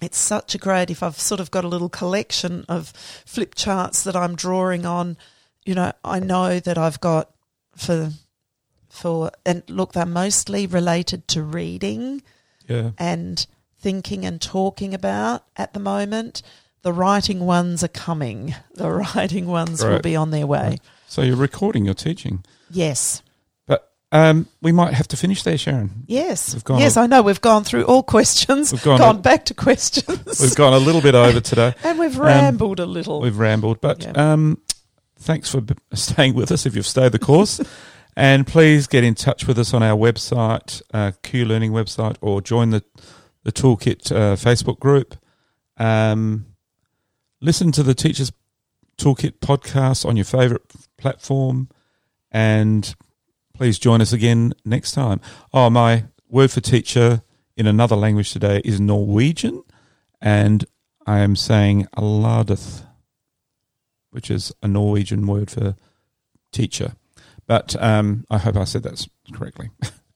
It's 0.00 0.18
such 0.18 0.54
a 0.54 0.58
great 0.58 0.90
if 0.90 1.02
I've 1.02 1.18
sort 1.20 1.40
of 1.40 1.50
got 1.50 1.64
a 1.64 1.68
little 1.68 1.88
collection 1.88 2.64
of 2.68 2.88
flip 3.26 3.54
charts 3.54 4.02
that 4.04 4.16
I'm 4.16 4.34
drawing 4.34 4.84
on, 4.86 5.16
you 5.64 5.74
know, 5.74 5.92
I 6.04 6.18
know 6.20 6.60
that 6.60 6.78
I've 6.78 7.00
got 7.00 7.30
for 7.76 8.10
for 8.88 9.30
and 9.46 9.62
look, 9.68 9.92
they're 9.92 10.04
mostly 10.06 10.66
related 10.66 11.26
to 11.28 11.42
reading 11.42 12.22
yeah. 12.68 12.90
and 12.98 13.46
thinking 13.78 14.24
and 14.24 14.40
talking 14.40 14.92
about 14.94 15.44
at 15.56 15.72
the 15.72 15.80
moment. 15.80 16.42
The 16.82 16.92
writing 16.92 17.40
ones 17.46 17.82
are 17.84 17.88
coming. 17.88 18.54
The 18.74 18.90
writing 19.14 19.46
ones 19.46 19.84
will 19.84 20.00
be 20.00 20.16
on 20.16 20.30
their 20.30 20.46
way. 20.46 20.68
Right. 20.70 20.80
So 21.06 21.22
you're 21.22 21.36
recording 21.36 21.84
your 21.84 21.94
teaching, 21.94 22.44
Yes. 22.70 23.22
but 23.66 23.92
um, 24.10 24.46
we 24.60 24.72
might 24.72 24.94
have 24.94 25.06
to 25.08 25.16
finish 25.16 25.42
there, 25.42 25.56
Sharon. 25.58 26.04
Yes. 26.06 26.54
We've 26.54 26.64
gone 26.64 26.80
yes, 26.80 26.96
a- 26.96 27.00
I 27.00 27.06
know. 27.06 27.22
We've 27.22 27.40
gone 27.40 27.64
through 27.64 27.84
all 27.84 28.02
questions. 28.02 28.72
We've 28.72 28.82
gone 28.82 29.00
a- 29.00 29.18
back 29.18 29.44
to 29.46 29.54
questions. 29.54 30.40
We've 30.40 30.56
gone 30.56 30.72
a 30.72 30.78
little 30.78 31.00
bit 31.00 31.14
over 31.14 31.38
today. 31.40 31.74
and 31.84 31.98
we've 31.98 32.18
Um, 32.18 32.26
rambled 32.26 32.80
a 32.80 32.86
little. 32.86 33.20
We've 33.20 33.38
rambled, 33.38 33.80
but 33.80 34.02
Yeah. 34.02 34.32
um, 34.32 34.58
thanks 35.22 35.50
for 35.50 35.62
staying 35.94 36.34
with 36.34 36.52
us 36.52 36.66
if 36.66 36.74
you've 36.76 36.86
stayed 36.86 37.12
the 37.12 37.18
course. 37.18 37.60
and 38.16 38.46
please 38.46 38.86
get 38.86 39.04
in 39.04 39.14
touch 39.14 39.46
with 39.46 39.58
us 39.58 39.72
on 39.72 39.82
our 39.82 39.96
website, 39.96 40.82
uh, 40.92 41.12
Q 41.22 41.44
Learning 41.44 41.72
website, 41.72 42.16
or 42.20 42.40
join 42.40 42.70
the 42.70 42.84
the 43.44 43.52
Toolkit 43.52 44.12
uh, 44.12 44.36
Facebook 44.36 44.78
group. 44.78 45.16
Um, 45.76 46.46
listen 47.40 47.72
to 47.72 47.82
the 47.82 47.94
Teachers 47.94 48.30
Toolkit 48.98 49.40
podcast 49.40 50.04
on 50.04 50.16
your 50.16 50.24
favourite 50.24 50.62
platform, 50.96 51.68
and 52.30 52.94
please 53.54 53.78
join 53.78 54.00
us 54.00 54.12
again 54.12 54.52
next 54.64 54.92
time. 54.92 55.20
Oh, 55.52 55.70
my 55.70 56.04
word 56.28 56.50
for 56.50 56.60
teacher 56.60 57.22
in 57.56 57.66
another 57.66 57.96
language 57.96 58.32
today 58.32 58.60
is 58.64 58.80
Norwegian, 58.80 59.62
and 60.20 60.64
I 61.06 61.20
am 61.20 61.34
saying 61.34 61.88
aladith, 61.96 62.86
which 64.12 64.30
is 64.30 64.52
a 64.62 64.68
Norwegian 64.68 65.26
word 65.26 65.50
for 65.50 65.74
teacher. 66.52 66.92
But 67.46 67.74
um, 67.82 68.24
I 68.30 68.38
hope 68.38 68.56
I 68.56 68.64
said 68.64 68.84
that 68.84 69.06
correctly. 69.32 69.70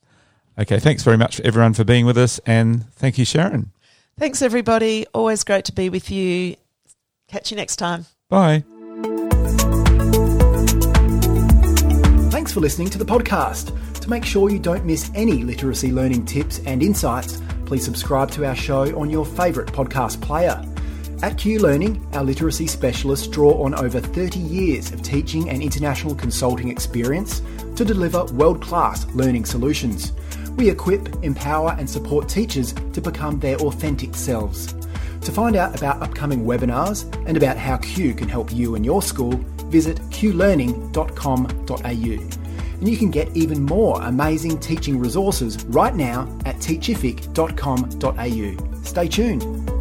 okay, 0.59 0.79
thanks 0.79 1.03
very 1.03 1.17
much, 1.17 1.41
everyone, 1.41 1.75
for 1.75 1.85
being 1.85 2.07
with 2.07 2.17
us, 2.17 2.39
and 2.47 2.91
thank 2.93 3.19
you, 3.19 3.25
Sharon. 3.25 3.73
Thanks, 4.19 4.41
everybody. 4.41 5.07
Always 5.13 5.45
great 5.45 5.65
to 5.67 5.73
be 5.73 5.91
with 5.91 6.11
you. 6.11 6.57
Catch 7.29 7.51
you 7.51 7.57
next 7.57 7.77
time. 7.77 8.07
Bye. 8.29 8.65
Thanks 12.31 12.53
for 12.53 12.61
listening 12.61 12.89
to 12.91 12.99
the 12.99 13.05
podcast. 13.05 13.77
To 14.01 14.11
make 14.11 14.25
sure 14.25 14.51
you 14.51 14.61
don't 14.61 14.85
miss 14.85 15.11
any 15.15 15.43
literacy 15.43 15.91
learning 15.91 16.27
tips 16.27 16.61
and 16.61 16.83
insights, 16.83 17.43
please 17.65 17.85
subscribe 17.85 18.31
to 18.33 18.47
our 18.47 18.55
show 18.55 18.97
on 18.99 19.11
your 19.11 19.27
favourite 19.27 19.69
podcast 19.73 20.21
player. 20.23 20.63
At 21.23 21.39
Q 21.39 21.61
Learning, 21.61 22.07
our 22.13 22.23
literacy 22.23 22.67
specialists 22.67 23.27
draw 23.27 23.65
on 23.65 23.75
over 23.75 24.01
30 24.01 24.39
years 24.39 24.93
of 24.93 25.01
teaching 25.03 25.49
and 25.49 25.63
international 25.63 26.15
consulting 26.15 26.69
experience 26.69 27.41
to 27.77 27.87
deliver 27.87 28.27
world 28.27 28.61
class 28.61 29.07
learning 29.15 29.47
solutions. 29.47 30.13
We 30.57 30.69
equip, 30.69 31.25
empower, 31.25 31.75
and 31.79 31.89
support 31.89 32.29
teachers 32.29 32.75
to 32.93 33.01
become 33.01 33.41
their 33.41 33.57
authentic 33.57 34.15
selves. 34.15 34.75
To 35.23 35.33
find 35.33 35.57
out 35.57 35.75
about 35.77 36.03
upcoming 36.03 36.45
webinars 36.45 37.11
and 37.27 37.39
about 37.39 37.57
how 37.57 37.79
Q 37.79 38.13
can 38.13 38.29
help 38.29 38.53
you 38.53 38.75
and 38.75 38.85
your 38.85 39.01
school, 39.01 39.39
visit 39.69 39.97
qlearning.com.au. 40.11 42.79
And 42.79 42.89
you 42.89 42.99
can 42.99 43.11
get 43.11 43.35
even 43.35 43.63
more 43.63 44.03
amazing 44.03 44.61
teaching 44.61 44.99
resources 44.99 45.65
right 45.65 45.95
now 45.95 46.29
at 46.45 46.57
teachific.com.au. 46.57 48.83
Stay 48.83 49.09
tuned. 49.09 49.76